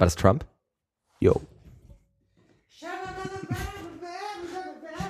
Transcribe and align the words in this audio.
War 0.00 0.06
das 0.06 0.16
Trump? 0.16 0.46
Yo. 1.20 1.38
Ich 2.70 2.86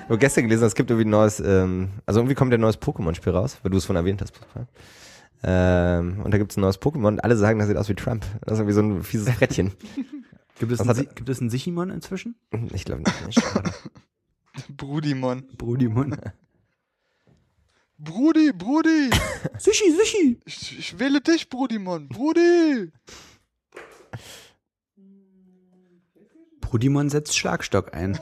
habe 0.09 0.17
gestern 0.17 0.43
gelesen, 0.43 0.65
es 0.65 0.75
gibt 0.75 0.89
irgendwie 0.89 1.07
ein 1.07 1.11
neues, 1.11 1.39
ähm, 1.39 1.91
also 2.05 2.19
irgendwie 2.19 2.35
kommt 2.35 2.51
ja 2.51 2.57
ein 2.57 2.61
neues 2.61 2.77
Pokémon-Spiel 2.81 3.31
raus, 3.31 3.57
weil 3.63 3.71
du 3.71 3.77
es 3.77 3.85
von 3.85 3.95
erwähnt 3.95 4.21
hast. 4.21 4.33
Ähm, 5.43 6.19
und 6.21 6.33
da 6.33 6.37
gibt 6.37 6.51
es 6.51 6.57
ein 6.57 6.61
neues 6.61 6.81
Pokémon 6.81 7.07
und 7.07 7.23
alle 7.23 7.37
sagen, 7.37 7.59
das 7.59 7.69
sieht 7.69 7.77
aus 7.77 7.87
wie 7.87 7.95
Trump. 7.95 8.25
Das 8.41 8.55
ist 8.55 8.59
irgendwie 8.59 8.73
so 8.73 8.81
ein 8.81 9.01
fieses 9.03 9.29
Frettchen. 9.33 9.71
Gibt 10.59 10.73
es, 10.73 10.79
Was 10.79 10.89
ein, 10.89 10.97
hat- 11.07 11.15
gibt 11.15 11.29
es 11.29 11.39
einen 11.39 11.49
Sichimon 11.49 11.89
inzwischen? 11.89 12.35
Ich 12.73 12.83
glaube 12.83 13.03
nicht. 13.25 13.41
Brudimon. 14.77 15.47
Brudimon. 15.57 16.17
Brudi, 17.97 18.51
Brudi. 18.51 19.09
Sichi, 19.57 19.91
Sichi. 19.91 20.39
Ich, 20.43 20.77
ich 20.77 20.99
wähle 20.99 21.21
dich, 21.21 21.49
Brudimon. 21.49 22.09
Brudi. 22.09 22.91
Brudimon 26.71 27.09
setzt 27.09 27.37
Schlagstock 27.37 27.93
ein. 27.93 28.17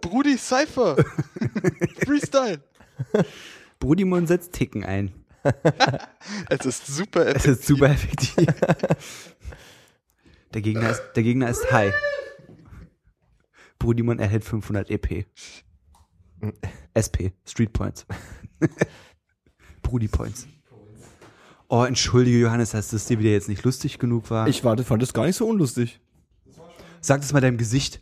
Brudi 0.00 0.36
Cypher. 0.36 0.96
Freestyle. 2.04 2.60
Brudimon 3.78 4.26
setzt 4.26 4.52
Ticken 4.52 4.84
ein. 4.84 5.12
Es 6.50 6.66
ist 6.66 6.88
super 6.88 7.24
Es 7.24 7.46
ist 7.46 7.64
super 7.64 7.88
effektiv. 7.88 8.48
Der 10.54 10.60
Gegner 10.60 10.90
ist, 10.90 11.02
der 11.14 11.22
Gegner 11.22 11.48
ist 11.48 11.70
high. 11.70 11.94
Brudimon 13.78 14.18
erhält 14.18 14.44
500 14.44 14.90
EP. 14.90 15.24
SP, 16.98 17.30
Street 17.46 17.72
Points. 17.72 18.06
Brudi 19.82 20.08
Points. 20.08 20.48
Oh, 21.68 21.84
entschuldige 21.84 22.38
Johannes, 22.38 22.72
dass 22.72 22.88
das 22.88 23.06
dir 23.06 23.20
wieder 23.20 23.30
jetzt 23.30 23.48
nicht 23.48 23.62
lustig 23.62 24.00
genug 24.00 24.30
war. 24.30 24.48
Ich 24.48 24.64
warte, 24.64 24.82
fand 24.82 25.00
das 25.00 25.14
gar 25.14 25.26
nicht 25.26 25.36
so 25.36 25.46
unlustig. 25.46 26.00
Sag 27.04 27.20
das 27.20 27.32
mal 27.32 27.40
deinem 27.40 27.58
Gesicht. 27.58 28.00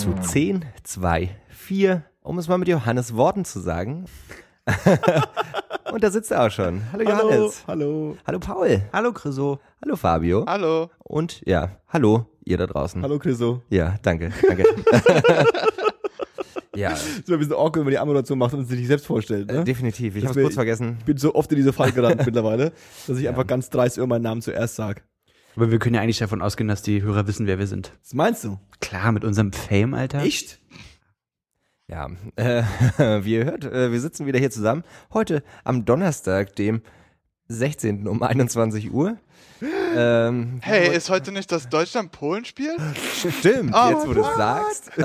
Zu 0.00 0.14
10, 0.14 0.64
2, 0.82 1.28
4, 1.50 2.02
um 2.22 2.38
es 2.38 2.48
mal 2.48 2.56
mit 2.56 2.68
Johannes 2.68 3.16
Worten 3.16 3.44
zu 3.44 3.60
sagen. 3.60 4.06
und 5.92 6.02
da 6.02 6.10
sitzt 6.10 6.30
er 6.30 6.46
auch 6.46 6.50
schon. 6.50 6.80
Hallo 6.90 7.04
Johannes. 7.04 7.64
hallo. 7.66 8.16
Hallo 8.26 8.38
Paul. 8.38 8.80
Hallo 8.94 9.12
Chriso. 9.12 9.58
Hallo 9.84 9.96
Fabio. 9.96 10.46
Hallo. 10.46 10.88
Und 11.00 11.42
ja, 11.44 11.76
hallo 11.86 12.24
ihr 12.44 12.56
da 12.56 12.66
draußen. 12.66 13.02
Hallo 13.02 13.18
Chriso. 13.18 13.60
Ja, 13.68 13.96
danke, 14.00 14.32
danke. 14.48 14.64
ja, 16.74 16.92
Das 16.92 17.06
ist 17.06 17.30
ein 17.30 17.38
bisschen 17.38 17.52
awkward, 17.52 17.76
wenn 17.76 17.84
man 17.84 17.90
die 17.90 17.98
Anmoderation 17.98 18.38
macht 18.38 18.54
und 18.54 18.64
sich 18.64 18.78
nicht 18.78 18.88
selbst 18.88 19.04
vorstellt. 19.04 19.52
Ne? 19.52 19.58
äh, 19.58 19.64
definitiv. 19.64 20.16
Ich 20.16 20.24
habe 20.24 20.40
es 20.40 20.42
kurz 20.42 20.54
vergessen. 20.54 20.96
Ich 21.00 21.04
bin 21.04 21.18
so 21.18 21.34
oft 21.34 21.52
in 21.52 21.56
diese 21.56 21.74
Falle 21.74 21.92
gerannt 21.92 22.22
mittlerweile, 22.24 22.72
dass 23.06 23.18
ich 23.18 23.28
einfach 23.28 23.46
ganz 23.46 23.68
dreist 23.68 23.98
immer 23.98 24.06
meinen 24.06 24.22
Namen 24.22 24.40
zuerst 24.40 24.76
sag. 24.76 25.04
Aber 25.56 25.70
wir 25.70 25.78
können 25.78 25.94
ja 25.96 26.00
eigentlich 26.00 26.18
davon 26.18 26.42
ausgehen, 26.42 26.68
dass 26.68 26.82
die 26.82 27.02
Hörer 27.02 27.26
wissen, 27.26 27.46
wer 27.46 27.58
wir 27.58 27.66
sind. 27.66 27.92
Was 28.02 28.14
meinst 28.14 28.44
du? 28.44 28.58
Klar, 28.80 29.12
mit 29.12 29.24
unserem 29.24 29.52
Fame, 29.52 29.94
Alter. 29.94 30.20
Echt? 30.22 30.60
Ja, 31.88 32.08
äh, 32.36 32.62
wie 33.24 33.34
ihr 33.34 33.44
hört, 33.46 33.64
äh, 33.64 33.90
wir 33.90 34.00
sitzen 34.00 34.26
wieder 34.26 34.38
hier 34.38 34.50
zusammen. 34.50 34.84
Heute 35.12 35.42
am 35.64 35.84
Donnerstag, 35.84 36.54
dem 36.56 36.82
16. 37.48 38.06
um 38.06 38.22
21 38.22 38.92
Uhr. 38.92 39.16
Ähm, 39.96 40.60
Hey, 40.62 40.94
ist 40.96 41.10
heute 41.10 41.32
nicht 41.32 41.50
das 41.50 41.68
Deutschland-Polen-Spiel? 41.68 42.76
Stimmt, 43.40 43.74
Oh, 43.74 43.90
jetzt 43.90 44.06
wo 44.06 44.14
du 44.14 44.20
es 44.22 44.36
sagst. 44.36 44.90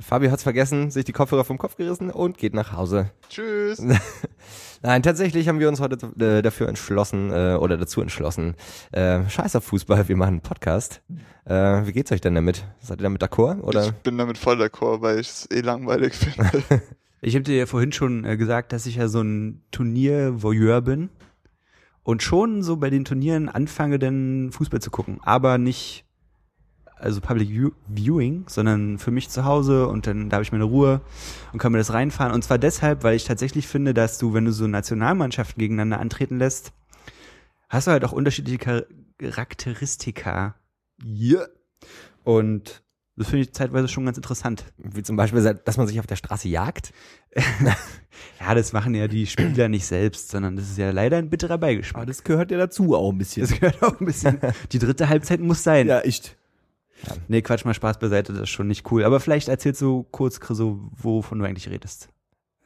Fabio 0.00 0.30
hat's 0.30 0.42
vergessen, 0.42 0.90
sich 0.90 1.04
die 1.04 1.12
Kopfhörer 1.12 1.44
vom 1.44 1.58
Kopf 1.58 1.76
gerissen 1.76 2.10
und 2.10 2.38
geht 2.38 2.54
nach 2.54 2.72
Hause. 2.72 3.10
Tschüss. 3.28 3.78
Nein, 4.82 5.02
tatsächlich 5.02 5.46
haben 5.46 5.60
wir 5.60 5.68
uns 5.68 5.80
heute 5.80 5.96
äh, 6.18 6.40
dafür 6.40 6.68
entschlossen 6.68 7.30
äh, 7.30 7.54
oder 7.54 7.76
dazu 7.76 8.00
entschlossen. 8.00 8.54
Äh, 8.92 9.28
Scheiß 9.28 9.56
auf 9.56 9.64
Fußball, 9.64 10.08
wir 10.08 10.16
machen 10.16 10.28
einen 10.28 10.40
Podcast. 10.40 11.02
Äh, 11.44 11.86
wie 11.86 11.92
geht's 11.92 12.10
euch 12.12 12.22
denn 12.22 12.34
damit? 12.34 12.64
Seid 12.80 13.00
ihr 13.00 13.02
damit 13.02 13.20
d'accord? 13.20 13.62
Oder? 13.62 13.86
Ich 13.86 13.92
bin 13.92 14.16
damit 14.16 14.38
voll 14.38 14.60
d'accord, 14.60 15.02
weil 15.02 15.20
ich 15.20 15.28
es 15.28 15.50
eh 15.50 15.60
langweilig 15.60 16.14
finde. 16.14 16.82
Ich 17.22 17.34
habe 17.34 17.42
dir 17.42 17.56
ja 17.56 17.66
vorhin 17.66 17.92
schon 17.92 18.24
äh, 18.24 18.38
gesagt, 18.38 18.72
dass 18.72 18.86
ich 18.86 18.96
ja 18.96 19.06
so 19.06 19.20
ein 19.20 19.62
Turnier-Voyeur 19.72 20.80
bin 20.80 21.10
und 22.02 22.22
schon 22.22 22.62
so 22.62 22.78
bei 22.78 22.88
den 22.88 23.04
Turnieren 23.04 23.50
anfange, 23.50 23.98
dann 23.98 24.50
Fußball 24.52 24.80
zu 24.80 24.90
gucken. 24.90 25.18
Aber 25.22 25.58
nicht, 25.58 26.06
also 27.00 27.20
Public 27.20 27.50
View 27.50 27.70
Viewing, 27.88 28.44
sondern 28.48 28.98
für 28.98 29.10
mich 29.10 29.28
zu 29.28 29.44
Hause 29.44 29.86
und 29.88 30.06
dann 30.06 30.28
da 30.30 30.36
habe 30.36 30.44
ich 30.44 30.52
meine 30.52 30.64
Ruhe 30.64 31.00
und 31.52 31.58
kann 31.58 31.72
mir 31.72 31.78
das 31.78 31.92
reinfahren. 31.92 32.32
Und 32.32 32.42
zwar 32.42 32.58
deshalb, 32.58 33.02
weil 33.02 33.16
ich 33.16 33.24
tatsächlich 33.24 33.66
finde, 33.66 33.94
dass 33.94 34.18
du, 34.18 34.34
wenn 34.34 34.44
du 34.44 34.52
so 34.52 34.66
Nationalmannschaften 34.66 35.58
gegeneinander 35.58 36.00
antreten 36.00 36.38
lässt, 36.38 36.72
hast 37.68 37.86
du 37.86 37.92
halt 37.92 38.04
auch 38.04 38.12
unterschiedliche 38.12 38.58
Char 38.62 38.82
Charakteristika. 39.18 40.54
Yeah. 41.04 41.46
Und 42.24 42.82
das 43.16 43.28
finde 43.28 43.42
ich 43.42 43.52
zeitweise 43.52 43.86
schon 43.88 44.06
ganz 44.06 44.16
interessant. 44.16 44.64
Wie 44.78 45.02
zum 45.02 45.16
Beispiel, 45.16 45.42
dass 45.64 45.76
man 45.76 45.86
sich 45.86 46.00
auf 46.00 46.06
der 46.06 46.16
Straße 46.16 46.48
jagt? 46.48 46.92
Ja, 48.40 48.54
das 48.54 48.72
machen 48.72 48.94
ja 48.94 49.08
die 49.08 49.26
Spieler 49.26 49.68
nicht 49.68 49.86
selbst, 49.86 50.30
sondern 50.30 50.56
das 50.56 50.70
ist 50.70 50.78
ja 50.78 50.90
leider 50.90 51.18
ein 51.18 51.30
bitterer 51.30 51.54
Aber 51.54 51.68
Beigeschmack. 51.68 52.06
das 52.06 52.24
gehört 52.24 52.50
ja 52.50 52.58
dazu 52.58 52.94
auch 52.94 53.12
ein 53.12 53.18
bisschen. 53.18 53.42
Das 53.42 53.58
gehört 53.58 53.82
auch 53.82 54.00
ein 54.00 54.06
bisschen. 54.06 54.38
Die 54.72 54.78
dritte 54.78 55.08
Halbzeit 55.08 55.40
muss 55.40 55.62
sein. 55.62 55.86
ja, 55.86 56.00
echt. 56.00 56.36
Nee, 57.28 57.42
Quatsch 57.42 57.64
mal 57.64 57.74
Spaß 57.74 57.98
beiseite, 57.98 58.32
das 58.32 58.42
ist 58.42 58.50
schon 58.50 58.66
nicht 58.68 58.90
cool. 58.90 59.04
Aber 59.04 59.20
vielleicht 59.20 59.48
erzählst 59.48 59.80
du 59.80 60.04
kurz, 60.10 60.40
Chriso, 60.40 60.80
wovon 60.96 61.38
du 61.38 61.44
eigentlich 61.44 61.68
redest. 61.70 62.08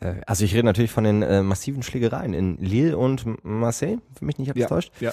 Äh, 0.00 0.14
Also 0.26 0.44
ich 0.44 0.54
rede 0.54 0.64
natürlich 0.66 0.90
von 0.90 1.04
den 1.04 1.22
äh, 1.22 1.42
massiven 1.42 1.82
Schlägereien 1.82 2.34
in 2.34 2.56
Lille 2.58 2.96
und 2.98 3.24
Marseille, 3.44 3.98
für 4.18 4.24
mich 4.24 4.38
nicht 4.38 4.48
Ja. 4.48 4.52
abgetäuscht, 4.66 4.92
Ja. 5.00 5.12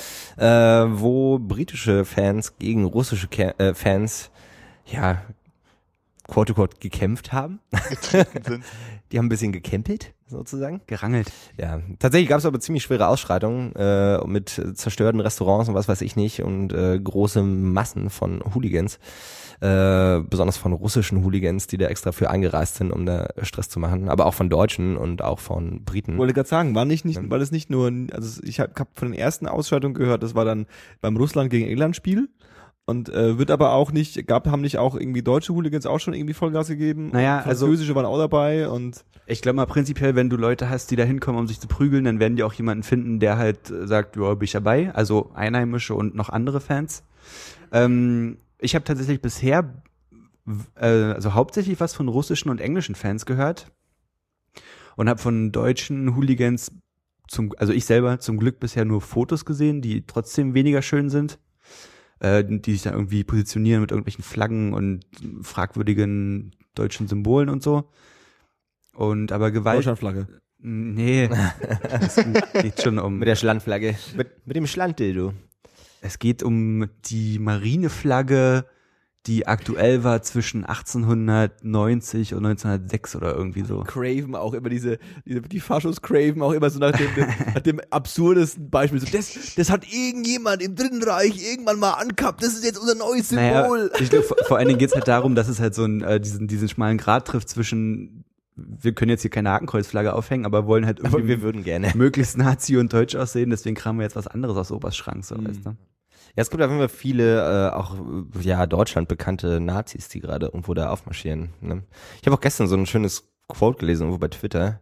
äh, 0.84 1.00
wo 1.00 1.40
britische 1.40 2.06
Fans 2.06 2.58
gegen 2.58 2.86
russische 2.86 3.28
Ke 3.28 3.54
äh, 3.59 3.74
Fans, 3.74 4.32
ja, 4.86 5.22
quote 6.28 6.53
quote 6.53 6.78
gekämpft 6.80 7.32
haben. 7.34 7.59
Getreten 7.90 8.44
sind. 8.44 8.64
Die 9.11 9.17
haben 9.17 9.25
ein 9.25 9.29
bisschen 9.29 9.51
gekämpelt, 9.51 10.13
sozusagen. 10.27 10.81
Gerangelt. 10.88 11.31
Ja, 11.57 11.81
tatsächlich 11.99 12.29
gab 12.29 12.39
es 12.39 12.45
aber 12.45 12.59
ziemlich 12.59 12.83
schwere 12.83 13.07
Ausschreitungen 13.07 13.75
äh, 13.75 14.25
mit 14.25 14.61
zerstörten 14.75 15.19
Restaurants 15.19 15.67
und 15.67 15.75
was 15.75 15.88
weiß 15.88 16.01
ich 16.01 16.16
nicht 16.16 16.44
und 16.44 16.72
äh, 16.72 16.99
große 16.99 17.44
Massen 17.44 18.09
von 18.09 18.41
Hooligans, 18.55 18.99
äh, 19.59 20.22
besonders 20.22 20.57
von 20.57 20.72
russischen 20.72 21.23
Hooligans, 21.25 21.67
die 21.67 21.77
da 21.77 21.88
extra 21.88 22.13
für 22.13 22.29
angereist 22.29 22.75
sind, 22.75 22.91
um 22.91 23.05
da 23.05 23.27
Stress 23.41 23.67
zu 23.67 23.79
machen, 23.79 24.07
aber 24.07 24.25
auch 24.25 24.33
von 24.33 24.49
Deutschen 24.49 24.95
und 24.95 25.22
auch 25.22 25.39
von 25.39 25.83
Briten. 25.83 26.17
Wollte 26.17 26.33
gerade 26.33 26.49
sagen, 26.49 26.73
war 26.73 26.85
nicht, 26.85 27.03
nicht, 27.03 27.29
war 27.29 27.39
das 27.39 27.51
nicht 27.51 27.69
nur, 27.69 27.91
also 28.13 28.41
ich 28.43 28.59
habe 28.61 28.72
hab 28.79 28.97
von 28.97 29.11
den 29.11 29.19
ersten 29.19 29.47
Ausschreitungen 29.47 29.93
gehört, 29.93 30.23
das 30.23 30.35
war 30.35 30.45
dann 30.45 30.67
beim 31.02 31.17
Russland 31.17 31.49
gegen 31.49 31.67
England 31.67 31.96
Spiel. 31.96 32.29
Und 32.91 33.08
äh, 33.08 33.38
wird 33.38 33.52
aber 33.52 33.72
auch 33.72 33.93
nicht, 33.93 34.28
gab, 34.28 34.47
haben 34.47 34.61
nicht 34.61 34.78
auch 34.78 34.96
irgendwie 34.96 35.22
deutsche 35.22 35.53
Hooligans 35.53 35.85
auch 35.85 35.99
schon 35.99 36.14
irgendwie 36.14 36.34
Vollgas 36.34 36.67
gegeben? 36.67 37.09
Naja, 37.14 37.38
also- 37.38 37.66
Französische 37.66 37.96
waren 37.96 38.05
auch 38.05 38.17
dabei 38.17 38.67
und 38.67 39.05
Ich 39.28 39.41
glaube 39.41 39.55
mal 39.55 39.66
prinzipiell, 39.66 40.16
wenn 40.16 40.29
du 40.29 40.35
Leute 40.35 40.70
hast, 40.70 40.91
die 40.91 40.97
da 40.97 41.03
hinkommen, 41.03 41.40
um 41.40 41.47
sich 41.47 41.61
zu 41.61 41.70
prügeln, 41.70 42.03
dann 42.03 42.20
werden 42.20 42.35
die 42.35 42.43
auch 42.43 42.52
jemanden 42.52 42.84
finden, 42.84 43.22
der 43.22 43.38
halt 43.38 43.72
äh, 43.72 43.88
sagt, 43.88 44.17
ja, 44.17 44.34
bin 44.34 44.43
ich 44.43 44.52
dabei. 44.52 44.93
Also 44.93 45.32
Einheimische 45.34 45.96
und 45.96 46.16
noch 46.16 46.28
andere 46.28 46.59
Fans. 46.59 47.03
Ähm, 47.72 48.38
ich 48.59 48.76
habe 48.76 48.84
tatsächlich 48.84 49.22
bisher, 49.22 49.73
äh, 50.76 50.85
also 50.85 51.34
hauptsächlich 51.34 51.79
was 51.79 51.93
von 51.93 52.09
russischen 52.09 52.49
und 52.52 52.59
englischen 52.59 52.96
Fans 52.96 53.26
gehört 53.26 53.72
und 54.97 55.08
habe 55.08 55.22
von 55.22 55.53
deutschen 55.53 56.17
Hooligans, 56.17 56.73
zum, 57.29 57.53
also 57.58 57.72
ich 57.72 57.85
selber 57.85 58.20
zum 58.20 58.38
Glück 58.38 58.59
bisher 58.59 58.84
nur 58.84 58.99
Fotos 58.99 59.46
gesehen, 59.46 59.82
die 59.82 60.05
trotzdem 60.05 60.53
weniger 60.53 60.82
schön 60.82 61.09
sind, 61.09 61.40
äh, 62.22 62.44
die 62.46 62.73
sich 62.73 62.84
da 62.84 62.91
irgendwie 62.91 63.23
positionieren 63.23 63.82
mit 63.82 63.91
irgendwelchen 63.91 64.23
Flaggen 64.23 64.73
und 64.73 65.06
fragwürdigen 65.41 66.56
deutschen 66.76 67.08
Symbolen 67.08 67.50
und 67.50 67.64
so. 67.64 67.90
Und 68.94 69.32
aber 69.32 69.52
Gewalt. 69.52 69.79
Deutschlandflagge. 69.79 70.28
Nee, 70.59 71.28
es 71.90 72.23
geht 72.62 72.82
schon 72.82 73.00
um. 73.00 73.18
mit 73.18 73.28
der 73.28 73.35
Schlandflagge, 73.35 73.96
mit, 74.16 74.46
mit 74.46 74.56
dem 74.56 74.68
Schlanddildo. 74.68 75.34
Es 76.02 76.20
geht 76.20 76.44
um 76.44 76.88
die 77.06 77.40
Marineflagge, 77.40 78.66
die 79.28 79.46
aktuell 79.47 80.03
war 80.03 80.22
zwischen 80.23 80.66
1890 80.66 82.34
und 82.34 82.46
1906 82.46 83.16
oder 83.16 83.35
irgendwie 83.35 83.62
so. 83.64 83.82
Craven 83.82 84.35
auch 84.35 84.53
immer 84.53 84.70
diese, 84.70 84.97
diese 85.26 85.41
die 85.41 85.59
Faschos 85.59 86.02
Craven 86.02 86.41
auch 86.41 86.52
immer 86.53 86.70
so 86.70 86.79
nach 86.79 86.91
dem, 86.91 87.08
nach 87.53 87.62
dem 87.62 87.79
absurdesten 87.91 88.70
Beispiel. 88.70 89.00
So, 89.00 89.08
das, 89.12 89.56
das 89.56 89.70
hat 89.70 89.85
irgendjemand 89.91 90.62
im 90.62 90.76
Dritten 90.76 91.03
Reich 91.03 91.41
irgendwann 91.52 91.79
mal 91.79 91.91
angehabt. 91.94 92.41
Das 92.44 92.53
ist 92.53 92.64
jetzt 92.64 92.79
unser 92.79 92.96
neues 92.96 93.32
Naja, 93.32 93.62
Symbol. 93.64 93.91
ich 94.00 94.09
glaube, 94.09 94.26
vor, 94.26 94.38
vor 94.47 94.58
allen 94.58 94.68
Dingen 94.68 94.79
geht's 94.79 94.96
halt 94.96 95.08
darum, 95.08 95.35
dass 95.35 95.47
es 95.47 95.59
halt 95.59 95.76
so 95.76 95.84
einen, 95.84 96.02
äh, 96.02 96.20
diesen, 96.20 96.47
diesen 96.47 96.67
schmalen 96.70 96.97
Grad 96.97 97.28
trifft 97.28 97.50
zwischen, 97.50 98.24
wir 98.56 98.94
können 98.94 99.09
jetzt 99.09 99.22
hier 99.22 99.29
keine 99.32 99.52
Hakenkreuzflagge 99.52 100.14
aufhängen, 100.14 100.46
aber 100.46 100.66
wollen 100.66 100.85
halt 100.85 101.00
irgendwie 101.00 101.16
Aber 101.17 101.28
wir 101.28 101.41
würden 101.41 101.64
gerne. 101.64 101.91
möglichst 101.96 102.38
Nazi 102.38 102.78
und 102.78 102.91
Deutsch 102.91 103.16
aussehen, 103.16 103.50
deswegen 103.52 103.76
kramen 103.76 104.00
wir 104.00 104.03
jetzt 104.03 104.16
was 104.16 104.28
anderes 104.28 104.58
aus 104.58 104.72
Obers 104.72 104.96
Schrank, 104.97 105.24
so, 105.26 105.35
Mhm. 105.35 105.47
weißt 105.47 105.66
du? 105.66 105.76
Ja, 106.35 106.41
es 106.43 106.49
gibt 106.49 106.61
auf 106.63 106.69
jeden 106.69 106.79
Fall 106.79 106.89
viele, 106.89 107.69
äh, 107.69 107.73
auch 107.73 107.95
ja, 108.41 108.66
Deutschland 108.66 109.07
bekannte 109.07 109.59
Nazis, 109.59 110.07
die 110.09 110.19
gerade 110.22 110.47
irgendwo 110.47 110.73
da 110.73 110.89
aufmarschieren. 110.89 111.49
Ne? 111.61 111.83
Ich 112.22 112.25
habe 112.28 112.35
auch 112.35 112.41
gestern 112.41 112.67
so 112.67 112.75
ein 112.75 112.85
schönes 112.85 113.28
Quote 113.49 113.79
gelesen, 113.79 114.03
irgendwo 114.03 114.17
bei 114.19 114.29
Twitter. 114.29 114.79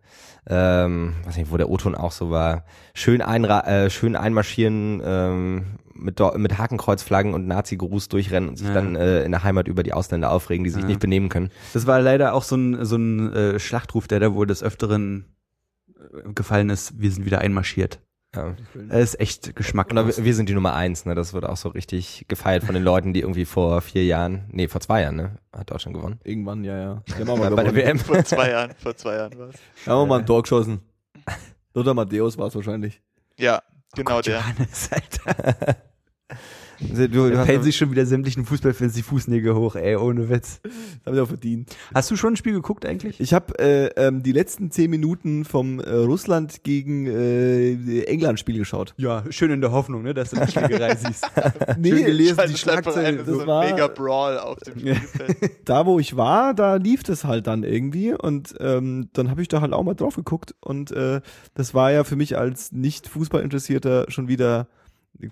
Ähm, 0.48 1.16
weiß 1.26 1.38
nicht, 1.38 1.52
wo 1.52 1.58
der 1.58 1.70
O-Ton 1.70 1.96
auch 1.96 2.12
so 2.12 2.30
war. 2.30 2.66
Schön, 2.94 3.22
einra 3.22 3.66
äh, 3.68 3.90
schön 3.90 4.16
einmarschieren 4.16 5.02
ähm, 5.04 5.66
mit, 5.94 6.20
Deu- 6.20 6.38
mit 6.38 6.58
Hakenkreuzflaggen 6.58 7.34
und 7.34 7.48
Nazi-Gruß 7.48 8.10
durchrennen 8.10 8.50
und 8.50 8.58
sich 8.58 8.68
Ja. 8.68 8.74
dann 8.76 8.96
äh, 8.96 9.24
in 9.24 9.32
der 9.32 9.44
Heimat 9.44 9.68
über 9.68 9.84
die 9.84 9.94
Ausländer 9.94 10.32
aufregen, 10.32 10.64
die 10.64 10.70
sich 10.70 10.84
Ja. 10.84 10.88
nicht 10.88 11.00
benehmen 11.00 11.30
können. 11.30 11.50
Das 11.74 11.88
war 11.88 12.00
leider 12.00 12.34
auch 12.34 12.44
so 12.44 12.56
ein, 12.56 12.86
so 12.86 12.96
ein 12.96 13.34
äh, 13.34 13.60
Schlachtruf, 13.60 14.08
der 14.08 14.20
da 14.20 14.34
wohl 14.34 14.46
des 14.48 14.62
Öfteren 14.64 15.26
gefallen 16.34 16.70
ist, 16.70 17.00
wir 17.00 17.12
sind 17.12 17.26
wieder 17.26 17.40
einmarschiert. 17.40 18.00
Ja. 18.36 18.56
Er 18.90 19.00
ist 19.00 19.20
echt 19.20 19.48
Und 19.48 19.56
geschmacklos. 19.56 20.18
wir, 20.18 20.26
wir 20.26 20.36
sind 20.36 20.50
die 20.50 20.54
Nummer 20.54 20.74
eins, 20.76 21.06
ne? 21.06 21.16
Das 21.16 21.34
wird 21.34 21.46
auch 21.46 21.58
so 21.58 21.70
richtig 21.70 22.26
gefeiert 22.28 22.64
von 22.64 22.76
den 22.76 22.84
Leuten, 22.84 23.12
die 23.14 23.22
irgendwie 23.22 23.46
vor 23.46 23.82
vier 23.82 24.06
Jahren, 24.06 24.46
nee, 24.52 24.68
vor 24.68 24.82
zwei 24.82 25.02
Jahren, 25.02 25.16
ne? 25.16 25.38
Hat 25.52 25.72
Deutschland 25.72 25.98
gewonnen. 25.98 26.20
Irgendwann, 26.24 26.64
ja, 26.64 26.78
ja. 26.78 26.92
Auch 26.94 27.18
Bei, 27.18 27.24
mal 27.26 27.50
bei 27.50 27.64
der 27.64 27.74
gewonnen. 27.74 27.76
WM. 27.76 28.00
Vor 28.00 28.24
zwei 28.24 28.52
Jahren, 28.52 28.72
vor 28.78 28.96
zwei 28.96 29.16
Jahren 29.16 29.38
war 29.40 29.50
es. 29.50 29.56
Haben 29.88 30.02
wir 30.02 30.06
mal 30.06 30.20
ein 30.20 30.26
Tor 30.28 30.44
geschossen. 30.44 30.82
Lothar 31.74 31.94
Matthäus 31.96 32.38
war 32.38 32.48
es 32.48 32.56
wahrscheinlich. 32.56 33.02
Ja, 33.38 33.64
genau 33.96 34.18
Gott, 34.18 34.28
der. 34.28 34.40
Johannes, 34.42 34.90
Alter. 34.92 35.78
Du, 36.82 37.10
du 37.10 37.30
Da 37.32 37.62
sich 37.62 37.76
schon 37.76 37.92
wieder 37.92 38.06
sämtlichen 38.06 38.46
Fußballfans 38.46 38.94
die 38.94 39.02
Fußnägel 39.02 39.54
hoch, 39.56 39.76
ey, 39.76 39.96
ohne 39.98 40.30
Witz. 40.30 40.62
Das 40.64 40.72
haben 41.06 41.16
sie 41.16 41.22
auch 41.22 41.28
verdient. 41.28 41.76
Hast 41.94 42.10
du 42.10 42.16
schon 42.16 42.34
ein 42.34 42.36
Spiel 42.38 42.54
geguckt 42.54 42.86
eigentlich? 42.86 43.20
Ich 43.20 43.34
habe 43.34 43.58
äh, 43.60 43.88
ähm, 43.98 44.24
die 44.24 44.32
letzten 44.32 44.72
zehn 44.72 44.90
Minuten 44.90 45.44
vom 45.46 45.80
äh, 45.80 45.90
Russland 45.92 46.64
gegen 46.64 47.06
äh, 47.08 48.04
England 48.04 48.40
Spiel 48.40 48.58
geschaut. 48.58 48.94
Ja, 48.98 49.24
schön 49.30 49.52
in 49.52 49.62
der 49.62 49.72
Hoffnung, 49.72 50.04
ne, 50.04 50.14
dass 50.14 50.30
du 50.30 50.38
die 50.46 50.52
Schlägerei 50.52 50.96
siehst. 50.96 51.26
Nee, 51.78 51.90
Schön 51.92 52.06
gelesen, 52.06 52.40
die 52.50 52.58
Schlagzeile. 52.58 53.26
so 53.26 53.32
das 53.34 53.42
ein 53.42 53.48
war- 53.48 53.70
mega 53.70 53.88
Brawl 53.88 54.38
auf 54.40 54.60
dem 54.60 54.80
Spielfeld. 54.80 55.38
da 55.66 55.86
wo 55.86 56.00
ich 56.00 56.16
war, 56.16 56.54
da 56.54 56.76
lief 56.76 57.04
das 57.04 57.26
halt 57.26 57.48
dann 57.48 57.64
irgendwie 57.64 58.14
und 58.14 58.56
ähm, 58.60 59.10
dann 59.14 59.30
habe 59.30 59.42
ich 59.42 59.48
da 59.50 59.62
halt 59.62 59.74
auch 59.74 59.84
mal 59.84 59.96
drauf 59.96 60.16
geguckt 60.16 60.56
und 60.62 60.92
äh, 60.92 61.20
das 61.56 61.74
war 61.74 61.92
ja 61.92 62.04
für 62.04 62.16
mich 62.16 62.38
als 62.38 62.72
nicht 62.72 63.08
Fußballinteressierter 63.08 64.06
schon 64.10 64.28
wieder 64.28 64.68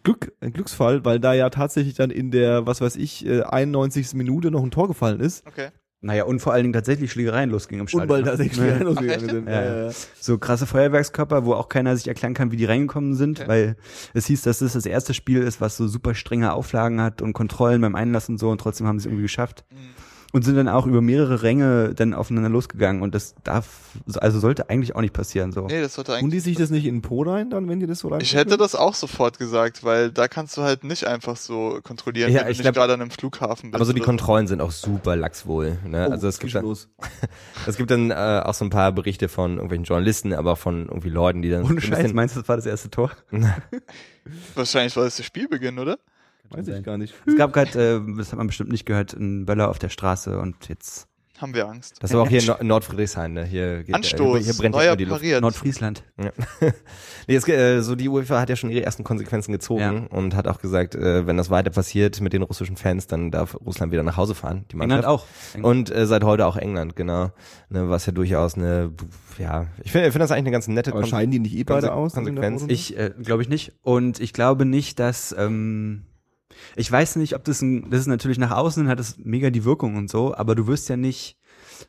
Glück, 0.04 0.34
ein 0.42 0.51
Glücksfall, 0.54 1.06
weil 1.06 1.19
da 1.19 1.34
ja 1.34 1.50
tatsächlich 1.50 1.94
dann 1.95 2.10
in 2.12 2.31
der, 2.31 2.66
was 2.66 2.81
weiß 2.81 2.95
ich, 2.98 3.25
äh, 3.25 3.42
91. 3.44 4.13
Minute 4.16 4.51
noch 4.51 4.63
ein 4.63 4.72
Tor 4.72 4.88
gefallen 4.88 5.19
ist 5.19 5.45
Okay. 5.48 5.69
Naja, 6.00 6.25
und 6.25 6.39
vor 6.42 6.54
allen 6.54 6.62
Dingen 6.63 6.74
tatsächlich 6.74 7.12
Schlägereien 7.12 7.50
losgingen 7.50 7.81
im 7.81 7.88
Stadion. 7.88 8.04
und 8.04 8.16
weil 8.16 8.24
tatsächlich 8.24 8.57
Ja. 8.63 8.69
Spiele 8.75 8.84
losgegangen 8.84 9.30
sind. 9.30 9.48
Ja, 9.50 9.63
Ja, 9.66 9.86
ja. 9.88 9.92
So 10.19 10.38
krasse 10.38 10.68
Feuerwerkskörper, 10.68 11.45
wo 11.45 11.54
auch 11.54 11.69
keiner 11.69 11.95
sich 11.98 12.07
erklären 12.07 12.36
kann, 12.36 12.51
wie 12.51 12.56
die 12.57 12.66
reingekommen 12.66 13.16
sind, 13.16 13.39
Okay. 13.39 13.48
weil 13.50 13.75
es 14.13 14.28
hieß, 14.28 14.44
dass 14.44 14.60
das 14.60 14.74
das 14.74 14.86
erste 14.86 15.16
Spiel 15.16 15.42
ist, 15.42 15.60
was 15.60 15.75
so 15.75 15.88
super 15.88 16.13
strenge 16.13 16.54
Auflagen 16.54 17.01
hat 17.01 17.24
und 17.24 17.34
Kontrollen 17.34 17.81
beim 17.81 17.95
Einlass 17.95 18.30
und 18.30 18.38
so 18.38 18.50
und 18.51 18.62
trotzdem 18.62 18.86
haben 18.86 19.00
sie 19.00 19.04
es 19.04 19.06
irgendwie 19.07 19.24
geschafft. 19.24 19.66
Mhm. 19.72 19.78
Und 20.33 20.44
sind 20.44 20.56
dann 20.57 20.68
auch 20.68 20.85
über 20.85 21.01
mehrere 21.01 21.41
Ränge 21.41 21.94
dann 21.95 22.13
aufeinander 22.13 22.50
losgegangen 22.50 23.01
und 23.01 23.15
das 23.15 23.33
darf, 23.45 23.68
also 24.18 24.39
sollte 24.39 24.69
eigentlich 24.69 24.94
auch 24.94 25.00
nicht 25.01 25.13
passieren, 25.13 25.53
so. 25.53 25.68
Nee, 25.68 25.79
das 25.81 25.94
sollte 25.94 26.12
Und 26.12 26.18
eigentlich. 26.18 26.33
die 26.33 26.39
sich 26.41 26.57
das 26.57 26.69
nicht 26.69 26.85
in 26.85 26.95
den 26.97 27.01
Po 27.01 27.21
rein, 27.24 27.50
dann, 27.50 27.69
wenn 27.69 27.79
die 27.79 27.88
das 27.88 28.00
so 28.00 28.09
rein 28.09 28.19
Ich 28.19 28.35
hätte 28.35 28.57
das 28.57 28.75
auch 28.75 28.94
sofort 28.94 29.39
gesagt, 29.39 29.85
weil 29.85 30.12
da 30.12 30.27
kannst 30.27 30.57
du 30.57 30.63
halt 30.63 30.83
nicht 30.83 31.07
einfach 31.07 31.38
so 31.38 31.79
kontrollieren, 31.81 32.31
Ja, 32.31 32.39
wenn 32.39 32.45
du 32.47 32.51
ich 32.51 32.57
nicht 32.57 32.63
glaub- 32.65 32.75
gerade 32.75 32.94
an 32.94 33.01
einem 33.01 33.09
Flughafen 33.12 33.71
bist. 33.71 33.75
aber 33.75 33.85
so 33.85 33.94
die 33.94 34.01
Kontrollen 34.01 34.47
sind 34.47 34.59
auch 34.59 34.71
super 34.71 35.15
laxwohl. 35.15 35.77
Ne? 35.85 36.07
Oh, 36.09 36.12
also 36.12 36.27
es 36.27 36.39
gibt, 36.39 36.53
dann, 36.56 36.63
los. 36.65 36.89
es 37.65 37.77
gibt 37.77 37.89
dann 37.89 38.12
äh, 38.12 38.41
auch 38.44 38.53
so 38.53 38.65
ein 38.65 38.69
paar 38.69 38.91
Berichte 38.91 39.29
von 39.29 39.53
irgendwelchen 39.53 39.85
Journalisten, 39.85 40.33
aber 40.33 40.51
auch 40.53 40.57
von 40.57 40.88
irgendwie 40.88 41.09
Leuten, 41.09 41.41
die 41.41 41.50
dann 41.50 41.63
Ohne 41.63 41.79
Scheiß, 41.79 42.12
meinst 42.13 42.35
du, 42.35 42.41
das 42.41 42.50
war 42.50 42.57
das 42.57 42.65
erste 42.65 42.89
Tor? 42.91 43.12
Wahrscheinlich 44.56 44.95
war 44.97 45.06
das 45.06 45.15
der 45.15 45.24
Spielbeginn, 45.24 45.79
oder? 45.79 45.97
Weiß 46.49 46.67
ich 46.67 46.83
gar 46.83 46.97
nicht. 46.97 47.13
Es 47.25 47.35
gab 47.35 47.53
gerade, 47.53 48.01
äh, 48.07 48.15
das 48.17 48.31
hat 48.31 48.38
man 48.38 48.47
bestimmt 48.47 48.71
nicht 48.71 48.85
gehört, 48.85 49.15
einen 49.15 49.45
Böller 49.45 49.69
auf 49.69 49.79
der 49.79 49.89
Straße 49.89 50.39
und 50.39 50.69
jetzt 50.69 51.07
Haben 51.39 51.53
wir 51.53 51.67
Angst. 51.67 51.97
Das 52.01 52.11
war 52.13 52.21
auch 52.23 52.29
hier 52.29 52.39
in 52.39 52.47
Nord- 52.47 52.63
Nordfriedrichshain, 52.63 53.33
ne? 53.33 53.45
Hier, 53.45 53.83
geht, 53.83 53.94
Anstoß, 53.94 54.38
hier, 54.39 54.45
hier 54.45 54.53
brennt 54.55 54.73
neuer 54.73 54.95
die 54.95 55.05
Luft. 55.05 55.21
pariert. 55.21 55.41
Nordfriesland. 55.41 56.03
Ja. 56.19 56.31
nee, 57.27 57.35
es, 57.35 57.47
äh, 57.47 57.81
so 57.81 57.95
die 57.95 58.09
UEFA 58.09 58.39
hat 58.39 58.49
ja 58.49 58.55
schon 58.55 58.71
ihre 58.71 58.83
ersten 58.83 59.03
Konsequenzen 59.03 59.51
gezogen 59.51 59.81
Ja. 59.81 60.17
und 60.17 60.33
hat 60.35 60.47
auch 60.47 60.59
gesagt, 60.59 60.95
äh, 60.95 61.27
wenn 61.27 61.38
das 61.38 61.51
weiter 61.51 61.69
passiert 61.69 62.21
mit 62.21 62.33
den 62.33 62.41
russischen 62.41 62.75
Fans, 62.75 63.05
dann 63.05 63.29
darf 63.29 63.55
Russland 63.63 63.91
wieder 63.91 64.01
nach 64.01 64.17
Hause 64.17 64.33
fahren. 64.33 64.65
Die 64.71 64.73
England 64.79 65.03
Mannschaft. 65.03 65.07
auch. 65.07 65.63
Und 65.63 65.91
äh, 65.93 66.07
seit 66.07 66.23
heute 66.23 66.47
auch 66.47 66.57
England, 66.57 66.95
genau. 66.95 67.31
Ne, 67.69 67.88
was 67.88 68.07
ja 68.07 68.13
durchaus 68.13 68.55
eine, 68.55 68.93
ja, 69.38 69.67
ich 69.83 69.91
finde 69.91 70.07
ich 70.07 70.13
finde 70.13 70.23
das 70.23 70.31
eigentlich 70.31 70.38
eine 70.45 70.51
ganz 70.51 70.67
nette 70.67 70.91
Aber 70.91 71.01
Kon- 71.01 71.09
scheiden 71.11 71.29
die 71.29 71.39
nicht 71.39 71.55
eh 71.55 71.63
beide 71.65 71.93
aus? 71.93 72.13
Konsequenz. 72.13 72.65
Ich 72.67 72.97
äh, 72.97 73.11
glaube 73.21 73.43
ich 73.43 73.50
nicht. 73.50 73.73
Und 73.83 74.19
ich 74.19 74.33
glaube 74.33 74.65
nicht, 74.65 74.97
dass 74.97 75.35
ähm, 75.38 76.01
ich 76.77 76.91
weiß 76.91 77.15
nicht, 77.15 77.35
ob 77.35 77.44
das 77.44 77.62
ein, 77.62 77.89
das 77.89 78.01
ist 78.01 78.07
natürlich 78.07 78.38
nach 78.38 78.51
außen 78.51 78.88
hat 78.88 79.00
es 79.00 79.18
mega 79.18 79.50
die 79.50 79.65
Wirkung 79.65 79.95
und 79.95 80.09
so, 80.09 80.35
aber 80.35 80.53
du 80.53 80.68
wirst 80.68 80.89
ja 80.89 80.95
nicht 80.95 81.38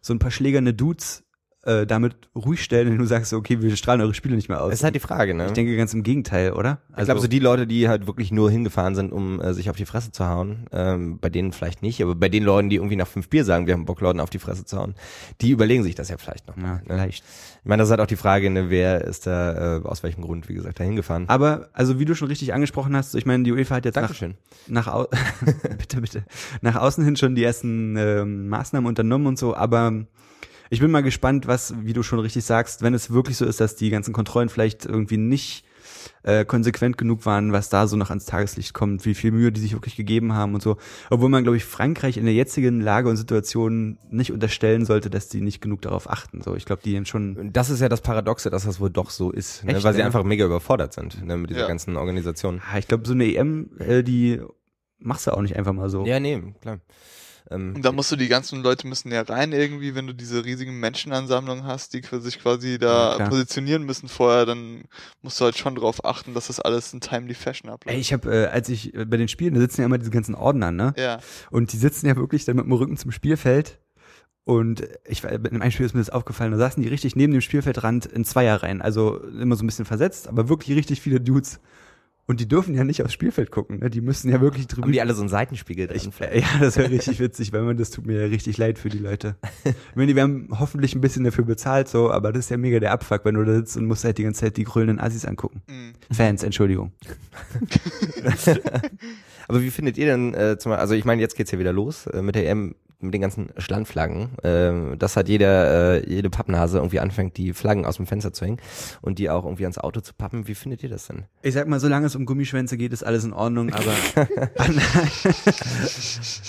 so 0.01 0.15
ein 0.15 0.19
paar 0.19 0.31
schlägerne 0.31 0.73
Dudes 0.73 1.25
äh, 1.69 1.87
damit 1.87 2.17
ruhig 2.35 2.63
stellen, 2.65 2.91
wenn 2.91 2.99
du 2.99 3.05
sagst, 3.05 3.33
okay, 3.33 3.61
wir 3.61 3.77
strahlen 3.77 4.01
eure 4.01 4.15
Spiele 4.15 4.35
nicht 4.35 4.49
mehr 4.49 4.63
aus. 4.63 4.71
Das 4.71 4.81
ist 4.81 4.85
halt 4.85 4.95
die 4.95 5.01
Frage, 5.01 5.35
ne? 5.35 5.47
ich 5.47 5.53
denke 5.53 5.77
ganz 5.77 5.93
im 5.93 6.03
Gegenteil, 6.03 6.53
oder? 6.53 6.79
ich 6.97 7.05
glaube, 7.05 7.21
so 7.21 7.29
die 7.29 7.39
Leute, 7.39 7.67
die 7.67 7.89
halt 7.89 8.07
wirklich 8.07 8.33
nur 8.33 8.51
hingefahren 8.51 8.95
sind, 8.95 9.13
um 9.13 9.41
äh, 9.41 9.53
sich 9.53 9.69
auf 9.69 9.77
die 9.77 9.85
Fresse 9.85 10.11
zu 10.11 10.27
hauen, 10.27 10.67
ähm, 10.73 11.19
bei 11.19 11.29
denen 11.29 11.53
vielleicht 11.53 11.83
nicht, 11.83 12.03
aber 12.03 12.15
bei 12.15 12.29
den 12.29 12.43
Leuten, 12.43 12.71
die 12.71 12.77
irgendwie 12.77 12.97
nach 12.97 13.07
fünf 13.07 13.29
Bier 13.29 13.45
sagen, 13.45 13.67
wir 13.67 13.75
haben 13.75 13.85
Bock, 13.85 14.01
Leuten 14.01 14.21
auf 14.21 14.31
die 14.31 14.39
Fresse 14.39 14.65
zu 14.65 14.79
hauen, 14.79 14.95
die 15.41 15.51
überlegen 15.51 15.83
sich 15.83 15.95
das 15.95 16.09
ja 16.09 16.17
vielleicht 16.17 16.49
noch. 16.49 16.57
ja, 16.57 16.63
ne? 16.63 16.83
vielleicht. 16.87 17.23
Ich 17.63 17.69
meine, 17.69 17.83
das 17.83 17.89
ist 17.89 17.91
halt 17.91 18.01
auch 18.01 18.07
die 18.07 18.17
Frage, 18.17 18.49
ne, 18.49 18.71
wer 18.71 19.05
ist 19.05 19.27
da, 19.27 19.77
äh, 19.77 19.83
aus 19.85 20.03
welchem 20.03 20.23
Grund, 20.23 20.49
wie 20.49 20.55
gesagt, 20.55 20.81
da 20.81 20.85
hingefahren. 20.85 21.29
Aber 21.29 21.69
also 21.75 21.99
wie 21.99 22.07
du 22.07 22.15
schon 22.15 22.29
richtig 22.29 22.55
angesprochen 22.55 22.97
hast, 22.97 23.15
ich 23.15 23.27
meine, 23.27 23.45
die 23.45 23.53
UEFA 23.53 23.77
hat 23.77 23.85
jetzt 23.85 23.97
nach, 23.97 24.03
Dankeschön. 24.03 24.35
nach 24.69 24.87
au 24.87 25.07
bitte 25.79 26.01
bitte 26.01 26.25
nach 26.63 26.77
außen 26.77 27.05
hin 27.05 27.17
schon 27.17 27.35
die 27.35 27.45
ersten 27.45 27.97
ähm, 27.97 28.49
Maßnahmen 28.49 28.89
unternommen 28.89 29.27
und 29.27 29.39
so, 29.39 29.55
aber 29.55 30.07
ich 30.71 30.81
bin 30.81 30.91
mal 30.91 31.03
gespannt, 31.03 31.47
was, 31.47 31.75
wie 31.83 31.93
du 31.93 32.03
schon 32.03 32.19
richtig 32.19 32.45
sagst, 32.45 32.83
wenn 32.83 32.95
es 32.95 33.11
wirklich 33.11 33.37
so 33.37 33.45
ist, 33.45 33.61
dass 33.61 33.77
die 33.77 33.91
ganzen 33.91 34.13
Kontrollen 34.13 34.49
vielleicht 34.49 34.85
irgendwie 34.87 35.17
nicht 35.17 35.65
äh, 36.23 36.45
konsequent 36.45 36.99
genug 36.99 37.25
waren, 37.27 37.53
was 37.53 37.69
da 37.71 37.87
so 37.87 37.97
noch 37.97 38.11
ans 38.11 38.27
Tageslicht 38.27 38.75
kommt, 38.75 39.05
wie 39.07 39.15
viel 39.15 39.31
Mühe 39.33 39.51
die 39.53 39.61
sich 39.61 39.73
wirklich 39.73 39.97
gegeben 39.97 40.35
haben 40.35 40.55
und 40.55 40.63
so. 40.63 40.77
Obwohl 41.11 41.29
man, 41.29 41.43
glaube 41.43 41.57
ich, 41.57 41.65
Frankreich 41.65 42.17
in 42.17 42.25
der 42.25 42.35
jetzigen 42.35 42.81
Lage 42.81 43.09
und 43.09 43.17
Situation 43.17 43.99
nicht 44.11 44.33
unterstellen 44.33 44.85
sollte, 44.85 45.11
dass 45.11 45.29
die 45.29 45.41
nicht 45.41 45.61
genug 45.61 45.83
darauf 45.83 46.09
achten. 46.11 46.43
So, 46.43 46.55
ich 46.55 46.65
glaube, 46.67 46.83
die 46.85 46.97
haben 46.97 47.07
schon. 47.07 47.53
Das 47.53 47.71
ist 47.71 47.81
ja 47.81 47.89
das 47.89 48.01
Paradoxe, 48.01 48.51
dass 48.51 48.65
das 48.65 48.81
wohl 48.81 48.91
doch 48.91 49.11
so 49.11 49.31
ist, 49.31 49.65
ne? 49.65 49.75
Echt, 49.75 49.85
weil 49.85 49.95
sie 49.95 50.01
ja? 50.01 50.07
einfach 50.07 50.25
mega 50.25 50.45
überfordert 50.45 50.93
sind 50.93 51.25
ne, 51.25 51.37
mit 51.37 51.51
dieser 51.51 51.61
Ja. 51.63 51.69
ganzen 51.69 51.97
Organisation. 51.97 52.61
Ah, 52.73 52.79
Ich 52.79 52.89
glaube, 52.89 53.07
so 53.07 53.13
eine 53.15 53.25
EM, 53.25 53.71
äh, 53.79 54.03
die 54.03 54.41
machst 54.99 55.27
du 55.27 55.31
auch 55.33 55.43
nicht 55.43 55.57
einfach 55.57 55.73
mal 55.73 55.89
so. 55.89 56.05
Ja, 56.05 56.21
nee, 56.21 56.43
klar. 56.61 56.81
Ähm, 57.51 57.75
Und 57.77 57.85
da 57.85 57.93
musst 57.93 58.13
du 58.13 58.17
die 58.17 58.29
ganzen 58.29 58.63
Leute 58.63 58.87
müssen 58.87 59.11
ja 59.11 59.23
rein 59.23 59.53
irgendwie, 59.53 59.95
wenn 59.95 60.07
du 60.07 60.13
diese 60.15 60.45
riesigen 60.45 60.79
Menschenansammlungen 60.81 61.65
hast, 61.65 61.95
die 61.95 62.03
sich 62.21 62.41
quasi 62.41 62.73
Ja, 62.73 62.79
da 62.79 63.13
klar. 63.17 63.29
positionieren 63.31 63.85
müssen 63.85 64.09
vorher, 64.09 64.47
dann 64.47 64.85
musst 65.23 65.41
du 65.41 65.45
halt 65.45 65.57
schon 65.57 65.75
drauf 65.75 66.05
achten, 66.05 66.35
dass 66.35 66.49
das 66.49 66.61
alles 66.61 66.93
in 66.93 67.01
timely 67.01 67.35
fashion 67.35 67.71
abläuft. 67.71 67.95
Ey, 67.95 68.01
ich 68.01 68.13
habe, 68.13 68.31
äh, 68.35 68.47
als 68.47 68.69
ich 68.69 68.95
äh, 68.95 69.05
bei 69.05 69.17
den 69.17 69.29
Spielen, 69.29 69.55
da 69.55 69.61
sitzen 69.61 69.81
ja 69.81 69.87
immer 69.87 69.99
diese 69.99 70.11
ganzen 70.11 70.35
Ordner, 70.35 70.71
ne? 70.71 70.93
ja. 70.97 71.19
Und 71.51 71.73
die 71.73 71.79
sitzen 71.79 72.07
ja 72.07 72.17
wirklich 72.17 72.45
dann 72.45 72.57
mit 72.57 72.65
dem 72.67 72.73
Rücken 72.73 72.97
zum 72.97 73.13
Spielfeld. 73.13 73.79
Und 74.45 74.89
ich 75.07 75.23
war, 75.25 75.31
in 75.31 75.61
einem 75.61 75.71
Spiel 75.71 75.85
ist 75.85 75.93
mir 75.95 76.01
das 76.01 76.09
aufgefallen, 76.09 76.53
da 76.53 76.57
saßen 76.57 76.83
die 76.83 76.89
richtig 76.89 77.15
neben 77.17 77.33
dem 77.35 77.43
Spielfeldrand 77.43 78.07
in 78.07 78.25
Zweierreihen. 78.25 78.81
Also 78.81 79.23
immer 79.23 79.57
so 79.57 79.63
ein 79.63 79.67
bisschen 79.67 79.85
versetzt, 79.85 80.27
aber 80.27 80.49
wirklich 80.49 80.75
richtig 80.75 81.03
viele 81.03 81.21
Dudes. 81.21 81.61
Und 82.29 82.41
die 82.41 82.47
dürfen 82.47 82.75
ja 82.75 82.85
nicht 82.85 83.03
aufs 83.03 83.15
Spielfeld 83.15 83.51
gucken, 83.51 83.79
ne? 83.79 83.89
Die 83.89 84.03
müssen 84.03 84.31
ja 84.31 84.39
wirklich 84.43 84.67
drüber. 84.67 84.83
haben 84.83 84.93
die 84.93 85.01
alle 85.01 85.15
so 85.15 85.23
einen 85.23 85.31
Seitenspiegel 85.31 85.87
drin? 85.87 85.97
ich, 85.97 86.21
äh, 86.21 86.41
ja, 86.41 86.47
das 86.61 86.77
wäre 86.77 86.91
richtig 86.91 87.21
witzig, 87.21 87.55
weil 87.55 87.63
man, 87.63 87.79
das 87.79 87.89
tut 87.91 88.05
mir 88.05 88.21
ja 88.21 88.27
richtig 88.27 88.59
leid 88.59 88.79
für 88.79 88.91
die 88.91 88.99
Leute. 88.99 89.37
Ich 89.65 89.97
meine, 89.97 90.09
die 90.09 90.15
werden 90.15 90.49
hoffentlich 90.51 90.95
ein 90.95 91.01
bisschen 91.01 91.25
dafür 91.25 91.45
bezahlt, 91.45 91.89
so, 91.89 92.11
aber 92.11 92.31
das 92.31 92.45
ist 92.45 92.51
ja 92.51 92.59
mega 92.59 92.81
der 92.81 92.93
Abfuck, 92.93 93.25
wenn 93.25 93.35
du 93.35 93.45
da 93.45 93.55
sitzt 93.55 93.79
und 93.79 93.87
musst 93.87 94.05
halt 94.05 94.19
die 94.19 94.25
ganze 94.25 94.43
Zeit 94.43 94.59
die 94.59 94.65
grölenden 94.65 95.01
Assis 95.01 95.25
angucken. 95.25 95.63
Mhm. 95.69 95.95
Fans, 96.15 96.43
Entschuldigung. 96.43 96.93
Aber 99.49 99.63
wie 99.63 99.71
findet 99.71 99.97
ihr 99.97 100.07
denn, 100.07 100.35
äh, 100.35 100.59
zum, 100.59 100.73
also 100.73 100.93
ich 100.93 101.07
meine, 101.07 101.23
jetzt 101.23 101.35
geht's 101.35 101.51
ja 101.51 101.59
wieder 101.59 101.73
los 101.73 102.07
äh, 102.09 102.21
mit 102.21 102.35
der 102.35 102.47
EM. 102.49 102.75
Mit 103.01 103.15
den 103.15 103.21
ganzen 103.21 103.51
Schlandflaggen, 103.57 104.39
äh, 104.43 104.97
dass 104.97 105.17
halt 105.17 105.29
jeder, 105.29 105.97
äh, 105.97 106.09
jede 106.09 106.31
Pappnase 106.31 106.79
irgendwie 106.79 107.01
anfängt, 107.01 107.37
die 107.37 107.53
Flaggen 107.53 107.85
aus 107.85 107.97
dem 107.97 108.07
Fenster 108.07 108.33
zu 108.33 108.45
hängen 108.45 108.59
und 109.03 109.19
die 109.19 109.31
auch 109.31 109.45
irgendwie 109.45 109.65
ans 109.65 109.79
Auto 109.79 110.01
zu 110.01 110.15
pappen. 110.15 110.49
Wie 110.49 110.55
findet 110.55 110.83
ihr 110.83 110.89
das 110.89 111.07
denn? 111.07 111.25
Ich 111.43 111.55
sag 111.55 111.69
mal, 111.69 111.79
solange 111.79 112.07
es 112.07 112.17
um 112.17 112.27
Gummischwänze 112.27 112.77
geht, 112.77 112.93
ist 112.93 113.05
alles 113.05 113.25
in 113.25 113.33
Ordnung, 113.33 113.73
aber 113.73 113.93
an, 114.59 114.81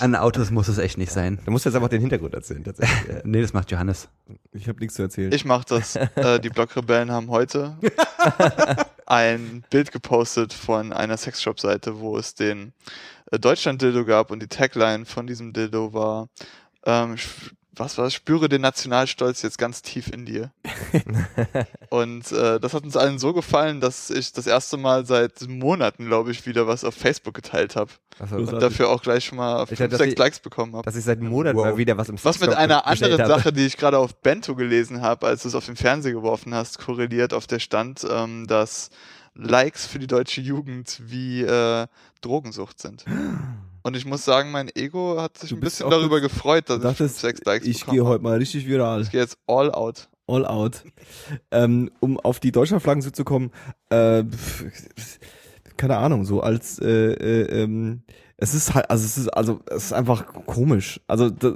an 0.00 0.16
Autos 0.16 0.50
muss 0.50 0.68
es 0.68 0.78
echt 0.78 0.98
nicht 0.98 1.12
sein. 1.12 1.38
Du 1.44 1.52
musst 1.52 1.66
jetzt 1.66 1.74
aber 1.74 1.86
auch 1.86 1.90
den 1.90 2.00
Hintergrund 2.00 2.34
erzählen, 2.34 2.64
tatsächlich. 2.64 3.24
Nee, 3.24 3.42
das 3.42 3.52
macht 3.52 3.70
Johannes. 3.70 4.08
Ich 4.52 4.68
habe 4.68 4.80
nichts 4.80 4.94
zu 4.94 5.02
erzählen. 5.02 5.32
Ich 5.32 5.44
mach 5.44 5.64
das. 5.64 5.96
äh, 6.16 6.40
die 6.40 6.50
Blockrebellen 6.50 7.10
haben 7.10 7.30
heute 7.30 7.76
ein 9.06 9.64
Bild 9.70 9.92
gepostet 9.92 10.52
von 10.52 10.92
einer 10.92 11.16
Sexshop-Seite, 11.16 12.00
wo 12.00 12.16
es 12.16 12.34
den 12.34 12.72
Deutschland-Dildo 13.38 14.04
gab 14.04 14.30
und 14.30 14.40
die 14.42 14.48
Tagline 14.48 15.04
von 15.06 15.26
diesem 15.26 15.52
Dildo 15.52 15.92
war, 15.92 16.28
ähm, 16.84 17.16
was 17.76 17.96
war 17.96 18.04
das? 18.04 18.14
Spüre 18.14 18.48
den 18.48 18.60
Nationalstolz 18.62 19.40
jetzt 19.42 19.56
ganz 19.56 19.80
tief 19.80 20.08
in 20.08 20.26
dir. 20.26 20.50
und 21.88 22.30
äh, 22.32 22.60
das 22.60 22.74
hat 22.74 22.82
uns 22.84 22.96
allen 22.96 23.18
so 23.18 23.32
gefallen, 23.32 23.80
dass 23.80 24.10
ich 24.10 24.32
das 24.32 24.46
erste 24.46 24.76
Mal 24.76 25.06
seit 25.06 25.48
Monaten, 25.48 26.06
glaube 26.06 26.30
ich, 26.30 26.46
wieder 26.46 26.66
was 26.66 26.84
auf 26.84 26.94
Facebook 26.94 27.34
geteilt 27.34 27.76
habe. 27.76 27.90
Großartig. 28.18 28.48
Und 28.52 28.60
dafür 28.60 28.88
auch 28.90 29.00
gleich 29.02 29.24
schon 29.24 29.38
mal 29.38 29.62
Ich 29.62 29.68
fünf, 29.68 29.78
dachte, 29.78 29.88
dass 29.90 29.98
sechs 30.00 30.12
ich- 30.12 30.18
Likes 30.18 30.40
bekommen 30.40 30.74
habe. 30.74 30.84
dass 30.84 30.96
ich 30.96 31.04
seit 31.04 31.20
Monaten 31.20 31.56
Wow. 31.56 31.64
mal 31.66 31.76
wieder 31.78 31.96
was 31.96 32.08
im 32.08 32.22
Was 32.22 32.40
mit 32.40 32.52
einer 32.52 32.86
anderen 32.86 33.18
habe. 33.18 33.26
Sache, 33.28 33.52
die 33.52 33.64
ich 33.64 33.76
gerade 33.76 33.98
auf 33.98 34.14
Bento 34.16 34.54
gelesen 34.56 35.00
habe, 35.00 35.26
als 35.26 35.42
du 35.42 35.48
es 35.48 35.54
auf 35.54 35.64
den 35.64 35.76
Fernseher 35.76 36.12
geworfen 36.12 36.54
hast, 36.54 36.78
korreliert 36.78 37.32
auf 37.32 37.46
der 37.46 37.60
Stand, 37.60 38.06
ähm, 38.10 38.46
dass 38.46 38.90
Likes 39.34 39.86
für 39.86 39.98
die 39.98 40.06
deutsche 40.06 40.40
Jugend 40.40 41.00
wie 41.04 41.42
äh, 41.42 41.86
Drogensucht 42.20 42.80
sind. 42.80 43.04
Und 43.82 43.96
ich 43.96 44.04
muss 44.04 44.24
sagen, 44.24 44.50
mein 44.50 44.68
Ego 44.74 45.20
hat 45.20 45.38
sich 45.38 45.50
Du 45.50 45.56
ein 45.56 45.60
bisschen 45.60 45.88
darüber 45.88 46.20
gefreut, 46.20 46.68
dass 46.68 46.80
Du 46.80 46.88
ich 46.88 46.90
dachtest, 46.90 47.20
sechs 47.20 47.40
Likes 47.44 47.66
ich 47.66 47.86
gehe 47.86 48.04
heute 48.04 48.22
mal 48.22 48.36
richtig 48.36 48.66
viral. 48.66 49.02
Ich 49.02 49.10
gehe 49.10 49.20
jetzt 49.20 49.38
all 49.46 49.72
out. 49.72 50.08
All 50.26 50.46
out. 50.46 50.84
ähm, 51.50 51.90
um 52.00 52.20
auf 52.20 52.40
die 52.40 52.52
Deutschlandflaggen 52.52 53.02
zurückzukommen, 53.02 53.50
äh, 53.88 54.22
pf, 54.24 54.64
keine 55.76 55.96
Ahnung, 55.96 56.24
so 56.24 56.40
als 56.40 56.78
äh, 56.78 56.86
äh, 56.88 57.62
ähm, 57.62 58.02
es 58.42 58.54
ist 58.54 58.74
halt, 58.74 58.88
also 58.90 59.04
es 59.04 59.18
ist, 59.18 59.28
also 59.28 59.60
es 59.66 59.84
ist 59.84 59.92
einfach 59.92 60.26
komisch. 60.46 60.98
Also 61.06 61.28
da, 61.30 61.54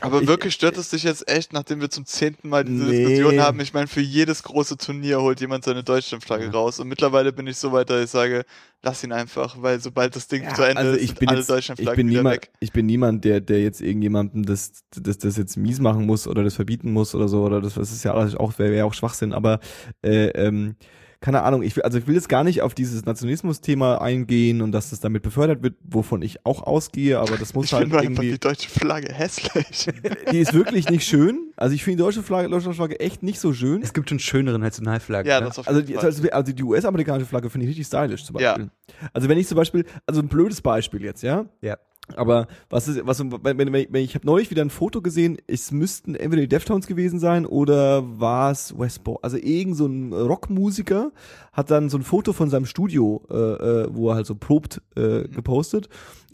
Aber 0.00 0.20
Ich- 0.22 0.28
wirklich 0.28 0.52
stört 0.54 0.76
es 0.76 0.90
dich 0.90 1.02
jetzt 1.04 1.28
echt, 1.28 1.52
nachdem 1.54 1.80
wir 1.80 1.88
zum 1.90 2.04
zehnten 2.04 2.48
Mal 2.50 2.64
diese 2.64 2.84
Nee. 2.84 2.98
Diskussion 3.04 3.40
haben? 3.40 3.58
Ich 3.60 3.72
meine, 3.72 3.86
für 3.86 4.00
jedes 4.02 4.42
große 4.42 4.76
Turnier 4.76 5.20
holt 5.22 5.40
jemand 5.40 5.64
seine 5.64 5.82
Deutschlandflagge 5.82 6.44
Ja. 6.46 6.50
raus. 6.50 6.78
Und 6.80 6.88
mittlerweile 6.88 7.32
bin 7.32 7.46
ich 7.46 7.56
so 7.56 7.72
weit, 7.72 7.88
dass 7.88 8.04
ich 8.04 8.10
sage, 8.10 8.44
lass 8.82 9.02
ihn 9.02 9.12
einfach, 9.12 9.56
weil 9.62 9.80
sobald 9.80 10.14
das 10.14 10.28
Ding 10.28 10.44
zu 10.54 10.62
Ende 10.62 10.80
also 10.80 10.92
ist, 10.92 11.02
ich 11.02 11.08
sind 11.08 11.18
bin 11.20 11.28
alle 11.30 11.38
jetzt, 11.38 11.48
ich 11.48 11.54
Deutschlandflaggen 11.54 11.96
bin 11.96 12.08
wieder 12.10 12.20
niemand, 12.20 12.36
weg. 12.36 12.50
ich 12.60 12.72
bin 12.72 12.86
niemand, 12.86 13.24
der, 13.24 13.40
der 13.40 13.62
jetzt 13.62 13.80
irgendjemandem 13.80 14.44
das, 14.44 14.72
das, 15.00 15.18
das 15.18 15.36
jetzt 15.38 15.56
mies 15.56 15.80
machen 15.80 16.04
muss 16.04 16.26
oder 16.26 16.44
das 16.44 16.54
verbieten 16.56 16.92
muss 16.92 17.14
oder 17.14 17.28
so 17.28 17.42
oder 17.42 17.60
das, 17.62 17.74
das 17.74 17.90
ist 17.90 18.04
ja 18.04 18.12
alles 18.14 18.34
auch, 18.36 18.58
wäre 18.58 18.76
ja 18.76 18.84
auch 18.84 18.94
Schwachsinn, 18.94 19.32
aber 19.32 19.60
äh, 20.02 20.26
ähm, 20.28 20.76
keine 21.22 21.42
Ahnung, 21.42 21.62
ich 21.62 21.74
will, 21.76 21.82
also 21.84 21.96
ich 21.98 22.06
will 22.06 22.14
jetzt 22.14 22.28
gar 22.28 22.44
nicht 22.44 22.60
auf 22.60 22.74
dieses 22.74 23.04
Nationalismus-Thema 23.06 24.02
eingehen 24.02 24.60
und 24.60 24.72
dass 24.72 24.90
das 24.90 25.00
damit 25.00 25.22
befördert 25.22 25.62
wird, 25.62 25.76
wovon 25.84 26.20
ich 26.20 26.44
auch 26.44 26.62
ausgehe, 26.64 27.18
aber 27.18 27.38
das 27.38 27.54
muss 27.54 27.66
Ich 27.66 27.72
halt 27.72 27.84
finde 27.84 27.98
einfach 28.00 28.22
irgendwie, 28.22 28.32
die 28.32 28.38
deutsche 28.40 28.68
Flagge 28.68 29.12
hässlich. 29.14 29.86
die 30.30 30.38
ist 30.38 30.52
wirklich 30.52 30.90
nicht 30.90 31.06
schön. 31.06 31.52
Also 31.56 31.74
ich 31.74 31.84
finde 31.84 31.98
die 31.98 32.02
deutsche 32.02 32.22
Flagge, 32.22 32.48
Deutschlandflagge 32.50 33.00
echt 33.00 33.22
nicht 33.22 33.40
so 33.40 33.52
schön. 33.54 33.82
Es 33.82 33.94
gibt 33.94 34.08
schon 34.10 34.18
schönere 34.18 34.58
Nationalflaggen. 34.58 35.30
ja, 35.30 35.40
ne? 35.40 35.46
das 35.46 35.58
auf 35.58 35.68
Also 35.68 35.80
jeden 35.80 35.92
die, 35.92 35.94
Fall. 35.94 36.04
also, 36.06 36.28
also 36.30 36.52
die 36.52 36.62
US-amerikanische 36.62 37.26
Flagge 37.28 37.48
finde 37.48 37.64
ich 37.66 37.70
richtig 37.70 37.86
stylisch 37.86 38.24
zum 38.24 38.38
Ja. 38.38 38.52
Beispiel. 38.56 38.70
Also 39.12 39.28
wenn 39.28 39.38
ich 39.38 39.46
zum 39.48 39.56
Beispiel, 39.56 39.84
also 40.06 40.20
ein 40.20 40.28
blödes 40.28 40.60
Beispiel 40.60 41.02
jetzt, 41.04 41.22
ja. 41.22 41.46
Ja. 41.60 41.78
Aber 42.16 42.46
was 42.68 42.88
ist, 42.88 43.06
was, 43.06 43.20
wenn, 43.20 43.58
wenn, 43.58 43.72
wenn 43.72 44.02
ich 44.02 44.14
habe 44.14 44.26
neulich 44.26 44.50
wieder 44.50 44.62
ein 44.62 44.70
Foto 44.70 45.00
gesehen, 45.00 45.38
es 45.46 45.70
müssten 45.70 46.14
entweder 46.14 46.42
die 46.42 46.48
Deftones 46.48 46.86
gewesen 46.86 47.18
sein 47.18 47.46
oder 47.46 48.20
war 48.20 48.50
es 48.50 48.78
Westboro. 48.78 49.20
Also 49.22 49.36
irgend 49.36 49.76
so 49.76 49.86
ein 49.86 50.12
Rockmusiker 50.12 51.12
hat 51.52 51.70
dann 51.70 51.88
so 51.88 51.98
ein 51.98 52.02
Foto 52.02 52.32
von 52.32 52.50
seinem 52.50 52.66
Studio, 52.66 53.22
äh, 53.30 53.34
äh, 53.34 53.88
wo 53.92 54.10
er 54.10 54.16
halt 54.16 54.26
so 54.26 54.34
probt, 54.34 54.82
äh, 54.96 55.28
gepostet. 55.28 55.88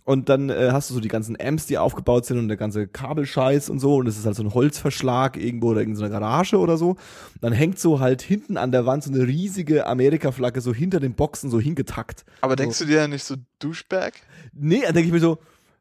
Und 0.08 0.30
dann 0.30 0.48
äh, 0.48 0.70
hast 0.72 0.88
du 0.88 0.94
so 0.94 1.00
die 1.00 1.08
ganzen 1.08 1.36
Amps, 1.38 1.66
die 1.66 1.76
aufgebaut 1.76 2.24
sind 2.24 2.38
und 2.38 2.48
der 2.48 2.56
ganze 2.56 2.88
Kabelscheiß 2.88 3.68
und 3.68 3.78
so. 3.78 3.96
Und 3.96 4.06
es 4.06 4.16
ist 4.16 4.24
halt 4.24 4.36
so 4.36 4.42
ein 4.42 4.54
Holzverschlag 4.54 5.36
irgendwo 5.36 5.72
oder 5.72 5.80
irgendeine 5.80 6.08
Garage 6.08 6.56
oder 6.56 6.78
so. 6.78 6.96
Dann 7.42 7.52
hängt 7.52 7.78
so 7.78 8.00
halt 8.00 8.22
hinten 8.22 8.56
an 8.56 8.72
der 8.72 8.86
Wand 8.86 9.04
so 9.04 9.12
eine 9.12 9.26
riesige 9.26 9.86
Amerika-Flagge 9.86 10.62
so 10.62 10.72
hinter 10.72 10.98
den 10.98 11.12
Boxen 11.12 11.50
so 11.50 11.60
hingetackt. 11.60 12.24
Aber 12.40 12.56
denkst 12.56 12.78
du 12.78 12.86
dir 12.86 12.96
ja 12.96 13.06
nicht 13.06 13.22
so 13.22 13.34
Douchebag? 13.58 14.14
Nee, 14.54 14.80
dann 14.80 14.94
denke 14.94 15.08
ich 15.08 15.12
mir 15.12 15.20
so, 15.20 15.40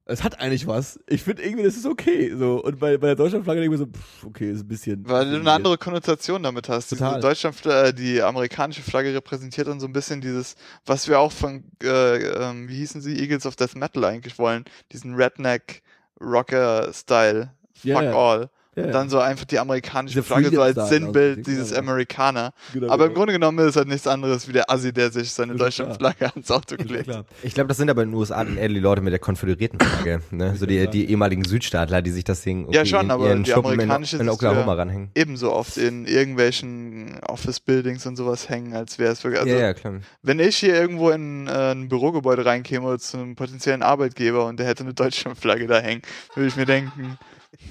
es 0.10 0.24
hat 0.24 0.40
eigentlich 0.40 0.68
was. 0.68 1.00
Ich 1.08 1.24
finde 1.24 1.44
irgendwie, 1.44 1.64
das 1.64 1.76
ist 1.76 1.86
okay. 1.86 2.34
So. 2.36 2.64
Und 2.64 2.80
bei, 2.80 2.98
bei 2.98 3.08
der 3.08 3.16
Deutschlandflagge 3.16 3.60
denke 3.60 3.76
ich 3.76 3.80
mir 3.80 3.86
so, 3.86 3.92
pff, 3.92 4.26
okay, 4.26 4.52
ist 4.52 4.62
ein 4.62 4.68
bisschen. 4.68 5.08
Weil 5.08 5.30
du 5.30 5.36
eine 5.38 5.52
andere 5.52 5.78
Konnotation 5.78 6.44
damit 6.44 6.70
hast. 6.70 6.90
Total. 6.90 7.16
Diese 7.16 7.28
Deutschland, 7.28 7.66
äh, 7.66 7.94
die 7.94 8.22
amerikanische 8.22 8.82
Flagge 8.82 9.14
repräsentiert 9.14 9.68
dann 9.68 9.82
so 9.82 9.86
ein 9.86 9.94
bisschen 9.94 10.22
dieses, 10.22 10.56
was 10.86 11.08
wir 11.10 11.20
auch 11.20 11.32
von, 11.32 11.66
äh, 11.84 12.18
ähm, 12.18 12.70
wie 12.70 12.78
hießen 12.78 13.02
sie, 13.02 13.20
Eagles 13.20 13.46
of 13.46 13.58
Death 13.58 13.76
Metal 13.76 14.04
eigentlich 14.06 14.40
wollen, 14.40 14.64
diesen 14.94 15.16
Redneck 15.16 15.84
Rocker 16.22 16.92
Style. 16.94 17.52
Fuck 17.74 18.04
ja. 18.04 18.14
all. 18.14 18.50
Ja, 18.78 18.88
dann 18.92 19.10
so 19.10 19.18
einfach 19.20 19.46
die 19.46 19.58
amerikanische 19.58 20.22
Flagge 20.22 20.52
so 20.52 20.62
als 20.62 20.90
Sinnbild 20.90 21.40
also, 21.40 21.50
dieses 21.50 21.70
genau. 21.70 21.80
Amerikaner. 21.80 22.52
Genau, 22.74 22.90
Aber 22.94 23.06
im 23.06 23.10
genau. 23.10 23.18
Grunde 23.20 23.34
genommen 23.34 23.58
ist 23.60 23.70
es 23.72 23.76
halt 23.76 23.88
nichts 23.88 24.06
anderes 24.06 24.48
wie 24.48 24.54
der 24.54 24.70
Assi, 24.70 24.94
der 24.94 25.10
sich 25.12 25.32
seine 25.32 25.54
Ja, 25.54 25.58
Deutschlandflagge 25.58 26.30
ans 26.32 26.52
Auto 26.52 26.76
klebt. 26.76 27.10
Ich 27.42 27.56
glaube, 27.56 27.70
das 27.70 27.78
sind 27.78 27.90
aber 27.90 28.04
in 28.04 28.12
den 28.12 28.16
USA 28.20 28.44
eher 28.44 28.68
die 28.70 28.80
Leute 28.80 29.02
mit 29.02 29.12
der 29.14 29.20
konföderierten 29.20 29.80
Flagge, 29.80 30.22
ne? 30.30 30.56
So 30.56 30.68
die, 30.68 30.88
die 30.88 31.10
ehemaligen 31.10 31.44
Südstaatler, 31.44 32.04
die 32.04 32.12
sich 32.12 32.24
das 32.24 32.42
Ding 32.44 32.72
Ja, 32.72 32.86
schon, 32.86 33.06
in 33.06 33.12
aber 33.12 33.26
ihren 33.30 33.44
die 33.44 33.50
Schuppen 33.52 33.72
in, 33.74 33.80
amerikanische 33.80 34.18
in 34.18 34.28
ja- 34.28 34.32
Oklahoma 34.32 34.74
ranhängen. 34.76 35.10
Ebenso 35.16 35.52
oft 35.54 35.78
in 35.78 36.06
irgendwelchen 36.06 37.20
Office-Buildings 37.28 38.06
und 38.06 38.16
sowas 38.16 38.48
hängen, 38.48 38.76
als 38.76 39.00
wäre 39.00 39.12
es 39.14 39.24
wirklich. 39.24 39.42
Also, 39.42 39.54
ja, 39.56 39.60
ja, 39.60 39.74
klar. 39.74 39.96
Wenn 40.22 40.40
ich 40.40 40.58
hier 40.58 40.76
irgendwo 40.76 41.10
in 41.10 41.48
äh, 41.48 41.72
ein 41.72 41.90
Bürogebäude 41.90 42.46
reinkäme 42.46 42.98
zu 43.00 43.18
einem 43.18 43.36
potenziellen 43.36 43.82
Arbeitgeber 43.82 44.46
und 44.46 44.60
der 44.60 44.68
hätte 44.68 44.84
eine 44.84 44.94
Deutschlandflagge 44.94 45.68
da 45.68 45.80
hängen, 45.80 46.04
würde 46.36 46.48
ich 46.48 46.56
mir 46.56 46.66
denken, 46.66 47.18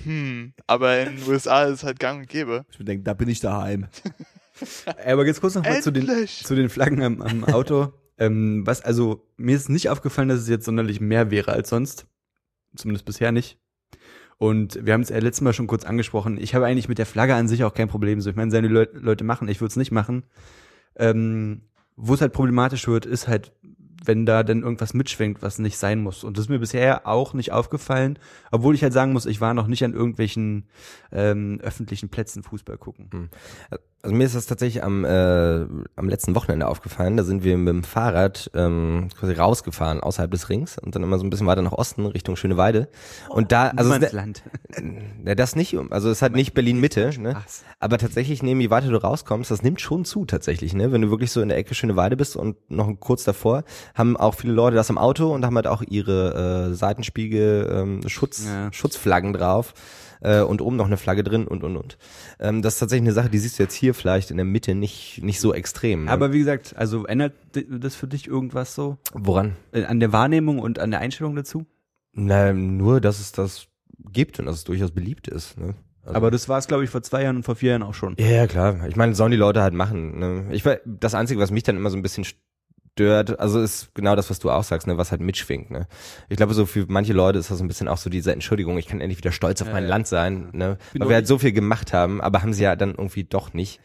hm, 0.05 0.53
aber 0.67 1.01
in 1.01 1.17
den 1.17 1.29
USA 1.29 1.65
ist 1.65 1.75
es 1.75 1.85
halt 1.85 1.99
gang 1.99 2.21
und 2.21 2.29
gäbe. 2.29 2.65
Ich 2.71 2.85
denke, 2.85 3.05
da 3.05 3.15
bin 3.15 3.29
ich 3.29 3.41
daheim. 3.41 3.87
Äh, 4.87 5.13
Aber 5.13 5.27
jetzt 5.27 5.43
kurz 5.43 5.55
noch 5.55 5.65
mal 5.65 5.83
zu 5.83 5.91
den, 5.91 6.07
zu 6.27 6.55
den 6.55 6.71
Flaggen 6.71 7.03
am, 7.03 7.21
am 7.21 7.45
Auto. 7.45 7.93
ähm, 8.19 8.67
was, 8.67 8.81
also, 8.81 9.29
mir 9.37 9.55
ist 9.55 9.69
nicht 9.69 9.91
aufgefallen, 9.91 10.29
dass 10.31 10.41
es 10.41 10.49
jetzt 10.49 10.65
sonderlich 10.65 11.01
mehr 11.01 11.31
wäre 11.31 11.53
als 11.53 11.69
sonst. 11.69 12.07
Zumindest 12.75 13.05
bisher 13.05 13.33
nicht. 13.33 13.59
Und 14.39 14.85
wir 14.85 14.93
haben 14.93 15.01
es 15.01 15.09
ja 15.09 15.19
letztes 15.19 15.43
Mal 15.43 15.53
schon 15.53 15.67
kurz 15.67 15.85
angesprochen. 15.85 16.39
Ich 16.39 16.55
habe 16.55 16.67
eigentlich 16.67 16.89
mit 16.89 16.99
der 16.99 17.07
Flagge 17.07 17.35
an 17.35 17.49
sich 17.49 17.65
auch 17.65 17.75
kein 17.75 17.89
Problem. 17.89 18.21
So, 18.21 18.31
ich 18.31 18.37
meine, 18.37 18.51
seine 18.51 18.69
Leu 18.69 18.87
Leute 18.93 19.25
machen, 19.25 19.49
ich 19.49 19.61
würde 19.61 19.71
es 19.71 19.77
nicht 19.77 19.93
machen. 19.93 20.25
Ähm, 20.97 21.63
Wo 21.97 22.15
es 22.15 22.21
halt 22.21 22.33
problematisch 22.33 22.87
wird, 22.87 23.07
ist 23.07 23.29
halt, 23.29 23.53
wenn 24.07 24.27
da 24.27 24.43
dann 24.43 24.63
irgendwas 24.63 24.95
mitschwingt, 24.95 25.43
was 25.43 25.59
nicht 25.59 25.77
sein 25.79 26.01
muss. 26.03 26.25
Und 26.25 26.37
das 26.39 26.47
ist 26.47 26.49
mir 26.49 26.59
bisher 26.59 27.07
auch 27.07 27.35
nicht 27.35 27.53
aufgefallen, 27.53 28.19
obwohl 28.51 28.75
ich 28.75 28.83
halt 28.83 28.93
sagen 28.93 29.13
muss, 29.13 29.27
ich 29.27 29.41
war 29.41 29.55
noch 29.55 29.67
nicht 29.67 29.85
an 29.85 29.93
irgendwelchen 29.95 30.67
ähm, 31.13 31.59
öffentlichen 31.63 32.09
Plätzen 32.09 32.43
Fußball 32.43 32.79
gucken. 32.79 33.31
Also 34.03 34.15
mir 34.15 34.25
ist 34.25 34.37
das 34.37 34.47
tatsächlich 34.47 34.85
am, 34.85 35.05
äh, 35.05 35.67
am 35.97 36.09
letzten 36.09 36.37
Wochenende 36.37 36.69
aufgefallen. 36.69 37.17
Da 37.17 37.25
sind 37.25 37.43
wir 37.43 37.57
mit 37.57 37.69
dem 37.75 37.83
Fahrrad 37.83 38.51
ähm, 38.55 39.09
quasi 39.19 39.33
rausgefahren 39.33 39.99
außerhalb 40.01 40.31
des 40.31 40.49
Rings 40.49 40.79
und 40.79 40.95
dann 40.95 41.03
immer 41.03 41.19
so 41.19 41.25
ein 41.25 41.31
bisschen 41.31 41.49
weiter 41.49 41.63
nach 41.63 41.73
Osten 41.73 42.07
Richtung 42.07 42.37
Schöneweide. 42.37 42.89
Und 43.31 43.51
da, 43.51 43.69
also 43.71 43.93
es- 43.95 44.13
Land. 44.13 44.43
Ja, 45.25 45.35
das 45.35 45.57
nicht, 45.57 45.77
also 45.91 46.09
es 46.11 46.19
ist 46.19 46.23
halt 46.23 46.35
nicht 46.35 46.55
Berlin-Mitte, 46.55 47.11
ne? 47.19 47.33
Spaß. 47.33 47.65
Aber 47.81 47.99
tatsächlich, 47.99 48.45
nehmen, 48.45 48.61
je 48.61 48.71
weiter 48.71 48.89
du 48.89 49.03
rauskommst, 49.03 49.51
das 49.51 49.63
nimmt 49.63 49.81
schon 49.81 50.05
zu 50.05 50.25
tatsächlich, 50.25 50.73
ne? 50.73 50.93
Wenn 50.93 51.03
du 51.03 51.11
wirklich 51.11 51.33
so 51.33 51.41
in 51.41 51.49
der 51.49 51.59
Ecke 51.59 51.75
Schöneweide 51.75 52.17
bist 52.17 52.37
und 52.37 52.57
noch 52.71 52.93
kurz 53.01 53.25
davor, 53.25 53.65
haben 53.97 54.17
auch 54.17 54.35
viele 54.35 54.53
Leute 54.53 54.77
das 54.77 54.91
im 54.91 54.99
Auto 54.99 55.33
und 55.35 55.45
haben 55.45 55.57
halt 55.57 55.67
auch 55.67 55.83
ihre 55.83 56.69
äh, 56.71 56.75
Seitenspiegel, 56.75 57.69
ähm, 57.73 58.09
Schutz, 58.09 58.45
Ja. 58.47 58.73
Schutzflaggen 58.73 59.33
drauf 59.33 59.75
äh, 60.21 60.41
und 60.43 60.61
oben 60.63 60.77
noch 60.77 60.87
eine 60.87 60.97
Flagge 60.97 61.25
drin 61.25 61.47
und 61.49 61.65
und 61.65 61.77
und. 61.77 61.99
Ähm, 62.39 62.63
das 62.63 62.75
ist 62.75 62.81
tatsächlich 62.81 63.07
eine 63.07 63.13
Sache, 63.15 63.31
die 63.31 63.39
siehst 63.39 63.59
du 63.59 63.63
jetzt 63.65 63.75
hier 63.75 63.95
vielleicht 63.95 64.31
in 64.31 64.37
der 64.37 64.47
Mitte 64.47 64.75
nicht, 64.75 65.21
nicht 65.23 65.41
so 65.41 65.53
extrem. 65.55 66.05
Ne? 66.05 66.11
Aber 66.11 66.33
wie 66.33 66.39
gesagt, 66.39 66.75
also 66.77 67.07
ändert 67.07 67.33
das 67.71 67.95
für 67.95 68.07
dich 68.07 68.29
irgendwas 68.29 68.75
so? 68.75 68.99
woran? 69.15 69.57
Äh, 69.73 69.85
An 69.85 69.99
der 70.01 70.13
Wahrnehmung 70.13 70.59
und 70.59 70.79
an 70.79 70.91
der 70.91 71.01
Einstellung 71.01 71.35
dazu? 71.35 71.67
Na, 72.13 72.53
nur, 72.53 73.01
dass 73.01 73.19
es 73.21 73.33
das 73.33 73.67
gibt 74.13 74.39
und 74.39 74.47
dass 74.47 74.57
es 74.57 74.65
durchaus 74.65 74.91
beliebt 74.91 75.27
ist, 75.29 75.59
ne? 75.59 75.75
Also- 76.03 76.17
Aber 76.17 76.31
das 76.31 76.49
war 76.49 76.59
es, 76.59 76.69
glaube 76.69 76.85
ich, 76.85 76.91
vor 76.91 77.03
zwei 77.03 77.25
Jahren 77.25 77.37
und 77.37 77.43
vor 77.43 77.57
vier 77.57 77.71
Jahren 77.73 77.83
auch 77.83 77.95
schon. 77.95 78.15
Ja, 78.19 78.27
ja, 78.27 78.47
klar. 78.47 78.87
Ich 78.89 78.95
meine, 78.95 79.15
sollen 79.17 79.33
die 79.33 79.37
Leute 79.37 79.61
halt 79.61 79.75
machen. 79.75 80.19
Ne? 80.21 80.45
Ich 80.53 80.65
war, 80.65 80.77
das 80.85 81.15
Einzige, 81.15 81.41
was 81.41 81.51
mich 81.51 81.65
dann 81.65 81.77
immer 81.77 81.91
so 81.91 81.97
ein 81.97 82.03
bisschen 82.03 82.25
stört, 82.97 83.39
also 83.39 83.61
ist 83.61 83.95
genau 83.95 84.17
das, 84.17 84.31
was 84.31 84.39
du 84.39 84.51
auch 84.51 84.65
sagst, 84.65 84.87
ne, 84.87 84.97
was 84.97 85.11
halt 85.11 85.21
mitschwingt. 85.21 85.71
Ne? 85.71 85.87
Ich 86.31 86.39
glaube, 86.39 86.55
so 86.55 86.65
für 86.65 86.87
manche 86.89 87.13
Leute 87.13 87.39
ist 87.39 87.51
das 87.51 87.59
so 87.59 87.65
ein 87.65 87.69
bisschen 87.69 87.89
auch 87.89 87.99
so 87.99 88.09
diese 88.09 88.33
Entschuldigung, 88.33 88.79
ich 88.79 88.87
kann 88.87 89.03
endlich 89.03 89.19
wieder 89.19 89.33
stolz 89.33 89.61
auf 89.61 89.71
mein 89.71 89.85
ja. 89.85 89.91
Land 89.91 90.07
sein, 90.07 90.49
ne? 90.53 90.79
Weil 90.99 91.09
wir 91.11 91.15
halt 91.17 91.27
so 91.27 91.37
viel 91.37 91.53
gemacht 91.53 91.93
haben, 91.93 92.23
aber 92.23 92.41
haben 92.41 92.55
sie 92.55 92.63
ja 92.63 92.75
dann 92.75 92.93
irgendwie 92.93 93.25
doch 93.25 93.53
nicht. 93.53 93.81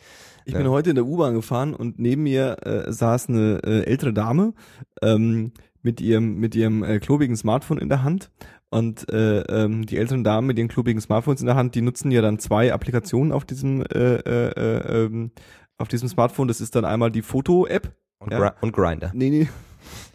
Ich 0.46 0.54
Ja. 0.54 0.60
bin 0.60 0.70
heute 0.70 0.92
in 0.92 0.96
der 0.96 1.06
U-Bahn 1.06 1.34
gefahren 1.34 1.74
und 1.76 2.00
neben 2.00 2.24
mir 2.24 2.58
äh, 2.66 2.92
saß 2.92 3.28
eine 3.28 3.60
äh, 3.66 3.84
ältere 3.84 4.14
Dame 4.14 4.54
ähm, 5.02 5.52
mit 5.84 6.00
ihrem 6.00 6.40
mit 6.40 6.56
ihrem 6.56 6.82
äh, 6.84 7.00
klobigen 7.00 7.36
Smartphone 7.36 7.80
in 7.80 7.90
der 7.90 8.04
Hand 8.04 8.32
Und 8.70 9.12
äh, 9.12 9.42
ähm, 9.42 9.86
die 9.86 9.98
älteren 9.98 10.24
Damen 10.24 10.48
mit 10.48 10.58
ihren 10.58 10.70
klubigen 10.70 11.02
Smartphones 11.02 11.42
in 11.42 11.48
der 11.48 11.56
Hand, 11.58 11.76
die 11.76 11.82
nutzen 11.82 12.10
ja 12.12 12.22
dann 12.22 12.40
zwei 12.40 12.72
Applikationen 12.72 13.34
auf 13.34 13.44
diesem 13.44 13.82
äh, 13.82 14.16
äh, 14.16 14.52
äh, 14.56 15.04
ähm, 15.06 15.32
auf 15.78 15.90
diesem 15.90 16.08
Smartphone. 16.08 16.48
Das 16.48 16.62
ist 16.62 16.76
dann 16.76 16.86
einmal 16.86 17.12
die 17.12 17.22
Foto-App. 17.24 17.94
Und, 18.22 18.32
Ja. 18.32 18.56
Und 18.62 18.72
Grinder. 18.72 19.12
Nee, 19.14 19.30
nee. 19.30 19.50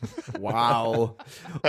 wow. 0.41 1.13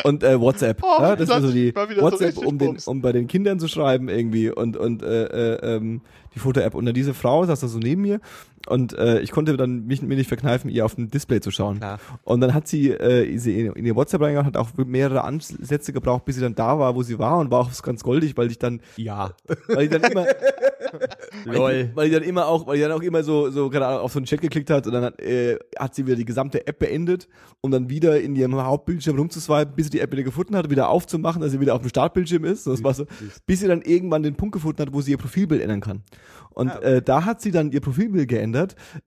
Und 0.03 0.23
äh, 0.23 0.39
WhatsApp. 0.39 0.81
Oh, 0.83 1.01
ja, 1.01 1.15
das 1.15 1.29
ist 1.29 1.35
also 1.35 1.51
die 1.51 1.73
so 1.75 2.01
WhatsApp, 2.01 2.27
richtig 2.29 2.45
um, 2.45 2.57
den, 2.57 2.77
um 2.85 3.01
bei 3.01 3.11
den 3.11 3.27
Kindern 3.27 3.59
zu 3.59 3.67
schreiben 3.67 4.07
irgendwie 4.07 4.51
und 4.51 4.77
und 4.77 5.01
äh, 5.01 5.25
äh, 5.25 5.75
ähm, 5.75 6.01
die 6.35 6.39
Foto-App. 6.39 6.75
Und 6.75 6.85
dann 6.85 6.93
diese 6.93 7.13
Frau 7.13 7.43
saß 7.45 7.59
da 7.59 7.67
so 7.67 7.79
neben 7.79 8.03
mir 8.03 8.19
und 8.67 8.93
äh, 8.97 9.19
ich 9.21 9.31
konnte 9.31 9.57
dann 9.57 9.85
mich 9.85 10.01
mir 10.01 10.15
nicht 10.15 10.27
verkneifen, 10.27 10.69
ihr 10.69 10.85
auf 10.85 10.95
dem 10.95 11.09
Display 11.09 11.39
zu 11.41 11.51
schauen. 11.51 11.77
Klar. 11.79 11.99
Und 12.23 12.41
dann 12.41 12.53
hat 12.53 12.67
sie, 12.67 12.89
äh, 12.91 13.37
sie 13.37 13.59
in, 13.61 13.73
in 13.73 13.85
ihr 13.85 13.95
WhatsApp 13.95 14.21
reingegangen, 14.21 14.47
hat 14.47 14.57
auch 14.57 14.69
mehrere 14.77 15.23
Ansätze 15.23 15.93
gebraucht, 15.93 16.25
bis 16.25 16.35
sie 16.35 16.41
dann 16.41 16.55
da 16.55 16.77
war, 16.79 16.95
wo 16.95 17.03
sie 17.03 17.17
war 17.19 17.37
und 17.39 17.51
war 17.51 17.59
auch 17.61 17.81
ganz 17.81 18.03
goldig, 18.03 18.37
weil 18.37 18.51
ich 18.51 18.59
dann, 18.59 18.81
Ja. 18.97 19.31
weil 19.67 19.83
ich 19.85 19.89
dann 19.89 20.03
immer, 20.11 20.25
Lol. 21.45 21.91
weil 21.95 22.09
die 22.09 22.13
dann 22.15 22.23
immer 22.23 22.47
auch, 22.47 22.67
weil 22.67 22.75
die 22.77 22.81
dann 22.83 22.91
auch 22.91 23.01
immer 23.01 23.23
so, 23.23 23.49
so 23.49 23.69
keine 23.69 23.85
Ahnung, 23.87 24.01
auf 24.01 24.11
so 24.13 24.19
einen 24.19 24.25
Chat 24.25 24.41
geklickt 24.41 24.69
hat 24.69 24.85
und 24.87 24.93
dann 24.93 25.03
hat, 25.03 25.19
äh, 25.21 25.57
hat 25.77 25.95
sie 25.95 26.05
wieder 26.05 26.15
die 26.15 26.25
gesamte 26.25 26.65
App 26.67 26.79
beendet, 26.79 27.27
um 27.61 27.71
dann 27.71 27.89
wieder 27.89 28.19
in 28.19 28.35
ihrem 28.35 28.55
Hauptbildschirm 28.55 29.17
rumzuswipen, 29.17 29.75
bis 29.75 29.85
sie 29.87 29.91
die 29.91 29.99
App 29.99 30.11
wieder 30.11 30.23
gefunden 30.23 30.55
hat, 30.55 30.69
wieder 30.69 30.89
aufzumachen, 30.89 31.41
dass 31.41 31.51
sie 31.51 31.59
wieder 31.59 31.75
auf 31.75 31.81
dem 31.81 31.89
Startbildschirm 31.89 32.45
ist. 32.45 32.67
Das 32.67 32.83
war 32.83 32.93
so, 32.93 33.05
bis 33.45 33.59
sie 33.59 33.67
dann 33.67 33.81
irgendwann 33.81 34.23
den 34.23 34.35
Punkt 34.35 34.53
gefunden 34.53 34.81
hat, 34.81 34.93
wo 34.93 35.01
sie 35.01 35.11
ihr 35.11 35.17
Profilbild 35.17 35.61
ändern 35.61 35.81
kann. 35.81 36.03
Und 36.51 36.69
äh, 36.81 37.01
da 37.03 37.25
hat 37.25 37.39
sie 37.41 37.51
dann 37.51 37.71
ihr 37.71 37.81
Profilbild 37.81 38.27
geändert, 38.27 38.56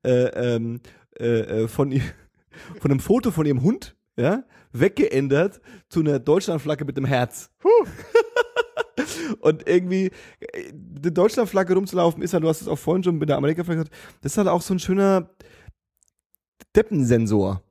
äh, 0.02 0.54
ähm, 0.56 0.80
äh, 1.18 1.62
äh, 1.62 1.68
von, 1.68 1.92
von 2.80 2.90
einem 2.90 3.00
Foto 3.00 3.30
von 3.30 3.46
ihrem 3.46 3.62
Hund, 3.62 3.96
ja, 4.16 4.44
weggeändert 4.72 5.60
zu 5.88 6.00
einer 6.00 6.18
Deutschlandflagge 6.18 6.84
mit 6.84 6.96
einem 6.96 7.06
Herz. 7.06 7.50
Und 9.40 9.68
irgendwie, 9.68 10.10
äh, 10.40 10.72
die 10.72 11.12
Deutschlandflagge 11.12 11.74
rumzulaufen, 11.74 12.22
ist 12.22 12.32
halt, 12.32 12.44
du 12.44 12.48
hast 12.48 12.60
es 12.60 12.68
auch 12.68 12.78
vorhin 12.78 13.02
schon 13.02 13.18
mit 13.18 13.28
der 13.28 13.36
Amerika-Flagge 13.36 13.84
gesagt, 13.84 13.96
das 14.22 14.32
ist 14.32 14.38
halt 14.38 14.48
auch 14.48 14.62
so 14.62 14.74
ein 14.74 14.78
schöner 14.78 15.30
Deppensensor. 16.76 17.62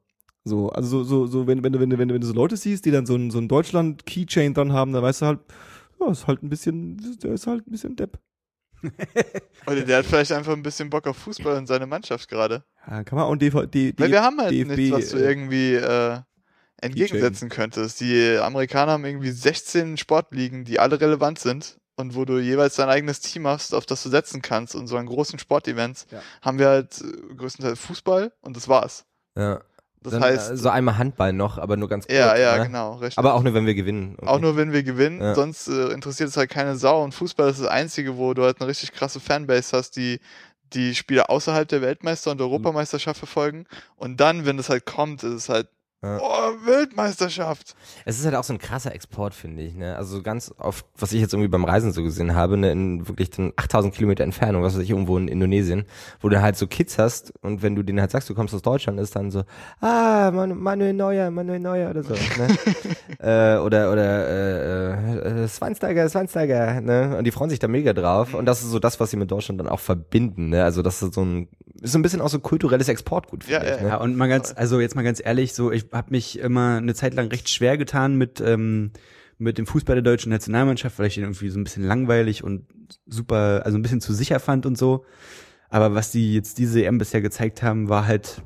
So, 0.43 0.69
also 0.69 1.03
so, 1.03 1.03
so, 1.03 1.27
so 1.27 1.48
wenn, 1.48 1.63
wenn, 1.63 1.74
du, 1.74 1.79
wenn, 1.79 1.89
du, 1.89 1.98
wenn, 1.98 2.07
du, 2.07 2.13
wenn 2.15 2.21
du 2.21 2.27
so 2.27 2.33
Leute 2.33 2.57
siehst, 2.57 2.86
die 2.86 2.91
dann 2.91 3.05
so 3.05 3.15
ein, 3.15 3.29
so 3.29 3.38
ein 3.38 3.48
Deutschland-Keychain 3.48 4.53
dran 4.53 4.74
haben, 4.74 4.93
dann 4.93 5.03
weißt 5.03 5.21
du 5.21 5.25
halt, 5.27 5.39
ja, 6.00 6.09
ist 6.09 6.27
halt 6.27 6.43
ein 6.43 6.50
bisschen, 6.50 6.98
der 7.21 7.33
ist 7.33 7.48
halt 7.48 7.67
ein 7.67 7.71
bisschen 7.71 7.95
Depp. 7.95 8.19
Oder 9.67 9.81
der 9.81 9.98
hat 10.00 10.05
vielleicht 10.05 10.31
einfach 10.31 10.53
ein 10.53 10.63
bisschen 10.63 10.89
Bock 10.89 11.07
auf 11.07 11.17
Fußball 11.17 11.57
und 11.57 11.67
seine 11.67 11.86
Mannschaft 11.86 12.27
gerade. 12.29 12.63
Ja, 12.88 13.03
kann 13.03 13.17
man 13.17 13.25
auch 13.25 13.36
DV, 13.36 13.65
die, 13.65 13.93
die, 13.93 14.00
Weil 14.01 14.12
wir 14.12 14.24
haben 14.24 14.39
halt 14.39 14.51
DFB, 14.51 14.67
nichts, 14.77 14.91
was 14.91 15.09
du 15.09 15.17
äh, 15.17 15.27
irgendwie 15.29 15.74
äh, 15.75 16.19
entgegensetzen 16.81 17.50
könntest. 17.50 18.00
Die 18.00 18.38
Amerikaner 18.38 18.93
haben 18.93 19.05
irgendwie 19.05 19.31
16 19.31 19.98
Sportligen, 19.98 20.63
die 20.65 20.79
alle 20.79 21.00
relevant 21.00 21.39
sind 21.39 21.77
und 21.95 22.15
wo 22.15 22.25
du 22.25 22.39
jeweils 22.39 22.75
dein 22.75 22.89
eigenes 22.89 23.19
Team 23.19 23.45
hast, 23.48 23.74
auf 23.74 23.86
das 23.86 24.01
du 24.03 24.09
setzen 24.09 24.41
kannst. 24.41 24.75
Und 24.75 24.88
so 24.88 24.98
an 24.98 25.05
großen 25.05 25.38
Sportevents 25.39 26.07
Ja. 26.12 26.21
haben 26.41 26.57
wir 26.59 26.67
halt 26.69 27.01
äh, 27.01 27.36
größtenteils 27.36 27.79
Fußball 27.79 28.31
und 28.41 28.55
das 28.55 28.67
war's. 28.67 29.05
Ja. 29.38 29.62
Das 30.01 30.13
Dann, 30.13 30.24
heißt, 30.24 30.51
äh, 30.51 30.58
so 30.58 30.70
einmal 30.70 30.98
Handball 30.98 31.34
noch, 31.34 31.58
aber 31.58 31.75
nur 31.75 31.89
ganz 31.89 32.06
kurz. 32.08 32.18
ja, 32.18 32.38
ja, 32.38 32.58
ne? 32.58 32.63
genau, 32.68 32.94
richtig. 32.96 33.18
Aber 33.18 33.34
auch 33.34 33.44
nur, 33.44 33.53
wenn 33.53 33.65
wir 33.65 33.75
gewinnen. 33.75 34.15
Okay. 34.18 34.27
Auch 34.29 34.39
nur, 34.39 34.56
wenn 34.56 34.72
wir 34.72 34.84
gewinnen, 34.84 35.20
Ja. 35.22 35.36
sonst 35.36 35.68
äh, 35.68 35.88
interessiert 35.89 36.29
es 36.29 36.38
halt 36.38 36.50
keine 36.50 36.77
Sau. 36.77 37.03
Und 37.03 37.13
Fußball 37.13 37.50
ist 37.50 37.60
das 37.60 37.68
Einzige, 37.68 38.18
wo 38.18 38.34
du 38.34 38.44
halt 38.44 38.62
eine 38.62 38.70
richtig 38.70 38.94
krasse 38.94 39.20
Fanbase 39.20 39.75
hast, 39.75 39.98
die 39.98 40.20
die 40.74 40.94
Spiele 40.96 41.29
außerhalb 41.29 41.68
der 41.68 41.82
Weltmeister- 41.82 42.29
und 42.32 42.39
Europameisterschaft 42.41 43.18
verfolgen. 43.18 43.65
Und 43.96 44.20
dann, 44.22 44.46
wenn 44.46 44.60
es 44.60 44.70
halt 44.70 44.86
kommt, 44.86 45.24
ist 45.24 45.34
es 45.34 45.50
halt, 45.50 45.68
Ja. 46.01 46.18
oh, 46.22 46.65
Weltmeisterschaft. 46.65 47.75
Es 48.06 48.18
ist 48.20 48.25
halt 48.25 48.36
auch 48.36 48.44
so 48.46 48.53
ein 48.53 48.60
krasser 48.60 48.94
Export, 48.96 49.34
finde 49.34 49.63
ich. 49.63 49.75
Ne? 49.75 49.98
Also 49.98 50.22
ganz 50.22 50.53
oft, 50.58 50.86
was 50.98 51.12
ich 51.12 51.20
jetzt 51.20 51.34
irgendwie 51.34 51.50
beim 51.50 51.65
Reisen 51.65 51.91
so 51.91 52.03
gesehen 52.03 52.36
habe, 52.36 52.56
ne, 52.56 52.72
in 52.72 53.08
wirklich 53.08 53.29
dann 53.32 53.51
8000 53.58 53.94
Kilometer 53.94 54.24
Entfernung, 54.24 54.63
was 54.63 54.75
weiß 54.75 54.84
ich, 54.84 54.91
irgendwo 54.91 55.18
in 55.18 55.27
Indonesien, 55.27 55.86
wo 56.22 56.29
du 56.29 56.41
halt 56.41 56.56
so 56.56 56.68
Kids 56.68 56.98
hast 56.98 57.34
und 57.41 57.62
wenn 57.63 57.75
du 57.75 57.84
denen 57.84 58.00
halt 58.00 58.12
sagst, 58.12 58.29
du 58.29 58.34
kommst 58.34 58.53
aus 58.53 58.62
Deutschland, 58.62 58.98
ist 59.00 59.15
dann 59.15 59.29
so, 59.29 59.44
ah, 59.82 60.32
Manu- 60.32 60.56
Manuel 60.56 60.94
Neuer, 60.94 61.32
Manuel 61.32 61.60
Neuer 61.60 61.89
oder 61.89 62.03
so. 62.03 62.13
ne? 62.13 62.58
äh, 63.58 63.60
oder 63.60 63.91
oder 63.91 64.27
äh, 64.29 65.44
äh, 65.44 65.48
Schweinsteiger, 65.50 66.09
Schweinsteiger. 66.09 66.81
Ne? 66.81 67.18
Und 67.18 67.25
die 67.25 67.31
freuen 67.31 67.50
sich 67.50 67.59
da 67.59 67.68
mega 67.68 67.92
drauf. 67.94 68.33
Und 68.33 68.46
das 68.46 68.62
ist 68.64 68.70
so 68.72 68.79
das, 68.79 69.00
was 69.00 69.12
sie 69.12 69.18
mit 69.18 69.29
Deutschland 69.31 69.59
dann 69.59 69.68
auch 69.68 69.79
verbinden. 69.81 70.50
Ne? 70.50 70.64
Also 70.64 70.81
das 70.81 71.01
ist 71.01 71.14
so 71.14 71.22
ein, 71.24 71.50
ist 71.81 71.92
so 71.94 72.00
ein 72.00 72.01
bisschen 72.01 72.22
auch 72.22 72.29
so 72.29 72.40
kulturelles 72.40 72.88
Exportgut, 72.90 73.44
finde 73.44 73.66
Ja, 73.66 73.74
ich. 73.74 73.77
ja, 73.79 73.83
Ne? 73.83 73.90
Ja, 73.90 73.98
und 73.98 74.16
mal 74.16 74.27
ganz, 74.29 74.53
also 74.55 74.79
jetzt 74.79 74.96
mal 74.96 75.03
ganz 75.03 75.22
ehrlich, 75.24 75.53
so 75.53 75.72
ich 75.72 75.88
habe 75.91 76.11
mich 76.11 76.39
immer 76.39 76.77
eine 76.77 76.93
Zeit 76.93 77.13
lang 77.13 77.27
recht 77.27 77.49
schwer 77.49 77.77
getan 77.77 78.15
mit 78.15 78.41
ähm, 78.41 78.91
mit 79.39 79.57
dem 79.57 79.65
Fußball 79.65 79.95
der 79.95 80.03
deutschen 80.03 80.31
Nationalmannschaft, 80.31 80.99
weil 80.99 81.07
ich 81.07 81.15
den 81.15 81.23
irgendwie 81.23 81.49
so 81.49 81.59
ein 81.59 81.63
bisschen 81.63 81.83
langweilig 81.83 82.43
und 82.43 82.67
super, 83.07 83.61
also 83.63 83.77
ein 83.77 83.81
bisschen 83.81 84.01
zu 84.01 84.13
sicher 84.13 84.39
fand 84.39 84.65
und 84.65 84.77
so. 84.77 85.05
Aber 85.69 85.95
was 85.95 86.11
die 86.11 86.33
jetzt 86.33 86.57
diese 86.57 86.83
EM 86.83 86.97
bisher 86.97 87.21
gezeigt 87.21 87.63
haben, 87.63 87.87
war 87.87 88.05
halt 88.05 88.43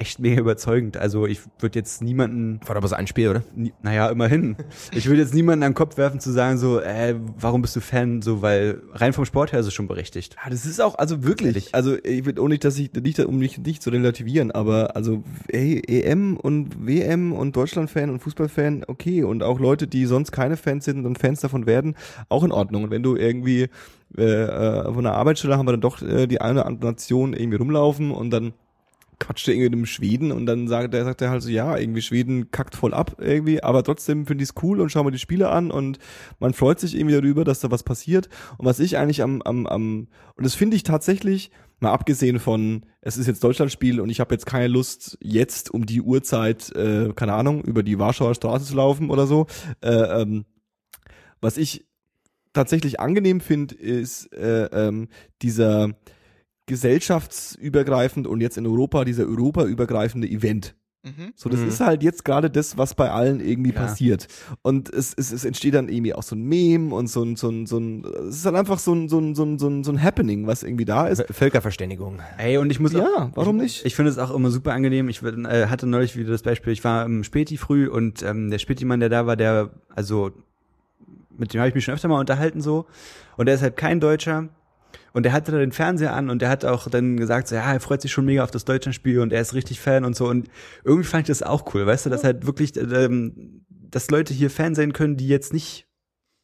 echt 0.00 0.18
mega 0.18 0.40
überzeugend. 0.40 0.96
Also 0.96 1.26
ich 1.26 1.40
würde 1.58 1.78
jetzt 1.78 2.02
niemanden 2.02 2.60
War 2.66 2.76
aber 2.76 2.88
so 2.88 2.96
ein 2.96 3.06
Spiel, 3.06 3.28
oder? 3.28 3.42
Naja, 3.82 4.08
immerhin. 4.08 4.56
Ich 4.92 5.06
würde 5.06 5.20
jetzt 5.20 5.34
niemanden 5.34 5.62
an 5.62 5.70
den 5.70 5.74
Kopf 5.76 5.98
werfen 5.98 6.20
zu 6.20 6.32
sagen 6.32 6.58
so, 6.58 6.80
äh, 6.80 7.14
warum 7.38 7.62
bist 7.62 7.76
du 7.76 7.80
Fan? 7.80 8.22
So, 8.22 8.42
weil 8.42 8.82
rein 8.92 9.12
vom 9.12 9.24
Sport 9.24 9.52
her 9.52 9.60
ist 9.60 9.66
es 9.66 9.74
schon 9.74 9.88
berechtigt. 9.88 10.36
Ja, 10.42 10.50
das 10.50 10.64
ist 10.64 10.80
auch, 10.80 10.96
also 10.98 11.22
wirklich, 11.22 11.74
also 11.74 11.96
ich 12.02 12.24
will 12.24 12.38
auch 12.38 12.48
nicht, 12.48 12.64
dass 12.64 12.78
ich, 12.78 12.92
nicht, 12.92 13.20
um 13.20 13.38
nicht, 13.38 13.58
nicht 13.64 13.82
zu 13.82 13.90
relativieren, 13.90 14.50
aber 14.50 14.96
also 14.96 15.22
ey, 15.48 15.82
EM 15.86 16.36
und 16.36 16.86
WM 16.86 17.32
und 17.32 17.54
Deutschland-Fan 17.54 18.10
und 18.10 18.20
Fußballfan, 18.20 18.84
okay, 18.86 19.22
und 19.22 19.42
auch 19.42 19.60
Leute, 19.60 19.86
die 19.86 20.06
sonst 20.06 20.32
keine 20.32 20.56
Fans 20.56 20.86
sind 20.86 20.98
und 20.98 21.04
dann 21.04 21.16
Fans 21.16 21.40
davon 21.40 21.66
werden, 21.66 21.94
auch 22.28 22.42
in 22.42 22.52
Ordnung. 22.52 22.84
Und 22.84 22.90
wenn 22.90 23.02
du 23.02 23.16
irgendwie 23.16 23.68
äh, 24.16 24.22
äh, 24.22 24.92
von 24.92 25.04
der 25.04 25.14
Arbeitsstelle 25.14 25.56
haben 25.56 25.66
wir 25.66 25.72
dann 25.72 25.80
doch 25.80 26.02
äh, 26.02 26.26
die 26.26 26.40
eine 26.40 26.60
oder 26.60 26.66
andere 26.66 26.90
Nation 26.92 27.32
irgendwie 27.32 27.58
rumlaufen 27.58 28.10
und 28.10 28.30
dann 28.30 28.54
quatscht 29.20 29.46
er 29.46 29.54
irgendwie 29.54 29.70
mit 29.70 29.78
dem 29.78 29.86
Schweden 29.86 30.32
und 30.32 30.46
dann 30.46 30.66
sagt 30.66 30.92
er, 30.94 31.04
sagt 31.04 31.22
er 31.22 31.30
halt 31.30 31.42
so, 31.42 31.50
ja, 31.50 31.76
irgendwie 31.76 32.02
Schweden 32.02 32.50
kackt 32.50 32.74
voll 32.74 32.92
ab 32.92 33.16
irgendwie, 33.20 33.62
aber 33.62 33.84
trotzdem 33.84 34.26
finde 34.26 34.42
ich 34.42 34.50
es 34.50 34.62
cool 34.62 34.80
und 34.80 34.90
schau 34.90 35.04
mal 35.04 35.12
die 35.12 35.18
Spiele 35.18 35.50
an 35.50 35.70
und 35.70 35.98
man 36.40 36.52
freut 36.52 36.80
sich 36.80 36.96
irgendwie 36.96 37.14
darüber, 37.14 37.44
dass 37.44 37.60
da 37.60 37.70
was 37.70 37.84
passiert. 37.84 38.28
Und 38.58 38.66
was 38.66 38.80
ich 38.80 38.96
eigentlich 38.96 39.22
am, 39.22 39.42
am, 39.42 39.66
am 39.66 40.08
und 40.36 40.44
das 40.44 40.54
finde 40.54 40.76
ich 40.76 40.82
tatsächlich, 40.82 41.52
mal 41.80 41.92
abgesehen 41.92 42.38
von, 42.38 42.84
es 43.00 43.16
ist 43.16 43.26
jetzt 43.26 43.42
Deutschlandspiel 43.42 44.00
und 44.00 44.10
ich 44.10 44.20
habe 44.20 44.34
jetzt 44.34 44.46
keine 44.46 44.68
Lust, 44.68 45.18
jetzt 45.22 45.70
um 45.70 45.86
die 45.86 46.02
Uhrzeit, 46.02 46.74
äh, 46.76 47.12
keine 47.14 47.32
Ahnung, 47.32 47.62
über 47.62 47.82
die 47.82 47.98
Warschauer 47.98 48.34
Straße 48.34 48.66
zu 48.66 48.74
laufen 48.74 49.10
oder 49.10 49.26
so. 49.26 49.46
Äh, 49.80 50.22
ähm, 50.22 50.44
was 51.40 51.56
ich 51.56 51.86
tatsächlich 52.52 53.00
angenehm 53.00 53.40
finde, 53.40 53.74
ist 53.74 54.32
äh, 54.34 54.66
ähm, 54.66 55.08
dieser 55.40 55.96
gesellschaftsübergreifend 56.70 58.26
und 58.26 58.40
jetzt 58.40 58.56
in 58.58 58.66
Europa 58.66 59.04
dieser 59.04 59.24
europaübergreifende 59.26 60.28
Event. 60.28 60.74
Mhm. 61.02 61.32
So, 61.34 61.48
das 61.48 61.60
Mhm. 61.60 61.68
ist 61.68 61.80
halt 61.80 62.02
jetzt 62.02 62.26
gerade 62.26 62.50
das, 62.50 62.76
was 62.76 62.94
bei 62.94 63.10
allen 63.10 63.40
irgendwie 63.40 63.72
Ja. 63.72 63.80
passiert. 63.80 64.26
Und 64.60 64.90
es, 64.92 65.14
es, 65.16 65.32
es 65.32 65.46
entsteht 65.46 65.72
dann 65.72 65.88
irgendwie 65.88 66.12
auch 66.12 66.22
so 66.22 66.36
ein 66.36 66.42
Meme 66.42 66.94
und 66.94 67.06
so 67.06 67.22
ein, 67.22 67.36
so 67.36 67.48
ein, 67.48 67.64
so 67.64 67.78
ein, 67.78 68.04
es 68.28 68.36
ist 68.36 68.44
halt 68.44 68.54
einfach 68.56 68.78
so 68.78 68.92
ein, 68.94 69.08
so 69.08 69.18
ein, 69.18 69.34
so 69.34 69.42
ein, 69.44 69.58
so 69.58 69.66
ein, 69.68 69.82
so 69.82 69.92
ein 69.92 70.02
Happening, 70.02 70.46
was 70.46 70.62
irgendwie 70.62 70.84
da 70.84 71.06
ist. 71.06 71.24
Völkerverständigung. 71.30 72.20
Ey, 72.36 72.58
und 72.58 72.70
ich 72.70 72.80
muss 72.80 72.94
auch, 72.94 72.98
Ja, 72.98 73.30
warum 73.34 73.56
nicht? 73.56 73.86
Ich 73.86 73.94
finde 73.94 74.10
es 74.10 74.18
auch 74.18 74.30
immer 74.34 74.50
super 74.50 74.72
angenehm. 74.74 75.08
Ich 75.08 75.22
äh, 75.22 75.66
hatte 75.68 75.86
neulich 75.86 76.16
wieder 76.18 76.30
das 76.32 76.42
Beispiel, 76.42 76.74
ich 76.74 76.84
war 76.84 77.06
im 77.06 77.24
Späti 77.24 77.56
früh 77.56 77.88
und 77.88 78.22
ähm, 78.22 78.50
der 78.50 78.58
Späti-Mann, 78.58 79.00
der 79.00 79.08
da 79.08 79.26
war, 79.26 79.36
der, 79.36 79.70
also 79.94 80.32
mit 81.38 81.54
dem 81.54 81.60
habe 81.60 81.70
ich 81.70 81.74
mich 81.74 81.84
schon 81.84 81.94
öfter 81.94 82.08
mal 82.08 82.20
unterhalten 82.20 82.60
so. 82.60 82.84
Und 83.38 83.46
der 83.46 83.54
ist 83.54 83.62
halt 83.62 83.78
kein 83.78 84.00
Deutscher. 84.00 84.50
Und 85.12 85.24
der 85.24 85.32
hatte 85.32 85.52
da 85.52 85.58
den 85.58 85.72
Fernseher 85.72 86.14
an 86.14 86.30
und 86.30 86.40
der 86.42 86.48
hat 86.48 86.64
auch 86.64 86.88
dann 86.88 87.16
gesagt, 87.16 87.48
so, 87.48 87.54
ja, 87.56 87.72
er 87.72 87.80
freut 87.80 88.00
sich 88.02 88.12
schon 88.12 88.24
mega 88.26 88.44
auf 88.44 88.50
das 88.50 88.64
Deutschlandspiel 88.64 89.20
und 89.20 89.32
er 89.32 89.40
ist 89.40 89.54
richtig 89.54 89.80
Fan 89.80 90.04
und 90.04 90.14
so. 90.16 90.28
Und 90.28 90.48
irgendwie 90.84 91.04
fand 91.08 91.22
ich 91.22 91.28
das 91.28 91.42
auch 91.42 91.74
cool, 91.74 91.86
weißt 91.86 92.06
du, 92.06 92.10
dass 92.10 92.24
halt 92.24 92.46
wirklich, 92.46 92.76
ähm, 92.76 93.64
dass 93.68 94.10
Leute 94.10 94.32
hier 94.34 94.50
Fan 94.50 94.74
sein 94.74 94.92
können, 94.92 95.16
die 95.16 95.28
jetzt 95.28 95.52
nicht 95.52 95.86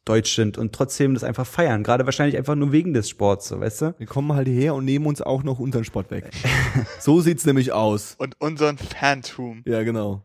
deutsch 0.05 0.35
sind 0.35 0.57
und 0.57 0.73
trotzdem 0.73 1.13
das 1.13 1.23
einfach 1.23 1.45
feiern. 1.45 1.83
Gerade 1.83 2.05
wahrscheinlich 2.05 2.37
einfach 2.37 2.55
nur 2.55 2.71
wegen 2.71 2.93
des 2.93 3.09
Sports, 3.09 3.49
so, 3.49 3.59
weißt 3.59 3.81
du? 3.81 3.95
Wir 3.97 4.07
kommen 4.07 4.33
halt 4.33 4.47
hierher 4.47 4.73
und 4.73 4.85
nehmen 4.85 5.05
uns 5.05 5.21
auch 5.21 5.43
noch 5.43 5.59
unseren 5.59 5.83
Sport 5.83 6.11
weg. 6.11 6.29
so 6.99 7.19
sieht's 7.21 7.45
nämlich 7.45 7.71
aus. 7.73 8.15
Und 8.17 8.35
unseren 8.39 8.77
Fantum. 8.77 9.63
Ja, 9.65 9.83
genau. 9.83 10.23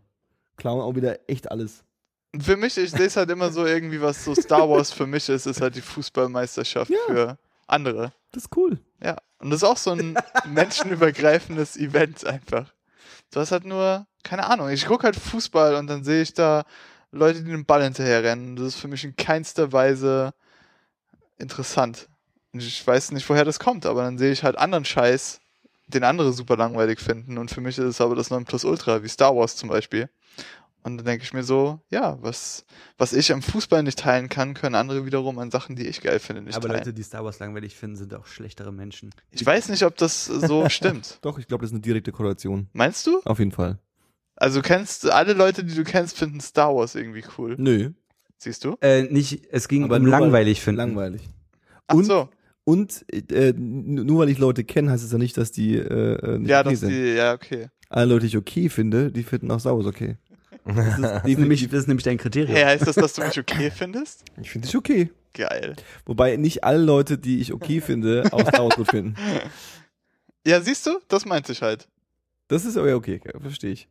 Klauen 0.57 0.81
auch 0.81 0.95
wieder 0.95 1.19
echt 1.29 1.51
alles. 1.51 1.83
Für 2.39 2.57
mich, 2.57 2.79
ich 2.79 2.93
sehe 2.93 3.07
es 3.07 3.17
halt 3.17 3.31
immer 3.31 3.51
so 3.51 3.67
irgendwie, 3.67 4.01
was 4.01 4.25
so 4.25 4.35
Star 4.35 4.69
Wars 4.69 4.93
für 4.93 5.07
mich 5.07 5.29
ist, 5.29 5.47
ist 5.47 5.61
halt 5.61 5.75
die 5.75 5.81
Fußballmeisterschaft 5.81 6.91
Ja. 6.91 6.97
für 7.07 7.39
andere. 7.73 8.13
Das 8.31 8.45
ist 8.45 8.57
cool. 8.57 8.79
Ja. 9.03 9.17
Und 9.39 9.51
das 9.51 9.63
ist 9.63 9.69
auch 9.69 9.77
so 9.77 9.91
ein 9.91 10.17
menschenübergreifendes 10.47 11.77
Event 11.77 12.25
einfach. 12.25 12.73
Du 13.31 13.41
hast 13.41 13.53
halt 13.53 13.65
nur, 13.65 14.07
keine 14.23 14.47
Ahnung, 14.47 14.69
ich 14.69 14.87
gucke 14.87 15.05
halt 15.05 15.17
Fußball 15.17 15.75
und 15.77 15.87
dann 15.87 16.05
sehe 16.05 16.23
ich 16.23 16.35
da 16.35 16.65
Leute, 17.11 17.43
die 17.43 17.51
den 17.51 17.67
Ball 17.67 17.83
hinterherrennen. 17.83 18.57
Das 18.57 18.67
ist 18.69 18.77
für 18.77 18.89
mich 18.89 19.05
in 19.05 19.17
keinster 19.17 19.73
Weise 19.73 20.33
interessant. 21.39 22.09
Und 22.53 22.63
ich 22.63 22.87
weiß 22.87 23.13
nicht, 23.13 23.29
woher 23.29 23.45
das 23.45 23.59
kommt, 23.59 23.87
aber 23.87 24.03
dann 24.03 24.19
sehe 24.19 24.33
ich 24.33 24.45
halt 24.45 24.59
anderen 24.59 24.85
Scheiß, 24.85 25.41
den 25.89 26.05
andere 26.05 26.33
super 26.33 26.57
langweilig 26.57 27.01
finden. 27.01 27.39
Und 27.39 27.51
für 27.51 27.61
mich 27.61 27.79
ist 27.79 27.85
es 27.85 28.01
aber 28.01 28.15
das 28.15 28.31
Nonplusultra, 28.31 29.03
wie 29.03 29.09
Star 29.09 29.35
Wars 29.35 29.57
zum 29.57 29.69
Beispiel. 29.69 30.09
Und 30.85 30.97
dann 30.97 31.07
denke 31.07 31.25
ich 31.25 31.33
mir 31.33 31.45
so, 31.45 31.81
ja, 31.91 32.19
was, 32.23 32.65
was 32.99 33.13
ich 33.13 33.33
am 33.33 33.41
Fußball 33.41 33.83
nicht 33.85 33.99
teilen 34.01 34.29
kann, 34.29 34.55
können 34.55 34.75
andere 34.75 35.07
wiederum 35.07 35.39
an 35.39 35.51
Sachen, 35.53 35.77
die 35.77 35.87
ich 35.87 36.01
geil 36.01 36.19
finde, 36.19 36.43
nicht 36.43 36.57
Aber 36.57 36.67
teilen. 36.69 36.81
Leute, 36.81 36.93
die 36.93 37.03
Star 37.05 37.25
Wars 37.25 37.39
langweilig 37.39 37.77
finden, 37.77 37.97
sind 37.97 38.13
auch 38.15 38.27
schlechtere 38.27 38.73
Menschen. 38.73 39.11
ich 39.31 39.47
weiß 39.47 39.69
nicht, 39.69 39.85
ob 39.85 39.97
das 39.97 40.27
so 40.27 40.69
stimmt. 40.69 41.19
Doch, 41.23 41.39
ich 41.39 41.47
glaube, 41.47 41.63
das 41.63 41.71
ist 41.71 41.75
eine 41.75 41.83
direkte 41.83 42.11
Korrelation. 42.11 42.69
Meinst 42.73 43.07
du? 43.07 43.21
Auf 43.25 43.39
jeden 43.39 43.53
Fall. 43.53 43.79
Also 44.35 44.61
du 44.61 44.67
kennst, 44.67 45.09
alle 45.11 45.35
Leute, 45.35 45.63
die 45.63 45.75
du 45.75 45.85
kennst, 45.85 46.19
finden 46.19 46.41
Star 46.41 46.75
Wars 46.75 46.95
irgendwie 46.97 47.23
cool. 47.39 47.55
Nö. 47.59 47.91
Siehst 48.39 48.65
du? 48.65 48.77
Äh, 48.81 49.03
nicht, 49.05 49.47
es 49.53 49.69
ging 49.69 49.85
Aber 49.85 49.97
um 49.99 50.07
langweilig 50.07 50.61
finden. 50.61 50.79
Langweilig. 50.79 51.23
Ach 51.87 51.95
Und- 51.95 52.05
so. 52.05 52.29
Und 52.65 53.05
äh, 53.33 53.53
nur 53.57 54.21
weil 54.21 54.29
ich 54.29 54.39
Leute 54.39 54.63
kenne, 54.63 54.93
heißt 54.93 55.03
es 55.05 55.11
ja 55.11 55.19
nicht, 55.19 55.37
dass 55.37 55.51
die 55.51 55.77
äh, 55.77 56.15
äh, 56.15 56.39
nicht 56.39 56.49
Ja, 56.49 56.61
okay 56.61 56.71
dass 56.71 56.81
sind. 56.81 56.91
die, 56.91 57.15
ja, 57.15 57.33
okay. 57.35 57.69
Alle 57.89 58.07
Leute, 58.07 58.21
die 58.21 58.27
ich 58.29 58.37
okay 58.37 58.69
finde, 58.69 59.11
die 59.11 59.25
finden 59.25 59.51
auch 59.51 59.59
Saus 59.59 59.85
okay. 59.85 60.17
Das 60.65 60.77
ist 60.77 61.03
Das 61.03 61.25
ist, 61.25 61.39
nämlich, 61.39 61.69
das 61.69 61.81
ist 61.81 61.89
nämlich 61.89 62.05
dein 62.05 62.19
Kriterium. 62.19 62.55
Hey, 62.55 62.65
heißt 62.65 62.87
das, 62.87 62.95
dass 62.97 63.15
du 63.15 63.23
mich 63.25 63.39
okay 63.39 63.71
findest? 63.71 64.25
ich 64.41 64.51
finde 64.51 64.67
dich 64.69 64.77
okay. 64.77 65.11
Geil. 65.35 65.77
Wobei 66.05 66.37
nicht 66.37 66.63
alle 66.63 66.83
Leute, 66.83 67.17
die 67.19 67.41
ich 67.41 67.53
okay 67.53 67.81
finde, 67.81 68.29
auch 68.33 68.51
Saus 68.55 68.77
gut 68.77 68.91
finden. 68.91 69.17
Ja, 70.45 70.61
siehst 70.61 70.85
du? 70.87 70.99
Das 71.07 71.25
meinte 71.25 71.53
ich 71.53 71.63
halt. 71.63 71.87
Das 72.49 72.65
ist 72.65 72.77
aber 72.77 72.89
ja 72.89 72.97
okay, 72.97 73.21
verstehe 73.41 73.71
ich. 73.71 73.89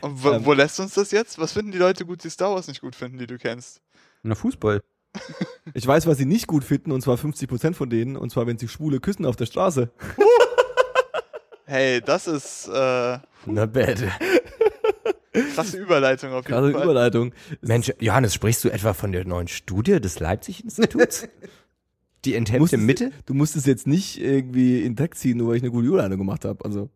Und 0.00 0.22
wo, 0.22 0.30
Ähm. 0.30 0.44
wo 0.44 0.52
lässt 0.52 0.78
uns 0.78 0.94
das 0.94 1.10
jetzt? 1.10 1.40
Was 1.40 1.50
finden 1.52 1.72
die 1.72 1.78
Leute 1.78 2.06
gut, 2.06 2.22
die 2.22 2.30
Star 2.30 2.54
Wars 2.54 2.68
nicht 2.68 2.80
gut 2.80 2.94
finden, 2.94 3.18
die 3.18 3.26
du 3.26 3.36
kennst? 3.36 3.82
Na, 4.22 4.34
Fußball. 4.36 4.80
Ich 5.74 5.84
weiß, 5.86 6.06
was 6.06 6.18
sie 6.18 6.24
nicht 6.24 6.46
gut 6.46 6.62
finden, 6.64 6.90
und 6.92 7.00
zwar 7.02 7.16
50% 7.16 7.74
von 7.74 7.90
denen, 7.90 8.16
und 8.16 8.30
zwar, 8.30 8.46
wenn 8.46 8.58
sie 8.58 8.68
Schwule 8.68 9.00
küssen 9.00 9.26
auf 9.26 9.34
der 9.36 9.46
Straße. 9.46 9.90
Hey, 11.66 12.00
das 12.00 12.26
ist 12.26 12.68
äh, 12.68 13.18
Not 13.46 13.72
bad. 13.72 14.02
Krasse 15.32 15.78
Überleitung 15.78 16.30
auf 16.32 16.44
jeden 16.44 16.48
Gerade 16.48 16.72
Fall. 16.72 16.82
Überleitung. 16.82 17.32
Mensch, 17.62 17.92
Johannes, 18.00 18.34
sprichst 18.34 18.64
du 18.64 18.68
etwa 18.70 18.92
von 18.94 19.12
der 19.12 19.24
neuen 19.26 19.48
Studie 19.48 20.00
des 20.00 20.20
Leipzig-Instituts? 20.20 21.28
Die 22.26 22.34
enthemmt 22.34 22.60
Musstest- 22.60 22.74
in 22.80 22.84
Mitte? 22.84 23.12
Du 23.24 23.32
musst 23.32 23.56
es 23.56 23.64
jetzt 23.64 23.86
nicht 23.86 24.20
irgendwie 24.20 24.82
in 24.82 24.94
Dreck 24.94 25.14
ziehen, 25.14 25.38
nur 25.38 25.48
weil 25.48 25.56
ich 25.56 25.62
eine 25.62 25.70
gute 25.70 25.86
Überleitung 25.86 26.18
gemacht 26.18 26.44
habe. 26.44 26.62
Also, 26.66 26.90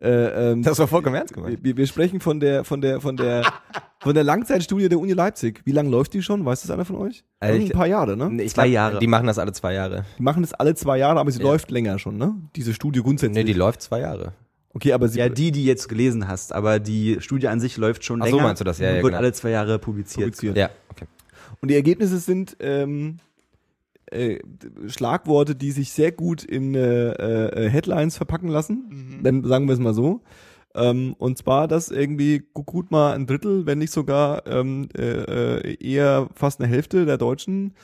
äh, 0.00 0.52
ähm, 0.52 0.62
Das 0.62 0.78
war 0.78 0.88
vollkommen 0.88 1.16
ernst 1.16 1.34
gemeint. 1.34 1.58
wir, 1.62 1.76
wir 1.76 1.86
sprechen 1.86 2.18
von 2.18 2.40
der, 2.40 2.64
von 2.64 2.80
der, 2.80 2.98
von 3.02 3.14
der, 3.14 3.42
von 4.00 4.14
der 4.14 4.24
Langzeitstudie 4.24 4.88
der 4.88 4.98
Uni 4.98 5.12
Leipzig. 5.12 5.60
Wie 5.66 5.72
lange 5.72 5.90
läuft 5.90 6.14
die 6.14 6.22
schon? 6.22 6.46
Weiß 6.46 6.62
das 6.62 6.70
einer 6.70 6.86
von 6.86 6.96
euch? 6.96 7.24
Also 7.40 7.58
ich- 7.60 7.66
ein 7.70 7.76
paar 7.76 7.88
Jahre, 7.88 8.16
ne? 8.16 8.30
Nee, 8.30 8.44
ich 8.44 8.54
Zwei 8.54 8.62
glaub, 8.68 8.72
Jahre. 8.72 8.98
Die 9.00 9.06
machen 9.06 9.26
das 9.26 9.38
alle 9.38 9.52
zwei 9.52 9.74
Jahre. 9.74 10.06
Die 10.18 10.22
machen 10.22 10.40
das 10.42 10.54
alle 10.54 10.74
zwei 10.74 10.96
Jahre, 10.96 11.20
aber 11.20 11.30
sie 11.30 11.40
Ja. 11.40 11.44
läuft 11.44 11.70
länger 11.70 11.98
schon, 11.98 12.16
ne? 12.16 12.34
Diese 12.56 12.72
Studie 12.72 13.02
grundsätzlich. 13.02 13.34
Nee, 13.36 13.44
die 13.44 13.52
läuft 13.58 13.82
zwei 13.82 14.00
Jahre. 14.00 14.32
Okay, 14.74 14.92
aber 14.92 15.08
sie, 15.08 15.18
Ja, 15.18 15.28
die, 15.28 15.50
die 15.52 15.64
jetzt 15.64 15.88
gelesen 15.88 16.28
hast, 16.28 16.52
aber 16.52 16.78
die 16.78 17.18
Studie 17.20 17.48
an 17.48 17.60
sich 17.60 17.76
läuft 17.76 18.04
schon 18.04 18.22
Ach 18.22 18.26
so, 18.26 18.32
länger. 18.36 18.42
meinst 18.48 18.60
du 18.60 18.64
das? 18.64 18.78
Ja, 18.78 18.88
ja, 18.88 18.94
wird 18.96 19.04
genau. 19.06 19.18
alle 19.18 19.32
zwei 19.32 19.50
Jahre 19.50 19.78
publiziert. 19.78 20.26
publiziert. 20.26 20.56
Ja, 20.56 20.70
okay. 20.90 21.06
Und 21.60 21.70
die 21.70 21.74
Ergebnisse 21.74 22.18
sind 22.18 22.56
ähm, 22.60 23.18
äh, 24.06 24.38
Schlagworte, 24.86 25.54
die 25.54 25.70
sich 25.72 25.92
sehr 25.92 26.12
gut 26.12 26.42
in 26.44 26.74
äh, 26.74 27.10
äh, 27.12 27.68
Headlines 27.70 28.16
verpacken 28.16 28.48
lassen. 28.48 28.86
Mhm. 29.18 29.22
Dann 29.22 29.44
sagen 29.44 29.66
wir 29.66 29.74
es 29.74 29.80
mal 29.80 29.94
so. 29.94 30.22
Ähm, 30.74 31.14
und 31.18 31.36
zwar, 31.36 31.66
dass 31.68 31.90
irgendwie 31.90 32.44
gu- 32.54 32.62
gut 32.62 32.90
mal 32.92 33.14
ein 33.14 33.26
Drittel, 33.26 33.66
wenn 33.66 33.78
nicht 33.78 33.92
sogar 33.92 34.46
ähm, 34.46 34.88
äh, 34.96 35.02
äh, 35.02 35.76
eher 35.84 36.28
fast 36.34 36.60
eine 36.60 36.68
Hälfte 36.70 37.06
der 37.06 37.18
Deutschen 37.18 37.74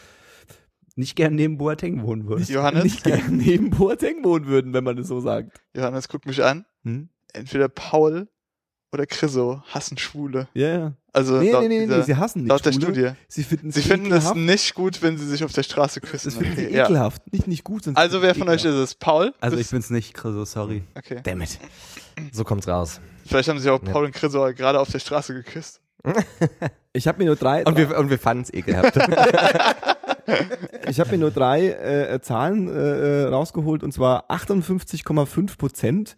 Nicht 0.95 1.17
gern 1.17 1.35
neben 1.35 1.59
Boateng 1.59 2.03
wohnen 2.05 2.29
würde. 2.29 2.45
Johannes? 2.45 2.85
nicht 2.85 3.03
gerne 3.05 3.25
neben 3.29 3.71
Boateng 3.71 4.23
wohnen 4.25 4.47
würden, 4.47 4.73
wenn 4.73 4.85
man 4.85 4.97
es 4.99 5.09
so 5.09 5.19
sagt. 5.21 5.61
Johannes, 5.77 6.09
guck 6.09 6.27
mich 6.27 6.43
an. 6.45 6.65
Hm? 6.87 7.09
Entweder 7.33 7.69
Paul 7.69 8.29
oder 8.93 9.05
Chriso 9.07 9.63
hassen 9.69 9.99
Schwule. 9.99 10.49
Ja, 10.55 10.69
ja. 10.79 10.93
Also 11.13 11.39
Nee, 11.39 11.51
laut, 11.51 11.63
nee, 11.63 11.69
nee, 11.69 11.79
nee, 11.81 11.87
dieser, 11.87 12.03
sie 12.05 12.17
hassen 12.17 12.43
nicht 12.43 12.49
laut 12.51 12.65
der 12.65 12.73
Schwule. 12.73 12.85
Studie. 12.87 13.11
Sie 13.29 13.43
finden 13.43 13.73
Sie 13.73 13.83
finden 13.83 14.07
es 14.13 14.25
ekelhaft. 14.25 14.37
nicht 14.37 14.75
gut, 14.75 15.03
wenn 15.03 15.19
sie 15.19 15.27
sich 15.27 15.45
auf 15.45 15.53
der 15.53 15.63
Straße 15.65 16.01
küssen. 16.01 16.29
Das 16.29 16.35
finden 16.37 16.57
sie 16.57 16.67
Okay, 16.67 16.77
ja. 16.77 16.85
ekelhaft. 16.85 17.33
Nicht, 17.33 17.47
nicht 17.49 17.65
gut. 17.65 17.83
Also 17.95 18.23
wer 18.23 18.35
von 18.35 18.49
euch 18.49 18.61
ekelhaft. 18.63 18.83
ist 18.83 18.91
es? 18.91 18.95
Paul? 18.95 19.35
Also 19.41 19.57
ich 19.57 19.69
bin's 19.71 19.91
nicht, 19.91 20.15
Chriso, 20.15 20.45
sorry. 20.45 20.85
Okay. 20.95 21.21
Damn 21.25 21.41
it. 21.43 21.59
So 22.33 22.45
kommt's 22.45 22.69
raus. 22.69 23.01
Vielleicht 23.27 23.49
haben 23.49 23.59
sich 23.59 23.69
auch 23.71 23.83
Ja. 23.83 23.93
Paul 23.93 24.05
und 24.07 24.13
Chriso 24.15 24.41
gerade 24.55 24.79
auf 24.81 24.91
der 24.91 24.99
Straße 25.01 25.35
geküsst. 25.35 25.81
Ich 26.93 27.07
habe 27.07 27.19
mir 27.19 27.27
nur 27.27 27.37
drei. 27.37 27.63
Und 27.67 27.77
wir, 27.77 27.99
und 27.99 28.09
wir 28.09 28.19
fanden's 28.19 28.51
ekelhaft. 28.55 28.97
Ich 30.89 30.99
habe 30.99 31.11
mir 31.13 31.19
nur 31.19 31.31
drei 31.31 31.67
äh, 31.69 32.15
äh, 32.15 32.21
Zahlen 32.21 32.69
äh, 32.69 32.73
äh, 32.73 33.25
rausgeholt 33.29 33.83
und 33.85 33.93
zwar 33.93 34.29
58,5 34.31 35.57
Prozent 35.57 36.17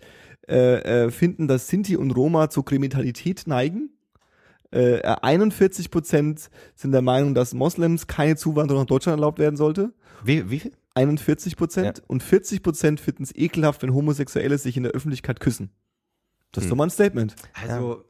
äh, 0.49 1.05
äh, 1.07 1.11
finden, 1.11 1.47
dass 1.49 1.69
Sinti 1.69 1.97
und 1.97 2.11
Roma 2.13 2.51
zur 2.51 2.65
Kriminalität 2.65 3.45
neigen. 3.47 3.91
Äh, 4.71 5.01
41 5.03 5.91
Prozent 5.91 6.51
sind 6.75 6.93
der 6.93 7.03
Meinung, 7.03 7.35
dass 7.35 7.55
Moslems 7.55 8.07
keine 8.07 8.37
Zuwanderung 8.37 8.83
nach 8.83 8.87
Deutschland 8.87 9.19
erlaubt 9.19 9.39
werden 9.39 9.57
sollte. 9.57 9.93
wie, 10.25 10.51
wie 10.51 10.61
viel? 10.61 10.73
41 10.95 11.57
Prozent 11.57 11.99
Ja. 11.99 12.05
und 12.09 12.23
40 12.25 12.63
Prozent 12.63 12.99
finden 13.01 13.23
es 13.23 13.33
ekelhaft, 13.35 13.83
wenn 13.83 13.95
Homosexuelle 13.95 14.59
sich 14.59 14.77
in 14.77 14.83
der 14.83 14.93
Öffentlichkeit 14.93 15.39
küssen. 15.39 15.71
Das 16.51 16.65
ist 16.65 16.67
Hm. 16.67 16.71
doch 16.71 16.77
mal 16.79 16.85
ein 16.87 16.91
Statement. 16.91 17.37
Also, 17.55 18.05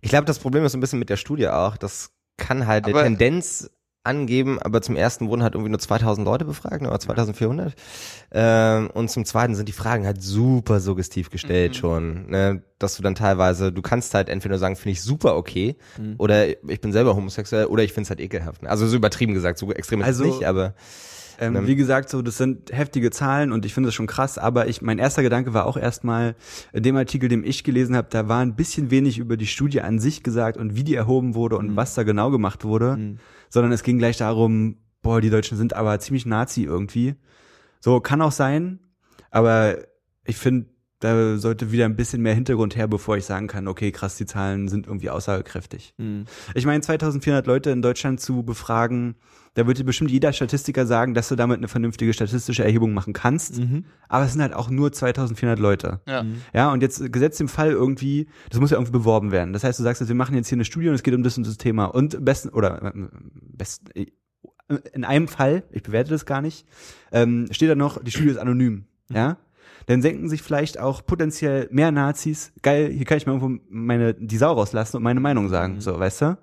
Ich 0.00 0.10
glaube, 0.10 0.24
das 0.24 0.40
Problem 0.40 0.64
ist 0.64 0.74
ein 0.74 0.80
bisschen 0.80 0.98
mit 0.98 1.10
der 1.10 1.16
Studie 1.16 1.46
auch. 1.48 1.76
Das 1.76 2.10
kann 2.38 2.66
halt 2.66 2.86
eine 2.86 2.94
Aber- 2.94 3.04
Tendenz 3.04 3.70
angeben, 4.04 4.58
aber 4.60 4.82
zum 4.82 4.96
ersten 4.96 5.28
wurden 5.28 5.42
halt 5.42 5.54
irgendwie 5.54 5.70
nur 5.70 5.78
2000 5.78 6.24
Leute 6.24 6.44
befragt 6.44 6.82
oder 6.82 6.98
2400. 6.98 7.74
Ähm, 8.32 8.90
und 8.94 9.10
zum 9.10 9.24
zweiten 9.24 9.54
sind 9.54 9.68
die 9.68 9.72
Fragen 9.72 10.06
halt 10.06 10.22
super 10.22 10.80
suggestiv 10.80 11.30
gestellt 11.30 11.72
Mhm. 11.72 11.76
schon, 11.76 12.30
ne? 12.30 12.62
dass 12.78 12.96
du 12.96 13.02
dann 13.02 13.14
teilweise, 13.14 13.70
du 13.72 13.80
kannst 13.80 14.12
halt 14.14 14.28
entweder 14.28 14.58
sagen, 14.58 14.74
finde 14.74 14.92
ich 14.92 15.02
super 15.02 15.36
okay 15.36 15.76
Mhm. 15.98 16.14
oder 16.18 16.48
ich 16.48 16.80
bin 16.80 16.90
selber 16.92 17.14
homosexuell 17.14 17.66
oder 17.66 17.84
ich 17.84 17.92
finde 17.92 18.04
es 18.06 18.10
halt 18.10 18.20
ekelhaft. 18.20 18.62
ne? 18.62 18.70
Also 18.70 18.86
so 18.88 18.96
übertrieben 18.96 19.34
gesagt, 19.34 19.58
so 19.58 19.70
extrem 19.72 20.00
ist 20.00 20.06
Also- 20.06 20.24
nicht, 20.24 20.44
aber 20.44 20.74
Ähm, 21.40 21.56
Ähm, 21.56 21.66
wie 21.66 21.76
gesagt, 21.76 22.10
so 22.10 22.20
das 22.22 22.36
sind 22.36 22.70
heftige 22.72 23.10
Zahlen 23.10 23.52
und 23.52 23.64
ich 23.64 23.72
finde 23.74 23.88
das 23.88 23.94
schon 23.94 24.06
krass, 24.06 24.36
aber 24.36 24.68
ich 24.68 24.82
mein 24.82 24.98
erster 24.98 25.22
Gedanke 25.22 25.54
war 25.54 25.64
auch 25.66 25.78
erstmal 25.78 26.36
in 26.74 26.82
dem 26.82 26.94
Artikel, 26.94 27.28
den 27.30 27.42
ich 27.42 27.64
gelesen 27.64 27.96
habe, 27.96 28.06
da 28.10 28.28
war 28.28 28.40
ein 28.42 28.54
bisschen 28.54 28.90
wenig 28.90 29.18
über 29.18 29.36
die 29.38 29.46
Studie 29.46 29.80
an 29.80 29.98
sich 29.98 30.22
gesagt 30.22 30.56
und 30.58 30.76
wie 30.76 30.84
die 30.84 30.94
erhoben 30.94 31.34
wurde 31.34 31.56
und 31.56 31.70
Mhm. 31.70 31.76
was 31.76 31.94
da 31.94 32.02
genau 32.02 32.30
gemacht 32.30 32.64
wurde, 32.64 32.96
Mhm. 32.96 33.18
Sondern 33.52 33.70
es 33.70 33.82
ging 33.82 33.98
gleich 33.98 34.16
darum, 34.16 34.78
boah, 35.02 35.20
die 35.20 35.28
Deutschen 35.28 35.58
sind 35.58 35.74
aber 35.74 36.00
ziemlich 36.00 36.24
Nazi 36.24 36.62
irgendwie. 36.62 37.16
So 37.80 38.00
kann 38.00 38.22
auch 38.22 38.32
sein, 38.32 38.80
aber 39.30 39.76
ich 40.24 40.38
finde, 40.38 40.70
da 41.02 41.36
sollte 41.36 41.72
wieder 41.72 41.84
ein 41.84 41.96
bisschen 41.96 42.22
mehr 42.22 42.34
Hintergrund 42.34 42.76
her, 42.76 42.86
bevor 42.86 43.16
ich 43.16 43.24
sagen 43.24 43.48
kann, 43.48 43.66
okay, 43.66 43.90
krass, 43.90 44.16
die 44.16 44.24
Zahlen 44.24 44.68
sind 44.68 44.86
irgendwie 44.86 45.10
aussagekräftig. 45.10 45.94
Mhm. 45.98 46.26
Ich 46.54 46.64
meine, 46.64 46.80
2400 46.80 47.44
Leute 47.46 47.70
in 47.70 47.82
Deutschland 47.82 48.20
zu 48.20 48.44
befragen, 48.44 49.16
da 49.54 49.66
wird 49.66 49.78
dir 49.78 49.84
bestimmt 49.84 50.12
jeder 50.12 50.32
Statistiker 50.32 50.86
sagen, 50.86 51.12
dass 51.12 51.28
du 51.28 51.34
damit 51.34 51.58
eine 51.58 51.66
vernünftige 51.66 52.12
statistische 52.12 52.62
Erhebung 52.62 52.94
machen 52.94 53.12
kannst. 53.12 53.58
Mhm. 53.58 53.84
Aber 54.08 54.24
es 54.24 54.32
sind 54.32 54.42
halt 54.42 54.54
auch 54.54 54.70
nur 54.70 54.92
2400 54.92 55.58
Leute. 55.58 56.00
Ja. 56.06 56.22
Mhm. 56.22 56.36
Ja, 56.54 56.72
und 56.72 56.82
jetzt 56.82 57.12
gesetzt 57.12 57.40
im 57.40 57.48
Fall 57.48 57.72
irgendwie, 57.72 58.28
das 58.48 58.60
muss 58.60 58.70
ja 58.70 58.76
irgendwie 58.76 58.92
beworben 58.92 59.32
werden. 59.32 59.52
Das 59.52 59.64
heißt, 59.64 59.78
du 59.80 59.82
sagst 59.82 60.00
jetzt, 60.00 60.08
wir 60.08 60.14
machen 60.14 60.36
jetzt 60.36 60.48
hier 60.48 60.56
eine 60.56 60.64
Studie 60.64 60.88
und 60.88 60.94
es 60.94 61.02
geht 61.02 61.14
um 61.14 61.24
das 61.24 61.36
und 61.36 61.46
das 61.46 61.58
Thema. 61.58 61.86
Und 61.86 62.24
besten, 62.24 62.50
oder 62.50 62.94
äh, 62.94 63.08
besten, 63.32 63.90
äh, 63.94 64.06
in 64.92 65.04
einem 65.04 65.26
Fall, 65.26 65.64
ich 65.72 65.82
bewerte 65.82 66.10
das 66.10 66.26
gar 66.26 66.40
nicht, 66.40 66.64
ähm, 67.10 67.48
steht 67.50 67.68
da 67.68 67.74
noch, 67.74 68.02
die 68.02 68.12
Studie 68.12 68.30
ist 68.30 68.38
anonym. 68.38 68.86
Ja? 69.10 69.36
Dann 69.86 70.00
denken 70.00 70.28
sich 70.28 70.42
vielleicht 70.42 70.78
auch 70.78 71.04
potenziell 71.04 71.68
mehr 71.70 71.90
Nazis, 71.90 72.52
geil, 72.62 72.90
hier 72.90 73.04
kann 73.04 73.18
ich 73.18 73.26
mal 73.26 73.34
irgendwo 73.34 73.62
meine, 73.68 74.14
die 74.14 74.36
Sau 74.36 74.52
rauslassen 74.52 74.98
und 74.98 75.02
meine 75.02 75.20
Meinung 75.20 75.48
sagen. 75.48 75.74
Mhm. 75.74 75.80
So, 75.80 75.98
weißt 75.98 76.22
du? 76.22 76.38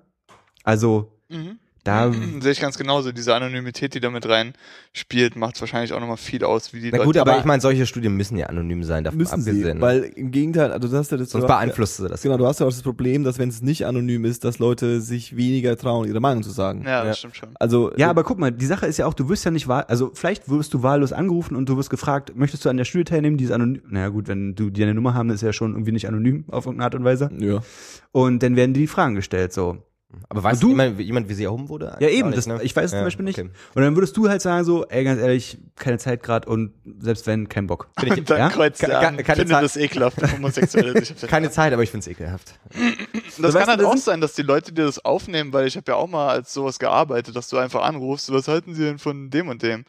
Also, 0.64 1.12
Mhm. 1.30 1.58
Da, 1.84 2.12
Sehe 2.40 2.52
ich 2.52 2.60
ganz 2.60 2.76
genauso. 2.78 3.12
Diese 3.12 3.34
Anonymität, 3.34 3.94
die 3.94 4.00
da 4.00 4.10
mit 4.10 4.28
rein 4.28 4.52
spielt, 4.92 5.36
macht 5.36 5.60
wahrscheinlich 5.60 5.92
auch 5.92 6.00
nochmal 6.00 6.16
viel 6.16 6.44
aus, 6.44 6.72
wie 6.72 6.80
die 6.80 6.90
na 6.90 6.98
Leute. 6.98 7.06
gut, 7.06 7.16
aber 7.16 7.30
aber- 7.32 7.40
ich 7.40 7.46
meine, 7.46 7.60
solche 7.60 7.86
Studien 7.86 8.16
müssen 8.16 8.36
ja 8.36 8.46
anonym 8.46 8.82
sein, 8.84 9.04
davon 9.04 9.18
Müssen 9.18 9.40
sie, 9.42 9.50
abgesehen. 9.50 9.78
ne? 9.78 9.82
weil 9.82 10.02
im 10.16 10.30
Gegenteil, 10.30 10.72
also 10.72 10.88
du 10.88 10.96
hast 10.96 11.10
ja 11.10 11.16
das 11.16 11.30
Sonst 11.30 11.44
du- 11.44 11.48
beeinflusst 11.48 11.96
sie 11.98 12.08
das. 12.08 12.22
Genau, 12.22 12.36
du 12.36 12.46
hast 12.46 12.60
ja 12.60 12.66
auch 12.66 12.70
das 12.70 12.82
Problem, 12.82 13.24
dass 13.24 13.38
wenn 13.38 13.48
es 13.48 13.62
nicht 13.62 13.86
anonym 13.86 14.24
ist, 14.24 14.44
dass 14.44 14.58
Leute 14.58 15.00
sich 15.00 15.36
weniger 15.36 15.76
trauen, 15.76 16.06
ihre 16.08 16.20
Meinung 16.20 16.42
zu 16.42 16.50
sagen. 16.50 16.82
ja, 16.84 17.04
das 17.04 17.06
Ja. 17.06 17.14
stimmt 17.14 17.36
schon. 17.36 17.48
Also 17.58 17.92
ja, 17.96 18.06
äh, 18.06 18.10
aber 18.10 18.24
guck 18.24 18.38
mal, 18.38 18.50
die 18.52 18.66
Sache 18.66 18.86
ist 18.86 18.98
ja 18.98 19.06
auch, 19.06 19.14
du 19.14 19.28
wirst 19.28 19.44
ja 19.44 19.50
nicht 19.50 19.68
wahl, 19.68 19.84
also 19.84 20.10
vielleicht 20.14 20.48
wirst 20.50 20.74
du 20.74 20.82
wahllos 20.82 21.12
angerufen 21.12 21.56
und 21.56 21.68
du 21.68 21.76
wirst 21.76 21.90
gefragt, 21.90 22.32
möchtest 22.36 22.64
du 22.64 22.68
an 22.68 22.76
der 22.76 22.84
Studie 22.84 23.04
teilnehmen, 23.04 23.36
die 23.36 23.44
ist 23.44 23.52
anonym. 23.52 23.82
Naja 23.88 24.08
gut, 24.08 24.28
wenn 24.28 24.54
du 24.54 24.70
die 24.70 24.82
eine 24.82 24.94
Nummer 24.94 25.14
haben, 25.14 25.30
ist 25.30 25.42
ja 25.42 25.52
schon 25.52 25.72
irgendwie 25.72 25.92
nicht 25.92 26.08
anonym 26.08 26.44
auf 26.48 26.66
irgendeine 26.66 26.84
Art 26.84 26.94
und 26.94 27.04
Weise. 27.04 27.30
ja. 27.38 27.60
Und 28.12 28.42
dann 28.42 28.56
werden 28.56 28.74
dir 28.74 28.80
die 28.80 28.86
Fragen 28.88 29.14
gestellt, 29.14 29.52
so. 29.52 29.78
Aber 30.28 30.42
weißt 30.42 30.62
du 30.62 30.70
jemand, 30.70 30.98
wie- 30.98 31.02
jemand, 31.04 31.28
wie 31.28 31.34
sie 31.34 31.44
erhoben 31.44 31.68
wurde? 31.68 31.96
Ja, 32.00 32.08
eben, 32.08 32.30
Auch 32.30 32.34
das, 32.34 32.46
nicht, 32.46 32.56
ne? 32.58 32.62
ich 32.64 32.74
weiß 32.74 32.86
es 32.86 32.92
Ja, 32.92 32.98
zum 32.98 33.04
Beispiel 33.06 33.24
nicht. 33.24 33.38
okay. 33.38 33.50
Und 33.74 33.82
dann 33.82 33.94
würdest 33.96 34.16
du 34.16 34.28
halt 34.28 34.42
sagen 34.42 34.64
so, 34.64 34.84
ey, 34.86 35.04
ganz 35.04 35.20
ehrlich, 35.20 35.58
keine 35.76 35.98
Zeit 35.98 36.22
gerade 36.22 36.48
und 36.48 36.72
selbst 36.98 37.26
wenn, 37.28 37.48
kein 37.48 37.66
Bock. 37.68 37.88
Bin 37.94 38.12
ich, 38.12 38.18
Und 38.18 38.30
dann 38.30 38.38
ja? 38.38 38.48
kreuzt 38.48 38.82
er 38.82 39.00
an, 39.00 39.16
ke- 39.18 39.22
keine 39.22 39.36
findet 39.38 39.54
Zeit. 39.56 39.64
das 39.64 39.76
ekelhaft, 39.76 40.32
Homosexuelle 40.32 41.02
Keine 41.28 41.50
Zeit, 41.50 41.72
aber 41.72 41.82
ich 41.84 41.90
find's 41.90 42.06
ekelhaft. 42.08 42.54
Das 43.38 43.38
weißt 43.54 43.56
kann 43.58 43.68
halt 43.68 43.84
auch 43.84 43.96
sein, 43.96 44.20
dass 44.20 44.32
die 44.34 44.42
Leute 44.42 44.72
dir 44.72 44.84
das 44.84 45.04
aufnehmen, 45.04 45.52
weil 45.52 45.66
ich 45.66 45.76
habe 45.76 45.84
ja 45.88 45.94
auch 45.96 46.08
mal 46.08 46.28
als 46.28 46.52
sowas 46.52 46.78
gearbeitet, 46.78 47.36
dass 47.36 47.48
du 47.48 47.58
einfach 47.58 47.82
anrufst, 47.82 48.32
was 48.32 48.48
halten 48.48 48.74
sie 48.74 48.82
denn 48.82 48.98
von 48.98 49.30
dem 49.30 49.48
und 49.48 49.62
dem? 49.62 49.84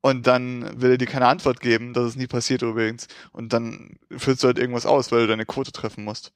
Und 0.00 0.26
dann 0.26 0.68
will 0.82 0.90
er 0.92 0.98
dir 0.98 1.06
keine 1.06 1.26
Antwort 1.28 1.60
geben, 1.60 1.94
das 1.94 2.08
ist 2.08 2.16
nie 2.16 2.26
passiert 2.26 2.60
übrigens. 2.62 3.06
Und 3.32 3.52
dann 3.54 3.96
führst 4.14 4.42
du 4.42 4.48
halt 4.48 4.58
irgendwas 4.58 4.84
aus, 4.84 5.10
weil 5.12 5.20
du 5.22 5.28
deine 5.28 5.46
Quote 5.46 5.72
treffen 5.72 6.04
musst. 6.04 6.32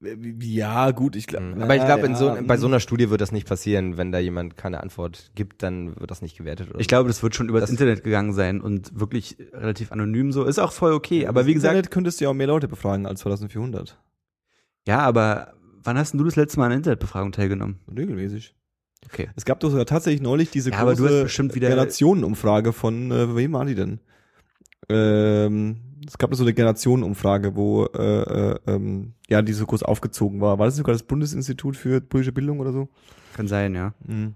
Ja, 0.00 0.92
gut, 0.92 1.16
ich 1.16 1.26
glaube. 1.26 1.56
Aber 1.60 1.74
ich 1.74 1.84
glaube, 1.84 2.06
in 2.06 2.14
so, 2.14 2.36
bei 2.46 2.56
so 2.56 2.66
einer 2.68 2.78
Studie 2.78 3.10
wird 3.10 3.20
das 3.20 3.32
nicht 3.32 3.48
passieren. 3.48 3.96
Wenn 3.96 4.12
da 4.12 4.18
jemand 4.20 4.56
keine 4.56 4.80
Antwort 4.80 5.32
gibt, 5.34 5.62
dann 5.62 5.98
wird 5.98 6.10
das 6.10 6.22
nicht 6.22 6.36
gewertet. 6.38 6.70
Oder 6.70 6.78
Ich 6.80 6.86
glaube, 6.86 7.08
das 7.08 7.22
wird 7.22 7.34
schon 7.34 7.48
über 7.48 7.58
das, 7.60 7.70
Das- 7.70 7.80
Internet 7.80 8.04
gegangen 8.04 8.32
sein 8.32 8.60
und 8.60 8.98
wirklich 8.98 9.36
relativ 9.52 9.90
anonym 9.90 10.30
so. 10.30 10.44
Ist 10.44 10.58
auch 10.60 10.72
voll 10.72 10.92
okay. 10.92 11.26
Aber 11.26 11.46
wie 11.46 11.54
gesagt, 11.54 11.72
Internet 11.74 11.90
könntest 11.90 12.20
du 12.20 12.24
ja 12.24 12.30
auch 12.30 12.34
mehr 12.34 12.46
Leute 12.46 12.68
befragen 12.68 13.06
als 13.06 13.20
2400. 13.20 13.98
ja, 14.86 15.00
aber 15.00 15.54
wann 15.82 15.98
hast 15.98 16.12
denn 16.12 16.18
du 16.18 16.24
das 16.24 16.36
letzte 16.36 16.58
Mal 16.60 16.66
an 16.66 16.72
einer 16.72 16.76
Internetbefragung 16.78 17.32
teilgenommen? 17.32 17.80
Regelmäßig. 17.96 18.54
Okay. 19.06 19.30
Es 19.36 19.44
gab 19.44 19.58
doch 19.60 19.70
sogar 19.70 19.86
tatsächlich 19.86 20.20
neulich 20.22 20.50
diese 20.50 20.70
Ja, 20.70 20.82
große 20.84 21.26
Generationenumfrage 21.54 22.72
von, 22.72 23.10
äh, 23.10 23.34
wem 23.36 23.52
war 23.52 23.64
die 23.64 23.74
denn? 23.74 24.00
Ähm, 24.88 25.76
es 26.08 26.18
gab 26.18 26.34
so 26.34 26.42
eine 26.42 26.54
Generationenumfrage, 26.54 27.54
wo 27.54 27.84
äh, 27.84 28.22
äh, 28.22 28.58
ähm, 28.66 29.12
ja 29.28 29.42
die 29.42 29.52
so 29.52 29.66
groß 29.66 29.82
aufgezogen 29.82 30.40
war. 30.40 30.58
War 30.58 30.66
das 30.66 30.76
sogar 30.76 30.94
das 30.94 31.02
Bundesinstitut 31.02 31.76
für 31.76 32.00
politische 32.00 32.32
Bildung 32.32 32.60
oder 32.60 32.72
so? 32.72 32.88
Kann 33.34 33.46
sein, 33.46 33.74
ja. 33.74 33.92
Mhm. 34.06 34.34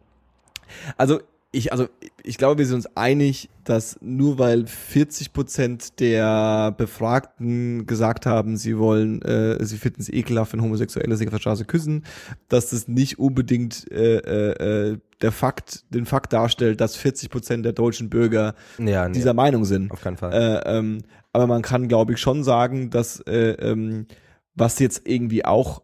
Also 0.97 1.21
ich, 1.55 1.71
also 1.71 1.87
ich 2.23 2.39
glaube, 2.39 2.59
wir 2.59 2.67
sind 2.67 2.77
uns 2.77 2.97
einig, 2.97 3.51
dass 3.65 3.99
nur 4.01 4.39
weil 4.39 4.67
40 4.67 5.35
Prozent 5.35 6.01
der 6.01 6.73
Befragten 6.73 7.87
gesagt 7.87 8.25
haben, 8.25 8.57
sie 8.57 8.79
wollen, 8.79 9.21
äh, 9.23 9.63
sie 9.65 9.77
finden 9.77 10.01
es 10.01 10.09
ekelhaft, 10.09 10.55
wenn 10.55 10.63
Homosexuelle 10.63 11.15
sich 11.17 11.27
auf 11.27 11.35
der 11.35 11.41
Straße 11.41 11.67
küssen, 11.67 12.05
dass 12.49 12.71
das 12.71 12.89
nicht 12.89 13.19
unbedingt 13.19 13.91
äh, 13.93 14.17
äh, 14.17 14.93
äh, 14.93 14.99
der 15.21 15.31
Fakt, 15.31 15.85
den 15.91 16.07
Fakt 16.07 16.33
darstellt, 16.33 16.81
dass 16.81 16.97
40 16.97 17.29
Prozent 17.29 17.65
der 17.67 17.73
deutschen 17.73 18.09
Bürger 18.09 18.55
ja, 18.79 19.07
nee, 19.07 19.15
dieser 19.15 19.35
Meinung 19.35 19.67
sind. 19.67 19.91
auf 19.91 20.01
keinen 20.01 20.17
Fall. 20.17 20.33
Äh, 20.33 20.79
ähm, 20.79 21.03
aber 21.33 21.47
man 21.47 21.63
kann, 21.63 21.89
glaube 21.89 22.13
ich, 22.13 22.19
schon 22.21 22.45
sagen, 22.45 22.91
dass 22.91 23.21
äh, 23.21 23.53
ähm, 23.61 24.07
was 24.55 24.79
jetzt 24.79 25.09
irgendwie 25.09 25.45
auch 25.45 25.83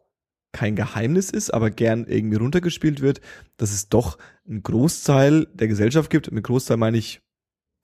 kein 0.53 0.77
Geheimnis 0.77 1.31
ist, 1.31 1.53
aber 1.53 1.71
gern 1.71 2.07
irgendwie 2.07 2.37
runtergespielt 2.37 3.01
wird, 3.01 3.21
dass 3.59 3.73
es 3.73 3.89
doch 3.89 4.19
einen 4.49 4.63
Großteil 4.63 5.47
der 5.55 5.69
Gesellschaft 5.69 6.11
gibt. 6.11 6.33
Mit 6.33 6.45
Großteil 6.45 6.77
meine 6.79 6.99
ich 6.99 7.21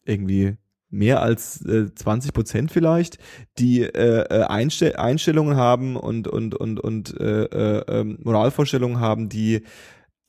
irgendwie 0.04 0.56
mehr 0.90 1.22
als 1.22 1.64
äh, 1.66 1.92
20 1.94 2.32
Prozent 2.32 2.70
vielleicht, 2.70 3.18
die 3.58 3.82
äh, 3.82 4.20
äh, 4.30 4.44
Einstell 4.44 4.96
Einstellungen 4.96 5.56
haben 5.56 5.96
und 5.96 6.28
und 6.28 6.54
und 6.54 6.80
und 6.80 7.18
äh, 7.20 7.44
äh, 7.44 7.84
ähm, 7.88 8.18
Moralvorstellungen 8.22 9.00
haben, 9.00 9.28
die 9.28 9.62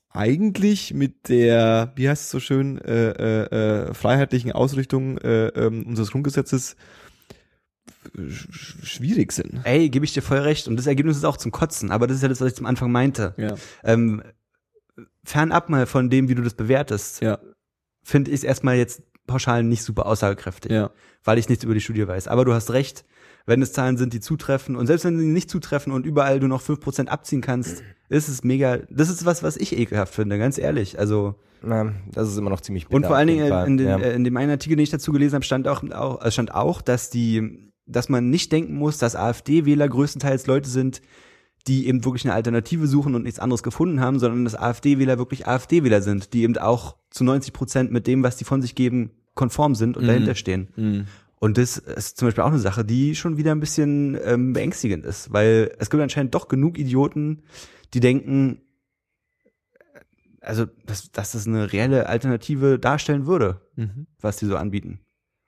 eigentlich 0.10 0.94
mit 0.94 1.28
der, 1.30 1.92
wie 1.96 2.08
heißt 2.10 2.24
es 2.24 2.32
so 2.32 2.40
schön, 2.40 2.78
äh, 2.80 3.10
äh, 3.12 3.90
äh, 3.90 3.94
freiheitlichen 3.94 4.52
Ausrichtung 4.54 5.18
äh, 5.18 5.48
ähm, 5.48 5.86
unseres 5.86 6.12
Grundgesetzes 6.12 6.76
sch- 6.76 6.76
schwierig 8.30 9.32
sind. 9.32 9.62
Ey, 9.64 9.90
gebe 9.90 10.06
ich 10.06 10.14
dir 10.14 10.22
voll 10.22 10.40
recht. 10.40 10.68
Und 10.68 10.78
das 10.78 10.88
Ergebnis 10.88 11.18
ist 11.18 11.24
auch 11.26 11.38
zum 11.38 11.52
Kotzen. 11.52 11.92
Aber 11.92 12.08
das 12.08 12.18
ist 12.18 12.24
ja 12.24 12.30
das, 12.30 12.42
was 12.42 12.50
ich 12.50 12.56
zum 12.56 12.66
Anfang 12.66 12.92
meinte. 12.92 13.34
Ja. 13.38 13.56
Ähm, 13.84 14.22
fernab 15.24 15.70
mal 15.70 15.86
von 15.86 16.10
dem, 16.10 16.30
wie 16.30 16.36
du 16.36 16.42
das 16.42 16.54
bewertest, 16.54 17.22
Ja. 17.22 17.40
finde 18.04 18.32
ich 18.32 18.38
es 18.38 18.44
erstmal 18.44 18.76
jetzt 18.76 19.02
pauschal 19.28 19.64
nicht 19.64 19.84
super 19.84 20.06
aussagekräftig, 20.06 20.72
Ja. 20.72 20.92
weil 21.24 21.38
ich 21.40 21.50
nichts 21.50 21.64
über 21.64 21.74
die 21.74 21.82
Studie 21.82 22.08
weiß. 22.08 22.28
Aber 22.28 22.46
du 22.46 22.54
hast 22.54 22.72
recht, 22.72 23.06
wenn 23.48 23.62
es 23.62 23.74
Zahlen 23.74 23.98
sind, 23.98 24.14
die 24.14 24.20
zutreffen 24.20 24.76
und 24.76 24.88
selbst 24.88 25.04
wenn 25.06 25.18
sie 25.20 25.26
nicht 25.26 25.50
zutreffen 25.50 25.92
und 25.92 26.06
überall 26.06 26.40
du 26.40 26.48
noch 26.48 26.62
5% 26.62 27.08
abziehen 27.10 27.42
kannst, 27.42 27.84
ist 28.10 28.28
es 28.28 28.44
mega, 28.44 28.78
das 28.90 29.10
ist 29.10 29.26
was, 29.26 29.42
was 29.44 29.58
ich 29.58 29.78
ekelhaft 29.78 30.14
finde, 30.14 30.38
ganz 30.38 30.58
ehrlich. 30.60 31.00
Also 31.00 31.36
Na, 31.64 31.92
das 32.12 32.30
ist 32.30 32.38
immer 32.38 32.52
noch 32.52 32.62
ziemlich 32.62 32.86
bitter 32.86 32.96
und 32.96 33.06
vor 33.06 33.16
allen 33.16 33.28
Dingen 33.28 33.52
in, 33.66 33.78
den, 33.78 33.88
ja. 33.88 33.98
äh, 33.98 34.14
in 34.14 34.24
dem 34.24 34.38
einen 34.38 34.52
Artikel, 34.52 34.76
den 34.78 34.84
ich 34.84 34.90
dazu 34.92 35.12
gelesen 35.12 35.36
habe, 35.36 35.46
stand 35.46 35.68
auch, 35.68 35.84
auch 35.92 36.32
stand 36.32 36.54
auch, 36.54 36.82
dass 36.82 37.10
die, 37.10 37.65
dass 37.86 38.10
man 38.10 38.30
nicht 38.30 38.52
denken 38.52 38.76
muss, 38.76 38.98
dass 38.98 39.16
AfD-Wähler 39.16 39.88
größtenteils 39.88 40.48
Leute 40.48 40.70
sind, 40.70 41.02
die 41.68 41.88
eben 41.88 42.04
wirklich 42.06 42.26
eine 42.26 42.34
Alternative 42.34 42.88
suchen 42.88 43.16
und 43.16 43.24
nichts 43.24 43.40
anderes 43.40 43.64
gefunden 43.64 44.00
haben, 44.00 44.20
sondern 44.20 44.44
dass 44.44 44.56
AfD-Wähler 44.56 45.18
wirklich 45.18 45.48
AfD-Wähler 45.48 46.02
sind, 46.02 46.34
die 46.34 46.44
eben 46.44 46.58
auch 46.58 46.96
zu 47.10 47.24
90 47.24 47.54
Prozent 47.54 47.92
mit 47.92 48.06
dem, 48.08 48.24
was 48.24 48.38
die 48.38 48.44
von 48.44 48.62
sich 48.62 48.76
geben, 48.76 49.12
konform 49.34 49.76
sind 49.76 49.98
und 49.98 50.04
Mhm. 50.04 50.08
dahinter 50.08 50.36
stehen. 50.36 51.08
Und 51.40 51.58
das 51.58 51.78
ist 51.78 52.18
zum 52.18 52.28
Beispiel 52.28 52.44
auch 52.44 52.50
eine 52.50 52.60
Sache, 52.60 52.86
die 52.86 53.14
schon 53.16 53.38
wieder 53.38 53.52
ein 53.52 53.60
bisschen 53.60 54.18
ähm, 54.24 54.54
beängstigend 54.54 55.06
ist, 55.06 55.34
weil 55.34 55.72
es 55.80 55.90
gibt 55.90 56.02
anscheinend 56.02 56.34
doch 56.34 56.48
genug 56.48 56.78
Idioten, 56.78 57.44
die 57.94 58.00
denken, 58.00 58.62
also 60.42 60.66
dass, 60.86 61.12
dass 61.12 61.32
das 61.34 61.48
eine 61.48 61.74
reelle 61.74 62.08
Alternative 62.08 62.80
darstellen 62.80 63.26
würde, 63.28 63.62
Mhm. 63.76 64.08
was 64.22 64.38
die 64.38 64.46
so 64.46 64.56
anbieten. 64.56 65.00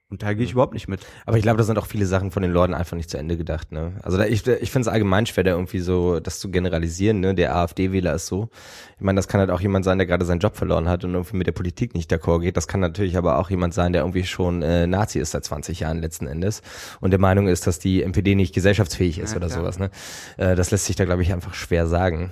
Und 0.09 0.23
da 0.23 0.33
gehe 0.33 0.45
ich 0.45 0.53
überhaupt 0.53 0.73
nicht 0.73 0.87
mit. 0.87 1.01
Aber 1.25 1.35
ich 1.35 1.43
glaube, 1.43 1.57
da 1.57 1.65
sind 1.65 1.77
auch 1.77 1.85
viele 1.85 2.05
Sachen 2.05 2.31
von 2.31 2.41
den 2.41 2.51
Leuten 2.53 2.73
einfach 2.73 2.95
nicht 2.95 3.09
zu 3.09 3.17
Ende 3.17 3.35
gedacht. 3.35 3.73
Ne? 3.73 3.91
Also 4.03 4.17
da, 4.17 4.25
ich, 4.25 4.47
ich 4.47 4.71
finde 4.71 4.87
es 4.87 4.93
allgemein 4.93 5.25
schwer, 5.25 5.43
da 5.43 5.51
irgendwie 5.51 5.79
so 5.79 6.21
das 6.21 6.39
zu 6.39 6.49
generalisieren. 6.49 7.19
Ne? 7.19 7.35
Der 7.35 7.53
AfD-Wähler 7.57 8.13
ist 8.15 8.27
so. 8.27 8.47
Ich 8.95 9.01
meine, 9.01 9.17
das 9.17 9.27
kann 9.27 9.41
halt 9.41 9.49
auch 9.49 9.59
jemand 9.59 9.83
sein, 9.83 9.97
der 9.97 10.07
gerade 10.07 10.23
seinen 10.23 10.39
Job 10.39 10.55
verloren 10.55 10.87
hat 10.87 11.03
und 11.03 11.13
irgendwie 11.13 11.35
mit 11.35 11.45
der 11.45 11.51
Politik 11.51 11.93
nicht 11.93 12.09
d'accord 12.09 12.39
geht. 12.39 12.55
Das 12.55 12.69
kann 12.69 12.79
natürlich 12.79 13.17
aber 13.17 13.37
auch 13.37 13.49
jemand 13.49 13.73
sein, 13.73 13.91
der 13.91 14.03
irgendwie 14.03 14.23
schon 14.23 14.61
äh, 14.61 14.87
Nazi 14.87 15.19
ist 15.19 15.31
seit 15.31 15.43
20 15.43 15.81
Jahren 15.81 15.99
letzten 15.99 16.27
Endes 16.27 16.61
und 17.01 17.11
der 17.11 17.19
Meinung 17.19 17.49
ist, 17.49 17.67
dass 17.67 17.77
die 17.77 18.01
NPD 18.01 18.35
nicht 18.35 18.55
gesellschaftsfähig 18.55 19.19
ist 19.19 19.31
Ja, 19.31 19.37
oder 19.37 19.47
klar. 19.47 19.59
sowas. 19.59 19.77
Ne? 19.77 19.91
Äh, 20.37 20.55
das 20.55 20.71
lässt 20.71 20.85
sich 20.85 20.95
da, 20.95 21.03
glaube 21.03 21.21
ich, 21.21 21.33
einfach 21.33 21.53
schwer 21.53 21.85
sagen. 21.85 22.31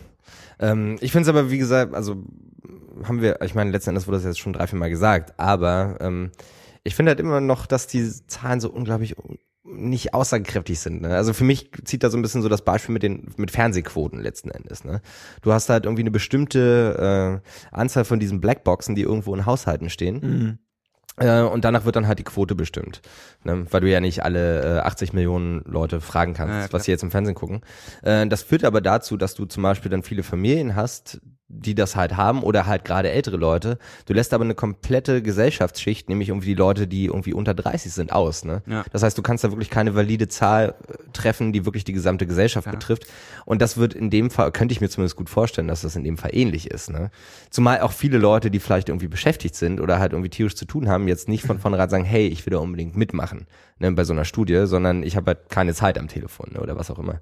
Ähm, 0.59 0.95
ich 1.01 1.11
finde 1.11 1.23
es 1.23 1.35
aber, 1.35 1.51
wie 1.51 1.57
gesagt, 1.57 1.93
also 1.93 2.23
haben 3.03 3.21
wir, 3.21 3.41
ich 3.41 3.53
meine, 3.53 3.71
letzten 3.71 3.89
Endes 3.89 4.07
wurde 4.07 4.17
das 4.17 4.25
jetzt 4.25 4.39
schon 4.39 4.53
drei, 4.53 4.65
vier 4.67 4.79
Mal 4.79 4.89
gesagt, 4.89 5.33
aber 5.37 5.97
ähm, 5.99 6.31
ich 6.85 6.95
finde 6.95 7.09
halt 7.09 7.19
immer 7.19 7.41
noch, 7.41 7.65
dass 7.65 7.87
die 7.87 8.09
Zahlen 8.27 8.61
so 8.61 8.69
unglaublich 8.71 9.17
un- 9.17 9.37
nicht 9.67 10.13
aussagekräftig 10.13 10.79
sind. 10.79 11.01
Ne? 11.01 11.09
Also 11.15 11.33
für 11.33 11.43
mich 11.43 11.71
zieht 11.85 12.03
da 12.03 12.11
so 12.11 12.17
ein 12.17 12.21
bisschen 12.21 12.43
so 12.43 12.49
das 12.49 12.61
Beispiel 12.63 12.93
mit 12.93 13.01
den 13.03 13.33
mit 13.37 13.49
Fernsehquoten 13.51 14.19
letzten 14.21 14.51
Endes. 14.51 14.83
Ne? 14.85 15.01
Du 15.41 15.51
hast 15.51 15.69
halt 15.69 15.85
irgendwie 15.85 16.03
eine 16.03 16.11
bestimmte 16.11 17.41
äh, 17.43 17.75
Anzahl 17.75 18.05
von 18.05 18.19
diesen 18.19 18.39
Blackboxen, 18.39 18.93
die 18.95 19.01
irgendwo 19.01 19.33
in 19.35 19.45
Haushalten 19.47 19.89
stehen. 19.89 20.19
Mhm. 20.21 20.59
Äh, 21.17 21.41
und 21.41 21.63
danach 21.63 21.85
wird 21.85 21.95
dann 21.95 22.07
halt 22.07 22.19
die 22.19 22.23
Quote 22.23 22.55
bestimmt. 22.55 23.01
Ne? 23.43 23.65
Weil 23.69 23.81
du 23.81 23.89
ja 23.89 23.99
nicht 23.99 24.23
alle 24.23 24.77
äh, 24.77 24.79
80 24.79 25.13
Millionen 25.13 25.61
Leute 25.65 26.01
fragen 26.01 26.33
kannst, 26.33 26.53
Ja, 26.67 26.73
was 26.73 26.85
sie 26.85 26.91
jetzt 26.91 27.03
im 27.03 27.11
Fernsehen 27.11 27.35
gucken. 27.35 27.61
Äh, 28.03 28.27
das 28.27 28.43
führt 28.43 28.63
aber 28.63 28.81
dazu, 28.81 29.17
dass 29.17 29.35
du 29.35 29.45
zum 29.45 29.63
Beispiel 29.63 29.91
dann 29.91 30.03
viele 30.03 30.23
Familien 30.23 30.75
hast, 30.75 31.21
die 31.47 31.75
das 31.75 31.95
halt 31.95 32.17
haben 32.17 32.41
oder 32.41 32.65
halt 32.65 32.85
gerade 32.85 33.11
ältere 33.11 33.37
Leute. 33.37 33.77
Du 34.05 34.13
lässt 34.13 34.33
aber 34.33 34.43
eine 34.43 34.55
komplette 34.55 35.21
Gesellschaftsschicht, 35.21 36.09
nämlich 36.09 36.29
irgendwie 36.29 36.47
die 36.47 36.55
Leute, 36.55 36.87
die 36.87 37.05
irgendwie 37.05 37.33
unter 37.33 37.53
30 37.53 37.93
sind, 37.93 38.11
aus. 38.11 38.45
Ne? 38.45 38.63
Ja. 38.65 38.83
Das 38.91 39.03
heißt, 39.03 39.17
du 39.17 39.21
kannst 39.21 39.43
da 39.43 39.51
wirklich 39.51 39.69
keine 39.69 39.95
valide 39.95 40.27
Zahl 40.27 40.73
äh, 40.87 40.93
treffen, 41.13 41.53
die 41.53 41.65
wirklich 41.65 41.83
die 41.83 41.93
gesamte 41.93 42.25
Gesellschaft 42.25 42.69
betrifft. 42.69 43.05
Und 43.45 43.61
das 43.61 43.77
wird 43.77 43.93
in 43.93 44.09
dem 44.09 44.31
Fall, 44.31 44.51
könnte 44.51 44.73
ich 44.73 44.81
mir 44.81 44.89
zumindest 44.89 45.15
gut 45.15 45.29
vorstellen, 45.29 45.67
dass 45.67 45.81
das 45.81 45.95
in 45.95 46.03
dem 46.03 46.17
Fall 46.17 46.31
ähnlich 46.33 46.71
ist. 46.71 46.89
Ne? 46.89 47.11
Zumal 47.51 47.81
auch 47.81 47.91
viele 47.91 48.17
Leute, 48.17 48.49
die 48.49 48.59
vielleicht 48.59 48.89
irgendwie 48.89 49.07
beschäftigt 49.07 49.55
sind 49.55 49.79
oder 49.79 49.99
halt 49.99 50.13
irgendwie 50.13 50.29
tierisch 50.29 50.55
zu 50.55 50.65
tun 50.65 50.89
haben, 50.89 51.04
jetzt 51.07 51.27
nicht 51.27 51.45
von 51.45 51.59
vornherein 51.59 51.89
sagen, 51.89 52.03
hey, 52.03 52.27
ich 52.27 52.45
will 52.45 52.51
da 52.51 52.59
unbedingt 52.59 52.95
mitmachen 52.95 53.47
ne, 53.79 53.91
bei 53.91 54.03
so 54.03 54.13
einer 54.13 54.25
Studie, 54.25 54.65
sondern 54.65 55.03
ich 55.03 55.15
habe 55.15 55.27
halt 55.31 55.49
keine 55.49 55.73
Zeit 55.73 55.97
am 55.97 56.07
Telefon 56.07 56.51
ne, 56.53 56.61
oder 56.61 56.77
was 56.77 56.91
auch 56.91 56.99
immer. 56.99 57.19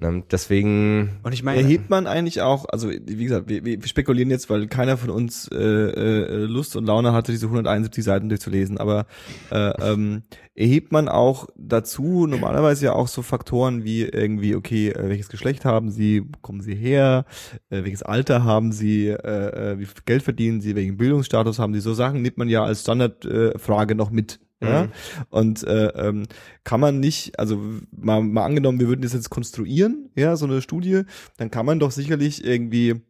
Ne? 0.00 0.22
Deswegen, 0.30 1.18
Und 1.24 1.32
ich 1.32 1.42
meine, 1.42 1.60
Erhebt 1.60 1.90
man 1.90 2.06
eigentlich 2.06 2.40
auch, 2.40 2.66
also 2.68 2.88
wie 2.90 3.24
gesagt, 3.24 3.48
wir, 3.48 3.64
wir 3.64 3.86
spekulieren 3.86 4.30
jetzt, 4.30 4.48
weil 4.48 4.68
keiner 4.68 4.96
von 4.96 5.10
uns 5.10 5.48
äh, 5.52 5.56
äh, 5.56 6.44
Lust 6.44 6.76
und 6.76 6.86
Laune 6.86 7.12
hatte, 7.12 7.32
diese 7.32 7.46
171 7.46 8.04
Seiten 8.04 8.28
durchzulesen, 8.28 8.78
aber 8.78 9.06
äh, 9.50 9.70
ähm, 9.80 10.22
erhebt 10.54 10.92
man 10.92 11.08
auch 11.08 11.46
dazu 11.56 12.26
normalerweise 12.26 12.86
ja 12.86 12.92
auch 12.92 13.08
so 13.08 13.22
Faktoren 13.22 13.84
wie 13.84 14.02
irgendwie, 14.02 14.54
okay, 14.54 14.90
äh, 14.90 15.08
welches 15.08 15.28
Geschlecht 15.28 15.64
haben 15.64 15.90
sie, 15.90 16.22
wo 16.22 16.38
kommen 16.42 16.60
sie 16.60 16.76
her, 16.76 17.24
äh, 17.70 17.82
welches 17.82 18.02
Alter 18.02 18.44
haben 18.44 18.70
sie, 18.70 19.08
äh, 19.08 19.72
äh, 19.72 19.78
wie 19.80 19.86
viel 19.86 20.02
Geld 20.04 20.22
verdienen 20.22 20.60
sie, 20.60 20.76
welchen 20.76 20.96
Bildungsstatus 20.96 21.58
haben 21.58 21.74
sie, 21.74 21.80
so 21.80 21.94
Sachen 21.94 22.22
nimmt 22.22 22.38
man 22.38 22.48
ja 22.48 22.62
als 22.62 22.82
Standardfrage 22.82 23.94
äh, 23.94 23.96
noch 23.96 24.10
mit. 24.10 24.38
Ja? 24.60 24.84
Mhm. 24.84 24.90
Und 25.30 25.64
äh, 25.64 25.86
ähm, 25.88 26.24
kann 26.64 26.80
man 26.80 27.00
nicht, 27.00 27.38
also 27.38 27.60
mal, 27.90 28.22
mal 28.22 28.44
angenommen, 28.44 28.80
wir 28.80 28.88
würden 28.88 29.02
das 29.02 29.12
jetzt 29.12 29.30
konstruieren, 29.30 30.10
ja, 30.16 30.36
so 30.36 30.46
eine 30.46 30.62
Studie, 30.62 31.02
dann 31.36 31.50
kann 31.50 31.66
man 31.66 31.78
doch 31.78 31.90
sicherlich 31.92 32.44
irgendwie 32.44 33.00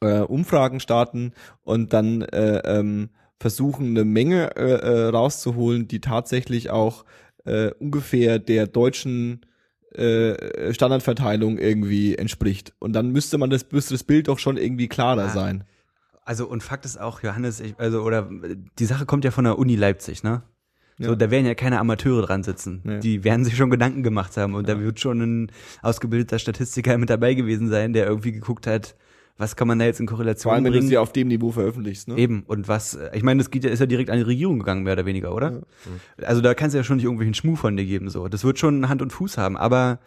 äh, 0.00 0.20
Umfragen 0.20 0.80
starten 0.80 1.32
und 1.62 1.92
dann 1.92 2.22
äh, 2.22 2.58
ähm, 2.64 3.10
versuchen, 3.38 3.88
eine 3.88 4.04
Menge 4.04 4.56
äh, 4.56 4.72
äh, 4.72 5.08
rauszuholen, 5.08 5.88
die 5.88 6.00
tatsächlich 6.00 6.70
auch 6.70 7.04
äh, 7.44 7.70
ungefähr 7.78 8.38
der 8.38 8.66
deutschen 8.66 9.40
äh, 9.94 10.72
Standardverteilung 10.72 11.58
irgendwie 11.58 12.14
entspricht. 12.16 12.74
Und 12.78 12.92
dann 12.92 13.10
müsste 13.10 13.38
man 13.38 13.50
das, 13.50 13.66
müsste 13.72 13.94
das 13.94 14.04
Bild 14.04 14.28
doch 14.28 14.38
schon 14.38 14.56
irgendwie 14.56 14.88
klarer 14.88 15.24
Ah. 15.24 15.28
sein. 15.30 15.64
also 16.24 16.46
und 16.46 16.62
Fakt 16.62 16.84
ist 16.84 17.00
auch, 17.00 17.22
Johannes, 17.22 17.58
ich, 17.60 17.74
also 17.78 18.02
oder 18.02 18.30
die 18.78 18.84
Sache 18.84 19.04
kommt 19.04 19.24
ja 19.24 19.30
von 19.32 19.44
der 19.44 19.58
Uni 19.58 19.74
Leipzig, 19.74 20.22
ne? 20.22 20.42
So, 21.02 21.10
Ja. 21.10 21.16
da 21.16 21.30
werden 21.30 21.46
ja 21.46 21.54
keine 21.54 21.80
Amateure 21.80 22.22
dran 22.26 22.42
sitzen. 22.42 22.82
Nee. 22.84 23.00
Die 23.00 23.24
werden 23.24 23.44
sich 23.44 23.56
schon 23.56 23.70
Gedanken 23.70 24.02
gemacht 24.02 24.36
haben 24.36 24.54
und 24.54 24.68
da 24.68 24.78
wird 24.78 25.00
schon 25.00 25.20
ein 25.22 25.52
ausgebildeter 25.82 26.38
Statistiker 26.38 26.98
mit 26.98 27.08
dabei 27.08 27.32
gewesen 27.34 27.68
sein, 27.70 27.94
der 27.94 28.06
irgendwie 28.06 28.32
geguckt 28.32 28.66
hat, 28.66 28.94
was 29.38 29.56
kann 29.56 29.66
man 29.66 29.78
da 29.78 29.86
jetzt 29.86 29.98
in 30.00 30.06
Vor 30.06 30.18
Korrelation 30.18 30.52
allem, 30.52 30.64
wenn 30.64 30.72
du 30.74 30.82
sie 30.82 30.98
auf 30.98 31.12
dem 31.12 31.28
Niveau 31.28 31.50
veröffentlichst. 31.50 32.08
Ne? 32.08 32.18
Eben, 32.18 32.42
und 32.46 32.68
was, 32.68 32.98
ich 33.14 33.22
meine, 33.22 33.38
das 33.38 33.50
geht 33.50 33.64
ja, 33.64 33.70
ist 33.70 33.78
ja 33.78 33.86
direkt 33.86 34.10
an 34.10 34.18
die 34.18 34.22
Regierung 34.24 34.58
gegangen, 34.58 34.82
mehr 34.82 34.92
oder 34.92 35.06
weniger, 35.06 35.34
oder? 35.34 35.62
Also 36.22 36.42
da 36.42 36.52
kannst 36.52 36.74
du 36.74 36.78
ja 36.78 36.84
schon 36.84 36.96
nicht 36.96 37.04
irgendwelchen 37.04 37.32
Schmuh 37.32 37.56
von 37.56 37.74
dir 37.74 37.86
geben, 37.86 38.10
so. 38.10 38.28
Das 38.28 38.44
wird 38.44 38.58
schon 38.58 38.90
Hand 38.90 39.00
und 39.00 39.10
Fuß 39.14 39.38
haben, 39.38 39.56
aber 39.56 39.98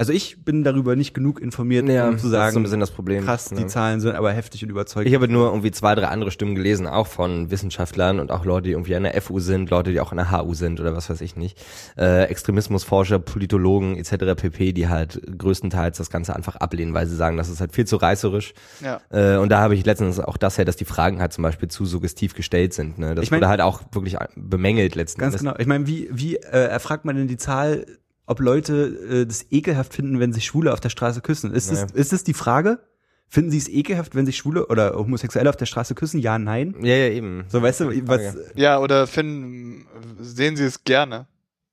Also 0.00 0.14
ich 0.14 0.42
bin 0.46 0.64
darüber 0.64 0.96
nicht 0.96 1.12
genug 1.12 1.42
informiert, 1.42 1.82
um 1.82 1.88
zu 1.90 1.94
das 1.94 2.14
ist 2.14 2.22
so 2.22 2.28
ein 2.28 2.32
sagen, 2.32 2.62
bisschen 2.62 2.80
das 2.80 2.90
Problem. 2.90 3.22
krass, 3.22 3.50
die 3.50 3.54
ne? 3.56 3.66
Zahlen 3.66 4.00
sind 4.00 4.14
aber 4.16 4.32
heftig 4.32 4.64
und 4.64 4.70
überzeugend. 4.70 5.08
Ich 5.10 5.14
habe 5.14 5.28
nur 5.28 5.48
irgendwie 5.48 5.72
zwei, 5.72 5.94
drei 5.94 6.06
andere 6.06 6.30
Stimmen 6.30 6.54
gelesen, 6.54 6.86
auch 6.86 7.06
von 7.06 7.50
Wissenschaftlern 7.50 8.18
und 8.18 8.30
auch 8.32 8.46
Leute, 8.46 8.68
die 8.68 8.70
irgendwie 8.70 8.96
an 8.96 9.02
der 9.02 9.20
FU 9.20 9.40
sind, 9.40 9.68
Leute, 9.68 9.92
die 9.92 10.00
auch 10.00 10.10
an 10.10 10.16
der 10.16 10.30
HU 10.30 10.54
sind 10.54 10.80
oder 10.80 10.96
was 10.96 11.10
weiß 11.10 11.20
ich 11.20 11.36
nicht. 11.36 11.62
Äh, 11.98 12.24
Extremismusforscher, 12.30 13.18
Politologen 13.18 13.98
etc. 13.98 14.34
pp., 14.40 14.72
die 14.72 14.88
halt 14.88 15.20
größtenteils 15.36 15.98
das 15.98 16.08
Ganze 16.08 16.34
einfach 16.34 16.56
ablehnen, 16.56 16.94
weil 16.94 17.06
sie 17.06 17.16
sagen, 17.16 17.36
das 17.36 17.50
ist 17.50 17.60
halt 17.60 17.74
viel 17.74 17.86
zu 17.86 17.96
reißerisch. 17.96 18.54
Ja. 18.82 19.02
Äh, 19.10 19.36
und 19.36 19.50
da 19.50 19.60
habe 19.60 19.74
ich 19.74 19.84
letztens 19.84 20.18
auch 20.18 20.38
das 20.38 20.56
her, 20.56 20.64
dass 20.64 20.76
die 20.76 20.86
Fragen 20.86 21.20
halt 21.20 21.34
zum 21.34 21.42
Beispiel 21.42 21.68
zu 21.68 21.84
suggestiv 21.84 22.34
gestellt 22.34 22.72
sind. 22.72 22.98
Ne? 22.98 23.14
Das 23.14 23.24
Ich 23.24 23.30
mein- 23.30 23.40
wurde 23.40 23.48
halt 23.48 23.60
auch 23.60 23.82
wirklich 23.92 24.16
bemängelt 24.34 24.94
letzten 24.94 25.20
Ganz 25.20 25.36
genau. 25.36 25.56
Ich 25.58 25.66
meine, 25.66 25.86
wie, 25.86 26.08
wie 26.10 26.36
äh, 26.36 26.68
erfragt 26.68 27.04
man 27.04 27.16
denn 27.16 27.28
die 27.28 27.36
Zahl, 27.36 27.84
ob 28.30 28.40
Leute 28.40 28.96
äh, 29.10 29.26
das 29.26 29.46
ekelhaft 29.50 29.92
finden, 29.92 30.20
wenn 30.20 30.32
sich 30.32 30.44
Schwule 30.46 30.72
auf 30.72 30.80
der 30.80 30.88
Straße 30.90 31.20
küssen? 31.20 31.52
Ist, 31.52 31.70
Ja. 31.70 31.82
das, 31.82 31.92
ist 31.92 32.12
das 32.12 32.24
die 32.24 32.34
Frage? 32.34 32.78
Finden 33.28 33.50
sie 33.50 33.58
es 33.58 33.68
ekelhaft, 33.68 34.14
wenn 34.16 34.26
sich 34.26 34.36
Schwule 34.36 34.66
oder 34.66 34.94
Homosexuelle 34.94 35.48
auf 35.48 35.56
der 35.56 35.66
Straße 35.66 35.94
küssen? 35.94 36.18
Ja, 36.20 36.38
nein. 36.38 36.74
Ja, 36.80 36.94
ja, 36.96 37.08
eben. 37.10 37.44
So, 37.48 37.62
weißt 37.62 37.80
du, 37.80 38.08
was. 38.08 38.36
Ja, 38.56 38.80
oder 38.80 39.06
finden, 39.06 39.86
sehen 40.20 40.56
sie 40.56 40.64
es 40.64 40.82
gerne, 40.82 41.26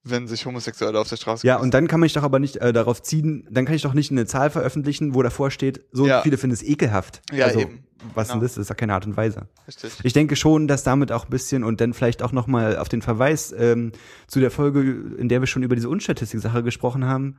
wenn 0.10 0.28
sich 0.28 0.46
Homosexuelle 0.46 1.00
auf 1.00 1.10
der 1.10 1.18
Straße 1.18 1.46
ja, 1.46 1.58
und 1.58 1.74
dann 1.74 1.88
kann 1.88 2.00
man 2.00 2.08
ich 2.08 2.14
doch 2.14 2.24
aber 2.24 2.40
nicht 2.40 2.58
äh, 2.58 2.74
darauf 2.74 3.02
ziehen, 3.02 3.48
dann 3.52 3.66
kann 3.66 3.76
ich 3.76 3.82
doch 3.82 3.94
nicht 3.94 4.12
eine 4.12 4.26
Zahl 4.26 4.50
veröffentlichen, 4.50 5.14
wo 5.14 5.22
davor 5.24 5.52
steht, 5.52 5.86
so 5.92 6.08
Ja. 6.08 6.22
viele 6.22 6.38
finden 6.38 6.54
es 6.54 6.64
ekelhaft. 6.64 7.22
Ja, 7.32 7.46
also, 7.46 7.60
eben. 7.62 7.84
Was 8.14 8.28
denn 8.28 8.36
Genau. 8.36 8.44
das? 8.46 8.54
Das 8.56 8.62
ist 8.64 8.70
ja 8.70 8.76
keine 8.76 8.94
Art 8.94 9.06
und 9.08 9.18
Weise. 9.18 9.48
Richtig. 9.68 9.92
Ich 10.04 10.14
denke 10.14 10.36
schon, 10.36 10.68
dass 10.68 10.84
damit 10.84 11.12
auch 11.12 11.26
ein 11.26 11.30
bisschen 11.32 11.64
und 11.64 11.82
dann 11.82 11.94
vielleicht 11.94 12.22
auch 12.22 12.32
nochmal 12.32 12.78
auf 12.78 12.90
den 12.90 13.02
Verweis 13.02 13.54
ähm, 13.58 13.92
zu 14.28 14.40
der 14.40 14.52
Folge, 14.52 14.82
in 15.18 15.30
der 15.30 15.42
wir 15.42 15.48
schon 15.48 15.64
über 15.64 15.76
diese 15.76 15.90
Unstatistik-Sache 15.90 16.62
gesprochen 16.64 17.06
haben, 17.06 17.38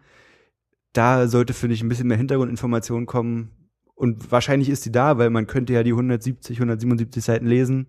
da 0.95 1.29
sollte, 1.29 1.55
finde 1.55 1.75
ich, 1.75 1.83
ein 1.83 1.89
bisschen 1.89 2.09
mehr 2.09 2.17
Hintergrundinformation 2.17 3.07
kommen. 3.07 3.53
Und 3.95 4.33
wahrscheinlich 4.33 4.69
ist 4.69 4.85
die 4.85 4.93
da, 4.93 5.17
weil 5.19 5.31
man 5.31 5.47
könnte 5.47 5.73
ja 5.73 5.83
die 5.85 5.91
170, 5.93 6.59
177 6.59 7.23
Seiten 7.23 7.47
lesen. 7.47 7.87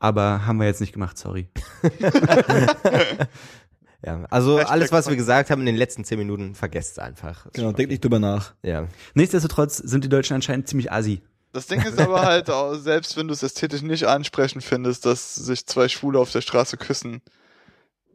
Aber 0.00 0.46
haben 0.46 0.58
wir 0.58 0.66
jetzt 0.66 0.80
nicht 0.80 0.92
gemacht, 0.94 1.18
sorry. 1.18 1.48
Ja, 4.04 4.24
also 4.30 4.58
Hashtag 4.58 4.72
alles, 4.72 4.92
was 4.92 5.08
wir 5.08 5.16
gesagt 5.16 5.50
haben 5.50 5.60
in 5.60 5.66
den 5.66 5.76
letzten 5.76 6.04
zehn 6.04 6.18
Minuten, 6.18 6.54
vergesst 6.54 6.98
einfach. 6.98 7.46
Genau, 7.52 7.72
denk 7.72 7.90
nicht 7.90 8.02
drüber 8.02 8.18
nach. 8.18 8.54
Ja. 8.62 8.88
Nichtsdestotrotz 9.14 9.76
sind 9.76 10.04
die 10.04 10.08
Deutschen 10.08 10.34
anscheinend 10.34 10.68
ziemlich 10.68 10.90
assi. 10.90 11.20
Das 11.52 11.66
Ding 11.66 11.82
ist 11.82 11.98
aber 11.98 12.22
halt, 12.22 12.48
auch, 12.50 12.74
selbst 12.74 13.16
wenn 13.16 13.28
du 13.28 13.34
es 13.34 13.42
ästhetisch 13.42 13.82
nicht 13.82 14.06
ansprechend 14.06 14.64
findest, 14.64 15.04
dass 15.04 15.34
sich 15.34 15.66
zwei 15.66 15.88
Schwule 15.88 16.18
auf 16.18 16.30
der 16.30 16.40
Straße 16.40 16.76
küssen, 16.76 17.20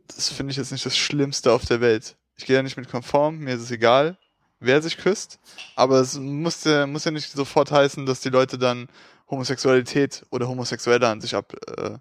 das 0.07 0.29
finde 0.29 0.51
ich 0.51 0.57
jetzt 0.57 0.71
nicht 0.71 0.85
das 0.85 0.97
Schlimmste 0.97 1.51
auf 1.51 1.65
der 1.65 1.81
Welt. 1.81 2.15
Ich 2.37 2.45
gehe 2.45 2.55
ja 2.55 2.63
nicht 2.63 2.77
mit 2.77 2.89
konform, 2.89 3.39
mir 3.39 3.55
ist 3.55 3.61
es 3.61 3.71
egal, 3.71 4.17
wer 4.59 4.81
sich 4.81 4.97
küsst, 4.97 5.39
aber 5.75 5.99
es 5.99 6.17
muss 6.17 6.63
ja, 6.63 6.87
muss 6.87 7.05
ja 7.05 7.11
nicht 7.11 7.31
sofort 7.31 7.71
heißen, 7.71 8.05
dass 8.05 8.21
die 8.21 8.29
Leute 8.29 8.57
dann 8.57 8.87
Homosexualität 9.29 10.25
oder 10.29 10.47
Homosexuelle 10.47 11.07
an 11.07 11.21
sich 11.21 11.35
ab, 11.35 11.53
äh, 11.77 11.97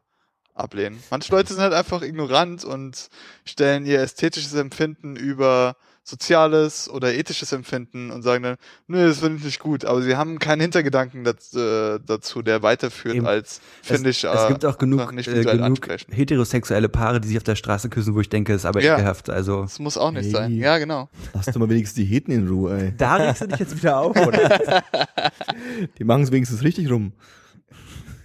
ablehnen. 0.54 0.98
Manche 1.10 1.32
Leute 1.32 1.52
sind 1.52 1.62
halt 1.62 1.72
einfach 1.74 2.02
ignorant 2.02 2.64
und 2.64 3.08
stellen 3.44 3.86
ihr 3.86 4.00
ästhetisches 4.00 4.54
Empfinden 4.54 5.16
über 5.16 5.76
soziales 6.06 6.90
oder 6.90 7.14
ethisches 7.14 7.50
Empfinden 7.52 8.10
und 8.10 8.20
sagen 8.20 8.42
dann, 8.42 8.56
nö, 8.88 9.08
das 9.08 9.20
finde 9.20 9.38
ich 9.38 9.44
nicht 9.44 9.58
gut, 9.58 9.86
aber 9.86 10.02
sie 10.02 10.16
haben 10.16 10.38
keinen 10.38 10.60
Hintergedanken 10.60 11.24
dazu, 11.24 11.58
äh, 11.58 11.98
dazu 12.04 12.42
der 12.42 12.62
weiterführt 12.62 13.14
Eben. 13.16 13.26
als, 13.26 13.62
finde 13.82 14.10
ich, 14.10 14.22
es 14.22 14.42
äh, 14.44 14.48
gibt 14.48 14.66
auch 14.66 14.76
genug, 14.76 15.10
nicht 15.14 15.28
äh, 15.28 15.42
genug 15.44 15.62
ansprechen. 15.62 16.12
heterosexuelle 16.12 16.90
Paare, 16.90 17.22
die 17.22 17.28
sich 17.28 17.38
auf 17.38 17.42
der 17.42 17.56
Straße 17.56 17.88
küssen, 17.88 18.14
wo 18.14 18.20
ich 18.20 18.28
denke, 18.28 18.52
ist 18.52 18.66
aber 18.66 18.82
Ja. 18.82 18.96
ekelhaft. 18.96 19.30
Also 19.30 19.62
Das 19.62 19.78
muss 19.78 19.96
auch 19.96 20.10
nicht 20.10 20.26
Hey. 20.26 20.30
sein. 20.32 20.54
Ja, 20.58 20.76
genau. 20.76 21.08
Lass 21.32 21.46
doch 21.46 21.56
mal 21.56 21.70
wenigstens 21.70 21.94
die 21.96 22.04
Heten 22.04 22.32
in 22.32 22.48
Ruhe, 22.48 22.76
ey. 22.78 22.94
da 22.98 23.16
regst 23.16 23.40
du 23.40 23.46
dich 23.48 23.60
jetzt 23.60 23.74
wieder 23.74 23.96
auf, 23.98 24.14
oder? 24.14 24.84
Die 25.98 26.04
machen 26.04 26.22
es 26.24 26.30
wenigstens 26.30 26.62
richtig 26.62 26.90
rum. 26.90 27.12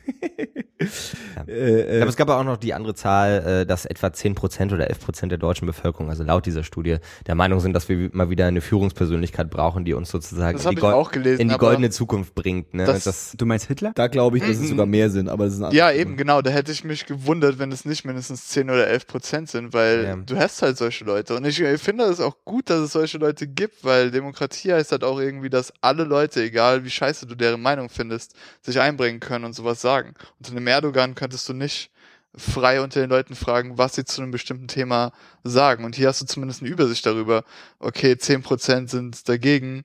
Ja. 0.81 1.43
äh, 1.47 1.97
äh, 1.97 2.01
Aber 2.01 2.09
es 2.09 2.15
gab 2.15 2.29
auch 2.29 2.43
noch 2.43 2.57
die 2.57 2.73
andere 2.73 2.95
Zahl, 2.95 3.61
äh, 3.61 3.65
dass 3.65 3.85
etwa 3.85 4.07
10% 4.07 4.73
oder 4.73 4.89
11% 4.89 5.27
der 5.27 5.37
deutschen 5.37 5.65
Bevölkerung, 5.65 6.09
also 6.09 6.23
laut 6.23 6.45
dieser 6.45 6.63
Studie, 6.63 6.97
der 7.27 7.35
Meinung 7.35 7.59
sind, 7.59 7.73
dass 7.73 7.89
wir 7.89 8.09
mal 8.13 8.29
wieder 8.29 8.45
eine 8.47 8.61
Führungspersönlichkeit 8.61 9.49
brauchen, 9.49 9.83
die 9.85 9.93
uns 9.93 10.09
sozusagen 10.09 10.57
in 10.57 10.69
die, 10.69 10.75
gelesen. 11.11 11.41
in 11.41 11.49
die 11.49 11.57
goldene 11.57 11.89
Zukunft 11.89 12.33
bringt. 12.35 12.73
Ne? 12.73 12.85
Das- 12.85 13.03
Das, 13.03 13.33
Du 13.37 13.45
meinst 13.45 13.67
Hitler? 13.67 13.91
da 13.95 14.07
glaube 14.07 14.37
ich, 14.37 14.43
dass 14.43 14.51
es 14.57 14.61
Mhm. 14.61 14.67
sogar 14.69 14.85
mehr 14.85 15.09
sind, 15.09 15.29
aber 15.29 15.45
das 15.45 15.55
ist 15.55 15.61
ein 15.61 15.71
Ja, 15.73 15.91
eben, 15.91 16.15
genau. 16.17 16.41
Da 16.41 16.51
hätte 16.51 16.71
ich 16.71 16.83
mich 16.83 17.05
gewundert, 17.05 17.59
wenn 17.59 17.71
es 17.71 17.85
nicht 17.85 18.05
mindestens 18.05 18.47
10 18.47 18.69
oder 18.69 18.87
11 18.87 19.07
Prozent 19.07 19.49
sind, 19.49 19.73
weil 19.73 20.03
Ja. 20.03 20.15
du 20.15 20.37
hast 20.37 20.61
halt 20.61 20.77
solche 20.77 21.03
Leute. 21.05 21.35
Und 21.35 21.45
ich, 21.45 21.59
ich 21.61 21.81
finde 21.81 22.05
es 22.05 22.19
auch 22.19 22.35
gut, 22.45 22.69
dass 22.69 22.79
es 22.79 22.91
solche 22.93 23.17
Leute 23.17 23.47
gibt, 23.47 23.83
weil 23.83 24.11
Demokratie 24.11 24.71
heißt 24.73 24.91
halt 24.91 25.03
auch 25.03 25.19
irgendwie, 25.19 25.49
dass 25.49 25.73
alle 25.81 26.03
Leute, 26.03 26.41
egal 26.43 26.83
wie 26.85 26.89
scheiße 26.89 27.25
du 27.27 27.35
deren 27.35 27.61
Meinung 27.61 27.89
findest, 27.89 28.33
sich 28.61 28.79
einbringen 28.79 29.19
können 29.19 29.45
und 29.45 29.53
sowas 29.53 29.81
sagen. 29.81 30.13
Unter 30.39 30.51
einem 30.51 30.67
Erdogan 30.69 31.15
könntest 31.15 31.47
du 31.49 31.53
nicht 31.53 31.91
frei 32.35 32.81
unter 32.81 32.99
den 32.99 33.09
Leuten 33.09 33.35
fragen, 33.35 33.77
was 33.77 33.95
sie 33.95 34.05
zu 34.05 34.21
einem 34.21 34.31
bestimmten 34.31 34.67
Thema 34.67 35.11
sagen. 35.43 35.83
Und 35.83 35.95
hier 35.95 36.07
hast 36.07 36.21
du 36.21 36.25
zumindest 36.25 36.61
eine 36.61 36.69
Übersicht 36.69 37.05
darüber. 37.05 37.43
Okay, 37.79 38.17
10 38.17 38.43
Prozent 38.43 38.89
sind 38.89 39.27
dagegen. 39.27 39.83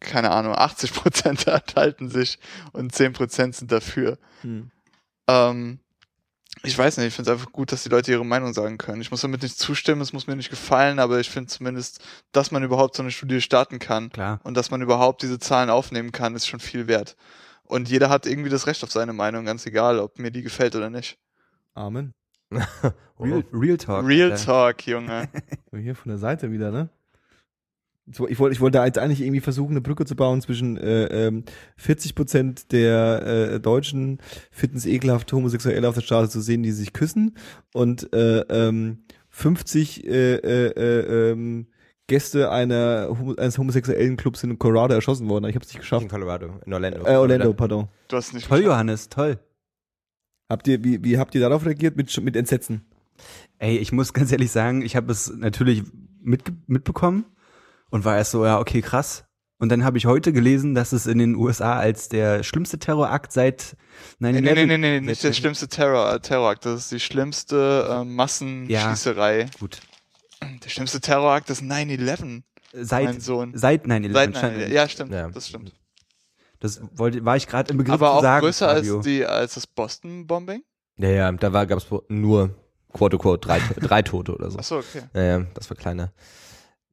Keine 0.00 0.30
Ahnung, 0.30 0.54
80 0.54 0.92
Prozent 0.92 1.46
enthalten 1.46 2.08
sich 2.08 2.38
und 2.72 2.94
10 2.94 3.12
Prozent 3.12 3.56
sind 3.56 3.72
dafür. 3.72 4.18
Hm. 4.42 4.70
Ähm, 5.26 5.78
ich 6.62 6.78
weiß 6.78 6.96
nicht, 6.96 7.08
ich 7.08 7.14
finde 7.14 7.30
es 7.30 7.34
einfach 7.36 7.52
gut, 7.52 7.72
dass 7.72 7.82
die 7.82 7.88
Leute 7.88 8.10
ihre 8.10 8.24
Meinung 8.24 8.54
sagen 8.54 8.78
können. 8.78 9.02
Ich 9.02 9.10
muss 9.10 9.20
damit 9.20 9.42
nicht 9.42 9.58
zustimmen, 9.58 10.00
es 10.00 10.12
muss 10.12 10.26
mir 10.26 10.36
nicht 10.36 10.50
gefallen, 10.50 10.98
aber 10.98 11.20
ich 11.20 11.28
finde 11.28 11.48
zumindest, 11.48 12.02
dass 12.32 12.50
man 12.50 12.62
überhaupt 12.62 12.96
so 12.96 13.02
eine 13.02 13.10
Studie 13.10 13.40
starten 13.40 13.78
kann 13.78 14.10
Klar. 14.10 14.40
und 14.44 14.56
dass 14.56 14.70
man 14.70 14.80
überhaupt 14.80 15.22
diese 15.22 15.38
Zahlen 15.38 15.68
aufnehmen 15.68 16.12
kann, 16.12 16.34
ist 16.34 16.46
schon 16.46 16.60
viel 16.60 16.86
wert. 16.86 17.16
Und 17.66 17.88
jeder 17.88 18.10
hat 18.10 18.26
irgendwie 18.26 18.50
das 18.50 18.66
Recht 18.66 18.82
auf 18.84 18.92
seine 18.92 19.12
Meinung, 19.12 19.44
ganz 19.44 19.66
egal, 19.66 19.98
ob 19.98 20.18
mir 20.18 20.30
die 20.30 20.42
gefällt 20.42 20.76
oder 20.76 20.90
nicht. 20.90 21.18
Amen. 21.74 22.12
Real, 23.18 23.44
Real 23.52 23.76
Talk. 23.76 24.06
Real 24.06 24.32
Alter. 24.32 24.44
Talk, 24.44 24.86
Junge. 24.86 25.28
So, 25.70 25.78
Hier 25.78 25.96
von 25.96 26.10
der 26.10 26.18
Seite 26.18 26.52
wieder, 26.52 26.70
ne? 26.70 26.88
So, 28.12 28.28
ich 28.28 28.38
wollte, 28.38 28.52
ich 28.54 28.60
wollte 28.60 28.78
jetzt 28.78 28.98
eigentlich 28.98 29.22
irgendwie 29.22 29.40
versuchen, 29.40 29.72
eine 29.72 29.80
Brücke 29.80 30.04
zu 30.04 30.14
bauen 30.14 30.42
zwischen 30.42 30.76
äh, 30.76 31.26
ähm, 31.26 31.44
40 31.78 32.14
Prozent 32.14 32.72
der 32.72 33.54
äh, 33.54 33.60
Deutschen 33.60 34.18
finden 34.50 34.76
es 34.76 34.84
ekelhaft, 34.84 35.32
Homosexuelle 35.32 35.88
auf 35.88 35.94
der 35.94 36.02
Straße 36.02 36.30
zu 36.30 36.42
sehen, 36.42 36.62
die 36.62 36.72
sich 36.72 36.92
küssen 36.92 37.34
und 37.72 38.12
äh, 38.12 38.40
ähm, 38.40 39.04
50 39.30 40.06
äh, 40.06 40.34
äh, 40.34 40.66
äh, 40.76 41.30
ähm, 41.30 41.66
Gäste 42.06 42.50
einer, 42.50 43.16
eines 43.38 43.56
homosexuellen 43.58 44.16
Clubs 44.16 44.40
sind 44.40 44.50
in 44.50 44.58
Colorado 44.58 44.94
erschossen 44.94 45.28
worden. 45.28 45.46
Ich 45.48 45.54
habe 45.54 45.64
es 45.64 45.68
nicht 45.68 45.76
in 45.76 45.80
geschafft. 45.80 46.08
Colorado, 46.08 46.60
in 46.66 46.72
Orlando. 46.72 47.06
Äh, 47.06 47.16
Orlando, 47.16 47.52
pardon. 47.54 47.88
Du 48.08 48.16
hast 48.16 48.34
nicht 48.34 48.46
Toll, 48.46 48.58
geschafft. 48.58 48.72
Johannes, 48.74 49.08
toll. 49.08 49.38
Habt 50.50 50.68
ihr, 50.68 50.84
wie, 50.84 51.02
wie 51.02 51.18
habt 51.18 51.34
ihr 51.34 51.40
darauf 51.40 51.64
reagiert? 51.64 51.96
Mit, 51.96 52.16
mit 52.22 52.36
Entsetzen? 52.36 52.84
Ey, 53.58 53.78
ich 53.78 53.92
muss 53.92 54.12
ganz 54.12 54.30
ehrlich 54.32 54.50
sagen, 54.50 54.82
ich 54.82 54.96
habe 54.96 55.10
es 55.10 55.32
natürlich 55.34 55.82
mitge 56.20 56.52
mitbekommen 56.66 57.24
und 57.90 58.04
war 58.04 58.16
erst 58.16 58.32
so, 58.32 58.44
ja, 58.44 58.58
okay, 58.58 58.82
krass. 58.82 59.24
Und 59.58 59.70
dann 59.70 59.84
habe 59.84 59.96
ich 59.96 60.04
heute 60.04 60.32
gelesen, 60.32 60.74
dass 60.74 60.92
es 60.92 61.06
in 61.06 61.18
den 61.18 61.36
USA 61.36 61.78
als 61.78 62.08
der 62.08 62.42
schlimmste 62.42 62.78
Terrorakt 62.78 63.32
seit 63.32 63.76
9-11 64.20 64.32
Nee, 64.32 64.40
nee, 64.40 64.66
nee, 64.66 64.76
nee, 64.78 65.00
nicht 65.00 65.22
der 65.22 65.32
schlimmste 65.32 65.68
Terror, 65.68 66.20
Terrorakt. 66.20 66.66
Das 66.66 66.80
ist 66.80 66.92
die 66.92 67.00
schlimmste 67.00 67.88
äh, 67.88 68.04
Massenschießerei. 68.04 69.46
Gut. 69.58 69.80
Der 70.64 70.68
schlimmste 70.68 71.00
Terrorakt 71.00 71.50
ist 71.50 71.62
9-11, 71.62 72.42
mein 72.72 72.84
Seit, 72.84 73.22
Sohn. 73.22 73.52
seit 73.56 73.86
9-11. 73.86 74.12
Seit 74.12 74.36
stand- 74.36 74.56
9/11. 74.58 74.68
Ja, 74.72 74.88
stimmt, 74.88 75.12
Ja. 75.12 75.28
das 75.28 75.48
stimmt. 75.48 75.72
Das 76.60 76.80
wollte, 76.94 77.24
war 77.24 77.36
ich 77.36 77.46
gerade 77.46 77.70
im 77.72 77.78
Begriff 77.78 77.94
Aber 77.94 78.06
zu 78.06 78.12
auch 78.12 78.22
sagen. 78.22 78.44
größer 78.44 78.74
Fabio. 78.76 78.96
als 78.96 79.04
die 79.04 79.26
als 79.26 79.54
das 79.54 79.66
Boston-Bombing? 79.66 80.62
Ja, 80.96 81.08
ja, 81.08 81.32
da 81.32 81.52
war, 81.52 81.66
gab 81.66 81.78
es 81.78 81.86
nur, 82.08 82.50
quote, 82.92 83.18
quote, 83.18 83.46
drei, 83.46 83.58
drei 83.80 84.02
Tote 84.02 84.34
oder 84.34 84.50
so. 84.50 84.58
Achso, 84.58 84.78
okay. 84.78 85.02
Ja, 85.14 85.22
ja, 85.22 85.46
das 85.54 85.68
war 85.68 85.76
kleiner. 85.76 86.12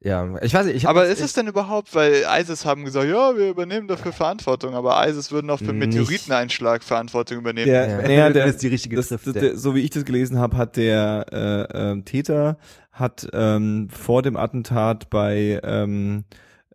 Ja, 0.03 0.27
ich 0.41 0.51
weiß 0.53 0.65
nicht, 0.65 0.77
ich 0.77 0.87
Aber 0.89 1.07
jetzt- 1.07 1.19
ist 1.19 1.25
es 1.25 1.33
denn 1.33 1.45
überhaupt, 1.47 1.93
weil 1.93 2.23
ISIS 2.39 2.65
haben 2.65 2.83
gesagt, 2.85 3.07
ja, 3.07 3.37
wir 3.37 3.49
übernehmen 3.49 3.87
dafür 3.87 4.11
Verantwortung, 4.11 4.73
aber 4.73 5.07
ISIS 5.07 5.31
würden 5.31 5.49
auch 5.51 5.59
für. 5.59 5.73
Meteoriteneinschlag 5.73 6.83
Verantwortung 6.83 7.37
übernehmen. 7.37 7.67
Der, 7.67 7.87
Ja. 7.87 7.97
naja, 8.01 8.29
der, 8.33 8.45
Das 8.45 8.55
ist 8.55 8.63
die 8.63 8.67
richtige 8.69 8.95
das, 8.95 9.09
das, 9.09 9.21
der, 9.23 9.55
so 9.57 9.75
wie 9.75 9.81
ich 9.81 9.91
das 9.91 10.03
gelesen 10.03 10.39
habe, 10.39 10.57
hat 10.57 10.75
der 10.75 11.25
äh, 11.31 11.91
ähm, 11.91 12.05
Täter 12.05 12.57
hat 12.91 13.27
ähm, 13.31 13.89
vor 13.91 14.21
dem 14.23 14.37
Attentat 14.37 15.09
bei 15.11 15.59
ähm, 15.63 16.23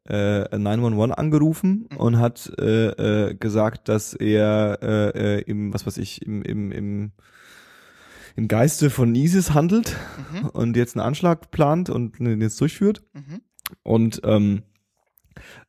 äh, 0.09 0.57
911 0.57 1.11
angerufen 1.19 1.89
Mhm. 1.91 1.97
und 1.97 2.19
hat 2.21 2.53
äh, 2.61 3.31
äh, 3.31 3.35
gesagt, 3.35 3.89
dass 3.89 4.15
er 4.15 4.79
äh, 4.83 5.39
äh, 5.39 5.41
im 5.43 5.75
was 5.75 5.85
weiß 5.85 5.99
ich 5.99 6.23
im 6.25 6.43
im 6.43 6.71
im 6.71 7.11
im 8.37 8.49
Geiste 8.49 8.91
von 8.91 9.15
ISIS 9.15 9.55
handelt 9.55 9.97
Mhm. 10.33 10.49
und 10.51 10.77
jetzt 10.77 10.97
einen 10.97 11.07
Anschlag 11.07 11.51
plant 11.51 11.91
und 11.91 12.19
den 12.19 12.41
jetzt 12.41 12.61
durchführt. 12.61 13.03
Mhm. 13.15 13.41
Und 13.83 14.21
ähm, 14.25 14.63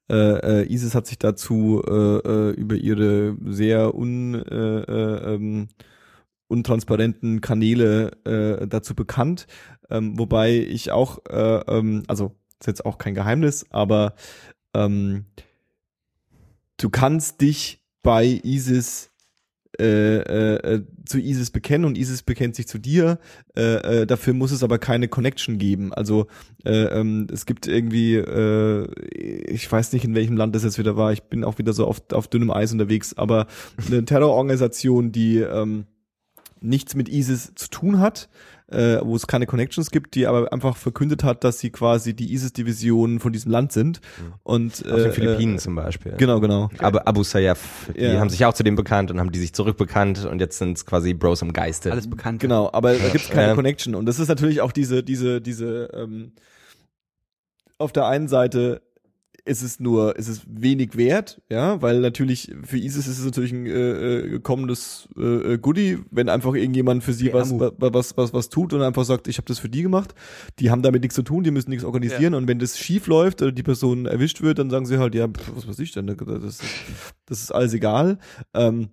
äh, 0.10 0.62
äh, 0.64 0.74
ISIS 0.74 0.94
hat 0.96 1.08
sich 1.08 1.18
dazu 1.18 1.82
äh, 1.86 1.92
äh, 1.92 2.52
über 2.52 2.76
ihre 2.76 3.36
sehr 3.46 3.96
un, 3.96 4.36
äh, 4.36 4.80
äh, 4.82 5.36
ähm, 5.36 5.68
untransparenten 6.48 7.42
Kanäle 7.42 8.12
äh, 8.26 8.68
dazu 8.68 8.96
bekannt, 8.96 9.48
ähm, 9.90 10.18
wobei 10.18 10.56
ich 10.58 10.92
auch, 10.92 11.20
äh, 11.30 11.60
ähm, 11.68 12.04
also 12.08 12.36
ist 12.60 12.68
jetzt 12.68 12.86
auch 12.86 12.98
kein 12.98 13.16
Geheimnis, 13.16 13.66
aber 13.70 14.16
ähm, 14.74 15.26
du 16.78 16.90
kannst 16.90 17.42
dich 17.42 17.84
bei 18.02 18.40
ISIS 18.44 19.12
äh, 19.80 20.18
äh, 20.18 20.76
äh, 20.76 20.84
zu 21.06 21.20
ISIS 21.20 21.52
bekennen 21.52 21.86
und 21.86 21.98
ISIS 21.98 22.24
bekennt 22.24 22.56
sich 22.56 22.68
zu 22.68 22.78
dir. 22.78 23.20
Äh, 23.56 24.02
äh, 24.02 24.06
dafür 24.08 24.34
muss 24.34 24.52
es 24.52 24.64
aber 24.64 24.80
keine 24.80 25.08
Connection 25.08 25.58
geben. 25.58 25.94
Also 25.94 26.28
äh, 26.66 26.72
ähm, 26.72 27.28
es 27.32 27.46
gibt 27.46 27.68
irgendwie, 27.68 28.16
äh, 28.16 28.88
ich 29.46 29.72
weiß 29.72 29.94
nicht 29.94 30.06
in 30.06 30.16
welchem 30.16 30.38
Land 30.38 30.56
das 30.56 30.64
jetzt 30.64 30.80
wieder 30.80 30.98
war. 30.98 31.14
Ich 31.14 31.24
bin 31.24 31.44
auch 31.44 31.58
wieder 31.58 31.74
so 31.74 31.86
auf, 31.86 32.02
auf 32.12 32.28
dünnem 32.28 32.52
Eis 32.52 32.72
unterwegs. 32.72 33.18
Aber 33.18 33.48
eine 33.86 34.04
Terrororganisation, 34.04 35.12
die 35.12 35.38
ähm, 35.38 35.86
nichts 36.62 36.96
mit 36.96 37.10
ISIS 37.10 37.54
zu 37.56 37.70
tun 37.70 38.00
hat, 38.00 38.30
äh, 38.70 39.00
wo 39.02 39.16
es 39.16 39.28
keine 39.28 39.46
Connections 39.46 39.92
gibt, 39.92 40.16
die 40.16 40.28
aber 40.28 40.52
einfach 40.52 40.76
verkündet 40.76 41.24
hat, 41.24 41.44
dass 41.44 41.60
sie 41.60 41.70
quasi 41.70 42.14
die 42.14 42.34
ISIS-Division 42.34 43.20
von 43.22 43.32
diesem 43.32 43.52
Land 43.52 43.72
sind. 43.72 44.02
Und, 44.44 44.74
Auf 44.86 44.98
den 45.02 45.06
äh, 45.06 45.12
Philippinen 45.12 45.56
äh, 45.56 45.60
zum 45.60 45.76
Beispiel. 45.76 46.14
Genau, 46.18 46.40
genau. 46.42 46.70
Aber 46.80 47.08
Abu 47.08 47.24
Sayyaf, 47.24 47.90
die 47.96 48.02
Ja. 48.02 48.20
haben 48.20 48.30
sich 48.30 48.44
auch 48.46 48.54
zu 48.54 48.64
dem 48.64 48.76
bekannt 48.76 49.10
und 49.10 49.20
haben 49.20 49.32
die 49.32 49.40
sich 49.40 49.54
zurückbekannt 49.54 50.26
und 50.26 50.40
jetzt 50.40 50.58
sind 50.58 50.78
es 50.78 50.86
quasi 50.86 51.14
Bros 51.14 51.42
im 51.42 51.54
Geiste. 51.54 51.92
Alles 51.92 52.10
bekannt. 52.10 52.42
Genau, 52.42 52.70
aber 52.74 52.94
da 52.94 53.10
gibt 53.10 53.24
es 53.24 53.30
keine 53.30 53.50
Ja. 53.50 53.56
Connection. 53.56 53.96
Und 53.96 54.06
das 54.06 54.20
ist 54.20 54.28
natürlich 54.28 54.60
auch 54.62 54.72
diese, 54.74 55.02
diese, 55.04 55.40
diese, 55.40 55.90
ähm, 55.94 56.34
auf 57.78 57.92
der 57.94 58.08
einen 58.08 58.28
Seite 58.28 58.82
ist 59.48 59.62
es 59.64 59.80
nur, 59.80 60.16
ist 60.18 60.28
es 60.28 60.42
wenig 60.48 60.98
wert, 60.98 61.42
ja, 61.50 61.82
weil 61.82 62.00
natürlich 62.02 62.54
für 62.64 62.78
ISIS 62.78 63.08
ist 63.08 63.20
es 63.20 63.26
natürlich 63.26 63.52
ein 63.54 63.66
äh, 63.66 63.72
äh, 64.36 64.40
kommendes 64.40 65.08
äh, 65.18 65.54
äh, 65.54 65.58
Goodie, 65.58 66.00
wenn 66.12 66.30
einfach 66.30 66.54
irgendjemand 66.54 67.04
für 67.04 67.14
sie 67.14 67.26
was, 67.34 67.52
was, 67.60 67.94
was, 67.94 68.18
was, 68.18 68.34
was 68.34 68.50
tut 68.50 68.74
und 68.74 68.82
einfach 68.82 69.06
sagt, 69.06 69.28
ich 69.28 69.38
habe 69.38 69.48
das 69.48 69.60
für 69.60 69.70
die 69.70 69.82
gemacht. 69.84 70.14
Die 70.60 70.70
haben 70.70 70.82
damit 70.82 71.02
nichts 71.02 71.16
zu 71.16 71.24
tun, 71.24 71.44
die 71.44 71.52
müssen 71.52 71.70
nichts 71.70 71.86
organisieren 71.86 72.34
und 72.36 72.48
wenn 72.48 72.60
das 72.60 72.78
schief 72.78 73.08
läuft 73.08 73.42
oder 73.42 73.52
die 73.52 73.64
Person 73.64 74.06
erwischt 74.06 74.42
wird, 74.42 74.60
dann 74.60 74.70
sagen 74.70 74.86
sie 74.86 74.98
halt, 75.00 75.16
ja, 75.16 75.28
pf, 75.28 75.52
was 75.56 75.68
weiß 75.68 75.80
ich 75.80 75.92
denn, 75.94 76.08
das, 76.08 76.18
ist- 76.44 76.64
das 77.26 77.42
ist 77.42 77.52
alles 77.52 77.74
egal. 77.74 78.20
Ähm, 78.54 78.90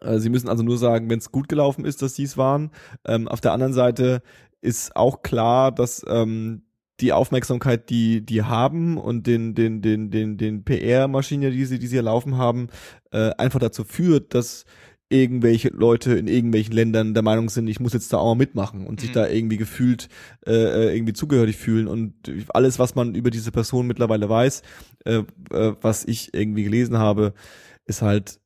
äh, 0.00 0.18
Sie 0.18 0.28
müssen 0.30 0.48
also 0.48 0.62
nur 0.62 0.78
sagen, 0.78 1.08
wenn 1.08 1.18
es 1.20 1.30
gut 1.32 1.48
gelaufen 1.48 1.84
ist, 1.84 2.02
dass 2.02 2.14
sie 2.14 2.24
es 2.24 2.36
waren. 2.36 2.70
Ähm, 3.06 3.28
auf 3.28 3.40
der 3.40 3.52
anderen 3.52 3.72
Seite 3.72 4.20
ist 4.60 4.94
auch 4.96 5.22
klar, 5.22 5.72
dass 5.72 6.04
ähm, 6.08 6.62
die 7.00 7.12
Aufmerksamkeit, 7.12 7.90
die 7.90 8.24
die 8.24 8.42
haben 8.42 8.96
und 8.98 9.26
den 9.26 9.54
den 9.54 9.82
den 9.82 10.10
den 10.10 10.38
den 10.38 10.64
PR-Maschine, 10.64 11.50
die 11.50 11.64
sie 11.64 11.78
die 11.78 11.86
sie 11.86 11.96
hier 11.96 12.02
laufen 12.02 12.36
haben, 12.36 12.68
äh, 13.12 13.30
einfach 13.36 13.60
dazu 13.60 13.84
führt, 13.84 14.34
dass 14.34 14.64
irgendwelche 15.08 15.68
Leute 15.68 16.14
in 16.14 16.26
irgendwelchen 16.26 16.72
Ländern 16.74 17.14
der 17.14 17.22
Meinung 17.22 17.48
sind, 17.48 17.68
ich 17.68 17.78
muss 17.78 17.92
jetzt 17.92 18.12
da 18.12 18.16
auch 18.16 18.34
mal 18.34 18.34
mitmachen 18.34 18.86
und 18.86 19.00
sich 19.00 19.10
Mhm. 19.10 19.14
da 19.14 19.28
irgendwie 19.28 19.56
gefühlt 19.56 20.08
äh, 20.46 20.52
äh, 20.52 20.96
irgendwie 20.96 21.12
zugehörig 21.12 21.56
fühlen 21.56 21.86
und 21.86 22.14
alles, 22.48 22.80
was 22.80 22.96
man 22.96 23.14
über 23.14 23.30
diese 23.30 23.52
Person 23.52 23.86
mittlerweile 23.86 24.28
weiß, 24.28 24.62
äh, 25.04 25.22
äh, 25.52 25.74
was 25.80 26.04
ich 26.04 26.34
irgendwie 26.34 26.64
gelesen 26.64 26.98
habe, 26.98 27.34
ist 27.84 28.02
halt, 28.02 28.40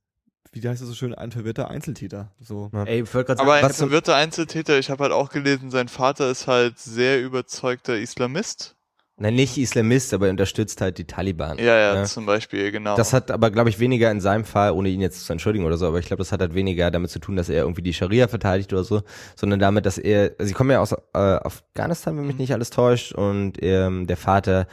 wie 0.52 0.66
heißt 0.66 0.80
das 0.80 0.88
so 0.88 0.94
schön, 0.94 1.14
ein 1.14 1.30
verwirrter 1.30 1.68
Einzeltäter. 1.70 2.32
So. 2.40 2.70
Ja. 2.72 2.84
Ey, 2.84 3.02
ich 3.02 3.14
wollte 3.14 3.26
gerade 3.34 3.40
Aber 3.40 3.54
ein 3.54 3.72
verwirrter 3.72 4.16
Einzeltäter, 4.16 4.78
ich 4.78 4.90
habe 4.90 5.04
halt 5.04 5.12
auch 5.12 5.30
gelesen, 5.30 5.70
sein 5.70 5.88
Vater 5.88 6.30
ist 6.30 6.46
halt 6.46 6.78
sehr 6.78 7.22
überzeugter 7.22 7.96
Islamist. 7.98 8.74
Nein, 9.22 9.34
nicht 9.34 9.58
Islamist, 9.58 10.14
aber 10.14 10.26
er 10.28 10.30
unterstützt 10.30 10.80
halt 10.80 10.96
die 10.96 11.04
Taliban. 11.04 11.58
Ja, 11.58 11.76
ja, 11.76 11.94
Ja. 11.96 12.04
zum 12.04 12.24
Beispiel, 12.24 12.72
genau. 12.72 12.96
Das 12.96 13.12
hat 13.12 13.30
aber, 13.30 13.50
glaube 13.50 13.68
ich, 13.68 13.78
weniger 13.78 14.10
in 14.10 14.22
seinem 14.22 14.46
Fall, 14.46 14.72
ohne 14.72 14.88
ihn 14.88 15.02
jetzt 15.02 15.26
zu 15.26 15.32
entschuldigen 15.32 15.66
oder 15.66 15.76
so, 15.76 15.86
aber 15.86 15.98
ich 15.98 16.06
glaube, 16.06 16.22
das 16.22 16.32
hat 16.32 16.40
halt 16.40 16.54
weniger 16.54 16.90
damit 16.90 17.10
zu 17.10 17.18
tun, 17.18 17.36
dass 17.36 17.50
er 17.50 17.62
irgendwie 17.64 17.82
die 17.82 17.92
Scharia 17.92 18.28
verteidigt 18.28 18.72
oder 18.72 18.82
so, 18.82 19.02
sondern 19.36 19.60
damit, 19.60 19.84
dass 19.84 19.98
er, 19.98 20.32
sie 20.38 20.54
kommen 20.54 20.70
ja 20.70 20.80
aus 20.80 20.92
äh, 20.92 20.96
Afghanistan, 21.18 22.16
wenn 22.16 22.26
mich 22.26 22.36
Mhm. 22.36 22.40
nicht 22.40 22.52
alles 22.54 22.70
täuscht, 22.70 23.12
und 23.12 23.62
ähm, 23.62 24.06
der 24.06 24.16
Vater 24.16 24.66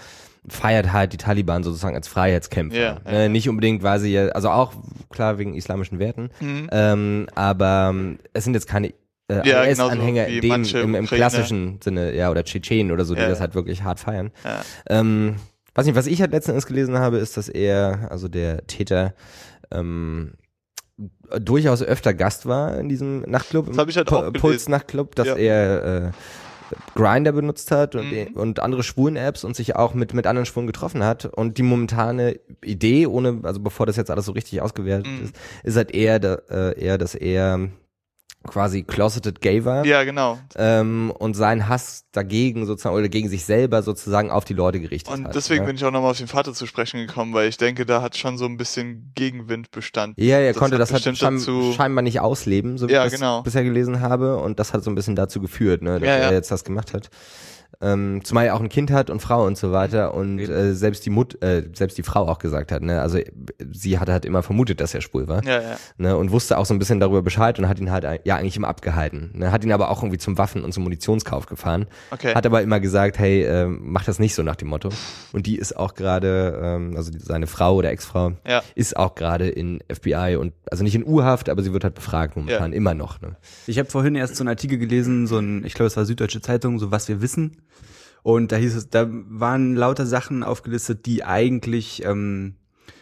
feiert 0.49 0.93
halt 0.93 1.13
die 1.13 1.17
Taliban 1.17 1.63
sozusagen 1.63 1.95
als 1.95 2.07
Freiheitskämpfer. 2.07 2.77
Ja, 2.79 2.97
ja, 3.05 3.11
äh. 3.11 3.29
Nicht 3.29 3.49
unbedingt, 3.49 3.83
weil 3.83 3.99
sie 3.99 4.13
ja, 4.13 4.27
also 4.29 4.49
auch 4.49 4.73
klar 5.09 5.37
wegen 5.37 5.53
islamischen 5.55 5.99
Werten, 5.99 6.29
Mhm. 6.39 6.69
ähm, 6.71 7.27
aber 7.35 7.87
ähm, 7.91 8.19
es 8.33 8.43
sind 8.45 8.53
jetzt 8.53 8.67
keine 8.67 8.93
äh, 9.29 9.45
Ja, 9.45 9.65
wie 9.65 9.71
in 9.71 10.41
dem, 10.41 10.63
im, 10.63 10.95
im 10.95 11.05
klassischen 11.05 11.79
Sinne, 11.83 12.15
ja, 12.15 12.31
oder 12.31 12.45
Tschetschenen 12.45 12.91
oder 12.93 13.03
so, 13.03 13.13
die 13.13 13.19
Ja, 13.21 13.27
das 13.27 13.41
halt 13.41 13.55
wirklich 13.55 13.83
hart 13.83 13.99
feiern. 13.99 14.31
Ja. 14.45 14.61
Ähm, 14.89 15.35
weiß 15.75 15.85
nicht, 15.85 15.95
was 15.95 16.07
ich 16.07 16.21
halt 16.21 16.31
letzten 16.31 16.51
Endes 16.51 16.65
gelesen 16.65 16.97
habe, 16.97 17.17
ist, 17.17 17.35
dass 17.35 17.49
er, 17.49 18.07
also 18.09 18.29
der 18.29 18.65
Täter, 18.67 19.13
ähm, 19.69 20.33
durchaus 21.41 21.83
öfter 21.83 22.13
Gast 22.13 22.45
war 22.45 22.77
in 22.79 22.87
diesem 22.89 23.21
Nachtclub, 23.21 23.67
Das 23.67 23.77
hab 23.77 23.89
ich 23.89 23.97
halt 23.97 24.11
auch 24.11 24.21
gelesen. 24.21 24.39
Puls 24.39 24.69
Nachtclub, 24.69 25.13
dass 25.15 25.27
Ja. 25.27 25.35
er 25.35 25.83
äh, 26.07 26.11
Grinder 26.95 27.31
benutzt 27.31 27.71
hat 27.71 27.95
und, 27.95 28.11
Mhm. 28.11 28.27
und 28.35 28.59
andere 28.59 28.83
Schwulen-Apps 28.83 29.43
und 29.43 29.55
sich 29.55 29.75
auch 29.75 29.93
mit, 29.93 30.13
mit 30.13 30.27
anderen 30.27 30.45
Schwulen 30.45 30.67
getroffen 30.67 31.03
hat. 31.03 31.25
Und 31.25 31.57
die 31.57 31.63
momentane 31.63 32.39
Idee, 32.63 33.07
ohne, 33.07 33.39
also 33.43 33.59
bevor 33.59 33.85
das 33.85 33.95
jetzt 33.95 34.11
alles 34.11 34.25
so 34.25 34.31
richtig 34.31 34.61
ausgewertet 34.61 35.07
Mhm. 35.07 35.23
ist, 35.25 35.35
ist 35.63 35.77
halt 35.77 35.91
eher, 35.91 36.19
da, 36.19 36.35
äh, 36.49 36.79
eher, 36.79 36.97
dass 36.97 37.15
er 37.15 37.69
quasi 38.47 38.83
closeted 38.83 39.41
gay 39.41 39.63
war 39.65 39.85
Ja, 39.85 40.03
genau. 40.03 40.39
ähm, 40.55 41.11
und 41.17 41.35
seinen 41.35 41.67
Hass 41.69 42.05
dagegen 42.11 42.65
sozusagen 42.65 42.95
oder 42.95 43.09
gegen 43.09 43.29
sich 43.29 43.45
selber 43.45 43.83
sozusagen 43.83 44.31
auf 44.31 44.45
die 44.45 44.53
Leute 44.55 44.79
gerichtet 44.79 45.13
Und 45.13 45.25
hat. 45.25 45.35
deswegen 45.35 45.61
ja. 45.61 45.67
bin 45.67 45.75
ich 45.75 45.85
auch 45.85 45.91
nochmal 45.91 46.11
auf 46.11 46.17
den 46.17 46.27
Vater 46.27 46.53
zu 46.53 46.65
sprechen 46.65 47.05
gekommen, 47.05 47.33
weil 47.33 47.47
ich 47.49 47.57
denke, 47.57 47.85
da 47.85 48.01
hat 48.01 48.17
schon 48.17 48.37
so 48.37 48.45
ein 48.45 48.57
bisschen 48.57 49.11
Gegenwind 49.13 49.69
bestanden. 49.71 50.19
Ja, 50.21 50.37
er 50.39 50.53
Das 50.53 50.57
konnte 50.57 50.77
das 50.77 50.91
halt 50.91 51.03
schein, 51.17 51.39
scheinbar 51.75 52.01
nicht 52.01 52.19
ausleben, 52.19 52.77
so 52.77 52.87
wie 52.87 52.93
Ja, 52.93 53.05
ich 53.05 53.11
das 53.11 53.19
genau. 53.19 53.41
bisher 53.43 53.63
gelesen 53.63 54.01
habe. 54.01 54.37
Und 54.37 54.59
das 54.59 54.73
hat 54.73 54.83
so 54.83 54.89
ein 54.89 54.95
bisschen 54.95 55.15
dazu 55.15 55.39
geführt, 55.41 55.81
ne, 55.83 55.99
dass 55.99 56.07
Ja, 56.07 56.15
er 56.15 56.33
jetzt 56.33 56.49
das 56.49 56.63
gemacht 56.63 56.93
hat. 56.93 57.09
Ähm, 57.79 58.21
zumal 58.23 58.45
er 58.45 58.55
auch 58.55 58.61
ein 58.61 58.69
Kind 58.69 58.89
hat 58.91 59.09
und 59.11 59.19
Frau 59.21 59.45
und 59.45 59.55
so 59.57 59.71
weiter 59.71 60.13
und 60.15 60.39
Eben. 60.39 60.51
äh, 60.51 60.73
selbst 60.73 61.05
die 61.05 61.11
Mut, 61.11 61.39
äh, 61.43 61.63
selbst 61.73 61.97
die 61.97 62.01
Frau 62.01 62.27
auch 62.27 62.39
gesagt 62.39 62.71
hat, 62.71 62.81
ne, 62.81 63.01
also 63.01 63.19
sie 63.71 63.99
hatte 63.99 64.13
halt 64.13 64.25
immer 64.25 64.41
vermutet, 64.41 64.79
dass 64.81 64.95
er 64.95 65.01
schwul 65.01 65.27
war, 65.27 65.43
Ja, 65.43 65.61
ja. 65.61 65.77
ne, 65.97 66.17
und 66.17 66.31
wusste 66.31 66.57
auch 66.57 66.65
so 66.65 66.73
ein 66.73 66.79
bisschen 66.79 66.99
darüber 66.99 67.21
Bescheid 67.21 67.59
und 67.59 67.67
hat 67.67 67.77
ihn 67.79 67.91
halt 67.91 68.21
ja 68.25 68.36
eigentlich 68.37 68.55
immer 68.57 68.67
abgehalten, 68.67 69.31
ne, 69.33 69.51
hat 69.51 69.63
ihn 69.63 69.71
aber 69.71 69.89
auch 69.89 70.01
irgendwie 70.03 70.17
zum 70.17 70.37
Waffen 70.37 70.63
und 70.63 70.73
zum 70.73 70.83
Munitionskauf 70.83 71.45
gefahren, 71.45 71.87
Okay. 72.11 72.33
hat 72.35 72.45
aber 72.45 72.61
immer 72.61 72.79
gesagt, 72.79 73.19
hey, 73.19 73.43
ähm, 73.43 73.79
mach 73.83 74.03
das 74.05 74.19
nicht 74.19 74.35
so 74.35 74.43
nach 74.43 74.55
dem 74.55 74.67
Motto. 74.69 74.89
Und 75.33 75.45
die 75.45 75.57
ist 75.57 75.75
auch 75.75 75.93
gerade, 75.95 76.59
ähm, 76.63 76.93
also 76.95 77.11
seine 77.17 77.47
Frau 77.47 77.75
oder 77.75 77.91
Ex-Frau, 77.91 78.33
Ja. 78.47 78.63
ist 78.75 78.95
auch 78.97 79.15
gerade 79.15 79.49
in 79.49 79.81
FBI 79.91 80.37
und 80.39 80.53
also 80.71 80.83
nicht 80.83 80.95
in 80.95 81.05
U-Haft, 81.05 81.49
aber 81.49 81.61
sie 81.63 81.73
wird 81.73 81.83
halt 81.83 81.95
befragt 81.95 82.35
momentan 82.35 82.73
immer 82.73 82.93
noch. 82.93 83.21
Ne? 83.21 83.35
Ich 83.67 83.79
habe 83.79 83.89
vorhin 83.89 84.15
erst 84.15 84.35
so 84.35 84.43
einen 84.43 84.49
Artikel 84.49 84.77
gelesen, 84.77 85.27
so 85.27 85.37
ein, 85.39 85.65
ich 85.65 85.73
glaube, 85.73 85.87
es 85.87 85.97
war 85.97 86.05
Süddeutsche 86.05 86.41
Zeitung, 86.41 86.79
so 86.79 86.91
was 86.91 87.07
wir 87.07 87.21
wissen. 87.21 87.57
Und 88.23 88.51
da 88.51 88.57
hieß 88.57 88.75
es, 88.75 88.89
da 88.89 89.07
waren 89.09 89.75
lauter 89.75 90.05
Sachen 90.05 90.43
aufgelistet, 90.43 91.05
die 91.05 91.23
eigentlich 91.23 92.03
ähm, 92.03 92.55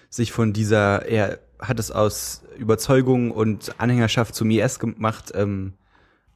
sich 0.09 0.31
von 0.31 0.53
dieser, 0.53 1.05
er 1.07 1.39
hat 1.59 1.79
es 1.79 1.91
aus 1.91 2.43
Überzeugung 2.57 3.31
und 3.31 3.79
Anhängerschaft 3.79 4.35
zum 4.35 4.49
IS 4.49 4.79
gemacht, 4.79 5.31
ähm, 5.35 5.73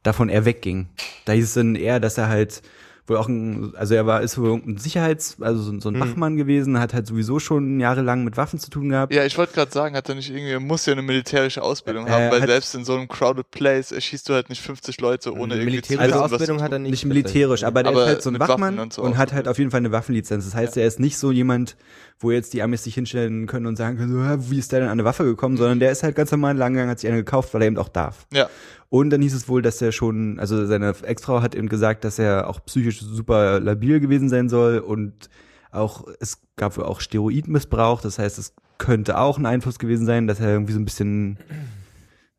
davon 0.02 0.28
er 0.28 0.44
wegging. 0.44 0.88
Da 1.24 1.32
hieß 1.32 1.44
es 1.44 1.54
dann 1.54 1.74
eher, 1.74 2.00
dass 2.00 2.18
er 2.18 2.28
halt 2.28 2.62
wohl 3.10 3.18
auch 3.18 3.28
ein, 3.28 3.74
also 3.76 3.94
er 3.94 4.06
war, 4.06 4.22
ist 4.22 4.38
wohl 4.38 4.52
ein 4.64 4.78
Sicherheits-, 4.78 5.36
also 5.40 5.60
so, 5.62 5.78
so 5.80 5.88
ein 5.90 5.96
Mhm. 5.96 6.00
Wachmann 6.00 6.36
gewesen, 6.38 6.78
hat 6.80 6.94
halt 6.94 7.06
sowieso 7.06 7.38
schon 7.38 7.78
jahrelang 7.80 8.24
mit 8.24 8.38
Waffen 8.38 8.58
zu 8.58 8.70
tun 8.70 8.88
gehabt. 8.88 9.12
Ja, 9.12 9.24
ich 9.26 9.36
wollte 9.36 9.52
gerade 9.52 9.70
sagen, 9.70 9.94
hat 9.94 10.08
er 10.08 10.14
nicht 10.14 10.30
irgendwie, 10.30 10.52
er 10.52 10.60
muss 10.60 10.86
ja 10.86 10.92
eine 10.94 11.02
militärische 11.02 11.62
Ausbildung 11.62 12.06
Äh, 12.06 12.10
haben, 12.10 12.30
weil 12.30 12.46
selbst 12.46 12.74
in 12.74 12.84
so 12.86 12.94
einem 12.94 13.08
crowded 13.08 13.50
place 13.50 13.92
erschießt 13.92 14.28
du 14.28 14.32
halt 14.34 14.48
nicht 14.48 14.62
50 14.62 15.00
Leute 15.00 15.32
ohne 15.32 15.42
Eine 15.42 15.54
irgendwie 15.56 15.66
militärische 15.72 16.08
zu 16.08 16.14
wissen, 16.14 16.22
was 16.24 16.32
Ausbildung 16.32 16.62
hat 16.62 16.72
er 16.72 16.78
nicht. 16.78 16.90
nicht 16.92 17.04
militärisch, 17.04 17.64
aber 17.64 17.82
der 17.82 17.92
Aber 17.92 18.02
ist 18.02 18.06
halt 18.08 18.22
so 18.22 18.30
ein 18.30 18.38
Wachmann 18.40 18.74
und 18.78 18.80
und, 18.80 18.92
so 18.94 19.02
hat 19.02 19.08
ausgebildet. 19.10 19.34
halt 19.34 19.48
auf 19.48 19.58
jeden 19.58 19.70
Fall 19.70 19.78
eine 19.78 19.92
Waffenlizenz. 19.92 20.44
Das 20.44 20.54
heißt, 20.54 20.76
er 20.76 20.86
ist 20.86 21.00
nicht 21.00 21.18
so 21.18 21.32
jemand, 21.32 21.76
wo 22.20 22.30
jetzt 22.30 22.52
die 22.54 22.62
Amis 22.62 22.84
sich 22.84 22.94
hinstellen 22.94 23.46
können 23.46 23.66
und 23.66 23.76
sagen 23.76 23.96
können, 23.96 24.12
so, 24.12 24.22
"Hä, 24.22 24.36
wie 24.50 24.58
ist 24.58 24.72
der 24.72 24.80
denn 24.80 24.88
an 24.88 24.92
eine 24.92 25.04
Waffe 25.04 25.24
gekommen, 25.24 25.56
sondern 25.56 25.80
der 25.80 25.90
ist 25.90 26.02
halt 26.02 26.14
ganz 26.14 26.30
normal 26.30 26.56
lang 26.56 26.74
gegangen, 26.74 26.90
hat 26.90 27.00
sich 27.00 27.08
eine 27.08 27.18
gekauft, 27.18 27.52
weil 27.54 27.62
er 27.62 27.66
eben 27.66 27.78
auch 27.78 27.88
darf. 27.88 28.26
Ja. 28.32 28.48
Und 28.90 29.10
dann 29.10 29.22
hieß 29.22 29.34
es 29.34 29.48
wohl, 29.48 29.62
dass 29.62 29.80
er 29.80 29.92
schon, 29.92 30.38
also 30.40 30.66
seine 30.66 30.94
Ex-Frau 31.02 31.40
hat 31.42 31.54
eben 31.54 31.68
gesagt, 31.68 32.04
dass 32.04 32.18
er 32.18 32.48
auch 32.48 32.64
psychisch 32.66 33.00
super 33.00 33.60
labil 33.60 34.00
gewesen 34.00 34.28
sein 34.28 34.48
soll 34.48 34.78
und 34.78 35.30
auch, 35.70 36.08
es 36.18 36.42
gab 36.56 36.76
wohl 36.76 36.84
auch 36.84 37.00
Steroidmissbrauch, 37.00 38.00
das 38.00 38.18
heißt, 38.18 38.38
es 38.38 38.54
könnte 38.78 39.18
auch 39.18 39.38
ein 39.38 39.46
Einfluss 39.46 39.78
gewesen 39.78 40.06
sein, 40.06 40.26
dass 40.26 40.40
er 40.40 40.50
irgendwie 40.50 40.72
so 40.72 40.80
ein 40.80 40.84
bisschen 40.84 41.38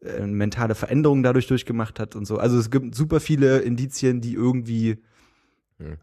äh, 0.01 0.27
mentale 0.27 0.75
Veränderungen 0.75 1.23
dadurch 1.23 1.47
durchgemacht 1.47 1.99
hat 1.99 2.17
und 2.17 2.25
so. 2.25 2.37
Also 2.37 2.57
es 2.57 2.69
gibt 2.69 2.95
super 2.95 3.21
viele 3.21 3.59
Indizien, 3.59 4.19
die 4.19 4.33
irgendwie. 4.33 4.97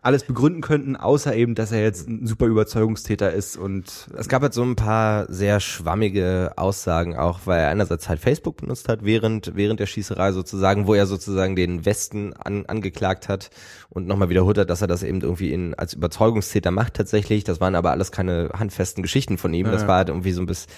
Alles 0.03 0.25
begründen 0.25 0.61
könnten, 0.61 0.97
außer 0.97 1.35
eben, 1.35 1.55
dass 1.55 1.73
er 1.73 1.83
jetzt 1.83 2.09
ein 2.09 2.27
super 2.27 2.47
Überzeugungstäter 2.47 3.33
ist 3.33 3.57
und 3.57 4.09
Es 4.17 4.29
gab 4.29 4.43
halt 4.43 4.55
so 4.55 4.63
ein 4.63 4.77
paar 4.77 5.31
sehr 5.33 5.61
schwammige 5.61 6.53
Aussagen 6.57 7.17
auch, 7.17 7.41
weil 7.45 7.61
er 7.61 7.69
einerseits 7.69 8.09
halt 8.09 8.21
Facebook 8.21 8.57
benutzt 8.59 8.89
hat, 8.89 9.05
während, 9.05 9.55
während 9.57 9.81
der 9.81 9.87
Schießerei 9.87 10.33
sozusagen, 10.33 10.87
wo 10.87 10.95
er 10.95 11.07
sozusagen 11.07 11.57
den 11.57 11.85
Westen 11.85 12.33
an, 12.35 12.67
angeklagt 12.67 13.29
hat 13.29 13.51
und 13.91 14.07
nochmal 14.07 14.29
wiederholt 14.29 14.59
hat, 14.59 14.71
dass 14.71 14.81
er 14.83 14.89
das 14.89 15.03
eben 15.03 15.21
irgendwie 15.21 15.53
in, 15.53 15.75
als 15.75 15.95
Überzeugungstäter 15.95 16.71
macht 16.71 16.95
tatsächlich. 16.95 17.45
Das 17.45 17.61
waren 17.61 17.75
aber 17.75 17.91
alles 17.91 18.13
keine 18.13 18.51
handfesten 18.59 19.03
Geschichten 19.03 19.39
von 19.39 19.53
ihm. 19.55 19.67
Das 19.71 19.83
Ja. 19.83 19.89
war 19.89 19.97
halt 19.97 20.09
irgendwie 20.09 20.33
so 20.33 20.41
ein 20.43 20.47
bisschen, 20.47 20.71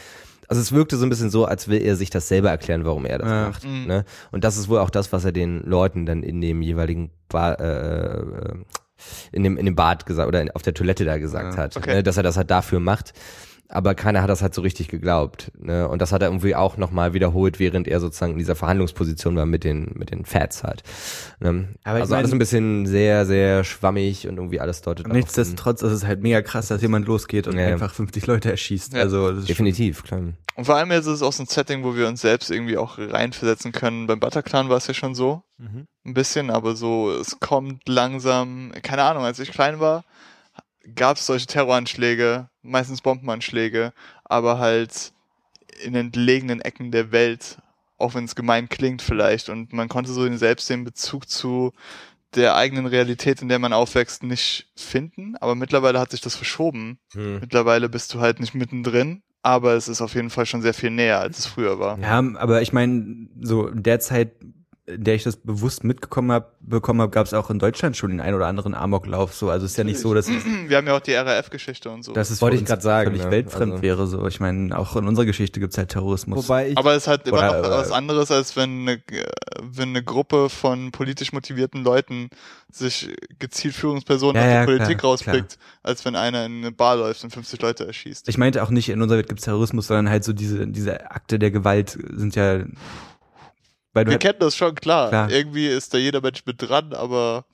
also 0.49 0.61
es 0.61 0.73
wirkte 0.73 0.97
so 0.97 1.07
ein 1.07 1.11
bisschen 1.11 1.31
so, 1.31 1.45
als 1.45 1.69
will 1.69 1.81
er 1.81 1.95
sich 1.97 2.11
das 2.11 2.27
selber 2.29 2.51
erklären, 2.51 2.85
warum 2.85 3.07
er 3.07 3.19
das 3.19 3.29
Ja. 3.31 3.49
macht. 3.49 3.65
Mhm. 3.65 3.87
Ne? 3.87 4.05
Und 4.33 4.43
das 4.45 4.57
ist 4.57 4.69
wohl 4.69 4.79
auch 4.79 4.91
das, 4.91 5.13
was 5.13 5.25
er 5.25 5.33
den 5.33 5.63
Leuten 5.65 6.07
dann 6.07 6.23
in 6.23 6.41
dem 6.41 6.61
jeweiligen 6.63 7.11
Bar, 7.29 7.61
äh, 7.61 8.19
äh, 8.19 8.55
in 9.33 9.43
dem 9.43 9.57
in 9.57 9.67
dem 9.67 9.77
Bad 9.77 10.07
gesagt 10.07 10.29
oder 10.29 10.45
auf 10.55 10.63
der 10.63 10.75
Toilette 10.75 11.05
da 11.05 11.19
gesagt 11.19 11.55
Ja, 11.57 11.63
hat, 11.65 11.77
okay. 11.77 11.95
ne, 11.95 12.03
dass 12.03 12.17
er 12.17 12.23
das 12.23 12.37
halt 12.37 12.51
dafür 12.51 12.81
macht. 12.81 13.13
Aber 13.69 13.95
keiner 13.95 14.23
hat 14.23 14.29
das 14.31 14.43
halt 14.43 14.55
so 14.55 14.63
richtig 14.63 14.89
geglaubt. 14.89 15.53
Ne? 15.59 15.89
Und 15.89 16.03
das 16.03 16.11
hat 16.13 16.23
er 16.23 16.29
irgendwie 16.29 16.55
auch 16.57 16.77
nochmal 16.77 17.15
wiederholt, 17.15 17.59
während 17.61 17.87
er 17.87 18.01
sozusagen 18.01 18.33
in 18.33 18.39
dieser 18.39 18.57
Verhandlungsposition 18.57 19.37
war 19.37 19.47
mit 19.47 19.63
den, 19.65 19.93
mit 19.95 20.11
den 20.11 20.25
Fats 20.25 20.65
halt. 20.65 20.83
Ne? 21.39 21.69
Aber 21.85 22.01
also 22.01 22.11
mein- 22.11 22.19
alles 22.19 22.33
ein 22.33 22.39
bisschen 22.39 22.87
sehr, 22.87 23.27
sehr 23.27 23.63
schwammig 23.65 24.27
und 24.27 24.37
irgendwie 24.37 24.59
alles 24.61 24.83
deutet 24.83 25.07
darauf 25.07 25.15
hin. 25.15 25.21
Nichtsdestotrotz 25.23 25.83
ist 25.83 25.93
es 25.93 26.05
halt 26.05 26.21
mega 26.23 26.43
krass, 26.43 26.69
dass 26.69 26.83
jemand 26.83 27.07
losgeht 27.07 27.47
und 27.47 27.57
Ja, 27.59 27.67
einfach 27.69 27.95
50 27.95 28.27
Leute 28.27 28.51
erschießt. 28.51 28.95
Ja. 28.95 29.01
Also 29.01 29.31
das 29.31 29.41
ist 29.41 29.49
Definitiv, 29.49 30.03
klar. 30.03 30.21
Und 30.57 30.65
vor 30.65 30.75
allem 30.77 30.91
jetzt 30.91 31.07
ist 31.07 31.15
es 31.15 31.23
auch 31.23 31.33
so 31.33 31.43
ein 31.45 31.47
Setting, 31.47 31.85
wo 31.85 31.95
wir 31.97 32.09
uns 32.09 32.21
selbst 32.21 32.51
irgendwie 32.51 32.77
auch 32.77 32.99
reinversetzen 32.99 33.73
können. 33.73 34.07
Beim 34.07 34.21
Bataclan 34.21 34.69
war 34.69 34.77
es 34.77 34.87
ja 34.89 34.95
schon 34.95 35.15
so. 35.15 35.43
Ein 35.59 36.15
bisschen, 36.15 36.51
aber 36.51 36.75
so, 36.77 37.11
es 37.13 37.39
kommt 37.41 37.89
langsam, 37.89 38.73
keine 38.83 39.05
Ahnung, 39.05 39.25
als 39.25 39.39
ich 39.39 39.53
klein 39.53 39.79
war, 39.81 40.05
gab 40.95 41.17
es 41.17 41.27
solche 41.27 41.47
Terroranschläge, 41.47 42.49
meistens 42.63 43.01
Bombenanschläge, 43.01 43.93
aber 44.25 44.59
halt 44.59 45.13
in 45.83 45.95
entlegenen 45.95 46.61
Ecken 46.61 46.91
der 46.91 47.13
Welt, 47.13 47.59
auch 47.99 48.15
wenn 48.15 48.25
es 48.25 48.35
gemein 48.35 48.69
klingt 48.69 49.03
vielleicht. 49.03 49.49
Und 49.49 49.73
man 49.73 49.89
konnte 49.89 50.13
so 50.13 50.31
selbst 50.37 50.69
den 50.69 50.85
Bezug 50.85 51.29
zu 51.29 51.73
der 52.35 52.55
eigenen 52.55 52.87
Realität, 52.87 53.43
in 53.43 53.49
der 53.49 53.59
man 53.59 53.73
aufwächst, 53.73 54.23
nicht 54.23 54.69
finden. 54.77 55.37
Aber 55.37 55.55
mittlerweile 55.55 55.99
hat 55.99 56.11
sich 56.11 56.21
das 56.21 56.37
verschoben. 56.37 56.99
Hm. 57.13 57.41
Mittlerweile 57.41 57.89
bist 57.89 58.15
du 58.15 58.21
halt 58.21 58.41
nicht 58.41 58.55
mittendrin, 58.55 59.23
aber 59.43 59.75
es 59.75 59.89
ist 59.89 60.01
auf 60.01 60.15
jeden 60.15 60.31
Fall 60.31 60.47
schon 60.47 60.63
sehr 60.63 60.75
viel 60.75 60.91
näher, 60.91 61.21
als 61.21 61.39
es 61.39 61.47
früher 61.47 61.79
war. 61.79 61.99
Ja, 61.99 62.23
aber 62.37 62.63
ich 62.63 62.73
meine, 62.73 63.29
so 63.41 63.67
in 63.67 63.83
der 63.83 64.01
Zeit, 64.01 64.33
in 64.95 65.05
der 65.05 65.15
ich 65.15 65.23
das 65.23 65.37
bewusst 65.37 65.85
mitgekommen 65.85 66.33
habe, 66.33 66.47
bekommen 66.61 67.01
habe, 67.01 67.11
gab 67.11 67.27
es 67.27 67.35
auch 67.35 67.51
in 67.51 67.59
Deutschland 67.59 67.97
schon 67.97 68.11
den 68.11 68.21
ein 68.21 68.35
oder 68.35 68.47
anderen 68.47 68.75
Amoklauf. 68.75 69.35
So, 69.35 69.51
also 69.51 69.65
es 69.67 69.73
ist 69.73 69.77
ja 69.79 69.85
nicht 69.85 69.99
so, 69.99 70.15
dass 70.15 70.29
es, 70.29 70.45
Wir 70.69 70.77
haben 70.77 70.87
ja 70.87 70.97
auch 70.97 71.01
die 71.01 71.15
RAF-Geschichte 71.15 71.91
und 71.91 72.05
so. 72.05 72.13
dass 72.13 72.31
es 72.31 72.41
Wollte 72.43 72.57
ich 72.57 72.65
grad 72.65 72.83
sagen, 72.83 73.11
völlig 73.11 73.25
ne? 73.25 73.31
weltfremd 73.31 73.73
Also- 73.73 73.83
wäre. 73.83 74.07
So, 74.07 74.27
ich 74.27 74.41
meine, 74.41 74.77
auch 74.79 74.97
in 74.97 75.07
unserer 75.07 75.25
Geschichte 75.27 75.61
gibt's 75.61 75.79
halt 75.79 75.89
Terrorismus. 75.91 76.45
Wobei 76.49 76.71
ich, 76.71 76.79
aber 76.79 76.93
es 76.93 77.05
ist 77.05 77.09
halt 77.09 77.27
immer 77.27 77.39
Oder- 77.39 77.53
noch 77.53 77.59
oder- 77.69 77.79
was 77.79 77.93
anderes, 77.93 78.31
als 78.31 78.57
wenn 78.57 78.81
eine, 78.83 78.93
äh, 78.93 79.25
wenn 79.63 79.91
eine 79.91 80.03
Gruppe 80.03 80.49
von 80.49 80.91
politisch 80.93 81.33
motivierten 81.33 81.83
Leuten 81.85 82.31
sich 82.73 83.09
gezielt 83.39 83.75
Führungspersonen 83.75 84.37
Ja, 84.37 84.43
aus 84.43 84.49
ja, 84.49 84.59
der 84.61 84.65
Politik 84.67 84.99
klar, 84.99 85.13
rauspickt, 85.13 85.59
als 85.83 86.05
wenn 86.05 86.15
einer 86.15 86.47
in 86.47 86.59
eine 86.59 86.73
Bar 86.73 86.97
läuft 86.97 87.25
und 87.25 87.31
50 87.33 87.61
Leute 87.63 87.87
erschießt. 87.87 88.29
ich 88.29 88.39
meinte 88.39 88.63
auch 88.63 88.71
nicht, 88.71 88.89
in 88.89 89.03
unserer 89.03 89.19
Welt 89.19 89.29
gibt's 89.29 89.45
Terrorismus, 89.45 89.89
sondern 89.89 90.09
halt 90.09 90.23
so 90.25 90.33
diese, 90.33 90.67
diese 90.69 91.11
Akte 91.11 91.39
der 91.39 91.51
Gewalt 91.51 91.99
sind 92.15 92.37
ja, 92.37 92.61
weil 93.93 94.05
du 94.05 94.11
Wir 94.13 94.19
kennen 94.19 94.39
das 94.39 94.57
schon, 94.57 94.75
klar. 94.75 95.09
Klar. 95.09 95.31
Irgendwie 95.31 95.67
ist 95.67 95.93
da 95.95 95.99
jeder 95.99 96.21
Mensch 96.21 96.45
mit 96.47 96.61
dran, 96.63 96.93
aber 96.93 97.45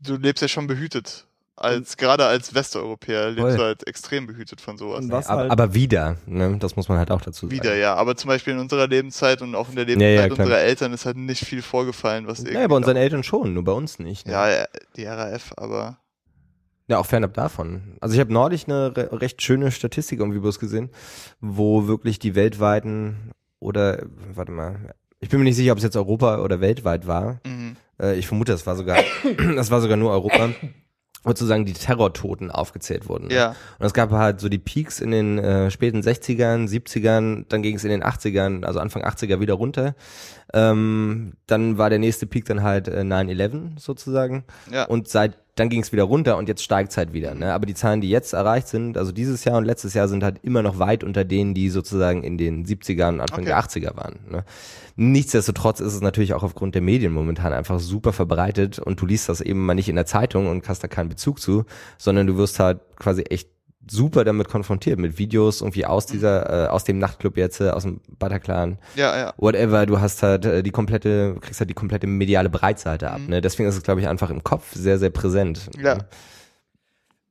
du 0.00 0.16
lebst 0.16 0.42
ja 0.42 0.48
schon 0.48 0.66
behütet. 0.66 1.26
Als, 1.54 1.96
gerade 1.98 2.26
als 2.26 2.54
Westeuropäer 2.54 3.28
lebst 3.28 3.42
Voll. 3.42 3.56
du 3.56 3.62
halt 3.62 3.86
extrem 3.86 4.26
behütet 4.26 4.60
von 4.60 4.78
sowas. 4.78 5.04
Was 5.08 5.28
aber, 5.28 5.42
halt, 5.42 5.50
aber 5.52 5.74
wieder, 5.74 6.16
ne? 6.26 6.56
das 6.58 6.76
muss 6.76 6.88
man 6.88 6.98
halt 6.98 7.10
auch 7.10 7.20
dazu 7.20 7.46
sagen. 7.46 7.52
Wieder, 7.52 7.76
ja. 7.76 7.94
Aber 7.94 8.16
zum 8.16 8.28
Beispiel 8.28 8.54
in 8.54 8.58
unserer 8.58 8.88
Lebenszeit 8.88 9.42
und 9.42 9.54
auch 9.54 9.68
in 9.68 9.76
der 9.76 9.84
Ja, 9.84 9.90
Lebenszeit 9.90 10.30
ja, 10.30 10.34
klar. 10.34 10.46
unserer 10.46 10.60
Eltern 10.60 10.92
ist 10.92 11.04
halt 11.06 11.18
nicht 11.18 11.44
viel 11.44 11.62
vorgefallen, 11.62 12.26
was 12.26 12.40
irgendwie. 12.40 12.54
Naja, 12.54 12.68
bei 12.68 12.74
unseren 12.74 12.96
Eltern 12.96 13.22
schon, 13.22 13.52
nur 13.54 13.64
bei 13.64 13.72
uns 13.72 13.98
nicht. 13.98 14.26
Ne? 14.26 14.32
Ja, 14.32 14.50
ja, 14.50 14.64
die 14.96 15.04
RAF, 15.04 15.52
aber. 15.56 15.98
Ja, 16.88 16.98
auch 16.98 17.06
fernab 17.06 17.34
davon. 17.34 17.96
Also 18.00 18.14
ich 18.14 18.20
habe 18.20 18.32
neulich 18.32 18.66
eine 18.66 18.96
re 18.96 19.20
recht 19.20 19.40
schöne 19.42 19.70
Statistik 19.70 20.18
irgendwie 20.18 20.40
bloß 20.40 20.58
gesehen, 20.58 20.90
wo 21.40 21.86
wirklich 21.86 22.18
die 22.18 22.34
weltweiten 22.34 23.30
oder 23.60 24.02
warte 24.34 24.50
mal, 24.52 24.94
ich 25.22 25.28
bin 25.28 25.38
mir 25.38 25.44
nicht 25.44 25.56
sicher, 25.56 25.72
ob 25.72 25.78
es 25.78 25.84
jetzt 25.84 25.96
Europa 25.96 26.40
oder 26.40 26.60
weltweit 26.60 27.06
war. 27.06 27.40
Mhm. 27.46 27.76
Äh, 27.98 28.16
ich 28.16 28.26
vermute, 28.26 28.52
das 28.52 28.66
war 28.66 28.76
sogar, 28.76 28.98
das 29.56 29.70
war 29.70 29.80
sogar 29.80 29.96
nur 29.96 30.10
Europa, 30.10 30.50
wo 31.22 31.30
sozusagen 31.30 31.64
die 31.64 31.72
Terrortoten 31.72 32.50
aufgezählt 32.50 33.08
wurden. 33.08 33.28
ne? 33.28 33.34
Ja. 33.34 33.56
Und 33.78 33.86
es 33.86 33.94
gab 33.94 34.10
halt 34.10 34.40
so 34.40 34.48
die 34.48 34.58
Peaks 34.58 35.00
in 35.00 35.12
den 35.12 35.38
äh, 35.38 35.70
späten 35.70 36.00
60ern, 36.00 36.68
70ern, 36.68 37.44
dann 37.48 37.62
ging 37.62 37.76
es 37.76 37.84
in 37.84 37.90
den 37.90 38.02
80ern, 38.02 38.64
also 38.64 38.80
Anfang 38.80 39.04
80er 39.04 39.38
wieder 39.38 39.54
runter. 39.54 39.94
Ähm, 40.52 41.34
dann 41.46 41.78
war 41.78 41.88
der 41.88 42.00
nächste 42.00 42.26
Peak 42.26 42.44
dann 42.46 42.64
halt 42.64 42.88
äh, 42.88 43.02
9-11 43.02 43.78
sozusagen. 43.78 44.42
Ja. 44.72 44.84
Und 44.86 45.06
seit 45.06 45.38
dann 45.54 45.68
ging 45.68 45.82
es 45.82 45.92
wieder 45.92 46.04
runter 46.04 46.38
und 46.38 46.48
jetzt 46.48 46.62
steigt 46.62 46.92
es 46.92 46.96
halt 46.96 47.12
wieder. 47.12 47.34
Ne? 47.34 47.52
Aber 47.52 47.66
die 47.66 47.74
Zahlen, 47.74 48.00
die 48.00 48.08
jetzt 48.08 48.32
erreicht 48.32 48.68
sind, 48.68 48.96
also 48.96 49.12
dieses 49.12 49.44
Jahr 49.44 49.58
und 49.58 49.66
letztes 49.66 49.92
Jahr, 49.92 50.08
sind 50.08 50.24
halt 50.24 50.38
immer 50.42 50.62
noch 50.62 50.78
weit 50.78 51.04
unter 51.04 51.24
denen, 51.24 51.52
die 51.52 51.68
sozusagen 51.68 52.22
in 52.22 52.38
den 52.38 52.64
70ern 52.64 53.10
und 53.10 53.20
Anfang 53.20 53.40
Okay. 53.40 53.48
der 53.48 53.58
80er 53.60 53.96
waren. 53.96 54.20
Ne? 54.30 54.44
Nichtsdestotrotz 54.96 55.80
ist 55.80 55.94
es 55.94 56.00
natürlich 56.00 56.32
auch 56.32 56.42
aufgrund 56.42 56.74
der 56.74 56.82
Medien 56.82 57.12
momentan 57.12 57.52
einfach 57.52 57.80
super 57.80 58.14
verbreitet 58.14 58.78
und 58.78 59.00
du 59.00 59.06
liest 59.06 59.28
das 59.28 59.42
eben 59.42 59.64
mal 59.64 59.74
nicht 59.74 59.90
in 59.90 59.96
der 59.96 60.06
Zeitung 60.06 60.48
und 60.48 60.66
hast 60.68 60.82
da 60.82 60.88
keinen 60.88 61.10
Bezug 61.10 61.38
zu, 61.38 61.64
sondern 61.98 62.26
du 62.26 62.36
wirst 62.38 62.58
halt 62.58 62.80
quasi 62.96 63.22
echt 63.22 63.50
super 63.90 64.24
damit 64.24 64.48
konfrontiert 64.48 64.98
mit 64.98 65.18
Videos 65.18 65.60
irgendwie 65.60 65.84
aus 65.86 66.06
dieser 66.06 66.66
äh, 66.66 66.68
aus 66.68 66.84
dem 66.84 66.98
Nachtclub 66.98 67.36
jetzt 67.36 67.60
äh, 67.60 67.70
aus 67.70 67.82
dem 67.82 68.00
Bataclan 68.18 68.78
Ja, 68.94 69.16
ja. 69.18 69.34
whatever 69.36 69.86
du 69.86 70.00
hast 70.00 70.22
halt 70.22 70.44
äh, 70.44 70.62
die 70.62 70.70
komplette 70.70 71.36
kriegst 71.40 71.60
halt 71.60 71.68
die 71.70 71.74
komplette 71.74 72.06
mediale 72.06 72.48
Breitseite 72.50 73.10
ab 73.10 73.20
Mhm. 73.20 73.26
ne 73.30 73.40
deswegen 73.40 73.68
ist 73.68 73.76
es 73.76 73.82
glaube 73.82 74.00
ich 74.00 74.08
einfach 74.08 74.30
im 74.30 74.44
Kopf 74.44 74.72
sehr 74.74 74.98
sehr 74.98 75.10
präsent 75.10 75.68
Ja. 75.78 75.96
ne? 75.96 76.06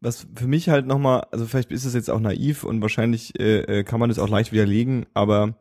was 0.03 0.25
für 0.35 0.47
mich 0.47 0.67
halt 0.69 0.87
nochmal, 0.87 1.27
also 1.31 1.45
vielleicht 1.45 1.71
ist 1.71 1.85
es 1.85 1.93
jetzt 1.93 2.09
auch 2.09 2.19
naiv 2.19 2.63
und 2.63 2.81
wahrscheinlich 2.81 3.39
äh, 3.39 3.59
äh, 3.79 3.83
kann 3.83 3.99
man 3.99 4.09
das 4.09 4.17
auch 4.17 4.29
leicht 4.29 4.51
widerlegen, 4.51 5.05
aber 5.13 5.53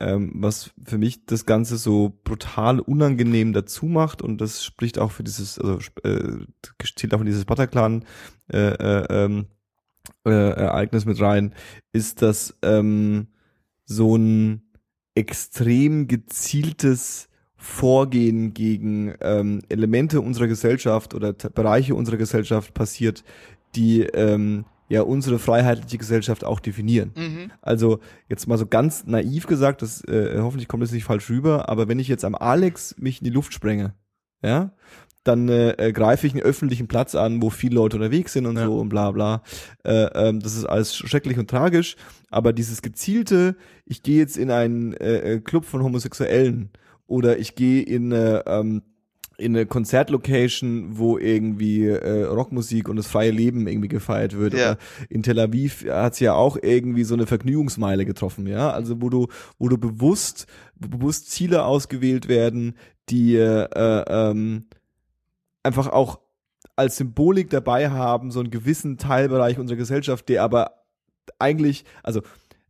ähm, 0.00 0.32
was 0.36 0.70
für 0.84 0.96
mich 0.98 1.26
das 1.26 1.44
Ganze 1.44 1.76
so 1.76 2.12
brutal 2.24 2.78
unangenehm 2.80 3.52
dazu 3.52 3.86
macht 3.86 4.22
und 4.22 4.40
das 4.40 4.64
spricht 4.64 4.98
auch 4.98 5.10
für 5.10 5.24
dieses, 5.24 5.58
also 5.58 5.78
äh, 6.04 6.44
zählt 6.96 7.14
auch 7.14 7.20
in 7.20 7.26
dieses 7.26 7.44
Bataclan 7.44 8.04
äh, 8.52 8.58
äh, 8.58 9.06
ähm, 9.10 9.46
äh, 10.24 10.30
Ereignis 10.30 11.04
mit 11.04 11.20
rein, 11.20 11.54
ist, 11.92 12.22
dass 12.22 12.56
ähm, 12.62 13.28
so 13.84 14.16
ein 14.16 14.62
extrem 15.14 16.08
gezieltes 16.08 17.28
Vorgehen 17.56 18.52
gegen 18.52 19.14
ähm, 19.20 19.62
Elemente 19.68 20.20
unserer 20.20 20.48
Gesellschaft 20.48 21.14
oder 21.14 21.32
Bereiche 21.32 21.94
unserer 21.94 22.18
Gesellschaft 22.18 22.74
passiert, 22.74 23.24
die 23.74 24.02
ähm, 24.02 24.66
ja 24.88 25.02
unsere 25.02 25.38
freiheitliche 25.38 25.96
Gesellschaft 25.96 26.44
auch 26.44 26.60
definieren. 26.60 27.12
Mhm. 27.16 27.50
Also 27.62 28.00
jetzt 28.28 28.46
mal 28.46 28.58
so 28.58 28.66
ganz 28.66 29.06
naiv 29.06 29.46
gesagt, 29.46 29.80
das 29.80 30.04
äh, 30.04 30.38
hoffentlich 30.40 30.68
kommt 30.68 30.82
das 30.82 30.92
nicht 30.92 31.04
falsch 31.04 31.30
rüber, 31.30 31.68
aber 31.68 31.88
wenn 31.88 31.98
ich 31.98 32.08
jetzt 32.08 32.24
am 32.24 32.34
Alex 32.34 32.96
mich 32.98 33.20
in 33.20 33.24
die 33.24 33.30
Luft 33.30 33.54
sprenge, 33.54 33.94
ja, 34.42 34.72
dann 35.24 35.48
äh, 35.48 35.70
äh, 35.72 35.92
greife 35.92 36.26
ich 36.26 36.34
einen 36.34 36.42
öffentlichen 36.42 36.86
Platz 36.86 37.14
an, 37.14 37.42
wo 37.42 37.50
viele 37.50 37.76
Leute 37.76 37.96
unterwegs 37.96 38.32
sind 38.34 38.46
und 38.46 38.56
Ja. 38.56 38.66
so 38.66 38.78
und 38.78 38.88
bla 38.90 39.10
bla. 39.10 39.42
Äh, 39.84 40.04
ähm, 40.14 40.40
das 40.40 40.54
ist 40.56 40.66
alles 40.66 40.94
schrecklich 40.96 41.38
und 41.38 41.50
tragisch, 41.50 41.96
aber 42.30 42.52
dieses 42.52 42.82
gezielte, 42.82 43.56
ich 43.86 44.02
gehe 44.02 44.18
jetzt 44.18 44.36
in 44.36 44.50
einen 44.50 44.92
äh, 44.94 45.34
äh, 45.34 45.40
Club 45.40 45.64
von 45.64 45.82
Homosexuellen 45.82 46.70
oder 47.06 47.38
ich 47.38 47.54
gehe 47.54 47.82
in 47.82 48.12
eine, 48.12 48.44
ähm, 48.46 48.82
in 49.36 49.56
eine 49.56 49.66
Konzertlocation, 49.66 50.96
wo 50.98 51.18
irgendwie 51.18 51.86
äh, 51.86 52.22
Rockmusik 52.24 52.88
und 52.88 52.96
das 52.96 53.08
freie 53.08 53.30
Leben 53.32 53.66
irgendwie 53.66 53.88
gefeiert 53.88 54.36
wird. 54.38 54.54
Ja. 54.54 54.72
Oder 54.72 54.78
in 55.08 55.22
Tel 55.22 55.40
Aviv 55.40 55.84
hat's 55.88 56.20
ja 56.20 56.34
auch 56.34 56.56
irgendwie 56.62 57.04
so 57.04 57.14
eine 57.14 57.26
Vergnügungsmeile 57.26 58.04
getroffen, 58.04 58.46
ja. 58.46 58.70
Also 58.70 59.00
wo 59.02 59.08
du, 59.10 59.26
wo 59.58 59.68
du 59.68 59.76
bewusst, 59.76 60.46
bewusst 60.78 61.30
Ziele 61.30 61.64
ausgewählt 61.64 62.28
werden, 62.28 62.74
die 63.08 63.36
äh, 63.36 63.66
ähm, 63.74 64.66
einfach 65.64 65.88
auch 65.88 66.20
als 66.76 66.96
Symbolik 66.96 67.50
dabei 67.50 67.90
haben, 67.90 68.30
so 68.30 68.40
einen 68.40 68.50
gewissen 68.50 68.98
Teilbereich 68.98 69.58
unserer 69.58 69.76
Gesellschaft, 69.76 70.28
der 70.28 70.42
aber 70.42 70.84
eigentlich, 71.38 71.84
also 72.02 72.22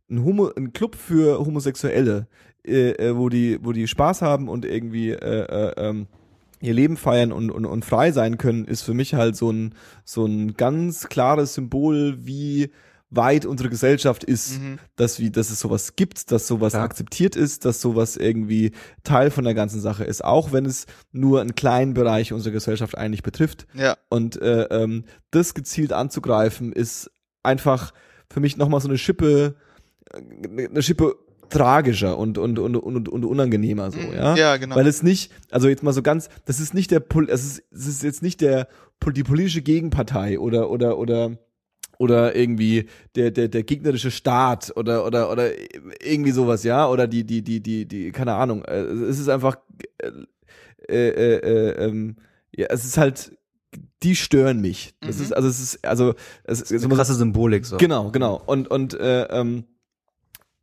ein, 0.09 0.23
Homo, 0.23 0.51
ein 0.55 0.73
Club 0.73 0.95
für 0.95 1.39
Homosexuelle, 1.39 2.27
äh, 2.65 2.91
äh, 2.91 3.17
wo 3.17 3.29
die, 3.29 3.59
wo 3.61 3.71
die 3.71 3.87
Spaß 3.87 4.21
haben 4.21 4.47
und 4.47 4.65
irgendwie 4.65 5.11
äh, 5.11 5.15
äh, 5.17 5.73
ähm, 5.77 6.07
ihr 6.61 6.73
Leben 6.73 6.97
feiern 6.97 7.31
und, 7.31 7.51
und, 7.51 7.65
und 7.65 7.85
frei 7.85 8.11
sein 8.11 8.37
können, 8.37 8.65
ist 8.65 8.81
für 8.81 8.93
mich 8.93 9.13
halt 9.13 9.35
so 9.35 9.51
ein, 9.51 9.75
so 10.03 10.25
ein 10.25 10.53
ganz 10.53 11.09
klares 11.09 11.53
Symbol, 11.53 12.25
wie 12.25 12.71
weit 13.09 13.45
unsere 13.45 13.69
Gesellschaft 13.69 14.23
ist, 14.23 14.59
Mhm. 14.59 14.79
dass, 14.95 15.19
wie, 15.19 15.31
dass 15.31 15.49
es 15.49 15.59
sowas 15.59 15.95
gibt, 15.95 16.31
dass 16.31 16.47
sowas 16.47 16.73
Klar. 16.73 16.83
akzeptiert 16.83 17.35
ist, 17.35 17.63
dass 17.65 17.79
sowas 17.79 18.17
irgendwie 18.17 18.71
Teil 19.03 19.31
von 19.31 19.43
der 19.43 19.53
ganzen 19.53 19.79
Sache 19.79 20.03
ist, 20.03 20.23
auch 20.23 20.51
wenn 20.51 20.65
es 20.65 20.85
nur 21.11 21.41
einen 21.41 21.55
kleinen 21.55 21.93
Bereich 21.93 22.33
unserer 22.33 22.53
Gesellschaft 22.53 22.97
eigentlich 22.97 23.23
betrifft. 23.23 23.67
Ja. 23.73 23.95
Und 24.09 24.41
äh, 24.41 24.63
ähm, 24.63 25.05
das 25.31 25.53
gezielt 25.53 25.93
anzugreifen, 25.93 26.73
ist 26.73 27.11
einfach 27.43 27.93
für 28.31 28.39
mich 28.39 28.57
nochmal 28.57 28.81
so 28.81 28.87
eine 28.87 28.97
Schippe, 28.97 29.55
äh, 30.11 30.65
eine 30.65 30.81
Schippe 30.81 31.15
tragischer 31.49 32.17
und, 32.17 32.39
und, 32.39 32.57
und, 32.57 32.75
und, 32.75 33.07
und 33.07 33.23
unangenehmer 33.23 33.91
so, 33.91 33.99
ja. 33.99 34.31
Mhm. 34.31 34.37
Ja, 34.37 34.57
genau. 34.57 34.75
Weil 34.75 34.87
es 34.87 35.03
nicht, 35.03 35.31
also 35.51 35.67
jetzt 35.69 35.83
mal 35.83 35.93
so 35.93 36.01
ganz, 36.01 36.27
das 36.45 36.59
ist 36.59 36.73
nicht 36.73 36.91
der, 36.91 37.03
es 37.27 37.45
ist, 37.45 37.63
es 37.71 37.87
ist 37.87 38.03
jetzt 38.03 38.23
nicht 38.23 38.41
der, 38.41 38.67
die 39.13 39.23
politische 39.23 39.61
Gegenpartei 39.61 40.39
oder, 40.39 40.71
oder, 40.71 40.97
oder, 40.97 41.37
oder 41.97 42.35
irgendwie 42.35 42.85
der, 43.15 43.31
der, 43.31 43.47
der 43.47 43.63
gegnerische 43.63 44.11
Staat 44.11 44.71
oder, 44.75 45.05
oder, 45.05 45.31
oder 45.31 45.49
irgendwie 46.03 46.31
sowas, 46.31 46.63
ja, 46.63 46.87
oder 46.89 47.07
die, 47.07 47.23
die, 47.23 47.41
die, 47.41 47.61
die, 47.61 47.85
die, 47.85 48.11
keine 48.11 48.33
Ahnung, 48.33 48.63
äh, 48.65 48.81
es 48.81 49.19
ist 49.19 49.29
einfach, 49.29 49.57
äh, 49.99 50.11
äh, 51.09 51.35
äh, 51.37 51.85
ähm, 51.85 52.15
ja, 52.55 52.67
es 52.69 52.85
ist 52.85 52.97
halt 52.97 53.37
die 54.03 54.15
stören 54.15 54.61
mich. 54.61 54.93
Das 55.01 55.17
Mhm. 55.17 55.23
ist, 55.23 55.33
also 55.35 55.47
es 55.49 55.59
ist, 55.59 55.85
also 55.85 56.13
es 56.45 56.61
ist 56.61 56.71
ist 56.71 56.85
eine 56.85 56.95
krasse 56.95 57.13
Symbolik 57.15 57.65
so. 57.65 57.77
Genau, 57.77 58.11
genau. 58.11 58.41
Und 58.45 58.69
und 58.69 58.93
äh, 58.93 59.23
ähm, 59.23 59.65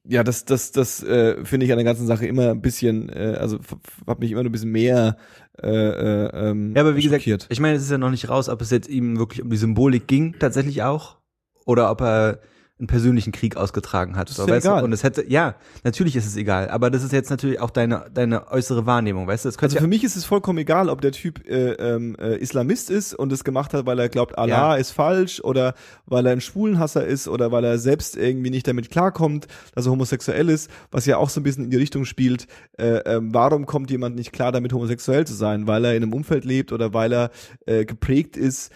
ja, 0.05 0.24
das 0.24 0.45
das 0.45 0.72
das 0.72 1.03
äh, 1.03 1.45
finde 1.45 1.66
ich 1.66 1.72
an 1.72 1.78
der 1.78 1.85
ganzen 1.85 2.07
Sache 2.07 2.26
immer 2.26 2.51
ein 2.51 2.62
bisschen, 2.62 3.09
äh, 3.11 3.37
also 3.39 3.59
hat 4.07 4.18
mich 4.20 4.30
immer 4.33 4.41
ein 4.41 4.51
bisschen 4.51 4.70
mehr 4.72 5.16
äh, 5.62 5.68
äh, 5.68 6.30
ähm, 6.51 6.72
Ja, 6.74 6.83
aber 6.83 6.97
wie 6.97 7.03
schockiert. 7.03 7.22
gesagt, 7.43 7.47
ich 7.53 7.61
meine, 7.61 7.76
es 7.76 7.83
ist 7.83 7.91
ja 7.91 7.99
noch 7.99 8.11
nicht 8.11 8.28
raus, 8.28 8.49
ob 8.49 8.61
es 8.62 8.70
jetzt 8.70 8.89
ihm 8.89 9.18
wirklich 9.18 9.43
um 9.43 9.51
die 9.51 9.57
Symbolik 9.57 10.07
ging, 10.07 10.35
tatsächlich 10.39 10.83
auch, 10.83 11.18
oder 11.65 11.91
ob 11.91 12.01
er 12.01 12.41
einen 12.83 12.89
persönlichen 12.89 13.31
Krieg 13.31 13.57
ausgetragen 13.57 14.17
hat. 14.17 14.29
Das 14.29 14.37
so, 14.37 14.43
ist 14.43 14.49
ja 14.49 14.55
weißt 14.57 14.67
egal. 14.67 14.79
Du? 14.81 14.85
Und 14.87 14.93
es 14.93 15.05
hätte, 15.05 15.31
ja, 15.31 15.55
natürlich 15.85 16.17
ist 16.17 16.27
es 16.27 16.35
egal, 16.37 16.69
aber 16.69 16.91
das 16.91 17.05
ist 17.05 17.13
jetzt 17.13 17.31
natürlich 17.31 17.61
auch 17.61 17.71
deine, 17.71 18.07
deine 18.13 18.51
äußere 18.51 18.87
Wahrnehmung, 18.87 19.29
weißt 19.29 19.45
du? 19.45 19.51
Also 19.51 19.79
für 19.79 19.87
mich 19.87 20.03
ist 20.03 20.17
es 20.17 20.25
vollkommen 20.25 20.59
egal, 20.59 20.89
ob 20.89 21.01
der 21.01 21.13
Typ 21.13 21.47
äh, 21.49 21.75
ähm, 21.75 22.17
äh, 22.19 22.39
Islamist 22.39 22.91
ist 22.91 23.15
und 23.15 23.33
es 23.33 23.45
gemacht 23.45 23.73
hat, 23.73 23.87
weil 23.87 24.01
er 24.01 24.09
glaubt, 24.09 24.37
Allah 24.37 24.75
Ja. 24.75 24.75
ist 24.75 24.91
falsch 24.91 25.41
oder 25.45 25.75
weil 26.07 26.27
er 26.27 26.33
ein 26.33 26.41
Schwulenhasser 26.41 27.07
ist 27.07 27.29
oder 27.29 27.53
weil 27.53 27.63
er 27.63 27.79
selbst 27.79 28.17
irgendwie 28.17 28.51
nicht 28.51 28.67
damit 28.67 28.91
klarkommt, 28.91 29.47
dass 29.77 29.87
er 29.87 29.93
homosexuell 29.93 30.49
ist, 30.49 30.69
was 30.91 31.07
ja 31.07 31.19
auch 31.19 31.29
so 31.31 31.39
ein 31.39 31.45
bisschen 31.45 31.65
in 31.65 31.71
die 31.71 31.77
Richtung 31.77 32.05
spielt, 32.05 32.49
äh, 32.79 32.97
ähm, 33.07 33.33
warum 33.33 33.65
kommt 33.67 33.93
jemand 33.93 34.17
nicht 34.17 34.33
klar 34.33 34.51
damit, 34.51 34.73
homosexuell 34.73 35.25
zu 35.25 35.35
sein? 35.35 35.69
Weil 35.69 35.85
er 35.85 35.95
in 35.95 36.03
einem 36.03 36.13
Umfeld 36.13 36.45
lebt 36.45 36.73
oder 36.73 36.93
weil 36.93 37.13
er 37.13 37.31
äh, 37.67 37.85
geprägt 37.85 38.37
ist, 38.37 38.73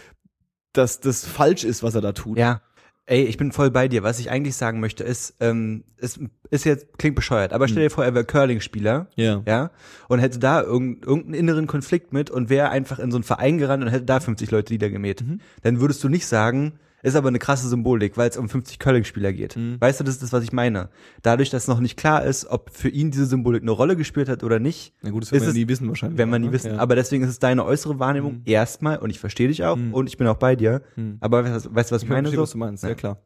dass 0.73 1.01
das 1.01 1.25
falsch 1.27 1.65
ist, 1.65 1.83
was 1.83 1.97
er 1.97 2.03
da 2.03 2.13
tut. 2.13 2.39
Ja. 2.39 2.61
Ey, 3.09 3.23
ich 3.23 3.37
bin 3.37 3.53
voll 3.53 3.71
bei 3.71 3.87
dir. 3.87 4.03
Was 4.03 4.19
ich 4.19 4.31
eigentlich 4.33 4.57
sagen 4.57 4.81
möchte, 4.81 5.05
ist, 5.05 5.37
ähm, 5.39 5.85
es 5.97 6.19
ist 6.51 6.65
jetzt, 6.65 6.99
klingt 6.99 7.15
bescheuert, 7.15 7.53
aber 7.53 7.69
stell 7.69 7.85
dir 7.85 7.91
vor, 7.91 8.05
er 8.05 8.15
wäre 8.15 8.25
Curling-Spieler, 8.25 9.07
Ja. 9.15 9.43
ja, 9.47 9.71
und 10.09 10.19
hätte 10.19 10.41
da 10.41 10.61
irgend, 10.61 11.07
irgendeinen 11.07 11.35
inneren 11.35 11.67
Konflikt 11.69 12.13
mit 12.13 12.31
und 12.31 12.51
wäre 12.51 12.71
einfach 12.71 12.99
in 12.99 13.13
so 13.13 13.17
einen 13.17 13.23
Verein 13.25 13.59
gerannt 13.59 13.85
und 13.85 13.91
hätte 13.91 14.07
da 14.07 14.19
50 14.19 14.51
Leute 14.51 14.73
niedergemäht. 14.73 15.23
Dann 15.63 15.81
würdest 15.81 16.03
du 16.03 16.09
nicht 16.09 16.27
sagen, 16.27 16.73
ist 17.07 17.15
aber 17.15 17.29
eine 17.29 17.39
krasse 17.39 17.69
Symbolik, 17.69 18.17
weil 18.17 18.29
es 18.29 18.37
um 18.37 18.49
50 18.49 18.79
Curling-Spieler 18.79 19.33
geht. 19.33 19.57
Weißt 19.57 20.01
du, 20.01 20.05
das 20.05 20.17
ist 20.17 20.23
das, 20.23 20.33
was 20.33 20.43
ich 20.45 20.53
meine. 20.53 20.91
Dadurch, 21.23 21.51
dass 21.51 21.69
noch 21.69 21.81
nicht 21.81 21.97
klar 21.97 22.25
ist, 22.25 22.47
ob 22.47 22.71
für 22.75 22.89
ihn 22.89 23.11
diese 23.11 23.27
Symbolik 23.27 23.63
eine 23.63 23.71
Rolle 23.71 23.97
gespielt 23.97 24.29
hat 24.29 24.43
oder 24.45 24.59
nicht, 24.59 24.93
Na 25.03 25.11
gut, 25.11 25.23
das 25.23 25.33
werden 25.33 25.47
wir 25.47 25.53
nie 25.53 25.69
wissen 25.69 25.89
wahrscheinlich. 25.89 26.19
wenn 26.19 26.29
man 26.29 26.41
nie 26.43 26.49
ne? 26.49 26.53
wissen. 26.53 26.73
Ja. 26.75 26.79
Aber 26.79 26.97
deswegen 26.97 27.23
ist 27.25 27.31
es 27.31 27.39
deine 27.39 27.65
äußere 27.65 27.99
Wahrnehmung 27.99 28.43
erstmal 28.45 28.99
und 28.99 29.11
ich 29.11 29.19
verstehe 29.21 29.49
dich 29.49 29.65
auch 29.65 29.79
und 29.93 30.09
ich 30.09 30.17
bin 30.17 30.27
auch 30.27 30.37
bei 30.37 30.57
dir. 30.57 30.83
Aber 31.21 31.45
weißt, 31.45 31.75
weißt 31.75 31.91
du, 31.91 31.95
was 31.95 32.03
ich 32.03 32.07
ich 32.09 32.11
meine? 32.11 32.29
verstehe, 32.29 32.37
So? 32.39 32.43
was 32.43 32.51
du 32.51 32.59
meinst, 32.59 32.83
ja, 32.85 32.95
klar. 32.95 33.23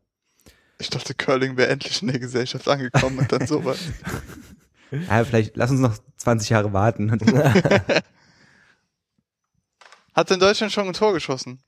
Ich 0.79 0.91
dachte, 0.91 1.15
Curling 1.15 1.57
wäre 1.57 1.71
endlich 1.71 2.01
in 2.03 2.09
der 2.09 2.19
Gesellschaft 2.21 2.67
angekommen 2.69 3.19
und 3.19 3.33
dann 3.33 3.47
sowas. 3.47 3.79
Ja, 5.09 5.23
vielleicht 5.25 5.57
lass 5.57 5.71
uns 5.71 5.79
noch 5.79 5.97
20 6.17 6.51
Jahre 6.51 6.73
warten. 6.73 7.13
Hat 10.15 10.31
denn 10.31 10.41
Deutschland 10.41 10.73
schon 10.73 10.89
ein 10.89 10.93
Tor 10.95 11.13
geschossen? 11.13 11.61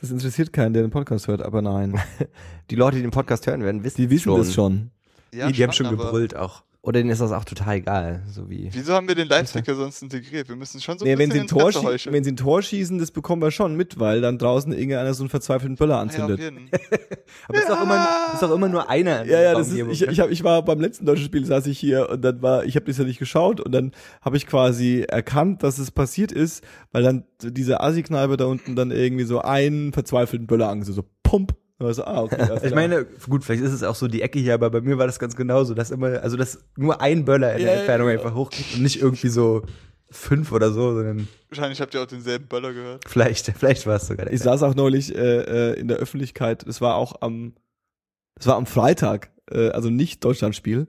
Das 0.00 0.10
interessiert 0.10 0.52
keinen, 0.52 0.72
der 0.74 0.82
den 0.82 0.90
Podcast 0.90 1.26
hört, 1.28 1.42
aber 1.42 1.62
nein. 1.62 2.00
Die 2.70 2.76
Leute, 2.76 2.96
die 2.96 3.02
den 3.02 3.10
Podcast 3.10 3.46
hören 3.46 3.62
werden, 3.62 3.82
wissen 3.84 4.00
Die 4.00 4.10
wissen 4.10 4.24
schon. 4.24 4.38
das 4.38 4.54
schon. 4.54 4.90
Ja, 5.32 5.50
die 5.50 5.62
haben 5.62 5.72
schon 5.72 5.90
gebrüllt 5.90 6.34
auch. 6.36 6.62
Oder 6.80 7.00
denen 7.00 7.10
ist 7.10 7.20
das 7.20 7.32
auch 7.32 7.44
total 7.44 7.76
egal, 7.78 8.22
so 8.32 8.48
wie. 8.48 8.68
Wieso 8.72 8.94
haben 8.94 9.08
wir 9.08 9.16
den 9.16 9.26
Live-Ticker 9.26 9.74
sonst 9.74 10.00
integriert? 10.00 10.48
Wir 10.48 10.54
müssen 10.54 10.80
schon 10.80 10.96
so 10.96 11.04
ein 11.04 11.08
Nee, 11.10 11.18
wenn 11.18 11.28
sie, 11.30 11.40
bisschen 11.40 11.44
ein 11.44 11.48
Tor 11.48 11.68
Interesse 11.68 11.78
schie- 11.80 11.86
heucheln. 11.92 12.14
wenn 12.14 12.24
sie 12.24 12.30
ein 12.32 12.36
Tor 12.36 12.62
schießen, 12.62 12.98
das 13.00 13.10
bekommen 13.10 13.42
wir 13.42 13.50
schon 13.50 13.74
mit, 13.76 13.98
weil 13.98 14.20
dann 14.20 14.38
draußen 14.38 14.72
irgendeiner 14.72 15.12
so 15.12 15.24
einen 15.24 15.28
verzweifelten 15.28 15.74
Böller 15.76 15.94
Ah, 15.94 15.98
ja, 15.98 16.02
anzündet. 16.02 16.38
jeden. 16.38 16.70
Aber 17.48 17.58
es 17.58 17.64
ist 17.64 17.70
auch 17.72 17.82
immer, 17.82 18.06
ist 18.32 18.44
auch 18.44 18.54
immer 18.54 18.68
nur 18.68 18.88
einer. 18.88 19.22
in 19.24 19.28
Ja, 19.28 19.40
ja, 19.42 19.54
das 19.54 19.68
ist, 19.68 19.74
ich, 19.76 20.00
ne? 20.02 20.12
ich, 20.12 20.20
hab, 20.20 20.30
ich 20.30 20.44
war 20.44 20.64
beim 20.64 20.80
letzten 20.80 21.04
deutschen 21.04 21.24
Spiel, 21.26 21.44
saß 21.44 21.66
ich 21.66 21.78
hier 21.80 22.08
und 22.10 22.22
dann 22.22 22.40
war, 22.42 22.64
ich 22.64 22.76
habe 22.76 22.86
das 22.86 22.96
ja 22.96 23.04
nicht 23.04 23.18
geschaut 23.18 23.60
und 23.60 23.72
dann 23.72 23.90
habe 24.22 24.36
ich 24.36 24.46
quasi 24.46 25.04
erkannt, 25.08 25.64
dass 25.64 25.78
es 25.78 25.90
passiert 25.90 26.30
ist, 26.30 26.62
weil 26.92 27.02
dann 27.02 27.24
diese 27.42 27.80
Assi-Kneipe 27.80 28.36
da 28.36 28.44
unten 28.46 28.76
dann 28.76 28.92
irgendwie 28.92 29.24
so 29.24 29.40
einen 29.40 29.92
verzweifelten 29.92 30.46
Böller 30.46 30.68
angesehen, 30.68 30.94
so 30.94 31.04
pump. 31.24 31.54
Und 31.78 31.90
ich 31.90 31.96
so, 31.96 32.04
ah, 32.04 32.22
okay. 32.22 32.36
Ich 32.54 32.60
klar. 32.60 32.74
meine, 32.74 33.04
gut, 33.28 33.44
vielleicht 33.44 33.62
ist 33.62 33.72
es 33.72 33.84
auch 33.84 33.94
so 33.94 34.08
die 34.08 34.22
Ecke 34.22 34.40
hier, 34.40 34.54
aber 34.54 34.68
bei 34.70 34.80
mir 34.80 34.98
war 34.98 35.06
das 35.06 35.18
ganz 35.18 35.36
genauso, 35.36 35.74
dass 35.74 35.90
immer, 35.90 36.22
also 36.22 36.36
dass 36.36 36.58
nur 36.76 37.00
ein 37.00 37.24
Böller 37.24 37.54
in 37.54 37.60
Ja, 37.60 37.66
der 37.66 37.76
Entfernung 37.78 38.08
ja. 38.08 38.14
einfach 38.14 38.34
hochgeht 38.34 38.66
und 38.74 38.82
nicht 38.82 39.00
irgendwie 39.00 39.28
so 39.28 39.62
fünf 40.10 40.50
oder 40.52 40.72
so, 40.72 40.94
sondern 40.94 41.28
Wahrscheinlich 41.50 41.80
habt 41.80 41.94
ihr 41.94 42.02
auch 42.02 42.06
denselben 42.06 42.46
Böller 42.46 42.72
gehört. 42.72 43.04
vielleicht, 43.06 43.52
vielleicht 43.56 43.86
war 43.86 43.96
es 43.96 44.08
sogar 44.08 44.26
der 44.26 44.34
Ich 44.34 44.40
saß 44.40 44.62
auch 44.64 44.74
neulich 44.74 45.14
äh, 45.14 45.72
äh, 45.72 45.78
in 45.78 45.86
der 45.86 45.98
Öffentlichkeit, 45.98 46.64
es 46.66 46.80
war 46.80 46.96
auch 46.96 47.20
am, 47.20 47.54
es 48.40 48.46
war 48.46 48.56
am 48.56 48.66
Freitag, 48.66 49.30
äh, 49.50 49.68
also 49.68 49.90
nicht 49.90 50.24
Deutschlandspiel. 50.24 50.88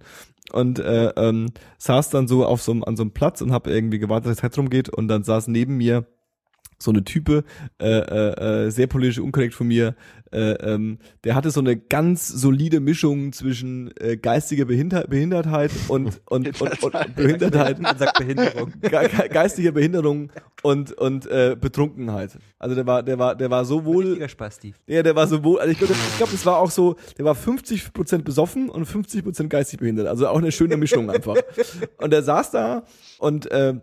Und 0.52 0.80
äh, 0.80 1.10
ähm, 1.16 1.52
saß 1.78 2.10
dann 2.10 2.28
so 2.28 2.44
auf 2.44 2.64
so 2.64 2.72
einem, 2.72 2.84
an 2.84 2.98
so 2.98 3.04
einem 3.04 3.12
Platz 3.12 3.42
und 3.42 3.52
habe 3.52 3.70
irgendwie 3.70 4.00
gewartet, 4.00 4.32
dass 4.32 4.38
die 4.38 4.42
Zeit 4.42 4.58
rumgeht 4.58 4.90
und 4.90 5.08
dann 5.08 5.24
saß 5.24 5.48
neben 5.48 5.78
mir 5.78 6.08
so 6.82 6.92
eine 6.92 7.04
Type, 7.04 7.44
äh, 7.80 7.88
äh, 7.88 8.66
äh, 8.66 8.70
sehr 8.72 8.88
politisch 8.88 9.20
unkorrekt 9.20 9.54
von 9.54 9.68
mir, 9.68 9.96
äh, 10.32 10.52
ähm, 10.54 11.00
der 11.24 11.36
hatte 11.36 11.52
so 11.52 11.60
eine 11.60 11.78
ganz 11.78 12.28
solide 12.28 12.80
Mischung 12.80 13.34
zwischen 13.34 13.92
äh, 14.00 14.18
geistiger 14.18 14.66
Behinder 14.66 15.06
Behindertheit 15.08 15.72
und, 15.88 16.22
und, 16.26 16.62
und, 16.62 16.84
und 16.84 17.16
Behindertheit. 17.16 17.80
Man 17.80 17.98
sagt 18.00 18.18
Behinderung. 18.18 18.74
Ge 18.82 18.90
ge 18.90 19.28
geistiger 19.30 19.72
Behinderung 19.72 20.32
und 20.64 20.94
und 20.94 21.26
äh, 21.28 21.56
Betrunkenheit. 21.60 22.38
Also 22.58 22.76
der 22.76 22.86
war 22.86 23.04
der 23.04 23.20
war 23.20 23.36
der 23.36 23.50
war 23.50 23.66
so 23.66 23.86
wohl 23.86 24.06
Richtiger 24.06 24.30
Spasti. 24.30 24.74
ja, 24.88 25.04
der 25.04 25.16
war 25.16 25.28
so 25.28 25.44
wohl, 25.44 25.60
also 25.60 25.72
ich 25.72 25.78
glaube, 25.78 25.94
ich 25.94 26.18
glaub, 26.18 26.32
das 26.32 26.46
war 26.46 26.58
auch 26.58 26.72
so, 26.72 26.96
der 27.18 27.26
war 27.26 27.36
50% 27.36 28.24
besoffen 28.24 28.70
und 28.70 28.88
50% 28.88 29.48
geistig 29.48 29.80
behindert. 29.80 30.08
Also 30.08 30.28
auch 30.28 30.38
eine 30.38 30.52
schöne 30.52 30.78
Mischung 30.78 31.10
einfach. 31.10 31.36
Und 31.98 32.12
der 32.12 32.24
saß 32.24 32.52
da 32.52 32.84
und 33.20 33.50
äh, 33.52 33.76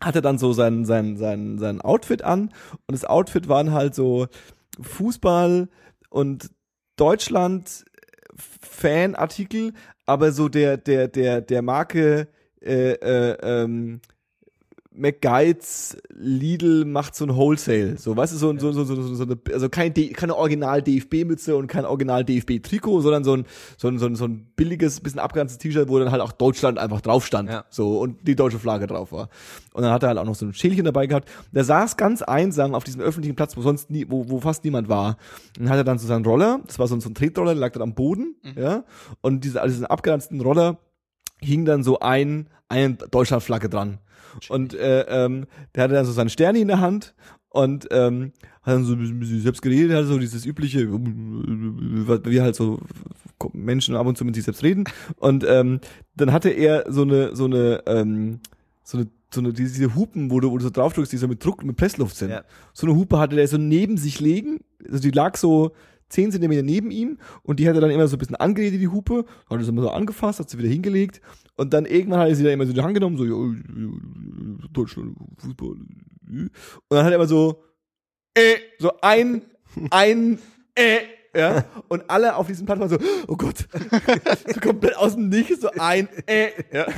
hatte 0.00 0.22
dann 0.22 0.38
so 0.38 0.52
sein, 0.52 0.84
sein, 0.84 1.16
sein, 1.16 1.58
sein 1.58 1.80
Outfit 1.80 2.22
an 2.22 2.50
und 2.86 2.92
das 2.92 3.04
Outfit 3.04 3.48
waren 3.48 3.72
halt 3.72 3.94
so 3.94 4.26
Fußball 4.80 5.68
und 6.10 6.50
Deutschland 6.96 7.84
Fanartikel, 8.34 9.72
aber 10.06 10.32
so 10.32 10.48
der, 10.48 10.76
der, 10.76 11.08
der, 11.08 11.40
der 11.40 11.62
Marke 11.62 12.28
äh, 12.60 12.92
äh, 12.92 13.36
ähm, 13.42 14.00
McGuides 14.94 15.96
Lidl 16.14 16.84
macht 16.84 17.14
so 17.14 17.24
ein 17.24 17.34
Wholesale, 17.36 17.96
so 17.98 18.16
weißt 18.16 18.32
du 18.34 18.36
so, 18.36 18.58
so, 18.58 18.72
so, 18.72 18.84
so, 18.84 18.94
so, 19.02 19.14
so 19.14 19.22
eine, 19.24 19.38
also 19.52 19.68
kein 19.68 19.94
D, 19.94 20.10
keine 20.10 20.36
Original 20.36 20.82
DFB 20.82 21.24
Mütze 21.24 21.56
und 21.56 21.66
kein 21.66 21.84
Original 21.84 22.24
DFB 22.24 22.62
Trikot, 22.62 23.00
sondern 23.00 23.24
so 23.24 23.34
ein 23.34 23.44
so 23.76 23.88
ein, 23.88 23.98
so 23.98 24.06
ein, 24.06 24.16
so 24.16 24.24
ein 24.26 24.46
billiges 24.56 25.00
bisschen 25.00 25.20
abgegrenztes 25.20 25.58
T-Shirt, 25.58 25.88
wo 25.88 25.98
dann 25.98 26.10
halt 26.10 26.20
auch 26.22 26.32
Deutschland 26.32 26.78
einfach 26.78 27.00
drauf 27.00 27.26
stand, 27.26 27.48
Ja. 27.50 27.64
so 27.70 28.00
und 28.00 28.26
die 28.26 28.36
deutsche 28.36 28.58
Flagge 28.58 28.86
drauf 28.86 29.12
war. 29.12 29.28
Und 29.72 29.82
dann 29.82 29.92
hat 29.92 30.02
er 30.02 30.10
halt 30.10 30.18
auch 30.18 30.24
noch 30.24 30.34
so 30.34 30.46
ein 30.46 30.54
Schälchen 30.54 30.84
dabei 30.84 31.06
gehabt. 31.06 31.28
Der 31.52 31.64
saß 31.64 31.96
ganz 31.96 32.22
einsam 32.22 32.74
auf 32.74 32.84
diesem 32.84 33.00
öffentlichen 33.00 33.36
Platz, 33.36 33.56
wo 33.56 33.62
sonst 33.62 33.90
nie, 33.90 34.06
wo, 34.08 34.28
wo 34.28 34.40
fast 34.40 34.64
niemand 34.64 34.88
war. 34.88 35.16
Und 35.58 35.68
hat 35.70 35.76
er 35.76 35.84
dann 35.84 35.98
so 35.98 36.06
seinen 36.06 36.24
Roller, 36.24 36.60
das 36.66 36.78
war 36.78 36.86
so 36.86 36.94
ein, 36.94 37.00
so 37.00 37.08
ein 37.08 37.14
Tretroller, 37.14 37.52
der 37.54 37.60
lag 37.60 37.72
dann 37.72 37.82
am 37.82 37.94
Boden, 37.94 38.36
ja, 38.56 38.84
und 39.20 39.44
diese 39.44 39.60
also 39.60 39.72
diesen 39.72 39.86
abgegrenzten 39.86 40.40
Roller 40.40 40.78
hing 41.42 41.64
dann 41.64 41.82
so 41.82 42.00
ein 42.00 42.48
eine 42.68 42.94
Deutschlandflagge 42.94 43.68
dran. 43.68 43.98
Und 44.48 44.72
äh, 44.74 45.02
ähm, 45.02 45.46
der 45.74 45.84
hatte 45.84 45.94
dann 45.94 46.06
so 46.06 46.12
seinen 46.12 46.30
Stern 46.30 46.56
in 46.56 46.68
der 46.68 46.80
Hand 46.80 47.14
und 47.50 47.86
ähm, 47.90 48.32
hat 48.62 48.74
dann 48.74 48.84
so 48.84 48.94
ein 48.94 49.18
bisschen- 49.20 49.42
selbst 49.42 49.60
geredet, 49.60 49.94
hat 49.94 50.06
so 50.06 50.18
dieses 50.18 50.46
übliche, 50.46 50.88
wir 50.90 52.42
halt 52.42 52.56
so 52.56 52.80
Menschen 53.52 53.94
ab 53.94 54.06
und 54.06 54.16
zu 54.16 54.24
mit 54.24 54.34
sich 54.34 54.44
selbst 54.44 54.62
reden. 54.62 54.84
Und 55.16 55.44
ähm, 55.46 55.80
dann 56.16 56.32
hatte 56.32 56.48
er 56.48 56.86
so 56.88 57.02
eine, 57.02 57.36
so 57.36 57.44
eine, 57.44 57.82
ähm, 57.86 58.40
so 58.84 58.98
eine 58.98 59.08
so 59.34 59.40
eine, 59.40 59.52
diese, 59.52 59.74
diese 59.74 59.94
Hupen, 59.94 60.30
wo 60.30 60.40
du, 60.40 60.50
wo 60.50 60.58
du 60.58 60.64
so 60.64 60.70
drauf 60.70 60.92
drückst, 60.92 61.12
die 61.12 61.16
so 61.16 61.26
mit 61.26 61.42
Druck, 61.42 61.64
mit 61.64 61.76
Pressluft 61.76 62.16
sind. 62.16 62.30
Ja. 62.30 62.42
So 62.74 62.86
eine 62.86 62.96
Hupe 62.96 63.18
hatte 63.18 63.36
der 63.36 63.48
so 63.48 63.56
neben 63.56 63.96
sich 63.96 64.20
legen, 64.20 64.60
also 64.86 64.98
die 64.98 65.10
lag 65.10 65.36
so 65.38 65.72
10 66.12 66.32
Zentimeter 66.32 66.62
neben 66.62 66.90
ihm 66.90 67.18
und 67.42 67.58
die 67.58 67.68
hat 67.68 67.74
er 67.74 67.80
dann 67.80 67.90
immer 67.90 68.06
so 68.06 68.16
ein 68.16 68.18
bisschen 68.18 68.36
angeredet, 68.36 68.80
die 68.80 68.88
Hupe, 68.88 69.24
hat 69.48 69.60
es 69.60 69.68
immer 69.68 69.82
so 69.82 69.90
angefasst, 69.90 70.40
hat 70.40 70.50
sie 70.50 70.58
wieder 70.58 70.68
hingelegt 70.68 71.20
und 71.56 71.72
dann 71.72 71.86
irgendwann 71.86 72.20
hat 72.20 72.28
er 72.28 72.34
sie 72.34 72.44
dann 72.44 72.52
immer 72.52 72.64
so 72.64 72.70
in 72.70 72.76
die 72.76 72.82
Hand 72.82 72.94
genommen, 72.94 73.16
so, 73.16 73.24
äh, 73.24 74.68
Deutschland, 74.72 75.16
Fußball, 75.38 75.70
äh. 75.70 76.32
und 76.32 76.50
dann 76.90 77.04
hat 77.04 77.12
er 77.12 77.16
immer 77.16 77.26
so, 77.26 77.64
äh, 78.34 78.56
so 78.78 78.92
ein, 79.00 79.42
ein, 79.90 80.38
äh, 80.74 80.98
ja, 81.34 81.64
und 81.88 82.08
alle 82.10 82.36
auf 82.36 82.46
diesem 82.46 82.66
Platz 82.66 82.78
waren 82.78 82.90
so, 82.90 82.98
oh 83.26 83.36
Gott, 83.36 83.66
so 84.54 84.60
komplett 84.60 84.96
aus 84.96 85.14
dem 85.14 85.30
Nichts, 85.30 85.62
so 85.62 85.70
ein, 85.78 86.08
äh, 86.26 86.50
ja. 86.72 86.86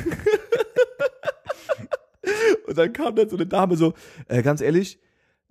Und 2.66 2.78
dann 2.78 2.92
kam 2.92 3.14
dann 3.14 3.28
so 3.28 3.36
eine 3.36 3.46
Dame 3.46 3.76
so, 3.76 3.94
äh, 4.28 4.42
ganz 4.42 4.60
ehrlich, 4.60 4.98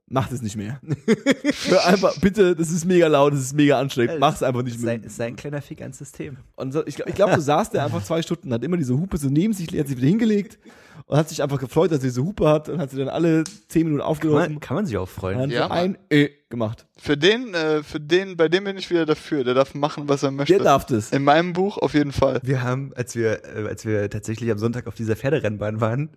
mach 0.08 0.30
das 0.30 0.42
nicht 0.42 0.56
mehr. 0.58 0.80
Hör 1.68 1.86
einfach, 1.86 2.18
bitte, 2.20 2.56
das 2.56 2.70
ist 2.72 2.86
mega 2.86 3.08
laut, 3.08 3.34
das 3.34 3.40
ist 3.42 3.54
mega 3.54 3.80
anstrengend, 3.80 4.20
mach's 4.20 4.44
einfach 4.44 4.62
nicht 4.64 4.78
mehr. 4.80 4.86
sein, 4.94 5.04
ist 5.04 5.16
sein 5.18 5.36
kleiner 5.36 5.62
Fick 5.62 5.82
ans 5.82 5.98
System. 5.98 6.38
Und 6.56 6.72
so, 6.74 6.86
ich, 6.86 7.00
ich 7.00 7.16
glaube, 7.16 7.36
so 7.36 7.42
saß 7.42 7.70
der 7.72 7.86
einfach 7.86 8.04
zwei 8.04 8.22
Stunden, 8.22 8.54
hat 8.54 8.64
immer 8.64 8.78
diese 8.78 8.98
Hupe 8.98 9.18
so 9.18 9.30
neben 9.30 9.54
sich, 9.54 9.68
hat 9.78 9.88
sich 9.88 9.98
wieder 9.98 10.08
hingelegt 10.08 10.60
und 11.06 11.18
hat 11.18 11.30
sich 11.30 11.42
einfach 11.42 11.60
gefreut, 11.60 11.92
dass 11.92 12.00
er 12.00 12.04
diese 12.10 12.24
Hupe 12.24 12.48
hat 12.48 12.70
und 12.70 12.80
hat 12.80 12.92
sie 12.92 12.98
dann 12.98 13.10
alle 13.10 13.44
zehn 13.68 13.84
Minuten 13.84 14.02
Kann 14.02 14.10
aufgenommen. 14.10 14.40
man, 14.54 14.60
kann 14.60 14.76
man 14.76 14.86
sich 14.86 14.98
auch 14.98 15.02
Und 15.04 15.10
freuen. 15.10 15.40
dann 15.40 15.50
Ja, 15.50 15.68
so 15.68 15.74
ein 15.74 15.98
äh 16.10 16.30
gemacht. 16.54 16.86
Für 17.00 17.18
den, 17.18 17.56
äh, 17.56 17.82
für 17.82 18.00
den, 18.00 18.38
bei 18.38 18.48
dem 18.48 18.64
bin 18.66 18.78
ich 18.78 18.88
wieder 18.92 19.08
dafür. 19.08 19.44
Der 19.44 19.56
darf 19.56 19.74
machen, 19.74 20.08
was 20.08 20.22
er 20.22 20.30
möchte. 20.30 20.54
Der 20.54 20.64
darf 20.64 20.86
das. 20.86 21.12
In 21.12 21.24
meinem 21.24 21.54
Buch 21.54 21.80
auf 21.80 21.96
jeden 21.96 22.12
Fall. 22.12 22.40
Wir 22.44 22.62
haben, 22.62 22.92
als 22.96 23.16
wir, 23.16 23.42
äh, 23.44 23.68
als 23.68 23.86
wir 23.86 24.08
tatsächlich 24.10 24.52
am 24.52 24.60
Sonntag 24.60 24.86
auf 24.86 24.94
dieser 24.94 25.16
Pferderennbahn 25.16 25.82
waren, 25.82 26.10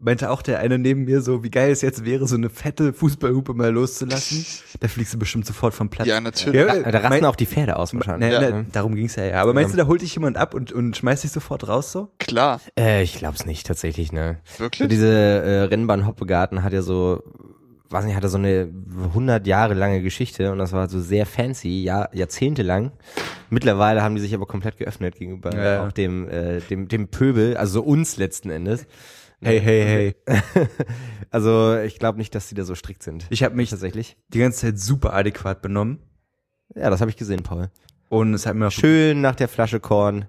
meinte 0.00 0.30
auch 0.30 0.42
der 0.42 0.58
eine 0.58 0.78
neben 0.78 1.04
mir 1.04 1.20
so, 1.20 1.44
wie 1.44 1.50
geil 1.50 1.70
es 1.70 1.82
jetzt 1.82 2.04
wäre, 2.04 2.26
so 2.26 2.34
eine 2.34 2.50
fette 2.50 2.92
Fußballhupe 2.92 3.54
mal 3.54 3.70
loszulassen. 3.70 4.44
da 4.80 4.88
fliegst 4.88 5.14
du 5.14 5.18
bestimmt 5.18 5.46
sofort 5.46 5.72
vom 5.72 5.88
Platz. 5.88 6.08
Ja, 6.08 6.20
natürlich. 6.20 6.60
Ja, 6.60 6.66
Da 6.82 6.98
rasten 6.98 7.08
mein- 7.08 7.24
auch 7.24 7.36
die 7.36 7.46
Pferde 7.46 7.76
aus 7.76 7.94
wahrscheinlich. 7.94 8.30
Na, 8.32 8.42
Ja. 8.42 8.50
na, 8.50 8.66
darum 8.72 8.96
ging's 8.96 9.14
ja, 9.14 9.24
ja. 9.24 9.40
Aber 9.42 9.54
meinst 9.54 9.72
du, 9.72 9.76
da 9.78 9.86
holt 9.86 10.02
dich 10.02 10.12
jemand 10.14 10.36
ab 10.36 10.52
und, 10.54 10.72
und 10.72 10.96
schmeißt 10.96 11.22
dich 11.22 11.30
sofort 11.30 11.68
raus 11.68 11.92
so? 11.92 12.08
Klar. 12.18 12.60
Äh, 12.76 13.04
ich 13.04 13.14
glaub's 13.18 13.46
nicht, 13.46 13.66
tatsächlich, 13.66 14.10
ne. 14.10 14.38
So 14.56 14.64
Wirklich? 14.64 14.88
diese 14.88 15.06
äh, 15.08 15.60
Rennbahn 15.62 16.06
Hoppegarten 16.06 16.64
hat 16.64 16.72
ja 16.72 16.82
so, 16.82 17.22
weiß 17.90 18.04
nicht, 18.04 18.14
hatte 18.14 18.28
so 18.28 18.38
eine 18.38 18.68
100 19.08 19.46
Jahre 19.46 19.74
lange 19.74 20.00
Geschichte 20.00 20.52
und 20.52 20.58
das 20.58 20.72
war 20.72 20.88
so 20.88 21.00
sehr 21.00 21.26
fancy, 21.26 21.82
Jahr, 21.82 22.14
Jahrzehnte 22.14 22.62
lang. 22.62 22.92
Mittlerweile 23.50 24.02
haben 24.02 24.14
die 24.14 24.20
sich 24.20 24.34
aber 24.34 24.46
komplett 24.46 24.78
geöffnet 24.78 25.16
gegenüber 25.16 25.54
Ja, 25.54 25.64
ja. 25.64 25.86
auch 25.86 25.92
dem, 25.92 26.28
äh, 26.28 26.60
dem, 26.60 26.88
dem 26.88 27.08
Pöbel, 27.08 27.56
also 27.56 27.80
so 27.80 27.82
uns 27.82 28.16
letzten 28.16 28.50
Endes. 28.50 28.86
Hey, 29.42 29.60
hey, 29.60 30.14
hey. 30.26 30.36
also 31.30 31.78
ich 31.78 31.98
glaube 31.98 32.18
nicht, 32.18 32.34
dass 32.34 32.48
die 32.48 32.54
da 32.54 32.64
so 32.64 32.74
strikt 32.74 33.02
sind. 33.02 33.26
Ich 33.30 33.42
habe 33.42 33.56
mich 33.56 33.70
tatsächlich. 33.70 34.16
die 34.28 34.38
ganze 34.38 34.60
Zeit 34.60 34.78
super 34.78 35.14
adäquat 35.14 35.62
benommen. 35.62 35.98
Ja, 36.74 36.90
das 36.90 37.00
habe 37.00 37.10
ich 37.10 37.16
gesehen, 37.16 37.42
Paul. 37.42 37.70
Und 38.10 38.34
es 38.34 38.44
hat 38.44 38.54
mir 38.54 38.66
auch 38.66 38.72
Schön 38.72 39.20
nach 39.20 39.34
der 39.34 39.48
Flasche 39.48 39.80
Korn. 39.80 40.26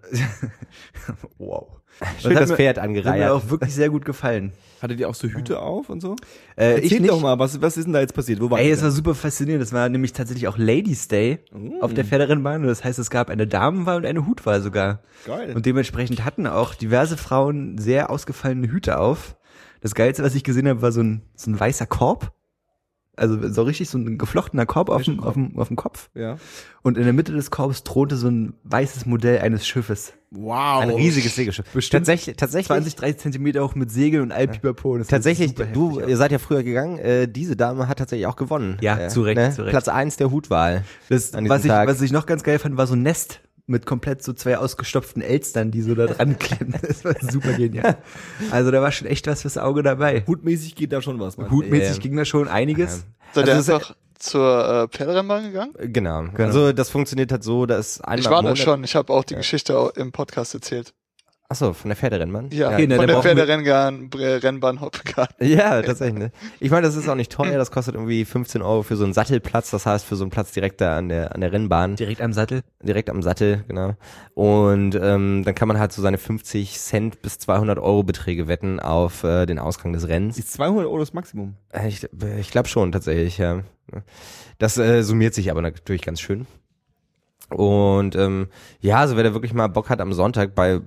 wow. 1.37 1.80
Schön 2.19 2.35
das 2.35 2.49
mir- 2.49 2.55
Pferd 2.55 2.77
Hat 2.77 2.83
mir 2.89 2.97
angereiert. 2.99 3.31
auch 3.31 3.49
wirklich 3.49 3.73
sehr 3.75 3.89
gut 3.89 4.05
gefallen. 4.05 4.51
Hattet 4.81 4.99
ihr 4.99 5.07
auch 5.09 5.13
so 5.13 5.27
Hüte 5.27 5.59
auf 5.59 5.89
und 5.89 6.01
so? 6.01 6.15
Äh, 6.57 6.77
ich 6.79 6.83
Erzähl 6.85 6.99
nicht. 7.01 7.11
doch 7.11 7.21
mal, 7.21 7.37
was, 7.37 7.61
was 7.61 7.77
ist 7.77 7.85
denn 7.85 7.93
da 7.93 7.99
jetzt 7.99 8.15
passiert? 8.15 8.41
Wo 8.41 8.49
war 8.49 8.59
Ey, 8.59 8.71
es 8.71 8.81
war 8.81 8.89
super 8.89 9.13
faszinierend. 9.13 9.61
Es 9.63 9.71
war 9.73 9.87
nämlich 9.89 10.11
tatsächlich 10.13 10.47
auch 10.47 10.57
Ladies 10.57 11.07
Day 11.07 11.39
auf 11.81 11.93
der 11.93 12.03
Pferderennbahn. 12.03 12.61
Und 12.61 12.67
das 12.67 12.83
heißt, 12.83 12.97
es 12.97 13.09
gab 13.11 13.29
eine 13.29 13.45
Damenwahl 13.45 13.97
und 13.97 14.05
eine 14.07 14.25
Hutwahl 14.25 14.61
sogar. 14.61 15.03
Geil. 15.27 15.53
Und 15.55 15.65
dementsprechend 15.67 16.25
hatten 16.25 16.47
auch 16.47 16.73
diverse 16.73 17.17
Frauen 17.17 17.77
sehr 17.77 18.09
ausgefallene 18.09 18.71
Hüte 18.71 18.97
auf. 18.99 19.35
Das 19.81 19.93
Geilste, 19.93 20.23
was 20.23 20.33
ich 20.35 20.43
gesehen 20.43 20.67
habe, 20.67 20.81
war 20.81 20.91
so 20.91 21.01
ein, 21.01 21.21
so 21.35 21.51
ein 21.51 21.59
weißer 21.59 21.85
Korb. 21.85 22.31
Also 23.21 23.37
so 23.49 23.61
richtig 23.61 23.87
so 23.87 23.99
ein 23.99 24.17
geflochtener 24.17 24.65
Korb 24.65 24.89
auf 24.89 25.03
dem, 25.03 25.19
auf, 25.19 25.35
dem, 25.35 25.57
auf 25.57 25.67
dem 25.67 25.77
Kopf. 25.77 26.09
ja. 26.15 26.37
Und 26.83 26.97
in 26.97 27.03
der 27.03 27.13
Mitte 27.13 27.31
des 27.31 27.51
Korbs 27.51 27.83
thronte 27.83 28.17
so 28.17 28.27
ein 28.27 28.53
weißes 28.63 29.05
Modell 29.05 29.39
eines 29.39 29.67
Schiffes. 29.67 30.13
Wow. 30.31 30.81
Ein 30.81 30.89
riesiges 30.89 31.35
Segelschiff. 31.35 31.65
Bestimmt 31.71 32.07
Tatsächlich, 32.07 32.37
tatsächlich, 32.37 32.67
20, 32.67 32.95
30 32.95 33.17
Zentimeter 33.17 33.63
hoch 33.63 33.75
mit 33.75 33.91
Segeln 33.91 34.23
und 34.23 34.31
Alpipapo. 34.31 34.97
Tatsächlich, 35.03 35.53
du, 35.53 35.99
ihr 35.99 36.17
seid 36.17 36.31
ja 36.31 36.39
früher 36.39 36.63
gegangen, 36.63 36.97
äh, 36.97 37.27
diese 37.27 37.55
Dame 37.55 37.87
hat 37.87 37.99
tatsächlich 37.99 38.25
auch 38.25 38.37
gewonnen. 38.37 38.77
Ja, 38.81 38.97
äh, 38.97 39.07
zu 39.09 39.21
Recht, 39.21 39.53
zu 39.53 39.61
Recht. 39.61 39.71
Platz 39.71 39.89
eins 39.89 40.17
der 40.17 40.31
Hutwahl. 40.31 40.83
Das, 41.09 41.33
was, 41.33 41.65
ich, 41.65 41.69
Tag. 41.69 41.87
was 41.87 42.01
ich 42.01 42.11
noch 42.11 42.25
ganz 42.25 42.41
geil 42.41 42.57
fand, 42.57 42.77
war 42.77 42.87
so 42.87 42.95
ein 42.95 43.03
Nest 43.03 43.41
mit 43.71 43.85
komplett 43.85 44.21
so 44.21 44.33
zwei 44.33 44.57
ausgestopften 44.57 45.21
Elstern, 45.23 45.71
die 45.71 45.81
so 45.81 45.95
da 45.95 46.05
dran 46.07 46.37
klemmen. 46.37 46.75
Das 46.81 47.03
war 47.03 47.15
super 47.21 47.53
genial. 47.53 47.97
Also 48.51 48.69
da 48.71 48.81
war 48.81 48.91
schon 48.91 49.07
echt 49.07 49.25
was 49.27 49.41
fürs 49.41 49.57
Auge 49.57 49.81
dabei. 49.83 50.23
Hutmäßig 50.27 50.75
geht 50.75 50.91
da 50.93 51.01
schon 51.01 51.19
was. 51.19 51.37
du? 51.37 51.49
Hutmäßig 51.49 51.95
Ja. 51.97 52.01
ging 52.03 52.15
da 52.17 52.25
schon 52.25 52.47
einiges. 52.47 53.05
So, 53.33 53.41
der 53.41 53.55
Also 53.55 53.73
ist 53.73 53.81
doch 53.83 53.95
zur 54.19 54.83
äh, 54.83 54.87
Pferderennbahn 54.95 55.43
gegangen? 55.45 55.73
Äh, 55.79 55.87
Genau. 55.89 56.25
Also 56.37 56.73
das 56.73 56.89
funktioniert 56.89 57.31
halt 57.31 57.43
so, 57.43 57.65
dass 57.65 57.99
einmal 58.01 58.19
Ich 58.19 58.29
war 58.29 58.43
da 58.43 58.55
schon. 58.55 58.83
Ich 58.83 58.95
habe 58.95 59.11
auch 59.11 59.23
die 59.23 59.35
Geschichte 59.35 59.75
au- 59.77 59.89
im 59.89 60.11
Podcast 60.11 60.53
erzählt. 60.53 60.93
Achso, 61.51 61.73
von 61.73 61.89
der 61.89 61.97
Pferderennbahn? 61.97 62.47
Ja, 62.53 62.69
Okay, 62.69 62.87
na, 62.87 62.95
von 62.95 63.07
der 63.07 63.21
Pferderennbahn, 63.21 64.09
Rennbahn 64.15 64.79
Hoppegarten. 64.79 65.35
Ja, 65.45 65.81
tatsächlich. 65.81 66.17
Ne? 66.17 66.31
Ich 66.61 66.71
meine, 66.71 66.83
das 66.87 66.95
ist 66.95 67.09
auch 67.09 67.15
nicht 67.15 67.29
teuer, 67.29 67.57
das 67.57 67.71
kostet 67.71 67.95
irgendwie 67.95 68.23
15 68.23 68.61
Euro 68.61 68.83
für 68.83 68.95
so 68.95 69.03
einen 69.03 69.11
Sattelplatz, 69.11 69.69
das 69.69 69.85
heißt 69.85 70.05
für 70.05 70.15
so 70.15 70.23
einen 70.23 70.31
Platz 70.31 70.53
direkt 70.53 70.79
da 70.79 70.97
an 70.97 71.09
der, 71.09 71.35
an 71.35 71.41
der 71.41 71.51
Rennbahn, 71.51 71.97
Direkt 71.97 72.21
am 72.21 72.31
Sattel. 72.31 72.61
direkt 72.81 73.09
am 73.09 73.21
Sattel, 73.21 73.65
genau. 73.67 73.95
Und 74.33 74.95
ähm, 74.95 75.43
dann 75.43 75.53
kann 75.53 75.67
man 75.67 75.77
halt 75.77 75.91
so 75.91 76.01
seine 76.01 76.17
50 76.17 76.79
Cent 76.79 77.21
bis 77.21 77.37
200 77.39 77.79
Euro 77.79 78.03
Beträge 78.03 78.47
wetten 78.47 78.79
auf 78.79 79.25
äh, 79.25 79.45
den 79.45 79.59
Ausgang 79.59 79.91
des 79.91 80.07
Rennens. 80.07 80.37
Ist 80.37 80.53
200 80.53 80.85
Euro 80.85 80.99
das 80.99 81.11
Maximum? 81.11 81.55
Äh, 81.73 81.89
Ich, 81.89 82.07
ich 82.39 82.51
glaube 82.51 82.69
schon, 82.69 82.93
tatsächlich, 82.93 83.37
ja. 83.39 83.59
Das 84.57 84.77
äh, 84.77 85.01
summiert 85.01 85.33
sich 85.33 85.51
aber 85.51 85.61
natürlich 85.61 86.03
ganz 86.03 86.21
schön. 86.21 86.47
Und 87.51 88.15
ähm, 88.15 88.47
ja, 88.79 88.97
also 88.97 89.15
wer 89.17 89.23
da 89.23 89.33
wirklich 89.33 89.53
mal 89.53 89.67
Bock 89.67 89.89
hat, 89.89 89.99
am 90.01 90.13
Sonntag 90.13 90.55
bei 90.55 90.79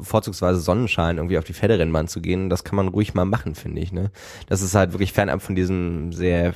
vorzugsweise 0.00 0.60
Sonnenschein 0.60 1.16
irgendwie 1.16 1.38
auf 1.38 1.44
die 1.44 1.54
Pferderennbahn 1.54 2.08
zu 2.08 2.20
gehen, 2.20 2.50
das 2.50 2.64
kann 2.64 2.76
man 2.76 2.88
ruhig 2.88 3.14
mal 3.14 3.24
machen, 3.24 3.54
finde 3.54 3.80
ich. 3.80 3.92
Ne? 3.92 4.10
Das 4.48 4.62
ist 4.62 4.74
halt 4.74 4.92
wirklich 4.92 5.12
fernab 5.12 5.42
von 5.42 5.54
diesem 5.54 6.12
sehr 6.12 6.54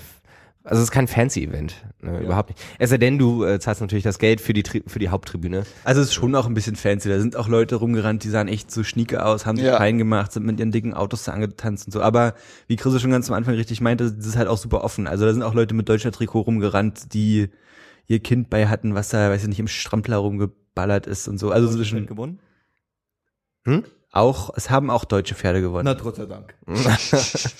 also 0.69 0.81
es 0.83 0.89
ist 0.89 0.91
kein 0.91 1.09
Fancy-Event, 1.09 1.77
ne, 2.03 2.21
überhaupt 2.21 2.51
nicht. 2.51 2.61
Es 2.79 2.91
sei 2.91 2.99
denn, 2.99 3.17
du 3.17 3.43
äh, 3.43 3.59
zahlst 3.59 3.81
natürlich 3.81 4.05
das 4.05 4.19
Geld 4.19 4.39
für 4.39 4.53
die 4.53 4.63
Tri 4.63 4.83
für 4.87 4.99
die 4.99 5.09
Haupttribüne. 5.09 5.65
Also 5.83 6.03
es 6.03 6.09
ist 6.09 6.15
schon 6.15 6.35
auch 6.35 6.47
ein 6.47 6.53
bisschen 6.53 6.77
fancy. 6.77 7.09
Da 7.09 7.19
sind 7.21 7.37
auch 7.37 7.49
Leute 7.49 7.77
rumgerannt, 7.77 8.23
die 8.23 8.29
sahen 8.29 8.49
echt 8.49 8.71
so 8.71 8.85
schnieke 8.85 9.25
aus, 9.25 9.47
haben 9.47 9.57
sich 9.57 9.65
Ja. 9.65 9.79
fein 9.79 9.97
gemacht, 9.97 10.31
sind 10.31 10.45
mit 10.45 10.61
ihren 10.61 10.71
dicken 10.71 10.93
Autos 10.93 11.25
da 11.25 11.33
angetanzt 11.33 11.87
und 11.87 11.93
so. 11.93 12.03
Aber 12.03 12.35
wie 12.67 12.77
Chris 12.77 13.01
schon 13.01 13.11
ganz 13.11 13.31
am 13.31 13.35
Anfang 13.37 13.55
richtig 13.55 13.81
meinte, 13.81 14.13
das 14.13 14.27
ist 14.27 14.37
halt 14.37 14.49
auch 14.49 14.59
super 14.59 14.85
offen. 14.85 15.07
Also 15.07 15.25
da 15.25 15.33
sind 15.33 15.43
auch 15.43 15.55
Leute 15.55 15.75
mit 15.75 15.89
deutscher 15.89 16.13
Trikot 16.13 16.41
rumgerannt, 16.41 17.15
die 17.15 17.49
ihr 18.09 18.19
Kind 18.21 18.51
bei 18.51 18.67
hatten, 18.67 18.95
was 18.95 19.11
da, 19.11 19.31
weiß 19.31 19.43
ich 19.43 19.49
nicht, 19.49 19.61
im 19.61 19.69
Strampler 19.69 20.17
rumgeballert 20.17 21.07
ist 21.07 21.29
und 21.29 21.39
so. 21.39 21.51
Also 21.51 21.69
zwischen 21.71 22.07
gewonnen? 22.07 22.41
auch, 24.11 24.51
es 24.57 24.71
haben 24.71 24.89
auch 24.89 25.05
deutsche 25.05 25.35
Pferde 25.35 25.61
gewonnen. 25.61 25.85
Na, 25.85 25.93
Gott 25.93 26.17
sei 26.17 26.25
Dank. 26.25 26.55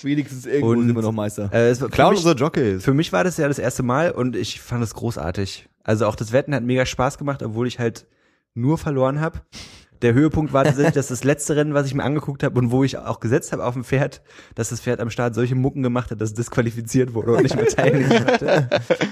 Wenigstens 0.01 0.45
irgendwo 0.47 0.71
Und- 0.71 0.87
sind 0.87 0.95
wir 0.95 1.01
noch 1.03 1.11
Meister. 1.11 1.49
Äh, 1.53 1.69
es 1.69 1.79
war, 1.81 1.89
Klauen 1.89 2.11
mich, 2.13 2.19
unsere 2.25 2.35
Jockeys. 2.35 2.83
für 2.83 2.93
mich 2.95 3.13
war 3.13 3.23
das 3.23 3.37
ja 3.37 3.47
das 3.47 3.59
erste 3.59 3.83
Mal 3.83 4.11
und 4.11 4.35
ich 4.35 4.59
fand 4.59 4.83
es 4.83 4.95
großartig. 4.95 5.69
Also 5.83 6.07
auch 6.07 6.15
das 6.15 6.31
Wetten 6.31 6.55
hat 6.55 6.63
mega 6.63 6.85
Spaß 6.85 7.19
gemacht, 7.19 7.43
obwohl 7.43 7.67
ich 7.67 7.77
halt 7.77 8.07
nur 8.55 8.77
verloren 8.79 9.21
habe. 9.21 9.41
Der 10.01 10.13
Höhepunkt 10.13 10.53
war 10.53 10.63
tatsächlich, 10.63 10.93
dass 10.93 11.07
das 11.07 11.23
letzte 11.23 11.55
Rennen, 11.55 11.73
was 11.73 11.87
ich 11.87 11.93
mir 11.93 12.03
angeguckt 12.03 12.43
habe 12.43 12.57
und 12.59 12.71
wo 12.71 12.83
ich 12.83 12.97
auch 12.97 13.19
gesetzt 13.19 13.51
habe 13.51 13.65
auf 13.65 13.73
dem 13.73 13.83
Pferd, 13.83 14.21
dass 14.55 14.69
das 14.69 14.81
Pferd 14.81 14.99
am 14.99 15.09
Start 15.09 15.35
solche 15.35 15.55
Mucken 15.55 15.83
gemacht 15.83 16.11
hat, 16.11 16.21
dass 16.21 16.29
es 16.29 16.35
disqualifiziert 16.35 17.13
wurde 17.13 17.33
und 17.33 17.43
nicht 17.43 17.55
mehr 17.55 17.67
teilnehmen 17.67 18.25
konnte. 18.25 18.69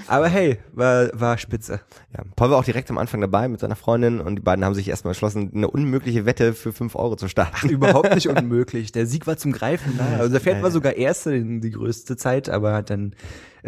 Aber 0.08 0.28
hey, 0.28 0.60
war, 0.74 1.10
war 1.14 1.38
spitze. 1.38 1.82
Ja, 2.16 2.24
Paul 2.36 2.52
war 2.52 2.58
auch 2.58 2.64
direkt 2.64 2.90
am 2.90 2.98
Anfang 2.98 3.22
dabei 3.22 3.48
mit 3.48 3.60
seiner 3.60 3.76
Freundin 3.76 4.22
und 4.22 4.38
die 4.38 4.42
beiden 4.42 4.64
haben 4.64 4.76
sich 4.76 4.88
erstmal 4.88 5.12
entschlossen, 5.12 5.52
eine 5.54 5.70
unmögliche 5.70 6.26
Wette 6.26 6.54
für 6.54 6.72
5 6.72 6.96
Euro 6.96 7.16
zu 7.16 7.28
starten. 7.28 7.70
Überhaupt 7.70 8.16
nicht 8.16 8.30
unmöglich. 8.30 8.92
Der 8.92 9.06
Sieg 9.06 9.28
war 9.28 9.38
zum 9.38 9.52
Greifen. 9.52 9.98
nahe. 9.98 10.20
Also 10.20 10.32
der 10.32 10.42
Pferd 10.42 10.64
war 10.64 10.72
sogar 10.72 10.94
erste 10.94 11.36
in 11.36 11.62
die 11.62 11.72
größte 11.72 12.16
Zeit, 12.16 12.50
aber 12.50 12.74
hat 12.74 12.90
dann 12.90 13.14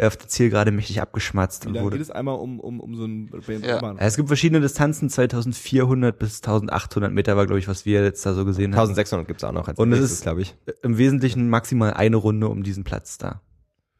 auf 0.08 0.16
der 0.16 0.28
Zielgerade 0.28 0.70
mächtig 0.70 1.00
abgeschmatzt 1.00 1.64
Wie 1.64 1.68
und 1.68 1.74
lange 1.74 1.84
wurde 1.86 1.96
geht 1.98 2.04
es 2.04 2.10
einmal 2.10 2.36
um, 2.36 2.60
um, 2.60 2.80
um 2.80 2.94
so 2.94 3.04
ein 3.04 3.30
Ja. 3.62 3.94
Es 3.98 4.16
gibt 4.16 4.28
verschiedene 4.28 4.60
Distanzen, 4.60 5.08
2400 5.10 6.18
bis 6.18 6.36
1800 6.38 7.12
Meter 7.12 7.36
war, 7.36 7.46
glaube 7.46 7.58
ich, 7.58 7.68
was 7.68 7.84
wir 7.86 8.02
jetzt 8.02 8.24
da 8.24 8.34
so 8.34 8.44
gesehen 8.44 8.74
haben. 8.74 8.88
1600 8.88 9.26
gibt's 9.28 9.44
auch 9.44 9.52
noch 9.52 9.68
als 9.68 9.78
Und 9.78 9.92
es 9.92 9.98
nächstes, 10.00 10.18
ist- 10.18 10.22
glaube 10.22 10.42
ich. 10.42 10.56
Im 10.82 10.98
Wesentlichen 10.98 11.48
maximal 11.48 11.92
eine 11.94 12.16
Runde 12.16 12.48
um 12.48 12.62
diesen 12.62 12.84
Platz 12.84 13.18
da. 13.18 13.40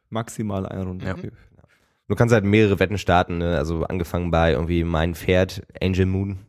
Maximal 0.09 0.65
eine 0.65 0.83
Runde. 0.85 1.05
Ja. 1.05 1.15
Du 2.07 2.15
kannst 2.15 2.33
halt 2.33 2.43
mehrere 2.43 2.79
Wetten 2.79 2.97
starten, 2.97 3.37
ne? 3.37 3.57
also 3.57 3.83
angefangen 3.83 4.31
bei 4.31 4.51
irgendwie 4.51 4.83
mein 4.83 5.15
Pferd, 5.15 5.63
Angel 5.81 6.05
Moon, 6.05 6.39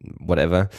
whatever, 0.00 0.70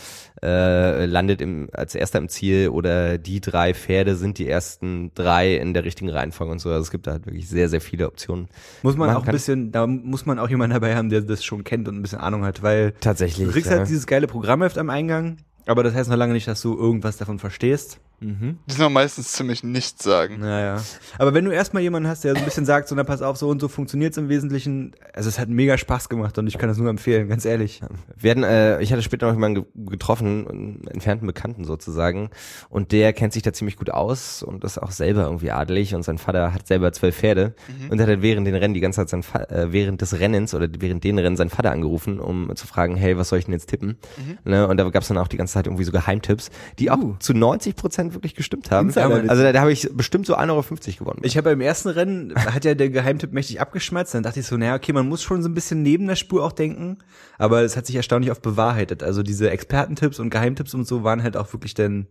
äh, 0.41 1.05
landet 1.05 1.41
im, 1.41 1.69
als 1.73 1.95
erster 1.95 2.19
im 2.19 2.29
Ziel 2.29 2.69
oder 2.69 3.17
die 3.17 3.41
drei 3.41 3.73
Pferde 3.73 4.15
sind 4.15 4.37
die 4.37 4.47
ersten 4.47 5.11
drei 5.13 5.55
in 5.55 5.73
der 5.73 5.83
richtigen 5.83 6.09
Reihenfolge 6.09 6.51
und 6.51 6.59
so. 6.59 6.69
Also 6.69 6.81
es 6.81 6.91
gibt 6.91 7.07
da 7.07 7.11
halt 7.11 7.25
wirklich 7.25 7.47
sehr, 7.47 7.69
sehr 7.69 7.81
viele 7.81 8.07
Optionen. 8.07 8.47
Muss 8.81 8.97
man 8.97 9.07
Man 9.07 9.17
auch 9.17 9.25
ein 9.25 9.31
bisschen, 9.31 9.71
da 9.71 9.85
muss 9.85 10.25
man 10.25 10.39
auch 10.39 10.49
jemanden 10.49 10.73
dabei 10.73 10.95
haben, 10.95 11.09
der 11.09 11.21
das 11.21 11.43
schon 11.43 11.63
kennt 11.63 11.87
und 11.87 11.95
ein 11.97 12.01
bisschen 12.01 12.19
Ahnung 12.19 12.43
hat, 12.43 12.63
weil 12.63 12.93
Tatsächlich. 12.99 13.47
du 13.47 13.53
kriegst 13.53 13.69
ja. 13.69 13.77
halt 13.77 13.89
dieses 13.89 14.07
geile 14.07 14.27
Programmheft 14.27 14.77
am 14.77 14.89
Eingang, 14.89 15.37
aber 15.65 15.83
das 15.83 15.93
heißt 15.93 16.09
noch 16.09 16.17
lange 16.17 16.33
nicht, 16.33 16.47
dass 16.47 16.61
du 16.61 16.77
irgendwas 16.77 17.17
davon 17.17 17.39
verstehst. 17.39 17.99
Mhm. 18.21 18.59
Die 18.67 18.73
sind 18.73 18.83
auch 18.83 18.89
meistens 18.89 19.31
ziemlich 19.33 19.63
nichts 19.63 20.03
sagen. 20.03 20.39
Naja. 20.39 20.81
Aber 21.17 21.33
wenn 21.33 21.43
du 21.45 21.51
erstmal 21.51 21.81
jemanden 21.81 22.07
hast, 22.07 22.23
der 22.23 22.33
so 22.33 22.39
ein 22.39 22.45
bisschen 22.45 22.65
sagt, 22.65 22.87
so, 22.87 22.95
na 22.95 23.03
pass 23.03 23.21
auf, 23.21 23.37
so 23.37 23.49
und 23.49 23.59
so 23.59 23.67
funktioniert's 23.67 24.15
im 24.17 24.29
Wesentlichen, 24.29 24.91
also 25.13 25.27
es 25.27 25.39
hat 25.39 25.49
mega 25.49 25.77
Spaß 25.77 26.07
gemacht 26.07 26.37
und 26.37 26.45
ich 26.47 26.57
kann 26.59 26.69
das 26.69 26.77
nur 26.77 26.89
empfehlen, 26.89 27.27
ganz 27.29 27.45
ehrlich. 27.45 27.81
Wir 28.15 28.31
hatten, 28.31 28.43
äh, 28.43 28.79
ich 28.81 28.91
hatte 28.91 29.01
später 29.01 29.25
noch 29.27 29.33
jemanden 29.33 29.63
ge- 29.63 29.85
getroffen, 29.87 30.47
einen 30.47 30.87
entfernten 30.87 31.25
Bekannten 31.25 31.65
sozusagen, 31.65 32.29
und 32.69 32.91
der 32.91 33.13
kennt 33.13 33.33
sich 33.33 33.41
da 33.43 33.53
ziemlich 33.53 33.75
gut 33.75 33.89
aus 33.89 34.43
und 34.43 34.63
ist 34.63 34.77
auch 34.77 34.91
selber 34.91 35.23
irgendwie 35.23 35.51
adelig 35.51 35.95
und 35.95 36.03
sein 36.03 36.17
Vater 36.19 36.53
hat 36.53 36.67
selber 36.67 36.91
zwölf 36.93 37.15
Pferde 37.17 37.55
und 37.89 37.99
hat 37.99 38.07
halt 38.07 38.21
während 38.21 38.45
den 38.45 38.55
Rennen 38.55 38.73
die 38.75 38.81
ganze 38.81 39.01
Zeit 39.01 39.09
sein 39.09 39.23
Fa 39.23 39.39
äh, 39.45 39.71
während 39.71 40.01
des 40.01 40.19
Rennens 40.19 40.53
oder 40.53 40.67
während 40.79 41.03
den 41.03 41.17
Rennen 41.17 41.37
seinen 41.37 41.49
Vater 41.49 41.71
angerufen, 41.71 42.19
um 42.19 42.55
zu 42.55 42.67
fragen, 42.67 42.95
hey, 42.95 43.17
was 43.17 43.29
soll 43.29 43.39
ich 43.39 43.45
denn 43.45 43.53
jetzt 43.53 43.67
tippen? 43.69 43.97
Ne? 44.43 44.67
Und 44.67 44.77
da 44.77 44.87
gab's 44.89 45.07
dann 45.07 45.17
auch 45.17 45.27
die 45.27 45.37
ganze 45.37 45.53
Zeit 45.55 45.65
irgendwie 45.65 45.83
so 45.85 45.91
Geheimtipps, 45.91 46.51
die 46.77 46.91
auch 46.91 47.17
zu 47.19 47.33
90 47.33 47.75
Prozent 47.75 48.10
wirklich 48.13 48.35
gestimmt 48.35 48.71
haben. 48.71 48.95
Also 48.95 49.43
da, 49.43 49.51
da 49.51 49.61
habe 49.61 49.71
ich 49.71 49.89
bestimmt 49.93 50.25
so 50.25 50.35
1,50 50.37 50.49
Euro 50.49 50.63
gewonnen. 50.99 51.21
Ich 51.23 51.37
habe 51.37 51.49
beim 51.49 51.61
ersten 51.61 51.89
Rennen, 51.89 52.33
hat 52.35 52.65
ja 52.65 52.73
der 52.73 52.89
Geheimtipp 52.89 53.33
mächtig 53.33 53.61
abgeschmatzt, 53.61 54.13
dann 54.13 54.23
dachte 54.23 54.39
ich 54.39 54.45
so, 54.45 54.57
naja, 54.57 54.75
okay, 54.75 54.93
man 54.93 55.07
muss 55.07 55.23
schon 55.23 55.41
so 55.41 55.49
ein 55.49 55.53
bisschen 55.53 55.81
neben 55.81 56.07
der 56.07 56.15
Spur 56.15 56.43
auch 56.43 56.51
denken, 56.51 56.97
aber 57.37 57.61
es 57.61 57.77
hat 57.77 57.85
sich 57.85 57.95
erstaunlich 57.95 58.31
oft 58.31 58.41
bewahrheitet. 58.41 59.03
Also 59.03 59.23
diese 59.23 59.49
Expertentipps 59.49 60.19
und 60.19 60.29
Geheimtipps 60.29 60.73
und 60.73 60.87
so 60.87 61.03
waren 61.03 61.23
halt 61.23 61.37
auch 61.37 61.51
wirklich 61.53 61.73
dann 61.73 62.07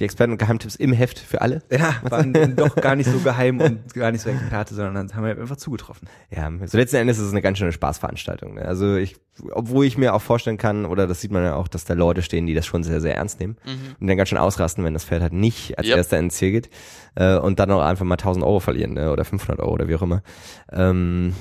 Die 0.00 0.04
Experten 0.04 0.32
und 0.32 0.38
Geheimtipps 0.38 0.74
im 0.74 0.92
Heft 0.92 1.20
für 1.20 1.40
alle. 1.40 1.62
Ja, 1.70 1.94
waren 2.02 2.32
doch 2.56 2.74
gar 2.74 2.96
nicht 2.96 3.08
so 3.08 3.20
geheim 3.20 3.60
und 3.60 3.94
gar 3.94 4.10
nicht 4.10 4.22
so 4.22 4.30
Experte, 4.30 4.74
sondern 4.74 5.14
haben 5.14 5.24
wir 5.24 5.38
einfach 5.40 5.54
zugetroffen. 5.56 6.08
Ja, 6.34 6.50
so 6.66 6.76
letzten 6.76 6.96
Endes 6.96 7.18
ist 7.18 7.26
es 7.26 7.30
eine 7.30 7.42
ganz 7.42 7.58
schöne 7.58 7.70
Spaßveranstaltung. 7.70 8.54
Ne? 8.54 8.62
Also 8.64 8.96
ich, 8.96 9.14
obwohl 9.52 9.84
ich 9.86 9.96
mir 9.96 10.12
auch 10.14 10.20
vorstellen 10.22 10.58
kann, 10.58 10.84
oder 10.84 11.06
das 11.06 11.20
sieht 11.20 11.30
man 11.30 11.44
ja 11.44 11.54
auch, 11.54 11.68
dass 11.68 11.84
da 11.84 11.94
Leute 11.94 12.22
stehen, 12.22 12.46
die 12.46 12.54
das 12.54 12.66
schon 12.66 12.82
sehr, 12.82 13.00
sehr 13.00 13.14
ernst 13.14 13.38
nehmen 13.38 13.56
Mhm. 13.64 13.94
und 14.00 14.06
dann 14.08 14.16
ganz 14.16 14.30
schön 14.30 14.38
ausrasten, 14.38 14.82
wenn 14.82 14.94
das 14.94 15.04
Pferd 15.04 15.22
halt 15.22 15.32
nicht 15.32 15.78
als 15.78 15.86
Yep. 15.86 15.96
erster 15.96 16.18
ins 16.18 16.34
Ziel 16.34 16.50
geht 16.50 16.70
äh, 17.14 17.36
und 17.36 17.60
dann 17.60 17.70
auch 17.70 17.80
einfach 17.82 18.04
mal 18.04 18.14
1000 18.14 18.44
Euro 18.44 18.58
verlieren 18.58 18.94
ne? 18.94 19.12
oder 19.12 19.24
500 19.24 19.60
Euro 19.60 19.74
oder 19.74 19.86
wie 19.86 19.94
auch 19.94 20.02
immer. 20.02 20.24
Ähm, 20.72 21.34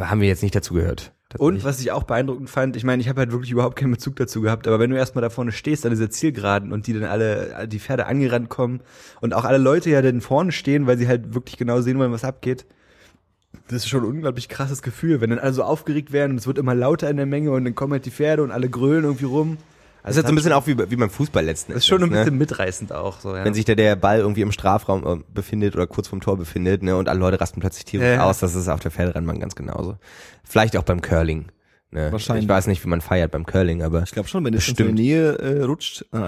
haben 0.00 0.20
wir 0.20 0.28
jetzt 0.28 0.42
nicht 0.42 0.54
dazu 0.54 0.74
gehört. 0.74 1.12
Und 1.38 1.64
was 1.64 1.80
ich 1.80 1.92
auch 1.92 2.04
beeindruckend 2.04 2.50
fand, 2.50 2.76
ich 2.76 2.84
meine, 2.84 3.00
ich 3.00 3.08
habe 3.08 3.20
halt 3.20 3.32
wirklich 3.32 3.50
überhaupt 3.50 3.76
keinen 3.76 3.92
Bezug 3.92 4.16
dazu 4.16 4.40
gehabt, 4.40 4.66
aber 4.66 4.78
wenn 4.78 4.90
du 4.90 4.96
erstmal 4.96 5.22
da 5.22 5.30
vorne 5.30 5.52
stehst, 5.52 5.84
an 5.84 5.90
dieser 5.90 6.10
Zielgeraden 6.10 6.72
und 6.72 6.86
die 6.86 6.92
dann 6.92 7.04
alle, 7.04 7.66
die 7.68 7.78
Pferde 7.78 8.06
angerannt 8.06 8.48
kommen 8.48 8.80
und 9.20 9.34
auch 9.34 9.44
alle 9.44 9.58
Leute 9.58 9.90
ja 9.90 10.02
dann 10.02 10.20
vorne 10.20 10.52
stehen, 10.52 10.86
weil 10.86 10.98
sie 10.98 11.08
halt 11.08 11.34
wirklich 11.34 11.56
genau 11.56 11.80
sehen 11.80 11.98
wollen, 11.98 12.12
was 12.12 12.24
abgeht. 12.24 12.66
Das 13.68 13.78
ist 13.78 13.88
schon 13.88 14.02
ein 14.02 14.10
unglaublich 14.10 14.48
krasses 14.48 14.82
Gefühl, 14.82 15.20
wenn 15.20 15.30
dann 15.30 15.38
alle 15.38 15.52
so 15.52 15.62
aufgeregt 15.62 16.12
werden 16.12 16.32
und 16.32 16.38
es 16.38 16.46
wird 16.46 16.58
immer 16.58 16.74
lauter 16.74 17.10
in 17.10 17.16
der 17.16 17.26
Menge 17.26 17.50
und 17.50 17.64
dann 17.64 17.74
kommen 17.74 17.92
halt 17.92 18.06
die 18.06 18.10
Pferde 18.10 18.42
und 18.42 18.50
alle 18.50 18.68
grölen 18.68 19.04
irgendwie 19.04 19.24
rum. 19.24 19.58
Das 20.06 20.16
ist 20.16 20.18
halt 20.18 20.28
so 20.28 20.32
ein 20.32 20.36
bisschen 20.36 20.52
auch 20.52 20.66
wie, 20.66 20.90
wie 20.90 20.96
beim 20.96 21.10
Fußball 21.10 21.44
letzten 21.44 21.72
Das 21.72 21.82
ist 21.82 21.86
schon 21.86 22.02
ein 22.02 22.10
ne? 22.10 22.18
bisschen 22.18 22.38
mitreißend 22.38 22.92
auch 22.92 23.20
so, 23.20 23.34
ja. 23.34 23.44
Wenn 23.44 23.54
sich 23.54 23.64
da 23.64 23.74
der 23.74 23.96
Ball 23.96 24.20
irgendwie 24.20 24.42
im 24.42 24.52
Strafraum 24.52 25.06
äh, 25.20 25.22
befindet 25.34 25.74
oder 25.74 25.86
kurz 25.86 26.08
vorm 26.08 26.20
Tor 26.20 26.36
befindet, 26.36 26.82
ne, 26.82 26.96
und 26.96 27.08
alle 27.08 27.18
Leute 27.18 27.40
rasten 27.40 27.60
plötzlich 27.60 27.84
tierisch 27.84 28.16
Ja, 28.16 28.24
aus, 28.24 28.38
das 28.38 28.54
ist 28.54 28.68
auf 28.68 28.80
der 28.80 28.92
Pferderennbahn 28.92 29.40
ganz 29.40 29.54
genauso. 29.56 29.96
Vielleicht 30.44 30.76
auch 30.76 30.84
beim 30.84 31.02
Curling. 31.02 31.46
Ne? 31.90 32.12
Wahrscheinlich. 32.12 32.44
Ich 32.44 32.48
weiß 32.48 32.68
nicht, 32.68 32.84
wie 32.84 32.88
man 32.88 33.00
feiert 33.00 33.32
beim 33.32 33.46
Curling, 33.46 33.82
aber 33.82 34.02
Ich 34.02 34.12
glaube 34.12 34.28
schon, 34.28 34.44
wenn 34.44 34.54
es 34.54 34.68
in 34.68 34.76
der. 34.76 34.86
Nähe 34.92 35.38
äh, 35.38 35.62
rutscht, 35.64 36.04
dann 36.12 36.22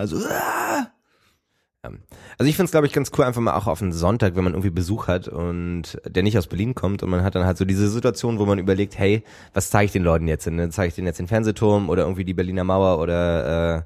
also 1.82 1.96
Also 2.38 2.48
ich 2.48 2.56
finde 2.56 2.66
es, 2.66 2.70
glaube 2.72 2.86
ich, 2.86 2.92
ganz 2.92 3.10
cool, 3.16 3.24
einfach 3.24 3.40
mal 3.40 3.54
auch 3.54 3.66
auf 3.66 3.80
einen 3.82 3.92
Sonntag, 3.92 4.34
wenn 4.36 4.44
man 4.44 4.52
irgendwie 4.52 4.70
Besuch 4.70 5.06
hat 5.06 5.28
und 5.28 6.00
der 6.04 6.22
nicht 6.22 6.36
aus 6.36 6.46
Berlin 6.46 6.74
kommt 6.74 7.02
und 7.02 7.10
man 7.10 7.22
hat 7.22 7.34
dann 7.34 7.44
halt 7.44 7.56
so 7.56 7.64
diese 7.64 7.88
Situation, 7.88 8.38
wo 8.38 8.46
man 8.46 8.58
überlegt, 8.58 8.98
hey, 8.98 9.22
was 9.54 9.70
zeige 9.70 9.86
ich 9.86 9.92
den 9.92 10.02
Leuten 10.02 10.26
jetzt? 10.28 10.46
Ne? 10.46 10.70
Zeige 10.70 10.88
ich 10.88 10.94
denen 10.94 11.06
jetzt 11.06 11.18
den 11.18 11.28
Fernsehturm 11.28 11.88
oder 11.88 12.02
irgendwie 12.02 12.24
die 12.24 12.34
Berliner 12.34 12.64
Mauer 12.64 12.98
oder 13.00 13.76
äh, 13.76 13.82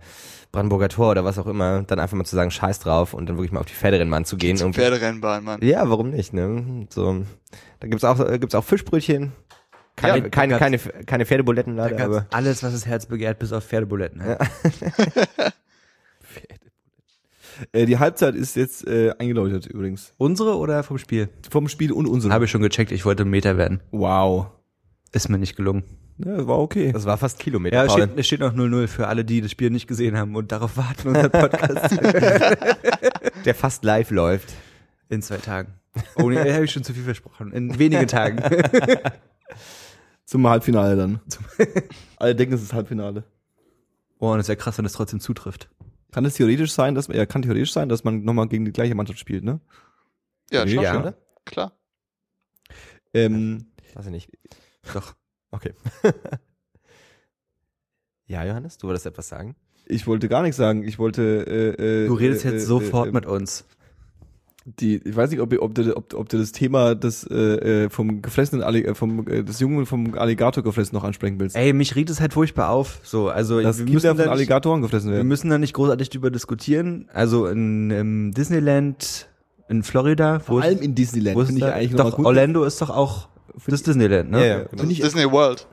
Brandenburger 0.53 0.89
Tor 0.89 1.11
oder 1.13 1.25
was 1.25 1.39
auch 1.39 1.47
immer, 1.47 1.83
dann 1.83 1.99
einfach 1.99 2.17
mal 2.17 2.25
zu 2.25 2.37
sagen, 2.37 2.51
scheiß 2.51 2.81
drauf 2.81 3.15
und 3.15 3.29
dann 3.29 3.37
wirklich 3.37 3.53
mal 3.53 3.61
auf 3.61 3.67
die 3.67 3.75
Pferderennbahn 3.75 4.25
zu 4.25 4.37
gehen. 4.37 4.57
Zum. 4.57 4.75
Pferderennbahn, 4.75 5.45
Mann. 5.45 5.61
Ja, 5.63 5.89
warum 5.89 6.11
nicht? 6.11 6.33
Ne? 6.35 6.87
So, 6.91 7.25
da 7.81 7.89
gibt's 7.89 8.05
auch 8.05 8.21
äh, 8.21 8.39
gibt's 8.39 8.55
auch 8.55 8.65
Fischbrötchen, 8.65 9.33
keine 9.97 10.19
Ja, 10.19 10.29
keine, 10.29 10.59
keine 10.59 10.79
keine 10.79 11.27
Pferdebuletten 11.27 11.77
leider, 11.77 12.05
aber 12.05 12.27
alles, 12.33 12.63
was 12.63 12.73
das 12.73 12.87
Herz 12.87 13.07
begehrt, 13.07 13.39
bis 13.39 13.53
auf 13.53 13.65
Pferdebuletten. 13.65 14.21
Ja. 14.21 14.39
äh, 17.73 17.87
die 17.87 17.99
Halbzeit 17.99 18.35
ist 18.35 18.57
jetzt 18.57 18.87
äh, 18.87 19.13
eingeläutet 19.19 19.67
übrigens. 19.67 20.13
Unsere 20.19 20.57
oder 20.57 20.83
vom 20.83 20.99
Spiel? 20.99 21.29
Vom 21.51 21.69
Spiel 21.69 21.93
und 21.93 22.07
unsere. 22.07 22.33
Habe 22.33 22.47
ich 22.47 22.51
schon 22.51 22.63
gecheckt, 22.63 22.93
ich 22.93 23.05
wollte 23.05 23.25
Meter 23.25 23.57
werden. 23.57 23.81
Wow. 23.91 24.47
Ist 25.13 25.29
mir 25.29 25.39
nicht 25.39 25.57
gelungen. 25.57 25.85
Ja, 26.19 26.47
war 26.47 26.59
okay. 26.59 26.93
das 26.93 27.05
war 27.05 27.17
fast 27.19 27.39
Kilometer. 27.39 27.77
Ja, 27.77 27.85
es 27.85 27.93
steht, 27.93 28.11
es 28.17 28.27
steht 28.27 28.41
noch 28.41 28.55
0-0 28.55 28.87
für 28.87 29.09
alle, 29.09 29.25
die 29.25 29.41
das 29.41 29.51
Spiel 29.51 29.71
nicht 29.71 29.87
gesehen 29.87 30.17
haben 30.17 30.37
und 30.37 30.53
darauf 30.53 30.77
warten, 30.77 31.09
unseren 31.09 31.31
Podcast 31.31 31.99
der 33.45 33.55
fast 33.55 33.85
live 33.85 34.11
läuft. 34.11 34.53
in 35.09 35.23
zwei 35.23 35.39
Tagen. 35.39 35.75
Oh 36.17 36.31
nee, 36.31 36.37
da 36.37 36.55
habe 36.55 36.65
ich 36.65 36.71
schon 36.71 36.85
zu 36.85 36.95
viel 36.95 37.03
versprochen. 37.03 37.53
In 37.53 37.79
wenigen 37.79 38.07
Tagen. 38.07 38.43
Zum 40.25 40.47
Halbfinale 40.49 40.97
dann. 40.97 41.21
Alle 42.17 42.35
denken, 42.35 42.55
es 42.55 42.63
ist 42.63 42.73
Halbfinale. 42.73 43.25
Oh, 44.19 44.33
und 44.33 44.41
es 44.41 44.49
wäre 44.49 44.57
krass, 44.57 44.79
wenn 44.79 44.85
es 44.85 44.93
trotzdem 44.93 45.21
zutrifft. 45.21 45.69
Kann 46.13 46.25
es 46.25 46.35
theoretisch 46.35 46.73
sein, 46.73 46.95
dass 46.95 47.09
ja, 47.09 47.27
kann 47.27 47.43
theoretisch 47.43 47.73
sein, 47.73 47.89
dass 47.89 48.05
man 48.05 48.23
nochmal 48.23 48.47
gegen 48.47 48.65
die 48.65 48.73
gleiche 48.73 48.95
Mannschaft 48.95 49.19
spielt, 49.19 49.43
ne? 49.43 49.61
Ja, 50.51 50.67
schon, 50.69 50.83
Ja, 50.83 50.93
schon. 50.93 51.03
oder? 51.03 51.15
Klar. 51.45 51.73
Ähm, 53.15 53.73
Weiß 53.95 54.07
ich 54.07 54.13
nicht. 54.13 54.31
Doch. 54.95 55.15
Okay. 55.51 55.73
ja, 58.27 58.45
Johannes, 58.45 58.79
du 58.79 58.87
wolltest 58.87 59.07
etwas 59.07 59.29
sagen? 59.29 59.57
ich 59.87 60.07
wollte 60.07 60.29
gar 60.29 60.43
nichts 60.43 60.57
sagen. 60.57 60.85
Ich 60.85 60.99
wollte. 60.99 61.23
Äh, 61.79 62.05
äh, 62.05 62.07
Du 62.07 62.15
redest 62.15 62.45
äh, 62.45 62.53
jetzt 62.53 62.63
äh, 62.63 62.67
sofort 62.67 63.09
äh, 63.09 63.13
mit 63.13 63.27
uns. 63.27 63.67
Die, 64.65 64.97
ich 65.05 65.17
weiß 65.17 65.31
nicht, 65.31 65.41
ob, 65.41 65.53
ob, 65.61 65.75
du, 65.75 65.97
ob, 65.97 66.15
ob 66.15 66.29
du 66.29 66.39
das 66.39 66.53
Thema 66.53 66.95
des 66.95 67.25
äh, 67.25 67.85
äh, 67.85 67.91
vom 67.91 68.23
gefressenen 68.23 68.63
Alli 68.63 68.83
äh, 68.83 68.95
vom 68.95 69.27
äh, 69.27 69.43
des 69.43 69.59
Jungen 69.59 69.87
vom 69.87 70.15
Alligator 70.17 70.63
gefressen 70.63 70.95
noch 70.95 71.03
ansprechen 71.03 71.41
willst. 71.41 71.57
Ey, 71.57 71.73
mich 71.73 71.97
regt 71.97 72.11
es 72.11 72.21
halt 72.21 72.33
furchtbar 72.33 72.71
auf. 72.71 73.01
So, 73.03 73.29
also 73.29 73.61
dass 73.61 73.79
wir 73.85 73.93
müssen, 73.93 74.07
von 74.09 74.17
da 74.19 74.23
nicht, 74.25 74.31
Alligatoren 74.31 74.81
gefressen 74.83 75.09
wir 75.11 75.17
werden. 75.17 75.27
müssen 75.29 75.51
da 75.51 75.59
nicht 75.59 75.75
großartig 75.75 76.11
drüber 76.11 76.31
diskutieren. 76.31 77.09
Also 77.13 77.47
in, 77.49 77.91
im 77.91 78.31
Disneyland 78.35 79.29
in 79.69 79.83
Florida, 79.83 80.41
wo 80.47 80.55
Vor 80.55 80.63
allem 80.63 80.77
ist, 80.79 80.85
in 80.85 80.95
Disneyland 80.95 81.37
wo 81.37 81.41
ist 81.41 81.47
finde 81.49 81.61
ich 81.61 81.67
da, 81.67 81.73
eigentlich 81.75 81.95
doch 81.97 82.15
gut. 82.17 82.27
Orlando 82.27 82.63
ist 82.63 82.81
doch 82.81 82.91
auch 82.91 83.29
das 83.67 83.83
Disneyland, 83.83 84.31
ne? 84.31 84.39
Ja, 84.41 84.47
ja, 84.47 84.59
Das 84.61 84.71
genau. 84.71 84.83
ist 84.85 84.91
ich- 84.91 85.01
Disney 85.01 85.31
World. 85.31 85.67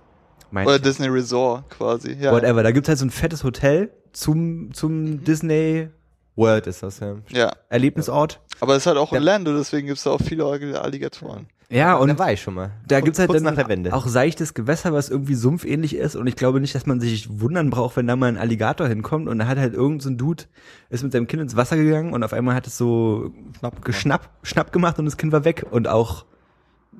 Mein, 0.52 0.66
Oder 0.66 0.80
Disney 0.80 1.06
Resort 1.08 1.70
quasi. 1.70 2.14
Ja. 2.20 2.32
whatever. 2.32 2.64
Da 2.64 2.72
gibt's 2.72 2.90
halt 2.90 2.98
so 2.98 3.06
ein 3.06 3.12
fettes 3.12 3.44
Hotel 3.44 3.92
zum 4.14 4.74
zum 4.74 5.24
Disney 5.24 5.90
World 6.36 6.68
ist 6.68 6.84
das, 6.84 7.00
ja. 7.00 7.16
ja. 7.30 7.52
Erlebnisort. 7.70 8.40
Aber 8.60 8.74
es 8.76 8.84
ist 8.84 8.88
halt 8.88 8.98
auch 8.98 9.12
Ja. 9.12 9.20
Orlando, 9.20 9.56
deswegen 9.58 9.88
gibt 9.88 9.98
es 9.98 10.04
da 10.04 10.12
auch 10.12 10.22
viele 10.22 10.46
Alligatoren. 10.46 11.48
Ja, 11.72 11.98
Und 11.98 12.08
da 12.08 12.18
war 12.18 12.32
ich 12.34 12.42
schon 12.42 12.56
mal. 12.56 12.72
da 12.88 13.00
gibt's 13.00 13.20
halt 13.20 13.32
dann 13.32 13.44
nach 13.44 13.54
der 13.54 13.68
Wende. 13.68 13.94
auch 13.94 14.08
seichtes 14.08 14.56
Gewässer, 14.56 14.92
was 14.92 15.10
irgendwie 15.10 15.36
sumpfähnlich 15.36 15.96
ist. 15.96 16.16
Und 16.16 16.26
ich 16.26 16.36
glaube 16.36 16.60
nicht, 16.60 16.74
dass 16.74 16.88
man 16.88 17.00
sich 17.00 17.40
wundern 17.40 17.70
braucht, 17.70 17.96
wenn 17.96 18.08
da 18.08 18.16
mal 18.16 18.26
ein 18.26 18.38
Alligator 18.38 18.88
hinkommt. 18.88 19.28
Und 19.28 19.38
da 19.38 19.46
hat 19.46 19.60
halt 19.60 19.76
irgend 19.76 20.02
so 20.02 20.10
ein 20.10 20.18
Dude, 20.18 20.46
ist 20.90 21.04
mit 21.04 21.12
seinem 21.12 21.28
Kind 21.28 21.44
ins 21.44 21.56
Wasser 21.56 21.78
gegangen 21.78 22.14
und 22.14 22.24
auf 22.24 22.34
einmal 22.34 22.56
hat 22.56 22.66
es 22.66 22.76
so 22.76 23.32
Schnapp 23.60 23.86
geschnapp, 23.86 24.30
schnapp 24.42 24.74
gemacht 24.74 24.98
und 24.98 25.06
das 25.06 25.18
Kind 25.18 25.32
war 25.32 25.46
weg. 25.46 25.68
Und 25.70 25.88
auch, 25.88 26.26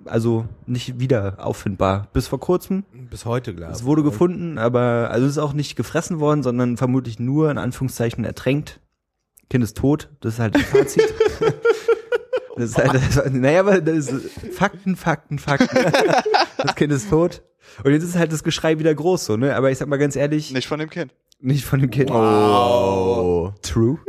also 0.06 0.46
nicht 0.68 1.00
wieder 1.00 1.38
auffindbar. 1.40 2.08
Bis 2.14 2.28
vor 2.28 2.40
kurzem. 2.40 2.84
bis 3.10 3.26
heute, 3.26 3.56
glaube 3.56 3.74
Es 3.74 3.86
wurde 3.86 4.04
gefunden, 4.04 4.60
aber 4.60 5.10
also 5.12 5.26
es 5.26 5.32
ist 5.32 5.38
auch 5.40 5.54
nicht 5.54 5.78
gefressen 5.78 6.20
worden, 6.20 6.44
sondern 6.44 6.78
vermutlich 6.78 7.18
nur 7.18 7.50
in 7.50 7.58
Anführungszeichen 7.58 8.24
ertränkt. 8.24 8.80
Kind 9.50 9.64
ist 9.64 9.78
tot, 9.78 10.10
das 10.22 10.34
ist 10.36 10.40
halt 10.40 10.56
das 10.56 10.64
Fazit. 10.64 11.14
Das 12.56 12.72
ist 12.72 12.78
halt, 12.78 12.94
das, 12.94 13.32
naja, 13.32 13.62
aber 13.62 13.80
das 13.80 14.12
ist 14.12 14.32
Fakten, 14.54 14.98
Fakten, 14.98 15.40
Fakten. 15.40 15.78
Das 16.58 16.76
Kind 16.76 16.92
ist 16.92 17.10
tot. 17.10 17.42
Und 17.86 17.94
jetzt 17.94 18.04
ist 18.04 18.18
halt 18.18 18.34
das 18.34 18.44
Geschrei 18.44 18.80
wieder 18.80 18.94
groß, 18.94 19.24
so, 19.24 19.38
ne? 19.38 19.56
Aber 19.56 19.72
ich 19.72 19.78
sag 19.78 19.88
mal 19.88 19.96
ganz 19.98 20.18
ehrlich, 20.18 20.52
Nicht 20.52 20.68
von 20.68 20.78
dem 20.80 20.90
Kind. 20.90 21.14
nicht 21.40 21.64
von 21.64 21.80
dem 21.80 21.90
Kind. 21.90 22.12
Oh. 22.12 23.54
True. 23.62 24.00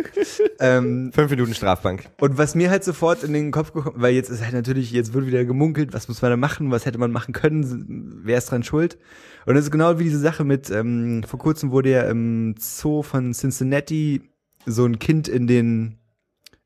ähm, 0.59 1.13
Fünf 1.15 1.31
Minuten 1.31 1.55
Strafbank. 1.55 2.09
und 2.21 2.39
was 2.39 2.57
mir 2.57 2.71
halt 2.71 2.83
sofort 2.83 3.23
in 3.23 3.35
den 3.35 3.53
Kopf 3.53 3.73
gekommen, 3.73 3.95
weil 4.01 4.15
jetzt 4.15 4.31
ist 4.31 4.43
halt 4.43 4.55
natürlich, 4.55 4.91
jetzt 4.91 5.13
wird 5.15 5.27
wieder 5.27 5.45
gemunkelt, 5.45 5.93
was 5.93 6.09
muss 6.09 6.21
man 6.21 6.33
da 6.33 6.37
machen, 6.37 6.73
was 6.73 6.87
hätte 6.87 6.99
man 6.99 7.13
machen 7.13 7.33
können, 7.33 8.21
wer 8.25 8.39
ist 8.39 8.51
dran 8.51 8.65
schuld? 8.65 8.99
Und 9.47 9.55
das 9.55 9.65
ist 9.67 9.71
genau 9.71 10.01
wie 10.01 10.05
diese 10.05 10.19
Sache 10.19 10.43
mit, 10.43 10.71
ähm, 10.71 11.23
vor 11.25 11.39
kurzem 11.39 11.71
wurde 11.71 11.91
ja 11.91 12.03
im 12.03 12.57
Zoo 12.59 13.03
von 13.03 13.33
Cincinnati 13.33 14.23
so 14.67 14.85
ein 14.85 14.99
Kind 14.99 15.29
in 15.29 15.47
den, 15.47 15.99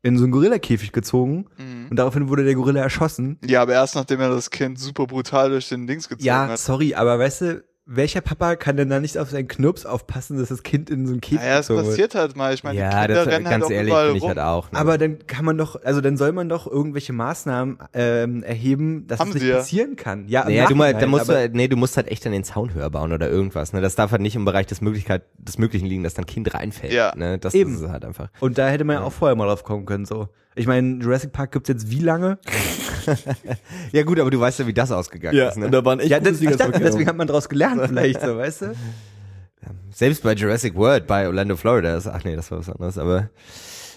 in 0.02 0.18
so 0.18 0.24
einen 0.24 0.32
Gorillakäfig 0.32 0.92
gezogen 0.92 1.46
Mhm. 1.56 1.86
und 1.90 1.96
daraufhin 1.96 2.28
wurde 2.28 2.44
der 2.44 2.54
Gorilla 2.54 2.80
erschossen. 2.82 3.38
Ja, 3.44 3.62
aber 3.62 3.72
erst 3.74 3.94
nachdem 3.94 4.20
er 4.20 4.30
das 4.30 4.50
Kind 4.50 4.78
super 4.78 5.06
brutal 5.06 5.50
durch 5.50 5.68
den 5.68 5.86
Dings 5.86 6.08
gezogen 6.08 6.26
Ja, 6.26 6.48
hat. 6.48 6.58
sorry, 6.58 6.94
aber 6.94 7.18
weißt 7.18 7.40
du, 7.42 7.64
welcher 7.86 8.22
Papa 8.22 8.56
kann 8.56 8.78
denn 8.78 8.88
da 8.88 8.98
nicht 8.98 9.18
auf 9.18 9.28
seinen 9.28 9.46
Knirps 9.46 9.84
aufpassen, 9.84 10.38
dass 10.38 10.48
das 10.48 10.62
Kind 10.62 10.88
in 10.88 11.06
so 11.06 11.12
einen 11.12 11.20
Käfig 11.20 11.40
Naja, 11.40 11.58
es 11.58 11.68
passiert 11.68 12.14
halt 12.14 12.34
mal. 12.34 12.54
Ich 12.54 12.64
meine, 12.64 12.76
die 12.76 12.80
Ja, 12.80 12.88
Kinder 13.06 13.08
das, 13.14 13.26
rennen 13.26 13.46
halt 13.46 13.52
ganz 13.60 13.64
auch 13.66 13.70
ehrlich, 13.70 13.90
überall 13.92 14.16
ich 14.16 14.22
rum. 14.22 14.28
halt 14.28 14.38
auch. 14.38 14.72
Ne? 14.72 14.78
Aber 14.78 14.96
dann 14.96 15.26
kann 15.26 15.44
man 15.44 15.58
doch, 15.58 15.82
also 15.84 16.00
dann 16.00 16.16
soll 16.16 16.32
man 16.32 16.48
doch 16.48 16.66
irgendwelche 16.66 17.12
Maßnahmen 17.12 17.78
ähm, 17.92 18.42
erheben, 18.42 19.06
dass 19.06 19.20
Haben 19.20 19.28
es 19.28 19.34
nicht 19.34 19.44
ja. 19.46 19.56
passieren 19.56 19.96
kann. 19.96 20.26
Ja, 20.28 20.44
Naja, 20.44 20.66
du, 20.66 20.74
mal, 20.74 20.94
da 20.94 21.06
musst 21.06 21.28
aber- 21.28 21.48
du, 21.48 21.56
nee, 21.56 21.68
du 21.68 21.76
musst 21.76 21.96
halt 21.98 22.08
echt 22.08 22.24
an 22.26 22.32
den 22.32 22.44
Zaun 22.44 22.72
höher 22.72 22.88
bauen 22.88 23.12
oder 23.12 23.28
irgendwas. 23.28 23.74
Ne? 23.74 23.82
Das 23.82 23.94
darf 23.96 24.12
halt 24.12 24.22
nicht 24.22 24.36
im 24.36 24.46
Bereich 24.46 24.66
des, 24.66 24.80
Möglichkeit, 24.80 25.22
des 25.36 25.58
Möglichen 25.58 25.86
liegen, 25.86 26.02
dass 26.04 26.14
dann 26.14 26.24
Kind 26.24 26.54
reinfällt. 26.54 26.92
Ja. 26.92 27.14
Ne? 27.14 27.38
Das, 27.38 27.52
Eben. 27.54 27.72
das 27.74 27.82
ist 27.82 27.88
halt 27.90 28.04
einfach. 28.06 28.30
Und 28.40 28.56
da 28.56 28.68
hätte 28.68 28.84
man 28.84 28.96
ja 28.96 29.02
auch 29.02 29.12
vorher 29.12 29.36
mal 29.36 29.46
drauf 29.46 29.62
kommen 29.62 29.84
können, 29.84 30.06
so. 30.06 30.28
Ich 30.56 30.66
meine, 30.66 31.02
Jurassic 31.02 31.32
Park 31.32 31.52
gibt's 31.52 31.68
jetzt 31.68 31.90
wie 31.90 32.00
lange? 32.00 32.38
Ja 33.92 34.02
gut, 34.02 34.18
aber 34.18 34.30
du 34.30 34.40
weißt 34.40 34.60
ja, 34.60 34.66
wie 34.66 34.72
das 34.72 34.90
ausgegangen 34.90 35.36
Ja, 35.36 35.50
ist. 35.50 35.58
Ne? 35.58 35.66
und 35.66 35.72
da 35.72 35.84
waren 35.84 36.00
echt 36.00 36.10
Ja, 36.10 36.20
das, 36.20 36.40
ich 36.40 36.56
dachte, 36.56 36.80
deswegen 36.80 37.06
hat 37.06 37.16
man 37.18 37.26
daraus 37.26 37.50
gelernt, 37.50 37.82
vielleicht, 37.86 38.22
so, 38.22 38.38
weißt 38.38 38.62
du? 38.62 38.74
Selbst 39.92 40.22
bei 40.22 40.32
Jurassic 40.32 40.74
World, 40.74 41.06
bei 41.06 41.26
Orlando, 41.26 41.54
Florida. 41.56 41.96
Ist, 41.96 42.06
ach 42.06 42.24
nee, 42.24 42.34
das 42.34 42.50
war 42.50 42.58
was 42.58 42.70
anderes. 42.70 42.96
Aber 42.96 43.28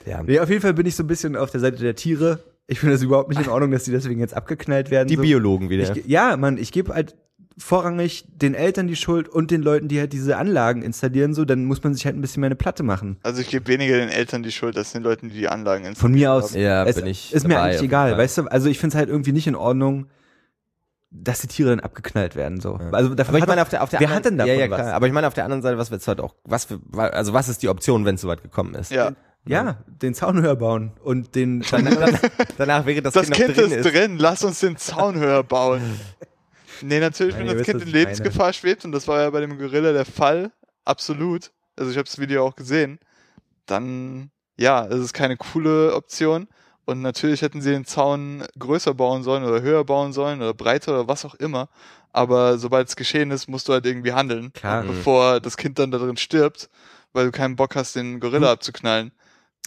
ja. 0.05 0.21
Nee, 0.23 0.39
auf 0.39 0.49
jeden 0.49 0.61
Fall 0.61 0.73
bin 0.73 0.85
ich 0.85 0.95
so 0.95 1.03
ein 1.03 1.07
bisschen 1.07 1.35
auf 1.35 1.51
der 1.51 1.59
Seite 1.61 1.77
der 1.77 1.95
Tiere. 1.95 2.39
Ich 2.67 2.79
finde 2.79 2.95
es 2.95 3.01
überhaupt 3.01 3.29
nicht 3.29 3.41
in 3.41 3.49
Ordnung, 3.49 3.71
dass 3.71 3.85
die 3.85 3.91
deswegen 3.91 4.19
jetzt 4.19 4.33
abgeknallt 4.33 4.91
werden. 4.91 5.07
Die 5.07 5.15
so. 5.15 5.21
Biologen 5.21 5.69
wieder. 5.69 5.95
Ich, 5.95 6.05
ja, 6.05 6.35
Mann, 6.37 6.57
ich 6.57 6.71
gebe 6.71 6.93
halt 6.93 7.15
vorrangig 7.57 8.25
den 8.27 8.53
Eltern 8.53 8.87
die 8.87 8.95
Schuld 8.95 9.27
und 9.27 9.49
den 9.51 9.61
Leuten, 9.63 9.87
die 9.87 9.99
halt 9.99 10.13
diese 10.13 10.37
Anlagen 10.37 10.83
installieren, 10.83 11.33
so, 11.33 11.43
dann 11.43 11.65
muss 11.65 11.83
man 11.83 11.93
sich 11.95 12.05
halt 12.05 12.15
ein 12.15 12.21
bisschen 12.21 12.41
mehr 12.41 12.47
eine 12.49 12.55
Platte 12.55 12.83
machen. 12.83 13.17
Also 13.23 13.41
ich 13.41 13.49
gebe 13.49 13.67
weniger 13.67 13.97
den 13.97 14.09
Eltern 14.09 14.43
die 14.43 14.51
Schuld 14.51 14.77
als 14.77 14.91
den 14.91 15.01
Leuten, 15.03 15.29
die 15.29 15.35
die 15.39 15.47
Anlagen 15.47 15.85
installieren. 15.85 15.95
Von 15.95 16.11
mir 16.11 16.31
aus. 16.33 16.53
Ja, 16.53 16.85
es, 16.85 16.97
bin 16.97 17.07
ich 17.07 17.33
Ist 17.33 17.47
mir 17.47 17.59
eigentlich 17.59 17.81
egal, 17.81 18.11
Fall. 18.11 18.19
weißt 18.19 18.37
du? 18.37 18.43
Also 18.43 18.69
ich 18.69 18.77
finde 18.79 18.93
es 18.95 18.97
halt 18.99 19.09
irgendwie 19.09 19.31
nicht 19.31 19.47
in 19.47 19.55
Ordnung, 19.55 20.07
dass 21.09 21.39
die 21.41 21.47
Tiere 21.47 21.69
dann 21.69 21.79
abgeknallt 21.79 22.35
werden, 22.35 22.59
so. 22.59 22.77
Ja. 22.79 22.89
Also 22.91 23.15
davon 23.15 23.29
Aber 23.33 23.37
ich 23.37 23.41
hat 23.41 23.47
meine 23.47 23.59
man- 23.59 23.63
auf 23.63 23.69
der 23.69 23.81
auf 23.83 23.89
der 23.89 23.99
wer 24.01 24.07
anderen, 24.09 24.17
hat 24.17 24.25
denn 24.25 24.37
davon 24.37 24.53
ja, 24.53 24.59
ja, 24.65 24.69
was? 24.71 24.79
klar. 24.81 24.93
Aber 24.93 25.07
ich 25.07 25.13
meine 25.13 25.25
auf 25.27 25.33
der 25.33 25.45
anderen 25.45 25.61
Seite, 25.63 25.77
was 25.77 25.89
wird's 25.89 26.07
halt 26.07 26.19
auch 26.19 26.35
was 26.43 26.65
für, 26.65 26.79
also 26.95 27.33
was 27.33 27.49
ist 27.49 27.63
die 27.63 27.69
Option, 27.69 28.05
wenn 28.05 28.15
es 28.15 28.21
soweit 28.21 28.43
gekommen 28.43 28.75
ist? 28.75 28.91
Ja. 28.91 29.11
Ja, 29.47 29.77
den 30.01 30.13
Zaun 30.13 30.41
höher 30.41 30.57
bauen 30.57 30.91
und 31.01 31.33
den 31.33 31.63
dann, 31.71 31.87
Danach 32.57 32.85
wäre 32.85 33.01
das, 33.01 33.13
Das 33.13 33.31
Kind, 33.31 33.37
Kind 33.55 33.57
noch 33.57 33.63
drin 33.63 33.71
ist 33.79 33.93
drin, 33.93 34.17
lass 34.19 34.43
uns 34.43 34.59
den 34.59 34.75
Zaun 34.75 35.15
höher 35.17 35.41
bauen. 35.43 35.81
Nee, 36.81 36.99
natürlich, 36.99 37.35
Nein, 37.35 37.47
wenn 37.47 37.57
das 37.57 37.65
Kind 37.65 37.81
in. 37.81 37.89
Lebensgefahr 37.89 38.53
schwebt, 38.53 38.85
und 38.85 38.91
das 38.91 39.07
war 39.07 39.21
ja 39.21 39.29
bei 39.29 39.41
dem 39.41 39.57
Gorilla 39.57 39.93
der 39.93 40.05
Fall, 40.05 40.51
absolut. 40.85 41.51
Also 41.75 41.91
ich 41.91 41.97
habe 41.97 42.05
das 42.05 42.19
Video 42.19 42.45
auch 42.45 42.55
gesehen. 42.55 42.99
Dann, 43.65 44.31
ja, 44.57 44.85
es 44.85 44.99
ist 44.99 45.13
keine 45.13 45.37
coole 45.37 45.93
Option. 45.93 46.47
Und 46.85 47.01
natürlich 47.01 47.41
hätten 47.41 47.61
sie 47.61 47.71
den 47.71 47.83
Zaun 47.83 48.45
größer 48.57 48.93
bauen 48.93 49.21
sollen 49.21 49.43
oder 49.43 49.61
höher 49.61 49.83
bauen 49.83 50.13
sollen 50.13 50.41
oder 50.41 50.53
breiter 50.53 50.93
oder 50.93 51.07
was 51.09 51.25
auch 51.25 51.35
immer. 51.35 51.67
Aber 52.13 52.57
sobald 52.57 52.87
es 52.87 52.95
geschehen 52.95 53.29
ist, 53.29 53.49
musst 53.49 53.67
du 53.67 53.73
halt 53.73 53.85
irgendwie 53.85 54.13
handeln, 54.13 54.53
Klar. 54.53 54.83
bevor 54.83 55.41
das 55.41 55.57
Kind 55.57 55.77
dann 55.79 55.91
da 55.91 55.97
drin 55.97 56.15
stirbt, 56.15 56.69
weil 57.11 57.25
du 57.25 57.31
keinen 57.31 57.57
Bock 57.57 57.75
hast, 57.75 57.97
den 57.97 58.21
Gorilla 58.21 58.53
abzuknallen. 58.53 59.11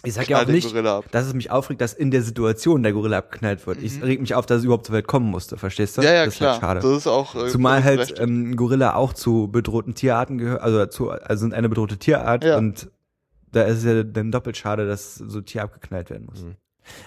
Ich 0.03 0.13
sag 0.13 0.27
ja 0.29 0.41
auch 0.41 0.45
nicht, 0.47 0.73
dass 1.11 1.27
es 1.27 1.33
mich 1.33 1.51
aufregt, 1.51 1.81
dass 1.81 1.93
in 1.93 2.11
der 2.11 2.21
Situation 2.23 2.83
der 2.83 2.93
Gorilla 2.93 3.19
abgeknallt 3.19 3.65
wird. 3.67 3.81
Ich 3.81 4.01
reg 4.01 4.19
mich 4.19 4.33
auf, 4.35 4.45
dass 4.45 4.59
es 4.59 4.63
überhaupt 4.63 4.85
zur 4.87 4.95
Welt 4.95 5.07
kommen 5.07 5.29
musste, 5.29 5.57
verstehst 5.57 5.97
du? 5.97 6.01
Mhm. 6.01 6.07
Ja, 6.07 6.13
ja, 6.13 6.25
das 6.25 6.35
klar. 6.35 6.55
Ist 6.55 6.61
halt 6.61 6.79
schade. 6.79 6.79
Das 6.81 6.97
ist 6.97 7.07
auch. 7.07 7.35
äh, 7.35 7.47
Zumal 7.49 7.83
halt 7.83 8.19
ähm, 8.19 8.55
Gorilla 8.55 8.95
auch 8.95 9.13
zu 9.13 9.47
bedrohten 9.51 9.93
Tierarten 9.93 10.37
gehört, 10.37 10.61
also 10.61 10.85
zu, 10.87 11.11
also 11.11 11.41
sind 11.41 11.53
eine 11.53 11.69
bedrohte 11.69 11.97
Tierart 11.97 12.43
Ja. 12.43 12.57
und 12.57 12.89
da 13.51 13.63
ist 13.63 13.79
es 13.79 13.83
ja 13.83 14.03
dann 14.03 14.31
doppelt 14.31 14.55
schade, 14.57 14.87
dass 14.87 15.15
so 15.15 15.39
ein 15.39 15.45
Tier 15.45 15.63
abgeknallt 15.63 16.09
werden 16.09 16.25
muss. 16.25 16.45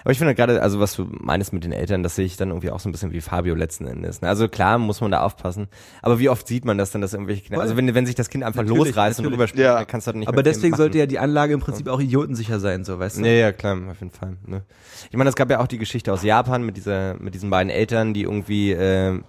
Aber 0.03 0.11
ich 0.11 0.17
finde 0.17 0.35
gerade, 0.35 0.61
also 0.61 0.79
was 0.79 0.95
du 0.95 1.05
meinst 1.09 1.51
mit 1.53 1.63
den 1.63 1.71
Eltern, 1.71 2.01
das 2.01 2.15
sehe 2.15 2.25
ich 2.25 2.37
dann 2.37 2.49
irgendwie 2.49 2.71
auch 2.71 2.79
so 2.79 2.87
ein 2.89 2.91
bisschen 2.91 3.11
wie 3.11 3.21
Fabio 3.21 3.55
letzten 3.55 3.85
Endes. 3.87 4.21
ne? 4.21 4.29
Also 4.29 4.47
klar 4.47 4.77
muss 4.77 5.01
man 5.01 5.11
da 5.11 5.21
aufpassen, 5.21 5.67
aber 6.01 6.17
wie 6.19 6.29
oft 6.29 6.47
sieht 6.47 6.65
man 6.65 6.77
das 6.77 6.91
dann, 6.91 7.01
dass 7.01 7.13
irgendwelche 7.13 7.43
Kinder, 7.43 7.61
also 7.61 7.75
wenn, 7.77 7.93
wenn 7.93 8.05
sich 8.05 8.15
das 8.15 8.29
Kind 8.29 8.43
einfach 8.43 8.61
Natürlich, 8.63 8.87
losreißt 8.87 9.19
und 9.19 9.23
natürlich. 9.25 9.37
rüberspringt, 9.39 9.63
Ja. 9.65 9.75
dann 9.75 9.87
kannst 9.87 10.07
du 10.07 10.09
halt 10.09 10.17
nicht 10.19 10.27
Aber 10.27 10.43
deswegen 10.43 10.75
sollte 10.75 10.97
ja 10.97 11.05
die 11.05 11.19
Anlage 11.19 11.53
im 11.53 11.59
Prinzip 11.59 11.87
auch 11.87 11.99
idiotensicher 11.99 12.59
sein, 12.59 12.83
so 12.85 12.97
weißt 12.99 13.17
du? 13.19 13.21
Ja, 13.25 13.31
ja, 13.31 13.51
klar, 13.51 13.77
auf 13.91 13.99
jeden 13.99 14.11
Fall. 14.11 14.37
Ne? 14.45 14.63
Ich 15.11 15.17
meine, 15.17 15.29
es 15.29 15.35
gab 15.35 15.49
ja 15.51 15.59
auch 15.59 15.67
die 15.67 15.77
Geschichte 15.77 16.11
aus 16.13 16.23
Japan 16.23 16.63
mit 16.65 16.77
dieser, 16.77 17.15
mit 17.19 17.33
diesen 17.35 17.49
beiden 17.49 17.69
Eltern, 17.69 18.13
die 18.13 18.23
irgendwie, 18.23 18.71
äh, 18.71 19.19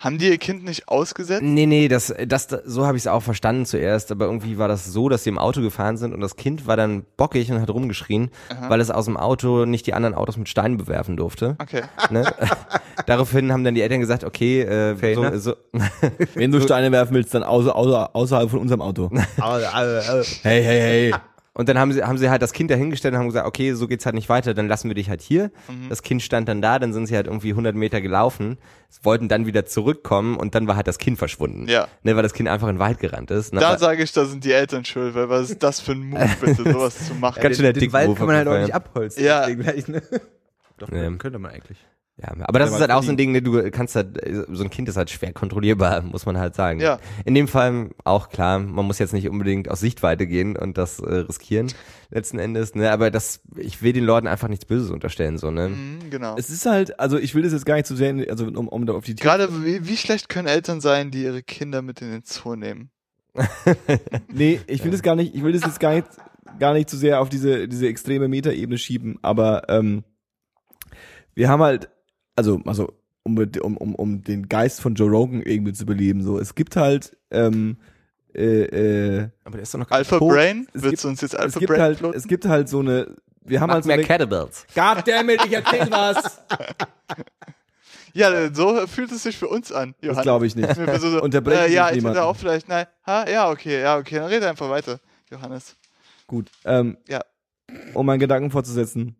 Haben 0.00 0.18
die 0.18 0.28
ihr 0.28 0.38
Kind 0.38 0.64
nicht 0.64 0.88
ausgesetzt? 0.88 1.42
nee, 1.42 1.66
nee, 1.66 1.88
das, 1.88 2.14
das, 2.26 2.48
so 2.64 2.86
habe 2.86 2.96
ich 2.96 3.04
es 3.04 3.06
auch 3.06 3.22
verstanden 3.22 3.66
zuerst, 3.66 4.10
aber 4.10 4.26
irgendwie 4.26 4.58
war 4.58 4.68
das 4.68 4.86
so, 4.86 5.08
dass 5.08 5.24
sie 5.24 5.30
im 5.30 5.38
Auto 5.38 5.60
gefahren 5.60 5.96
sind 5.96 6.12
und 6.12 6.20
das 6.20 6.36
Kind 6.36 6.66
war 6.66 6.76
dann 6.76 7.04
bockig 7.16 7.50
und 7.50 7.60
hat 7.60 7.70
rumgeschrien, 7.70 8.30
weil 8.68 8.80
es 8.80 8.90
aus 8.90 9.06
dem 9.06 9.16
Auto 9.16 9.64
nicht 9.64 9.86
die 9.86 9.94
anderen 9.94 10.14
Autos 10.14 10.36
mit 10.36 10.48
Steinen 10.48 10.76
bewerfen 10.76 11.16
durfte. 11.16 11.56
Okay. 11.60 11.82
Ne? 12.10 12.24
Daraufhin 13.06 13.52
haben 13.52 13.64
dann 13.64 13.74
die 13.74 13.82
Eltern 13.82 14.00
gesagt, 14.00 14.24
okay, 14.24 14.62
äh, 14.62 15.14
so, 15.14 15.38
so, 15.38 15.54
Wenn 16.34 16.52
du 16.52 16.60
Steine 16.60 16.92
werfen 16.92 17.14
willst, 17.14 17.34
dann 17.34 17.42
außer, 17.42 17.74
außer, 17.74 18.14
außerhalb 18.14 18.50
von 18.50 18.60
unserem 18.60 18.80
Auto. 18.80 19.10
hey, 20.42 20.62
hey, 20.62 21.10
hey. 21.12 21.14
Und 21.56 21.68
dann 21.68 21.78
haben 21.78 21.92
sie, 21.92 22.02
haben 22.02 22.18
sie 22.18 22.30
halt 22.30 22.42
das 22.42 22.52
Kind 22.52 22.68
dahingestellt 22.70 23.14
und 23.14 23.20
haben 23.20 23.28
gesagt, 23.28 23.46
okay, 23.46 23.72
so 23.74 23.86
geht's 23.86 24.04
halt 24.06 24.16
nicht 24.16 24.28
weiter, 24.28 24.54
dann 24.54 24.66
lassen 24.66 24.88
wir 24.90 24.94
dich 24.96 25.08
halt 25.08 25.22
hier. 25.22 25.52
Mhm. 25.68 25.88
Das 25.88 26.02
Kind 26.02 26.20
stand 26.20 26.48
dann 26.48 26.60
da, 26.60 26.80
dann 26.80 26.92
sind 26.92 27.06
sie 27.06 27.14
halt 27.14 27.28
irgendwie 27.28 27.50
100 27.50 27.76
Meter 27.76 28.00
gelaufen, 28.00 28.58
wollten 29.02 29.28
dann 29.28 29.46
wieder 29.46 29.64
zurückkommen 29.64 30.36
und 30.36 30.56
dann 30.56 30.66
war 30.66 30.74
halt 30.74 30.88
das 30.88 30.98
Kind 30.98 31.16
verschwunden. 31.16 31.68
Ja. 31.68 31.86
Ne, 32.02 32.16
weil 32.16 32.24
das 32.24 32.32
Kind 32.34 32.48
einfach 32.48 32.66
in 32.66 32.74
den 32.74 32.80
Wald 32.80 32.98
gerannt 32.98 33.30
ist. 33.30 33.54
Ne, 33.54 33.60
Da 33.60 33.78
sage 33.78 34.02
ich, 34.02 34.10
da 34.12 34.24
sind 34.24 34.44
die 34.44 34.50
Eltern 34.52 34.84
schuld, 34.84 35.14
weil 35.14 35.28
was 35.28 35.50
ist 35.50 35.62
das 35.62 35.78
für 35.80 35.92
ein 35.92 36.00
Move, 36.10 36.28
bitte, 36.40 36.64
sowas 36.72 37.06
zu 37.06 37.14
machen? 37.14 37.40
Ganz 37.40 37.54
schön 37.56 37.62
der 37.62 37.72
den, 37.72 37.80
den 37.82 37.92
Wald 37.92 38.16
kann 38.16 38.26
man 38.26 38.36
halt 38.36 38.48
auch 38.48 38.58
nicht 38.58 38.74
abholzen. 38.74 39.24
Ja. 39.24 39.48
gleich, 39.48 39.86
ne? 39.86 40.02
Doch, 40.78 40.88
Ja. 40.90 41.08
könnte 41.12 41.38
man 41.38 41.52
eigentlich. 41.52 41.78
Ja, 42.16 42.32
aber 42.44 42.60
das 42.60 42.70
ist 42.70 42.80
halt 42.80 42.92
auch 42.92 43.02
so 43.02 43.10
ein 43.10 43.16
Ding, 43.16 43.32
ne, 43.32 43.42
du 43.42 43.70
kannst 43.72 43.96
halt, 43.96 44.20
so 44.52 44.62
ein 44.62 44.70
Kind 44.70 44.88
ist 44.88 44.96
halt 44.96 45.10
schwer 45.10 45.32
kontrollierbar, 45.32 46.02
muss 46.02 46.26
man 46.26 46.38
halt 46.38 46.54
sagen. 46.54 46.78
Ja. 46.80 46.98
In 47.24 47.34
dem 47.34 47.48
Fall 47.48 47.90
auch 48.04 48.28
klar, 48.28 48.60
man 48.60 48.86
muss 48.86 49.00
jetzt 49.00 49.12
nicht 49.12 49.28
unbedingt 49.28 49.68
aus 49.68 49.80
Sichtweite 49.80 50.26
gehen 50.28 50.56
und 50.56 50.78
das 50.78 51.00
äh, 51.00 51.12
riskieren, 51.12 51.72
letzten 52.10 52.38
Endes, 52.38 52.74
ne, 52.76 52.92
aber 52.92 53.10
das, 53.10 53.40
ich 53.56 53.82
will 53.82 53.92
den 53.92 54.04
Leuten 54.04 54.28
einfach 54.28 54.46
nichts 54.46 54.64
Böses 54.64 54.90
unterstellen, 54.90 55.38
so, 55.38 55.50
ne. 55.50 55.70
Mhm, 55.70 56.10
genau. 56.10 56.36
Es 56.38 56.50
ist 56.50 56.66
halt, 56.66 57.00
also 57.00 57.18
ich 57.18 57.34
will 57.34 57.42
das 57.42 57.52
jetzt 57.52 57.66
gar 57.66 57.74
nicht 57.74 57.86
zu 57.86 57.96
sehr, 57.96 58.10
in- 58.10 58.30
also 58.30 58.46
um, 58.46 58.68
um 58.68 58.86
da 58.86 58.92
auf 58.92 59.04
die 59.04 59.16
Gerade 59.16 59.64
wie, 59.64 59.88
wie 59.88 59.96
schlecht 59.96 60.28
können 60.28 60.46
Eltern 60.46 60.80
sein, 60.80 61.10
die 61.10 61.24
ihre 61.24 61.42
Kinder 61.42 61.82
mit 61.82 62.00
in 62.00 62.12
den 62.12 62.22
Zoo 62.24 62.54
nehmen? 62.54 62.90
Nee, 64.32 64.60
ich 64.68 64.84
will 64.84 64.90
das 64.92 65.02
gar 65.02 65.16
nicht, 65.16 65.34
ich 65.34 65.42
will 65.42 65.52
das 65.52 65.62
jetzt 65.62 65.80
gar 65.80 65.94
nicht, 65.94 66.06
gar 66.60 66.72
nicht 66.74 66.88
zu 66.88 66.96
sehr 66.96 67.20
auf 67.20 67.28
diese, 67.28 67.66
diese 67.66 67.88
extreme 67.88 68.28
Metaebene 68.28 68.78
schieben, 68.78 69.18
aber 69.22 69.68
ähm, 69.68 70.04
wir 71.34 71.48
haben 71.48 71.62
halt, 71.62 71.90
also, 72.36 72.60
also 72.64 72.92
um, 73.22 73.38
um, 73.38 73.76
um, 73.76 73.94
um 73.94 74.22
den 74.22 74.48
Geist 74.48 74.80
von 74.80 74.94
Joe 74.94 75.08
Rogan 75.10 75.42
irgendwie 75.42 75.72
zu 75.72 75.86
beleben, 75.86 76.22
so, 76.22 76.38
es 76.38 76.54
gibt 76.54 76.76
halt, 76.76 77.16
ähm, 77.30 77.76
äh, 78.34 78.62
äh, 79.20 79.28
Aber 79.44 79.52
der 79.56 79.62
ist 79.62 79.72
doch 79.74 79.78
noch 79.78 79.90
Alpha 79.90 80.18
tot. 80.18 80.32
Brain? 80.32 80.66
Es 80.74 80.82
Willst 80.82 80.90
gibt- 80.90 81.04
du 81.04 81.08
uns 81.08 81.20
jetzt 81.20 81.34
es 81.34 81.40
Alpha 81.40 81.58
gibt 81.60 81.70
Brain 81.70 81.80
halt, 81.80 82.02
es 82.14 82.26
gibt 82.26 82.44
halt 82.46 82.68
so 82.68 82.80
eine, 82.80 83.14
wir 83.46 83.60
haben 83.60 83.68
Macht 83.68 83.74
halt 83.74 83.84
so 83.84 83.88
mehr 83.88 83.94
eine, 83.96 84.04
Kettlebells. 84.04 84.66
Goddammit, 84.74 85.44
ich 85.46 85.52
erzähl 85.52 85.90
was! 85.90 86.42
Ja, 88.16 88.54
so 88.54 88.86
fühlt 88.86 89.10
es 89.10 89.24
sich 89.24 89.36
für 89.36 89.48
uns 89.48 89.72
an, 89.72 89.94
Das 89.98 90.06
Johannes. 90.06 90.22
glaube 90.22 90.46
ich 90.46 90.54
nicht. 90.54 90.72
So, 90.76 91.10
so, 91.10 91.20
Unterbrechen 91.22 91.64
äh, 91.64 91.74
ja, 91.74 91.88
ich 91.88 91.96
niemanden. 91.96 92.18
hätte 92.18 92.26
auch 92.28 92.36
vielleicht, 92.36 92.68
nein, 92.68 92.86
ha, 93.04 93.28
ja, 93.28 93.50
okay, 93.50 93.80
ja, 93.82 93.98
okay, 93.98 94.14
dann 94.16 94.26
rede 94.26 94.48
einfach 94.48 94.70
weiter, 94.70 95.00
Johannes. 95.32 95.74
Gut. 96.28 96.48
Ähm, 96.64 96.96
Ja. 97.08 97.22
Um 97.92 98.06
meinen 98.06 98.20
Gedanken 98.20 98.52
fortzusetzen. 98.52 99.16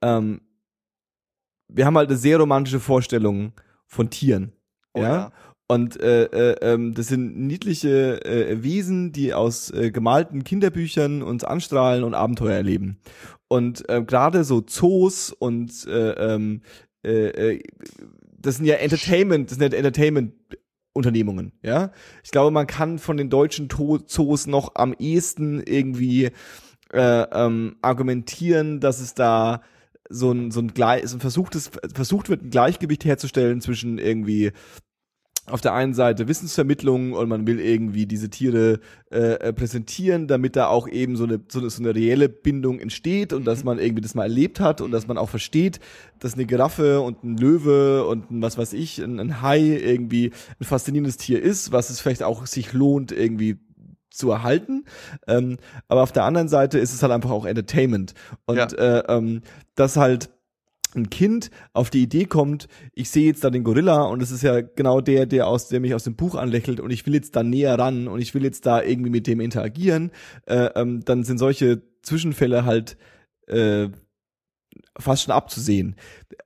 Ähm, 0.00 0.40
wir 1.68 1.86
haben 1.86 1.96
halt 1.96 2.08
eine 2.08 2.18
sehr 2.18 2.38
romantische 2.38 2.80
Vorstellung 2.80 3.52
von 3.86 4.10
Tieren. 4.10 4.52
Oh 4.94 5.00
ja? 5.00 5.14
ja. 5.14 5.32
Und 5.70 6.00
äh, 6.00 6.24
äh, 6.24 6.56
ähm, 6.62 6.94
das 6.94 7.08
sind 7.08 7.38
niedliche 7.38 8.24
äh, 8.24 8.62
Wesen, 8.62 9.12
die 9.12 9.34
aus 9.34 9.70
äh, 9.70 9.90
gemalten 9.90 10.42
Kinderbüchern 10.42 11.22
uns 11.22 11.44
anstrahlen 11.44 12.04
und 12.04 12.14
Abenteuer 12.14 12.54
erleben. 12.54 12.98
Und 13.48 13.86
äh, 13.90 14.02
gerade 14.02 14.44
so 14.44 14.62
Zoos 14.62 15.30
und 15.30 15.86
äh, 15.86 16.12
ähm, 16.12 16.62
äh, 17.04 17.28
äh, 17.28 17.62
das 18.38 18.56
sind 18.56 18.64
ja 18.64 18.76
Entertainment, 18.76 19.50
das 19.50 19.58
sind 19.58 19.72
ja 19.72 19.78
Entertainment 19.78 20.32
Unternehmungen, 20.94 21.52
ja. 21.62 21.92
Ich 22.24 22.30
glaube, 22.30 22.50
man 22.50 22.66
kann 22.66 22.98
von 22.98 23.16
den 23.16 23.30
deutschen 23.30 23.68
Zoos 23.68 24.46
noch 24.46 24.74
am 24.74 24.94
ehesten 24.98 25.62
irgendwie 25.62 26.30
äh, 26.92 27.22
ähm, 27.30 27.76
argumentieren, 27.82 28.80
dass 28.80 29.00
es 29.00 29.14
da 29.14 29.62
so 30.08 30.32
ein, 30.32 30.50
so 30.50 30.60
ein, 30.60 30.74
Gle 30.74 31.06
so 31.06 31.16
ein 31.16 31.20
versuchtes, 31.20 31.70
versucht 31.94 32.28
wird, 32.28 32.42
ein 32.42 32.50
Gleichgewicht 32.50 33.04
herzustellen 33.04 33.60
zwischen 33.60 33.98
irgendwie 33.98 34.52
auf 35.50 35.60
der 35.60 35.74
einen 35.74 35.94
Seite 35.94 36.28
Wissensvermittlung 36.28 37.12
und 37.12 37.28
man 37.28 37.46
will 37.46 37.60
irgendwie 37.60 38.06
diese 38.06 38.30
Tiere 38.30 38.80
äh, 39.10 39.34
äh, 39.34 39.52
präsentieren, 39.52 40.28
damit 40.28 40.56
da 40.56 40.66
auch 40.68 40.88
eben 40.88 41.16
so 41.16 41.24
eine, 41.24 41.40
so 41.48 41.60
eine, 41.60 41.70
so 41.70 41.82
eine 41.82 41.94
reelle 41.94 42.28
Bindung 42.28 42.80
entsteht 42.80 43.32
und 43.32 43.44
dass 43.44 43.64
man 43.64 43.78
irgendwie 43.78 44.02
das 44.02 44.14
mal 44.14 44.24
erlebt 44.24 44.60
hat 44.60 44.80
und 44.80 44.90
dass 44.90 45.06
man 45.06 45.18
auch 45.18 45.28
versteht, 45.28 45.80
dass 46.18 46.34
eine 46.34 46.46
Giraffe 46.46 47.00
und 47.00 47.24
ein 47.24 47.36
Löwe 47.36 48.06
und 48.06 48.30
ein, 48.30 48.42
was 48.42 48.58
weiß 48.58 48.72
ich, 48.74 48.98
ein, 48.98 49.18
ein 49.18 49.42
Hai 49.42 49.60
irgendwie 49.60 50.32
ein 50.60 50.64
faszinierendes 50.64 51.16
Tier 51.16 51.42
ist, 51.42 51.72
was 51.72 51.90
es 51.90 52.00
vielleicht 52.00 52.22
auch 52.22 52.46
sich 52.46 52.72
lohnt 52.72 53.12
irgendwie 53.12 53.58
zu 54.18 54.30
erhalten. 54.30 54.84
Ähm, 55.26 55.56
aber 55.88 56.02
auf 56.02 56.12
der 56.12 56.24
anderen 56.24 56.48
Seite 56.48 56.78
ist 56.78 56.92
es 56.92 57.02
halt 57.02 57.12
einfach 57.12 57.30
auch 57.30 57.46
Entertainment. 57.46 58.14
Und 58.46 58.56
Ja. 58.56 58.66
äh, 58.66 59.04
ähm, 59.08 59.42
das 59.74 59.96
halt 59.96 60.30
ein 60.94 61.10
Kind 61.10 61.50
auf 61.74 61.90
die 61.90 62.02
Idee 62.02 62.24
kommt, 62.24 62.66
ich 62.94 63.10
sehe 63.10 63.26
jetzt 63.26 63.44
da 63.44 63.50
den 63.50 63.62
Gorilla 63.62 64.04
und 64.04 64.22
es 64.22 64.30
ist 64.30 64.42
ja 64.42 64.62
genau 64.62 65.02
der, 65.02 65.26
der 65.26 65.46
aus, 65.46 65.68
der 65.68 65.80
mich 65.80 65.94
aus 65.94 66.04
dem 66.04 66.16
Buch 66.16 66.34
anlächelt 66.34 66.80
und 66.80 66.90
ich 66.90 67.06
will 67.06 67.14
jetzt 67.14 67.36
da 67.36 67.42
näher 67.42 67.78
ran 67.78 68.08
und 68.08 68.20
ich 68.20 68.34
will 68.34 68.42
jetzt 68.42 68.64
da 68.64 68.82
irgendwie 68.82 69.10
mit 69.10 69.26
dem 69.26 69.40
interagieren, 69.40 70.10
äh, 70.46 70.70
ähm, 70.76 71.04
dann 71.04 71.24
sind 71.24 71.36
solche 71.38 71.82
Zwischenfälle 72.02 72.64
halt 72.64 72.96
äh, 73.48 73.88
fast 74.98 75.22
schon 75.22 75.32
abzusehen. 75.34 75.96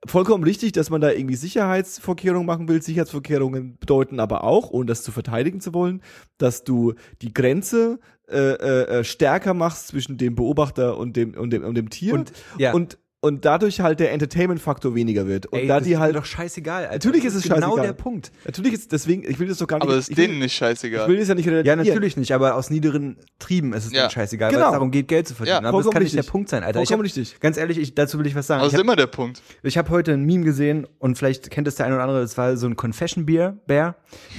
Vollkommen 0.06 0.44
richtig, 0.44 0.72
dass 0.72 0.90
man 0.90 1.00
da 1.00 1.10
irgendwie 1.10 1.36
Sicherheitsvorkehrungen 1.36 2.46
machen 2.46 2.68
will. 2.68 2.82
Sicherheitsvorkehrungen 2.82 3.78
bedeuten 3.78 4.20
aber 4.20 4.44
auch, 4.44 4.70
ohne 4.70 4.86
das 4.86 5.02
zu 5.02 5.12
verteidigen 5.12 5.60
zu 5.60 5.74
wollen, 5.74 6.02
dass 6.38 6.64
du 6.64 6.94
die 7.22 7.32
Grenze 7.32 7.98
äh, 8.28 8.36
äh, 8.38 9.00
äh, 9.00 9.04
stärker 9.04 9.52
machst 9.52 9.88
zwischen 9.88 10.16
dem 10.16 10.34
Beobachter 10.34 10.96
und 10.96 11.16
dem 11.16 11.34
und 11.34 11.50
dem 11.50 11.64
und 11.64 11.74
dem 11.74 11.90
Tier 11.90 12.14
Und- 12.14 12.32
ja. 12.58 12.72
und 12.72 12.98
und 13.24 13.44
dadurch 13.44 13.80
halt 13.80 14.00
der 14.00 14.10
Entertainment-Faktor 14.12 14.96
weniger 14.96 15.28
wird. 15.28 15.46
Und 15.46 15.60
Ey, 15.60 15.68
da 15.68 15.76
das 15.78 15.86
die 15.86 15.92
ist 15.92 15.98
halt 16.00 16.12
mir 16.12 16.18
doch 16.18 16.26
scheißegal. 16.26 16.82
Alter. 16.86 16.94
Natürlich 16.94 17.24
ist 17.24 17.34
es 17.36 17.44
genau 17.44 17.56
scheißegal. 17.60 17.86
der 17.86 17.92
Punkt. 17.92 18.32
natürlich 18.44 18.72
ist 18.72 18.90
deswegen, 18.90 19.22
ich 19.22 19.38
will 19.38 19.46
das 19.46 19.58
doch 19.58 19.68
gar 19.68 19.76
nicht. 19.76 19.84
Aber 19.84 19.94
das 19.94 20.08
ist 20.08 20.16
will, 20.18 20.26
denen 20.26 20.40
nicht 20.40 20.54
scheißegal. 20.56 21.02
ich 21.04 21.08
will 21.08 21.18
das 21.20 21.28
ja 21.28 21.34
nicht 21.36 21.46
Ja, 21.46 21.76
natürlich 21.76 22.16
nicht, 22.16 22.32
aber 22.34 22.56
aus 22.56 22.68
niederen 22.70 23.16
Trieben 23.38 23.72
ist 23.74 23.86
es 23.86 23.92
Ja. 23.92 24.02
dann 24.02 24.10
scheißegal, 24.10 24.48
weil 24.50 24.56
Genau. 24.56 24.66
es 24.66 24.72
darum 24.72 24.90
geht, 24.90 25.06
Geld 25.06 25.28
zu 25.28 25.34
verdienen. 25.36 25.62
Ja, 25.62 25.68
aber 25.68 25.82
das 25.82 25.90
kann 25.92 26.02
nicht 26.02 26.16
der. 26.16 26.24
Punkt 26.24 26.48
sein, 26.48 26.64
Alter. 26.64 26.80
Vollkommen 26.80 27.04
ich 27.06 27.12
hab, 27.12 27.18
richtig. 27.18 27.38
Ganz 27.40 27.56
ehrlich, 27.58 27.78
ich, 27.78 27.94
dazu 27.94 28.18
will 28.18 28.26
ich 28.26 28.34
was 28.34 28.48
sagen. 28.48 28.58
Aber 28.60 28.66
das 28.66 28.72
ist 28.74 28.78
habe 28.80 28.86
immer 28.86 28.96
der 28.96 29.06
Punkt. 29.06 29.40
ich 29.62 29.78
hab 29.78 29.88
heute 29.88 30.12
ein 30.14 30.24
Meme 30.24 30.44
gesehen 30.44 30.88
und 30.98 31.16
vielleicht 31.16 31.48
kennt 31.50 31.68
es 31.68 31.76
der 31.76 31.86
eine 31.86 31.94
oder 31.94 32.02
andere, 32.02 32.20
das 32.22 32.36
war 32.36 32.56
so 32.56 32.66
ein 32.66 32.74
Confession 32.76 33.24
Beer, 33.24 33.56
Bär. 33.68 33.94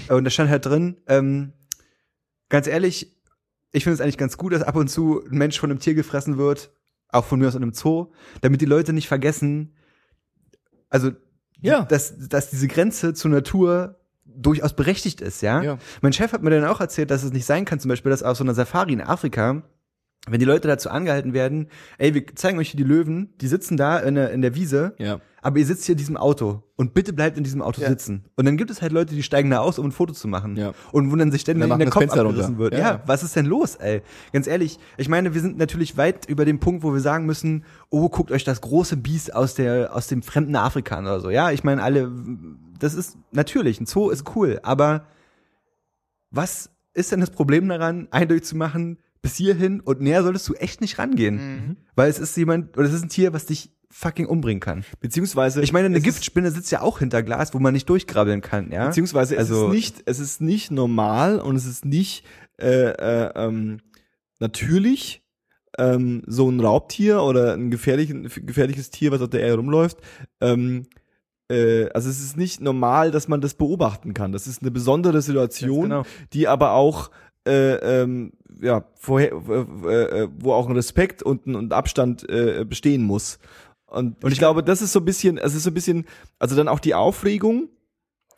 Und 0.10 0.26
da 0.26 0.30
stand 0.30 0.50
halt 0.50 0.66
drin, 0.66 0.98
ähm, 1.08 1.54
ganz 2.50 2.68
ehrlich, 2.68 3.16
ich 3.72 3.84
finde 3.86 3.96
es 3.96 4.02
eigentlich 4.02 4.18
ganz 4.18 4.36
gut, 4.38 4.52
dass 4.52 4.62
ab 4.62 4.76
und 4.76 4.90
zu 4.90 5.24
ein 5.32 5.38
Mensch 5.38 5.58
von 5.58 5.72
einem 5.72 5.80
Tier 5.80 5.94
gefressen 5.94 6.38
wird, 6.38 6.70
auch 7.14 7.26
von 7.26 7.40
mir 7.40 7.48
aus 7.48 7.56
in 7.56 7.64
einem 7.64 7.74
Zoo, 7.74 8.08
damit 8.42 8.62
die 8.62 8.66
Leute 8.66 8.94
nicht 8.94 9.08
vergessen, 9.08 9.74
also, 10.90 11.12
Ja. 11.60 11.84
dass, 11.84 12.14
dass 12.30 12.50
diese 12.50 12.68
Grenze 12.68 13.14
zur 13.14 13.32
Natur 13.32 14.00
durchaus 14.26 14.74
berechtigt 14.74 15.22
ist, 15.22 15.42
ja? 15.42 15.62
Ja. 15.62 15.78
Mein 16.02 16.14
Chef 16.14 16.34
hat 16.34 16.42
mir 16.44 16.50
dann 16.50 16.66
auch 16.66 16.80
erzählt, 16.80 17.12
dass 17.12 17.24
es 17.24 17.32
nicht 17.34 17.46
sein 17.46 17.66
kann, 17.66 17.80
zum 17.80 17.90
Beispiel, 17.90 18.10
dass 18.10 18.24
auf 18.24 18.38
so 18.38 18.44
einer 18.44 18.54
Safari 18.54 18.94
in 18.94 19.02
Afrika 19.02 19.64
wenn 20.30 20.40
die 20.40 20.46
Leute 20.46 20.70
dazu 20.70 20.90
angehalten 20.90 21.34
werden, 21.34 21.68
ey, 21.98 22.14
wir 22.14 22.26
zeigen 22.36 22.58
euch 22.58 22.70
hier 22.70 22.78
die 22.78 22.86
Löwen, 22.86 23.34
die 23.42 23.48
sitzen 23.48 23.76
da 23.76 24.00
in 24.00 24.16
der, 24.16 24.32
in 24.32 24.42
der 24.42 24.56
Wiese, 24.56 24.94
Ja. 24.98 25.20
aber 25.42 25.58
ihr 25.60 25.66
sitzt 25.66 25.86
hier 25.86 25.94
in 25.94 25.98
diesem 25.98 26.16
Auto 26.16 26.64
und 26.78 26.94
bitte 26.94 27.12
bleibt 27.12 27.38
in 27.38 27.44
diesem 27.44 27.62
Auto 27.62 27.82
Ja. 27.82 27.90
sitzen. 27.90 28.24
Und 28.38 28.46
dann 28.46 28.56
gibt 28.56 28.72
es 28.72 28.82
halt 28.82 28.94
Leute, 28.94 29.16
die 29.16 29.22
steigen 29.24 29.50
da 29.50 29.60
aus, 29.60 29.80
um 29.80 29.88
ein 29.88 29.92
Foto 29.92 30.14
zu 30.14 30.30
machen 30.30 30.56
Ja. 30.56 30.72
und 30.94 31.12
wundern 31.12 31.30
sich 31.30 31.42
ständig, 31.42 31.64
Dann 31.68 31.72
wenn 31.72 31.80
der 31.80 31.90
Kopf 31.90 32.04
Fenster 32.04 32.22
abgerissen 32.22 32.56
runter. 32.56 32.60
wird. 32.60 32.74
Ja. 32.76 32.80
Ja. 32.80 33.04
was 33.06 33.22
ist 33.24 33.36
denn 33.36 33.46
los, 33.46 33.76
ey? 33.76 34.02
Ganz 34.32 34.48
ehrlich, 34.48 34.80
ich 34.96 35.10
meine, 35.10 35.34
wir 35.34 35.42
sind 35.42 35.58
natürlich 35.58 35.98
weit 35.98 36.26
über 36.30 36.46
dem 36.46 36.60
Punkt, 36.62 36.84
wo 36.84 36.94
wir 36.94 37.02
sagen 37.02 37.26
müssen, 37.26 37.66
oh, 37.90 38.08
guckt 38.08 38.32
euch 38.32 38.46
das 38.46 38.62
große 38.62 38.96
Biest 38.96 39.36
aus 39.36 39.56
der 39.56 39.94
aus 39.94 40.08
dem 40.08 40.22
fremden 40.24 40.56
Afrika 40.56 40.96
an 40.96 41.06
oder 41.06 41.20
so. 41.20 41.32
Ja, 41.32 41.52
ich 41.52 41.66
meine, 41.66 41.84
alle, 41.84 42.10
das 42.80 42.94
ist 42.94 43.18
natürlich, 43.34 43.82
ein 43.82 43.88
Zoo 43.88 44.10
ist 44.10 44.24
cool, 44.38 44.62
aber 44.64 45.06
was 46.32 46.70
ist 46.94 47.12
denn 47.12 47.20
das 47.20 47.32
Problem 47.32 47.68
daran, 47.68 48.08
eindeutig 48.12 48.44
zu 48.46 48.56
machen, 48.56 49.00
bis 49.24 49.38
hierhin 49.38 49.80
und 49.80 50.02
näher 50.02 50.22
solltest 50.22 50.48
du 50.48 50.54
echt 50.54 50.82
nicht 50.82 51.00
rangehen? 51.00 51.36
Mhm. 51.36 51.78
Weil 51.96 52.12
es 52.12 52.20
ist 52.20 52.38
jemand, 52.38 52.78
oder 52.78 52.86
es 52.86 52.94
ist 52.94 53.02
ein 53.04 53.10
Tier, 53.10 53.34
was 53.34 53.48
dich 53.48 53.72
fucking 53.90 54.26
umbringen 54.28 54.60
kann. 54.60 54.84
Beziehungsweise. 55.00 55.62
Ich 55.62 55.72
meine, 55.72 55.86
eine 55.86 55.98
es 55.98 56.04
Giftspinne 56.04 56.52
sitzt 56.52 56.72
ja 56.72 56.82
auch 56.82 57.00
hinter 57.00 57.24
Glas, 57.24 57.54
wo 57.54 57.60
man 57.60 57.74
nicht 57.74 57.90
durchkrabbeln 57.90 58.42
kann, 58.42 58.72
ja? 58.72 58.88
Beziehungsweise 58.88 59.36
es 59.36 59.40
Also- 59.50 59.68
ist 59.68 59.74
nicht, 59.74 60.04
es 60.06 60.20
ist 60.20 60.42
nicht 60.42 60.70
normal 60.72 61.40
und 61.40 61.56
es 61.56 61.66
ist 61.66 61.86
nicht 61.86 62.24
äh, 62.60 62.90
äh, 62.92 63.32
ähm, 63.36 63.80
natürlich 64.40 65.24
ähm, 65.80 66.22
so 66.28 66.50
ein 66.50 66.60
Raubtier 66.60 67.24
oder 67.24 67.54
ein 67.54 67.72
gefährlichen, 67.72 68.24
gefährliches 68.46 68.92
Tier, 68.92 69.12
was 69.12 69.22
auf 69.22 69.30
der 69.30 69.42
Erde 69.42 69.56
rumläuft. 69.58 69.98
Ähm, 70.42 70.86
äh, 71.50 71.90
also 71.94 72.10
es 72.10 72.22
ist 72.22 72.38
nicht 72.38 72.62
normal, 72.62 73.10
dass 73.12 73.28
man 73.28 73.42
das 73.42 73.56
beobachten 73.56 74.14
kann. 74.14 74.32
Das 74.32 74.46
ist 74.48 74.62
eine 74.62 74.72
besondere 74.72 75.22
Situation, 75.22 75.90
Ganz 75.90 76.08
die 76.34 76.48
aber 76.48 76.74
auch 76.74 77.10
äh, 77.48 78.02
ähm, 78.02 78.34
ja, 78.62 78.86
vorher, 78.96 79.32
äh, 79.32 80.22
äh, 80.24 80.30
wo 80.40 80.54
auch 80.54 80.68
ein 80.68 80.76
Respekt 80.76 81.24
und 81.24 81.46
ein 81.48 81.56
und 81.56 81.74
Abstand 81.74 82.28
äh, 82.30 82.66
bestehen 82.68 83.04
muss. 83.04 83.40
Und, 83.86 84.24
Und 84.24 84.30
ich 84.30 84.34
ich 84.34 84.40
glaube, 84.40 84.64
das 84.64 84.82
ist 84.82 84.94
so 84.94 85.00
ein 85.00 85.06
bisschen, 85.06 85.38
es 85.38 85.54
ist 85.54 85.64
so 85.64 85.70
ein 85.70 85.74
bisschen, 85.74 86.06
also 86.40 86.56
dann 86.56 86.68
auch 86.68 86.80
die 86.80 86.96
Aufregung, 86.96 87.70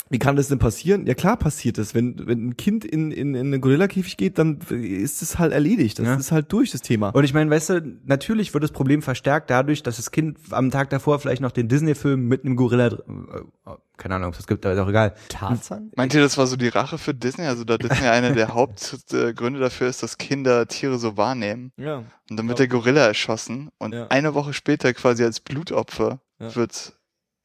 wie 0.10 0.20
kann 0.20 0.36
das 0.36 0.50
denn 0.50 0.60
passieren? 0.60 1.08
Ja 1.08 1.16
klar 1.16 1.36
passiert 1.38 1.78
das. 1.80 1.96
Wenn, 1.96 2.28
wenn 2.28 2.50
ein 2.50 2.58
Kind 2.58 2.86
in, 2.86 3.12
in, 3.12 3.34
in 3.34 3.48
einen 3.54 3.62
Gorillakäfig 3.62 4.18
geht, 4.18 4.38
dann 4.38 4.60
ist 4.70 5.22
es 5.22 5.40
halt 5.40 5.52
erledigt. 5.52 5.98
Das 6.00 6.06
Ja. 6.06 6.16
ist 6.16 6.32
halt 6.32 6.52
durch, 6.52 6.72
das 6.72 6.82
Thema. 6.82 7.10
Und 7.10 7.24
ich 7.24 7.34
meine, 7.34 7.50
weißt 7.50 7.70
du, 7.72 7.98
natürlich 8.06 8.54
wird 8.54 8.64
das 8.64 8.72
Problem 8.72 9.02
verstärkt 9.02 9.50
dadurch, 9.50 9.82
dass 9.84 9.96
das 9.98 10.12
Kind 10.12 10.38
am 10.52 10.70
Tag 10.72 10.90
davor 10.92 11.20
vielleicht 11.20 11.42
noch 11.42 11.52
den 11.52 11.68
Disney-Film 11.68 12.28
mit 12.28 12.46
einem 12.46 12.56
Gorilla, 12.56 12.88
äh, 12.88 13.72
keine 13.98 14.16
Ahnung, 14.16 14.28
ob 14.28 14.34
es 14.34 14.40
das 14.40 14.48
gibt, 14.48 14.66
aber 14.66 14.76
ist 14.76 14.82
auch 14.82 14.90
egal. 14.90 15.16
Tarzan? 15.30 15.90
Meint 15.96 16.14
ihr, 16.14 16.22
das 16.22 16.38
war 16.38 16.46
so 16.48 16.56
die 16.58 16.68
Rache 16.68 16.98
für 16.98 17.14
Disney? 17.14 17.46
Also 17.46 17.64
da 17.64 17.78
Disney 17.78 18.08
einer 18.08 18.32
der 18.32 18.50
Hauptgründe 18.54 19.60
dafür 19.60 19.88
ist, 19.88 20.04
dass 20.04 20.18
Kinder 20.18 20.68
Tiere 20.68 21.00
so 21.00 21.18
wahrnehmen. 21.18 21.72
ja. 21.78 22.04
Und 22.30 22.38
dann 22.38 22.48
wird 22.48 22.58
der 22.58 22.68
Gorilla 22.68 23.06
erschossen 23.06 23.70
und 23.78 23.94
Ja. 23.94 24.08
eine 24.08 24.34
Woche 24.34 24.52
später 24.54 24.94
quasi 24.96 25.24
als 25.24 25.40
Blutopfer 25.40 26.20
Ja. 26.40 26.56
wird 26.56 26.95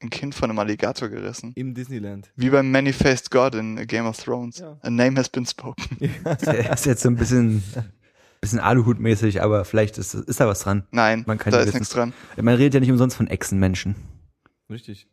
ein 0.03 0.11
Kind 0.11 0.35
von 0.35 0.51
einem 0.51 0.59
Alligator 0.59 1.09
gerissen. 1.09 1.53
Im 1.57 1.75
Disneyland. 1.75 2.31
Wie 2.37 2.51
beim 2.51 2.71
Many-Faced 2.71 3.31
God 3.31 3.55
in 3.55 3.77
Game 3.87 4.07
of 4.07 4.17
Thrones. 4.23 4.59
Ja. 4.59 4.79
A 4.83 4.91
name 4.91 5.19
has 5.19 5.29
been 5.29 5.45
spoken. 5.47 5.85
Der 6.01 6.73
ist 6.73 6.87
jetzt 6.87 7.03
so 7.03 7.09
ein 7.11 7.17
bisschen, 7.17 7.63
bisschen 8.41 8.61
Aluhut-mäßig, 8.61 9.43
aber 9.43 9.65
vielleicht 9.65 9.99
ist, 9.99 10.15
ist 10.15 10.41
da 10.41 10.47
was 10.47 10.61
dran. 10.61 10.85
Nein, 10.91 11.25
Man 11.27 11.39
kann 11.39 11.53
da 11.53 11.61
ist 11.61 11.67
wissen. 11.69 11.79
nichts 11.79 11.93
dran. 11.95 12.13
Man 12.41 12.55
redet 12.55 12.75
ja 12.75 12.81
nicht 12.81 12.91
umsonst 12.91 13.17
von 13.17 13.27
Echsenmenschen. 13.27 13.95
Richtig. 14.71 15.07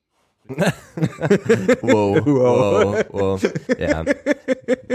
Wow, 1.82 2.26
wow, 2.26 3.06
wow. 3.12 3.54
Ja. 3.78 4.06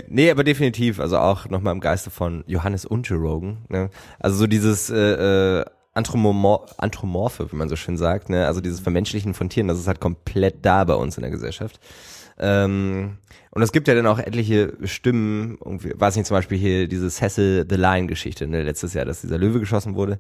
Nee, 0.09 0.31
aber 0.31 0.45
definitiv, 0.45 0.99
also 0.99 1.19
auch 1.19 1.49
nochmal 1.49 1.75
im 1.75 1.81
Geiste 1.81 2.11
von 2.11 2.43
Johannes 2.47 2.85
Ungerogen. 2.87 3.59
Ne? 3.69 3.91
Also 4.19 4.37
so 4.39 4.47
dieses 4.47 4.89
äh, 4.91 5.61
äh, 5.61 5.65
Anthropomor 5.95 6.67
Anthropomorphe, 6.79 7.53
wie 7.53 7.57
man 7.57 7.69
so 7.69 7.77
schön 7.77 7.97
sagt, 7.99 8.31
ne? 8.31 8.47
also 8.47 8.61
dieses 8.61 8.81
Vermenschlichen 8.81 9.35
von 9.35 9.49
Tieren, 9.49 9.69
das 9.69 9.79
ist 9.79 9.87
halt 9.87 10.01
komplett 10.01 10.65
da 10.65 10.85
bei 10.85 10.95
uns 10.95 11.17
in 11.17 11.23
der 11.23 11.31
Gesellschaft. 11.31 11.81
Ähm, 12.39 13.19
und 13.51 13.63
es 13.63 13.73
gibt 13.73 13.89
ja 13.89 13.95
dann 13.95 14.07
auch 14.07 14.19
etliche 14.19 14.73
Stimmen, 14.85 15.59
irgendwie, 15.63 15.93
weiß 15.95 16.17
nicht, 16.17 16.27
zum 16.27 16.37
Beispiel 16.37 16.57
hier 16.59 16.89
diese 16.89 17.11
Cecil 17.11 17.67
the 17.69 17.77
Lion 17.77 18.09
Geschichte, 18.09 18.47
ne, 18.47 18.63
letztes 18.63 18.95
Jahr, 18.95 19.05
dass 19.05 19.21
dieser 19.21 19.37
Löwe 19.37 19.61
geschossen 19.61 19.95
wurde. 19.95 20.19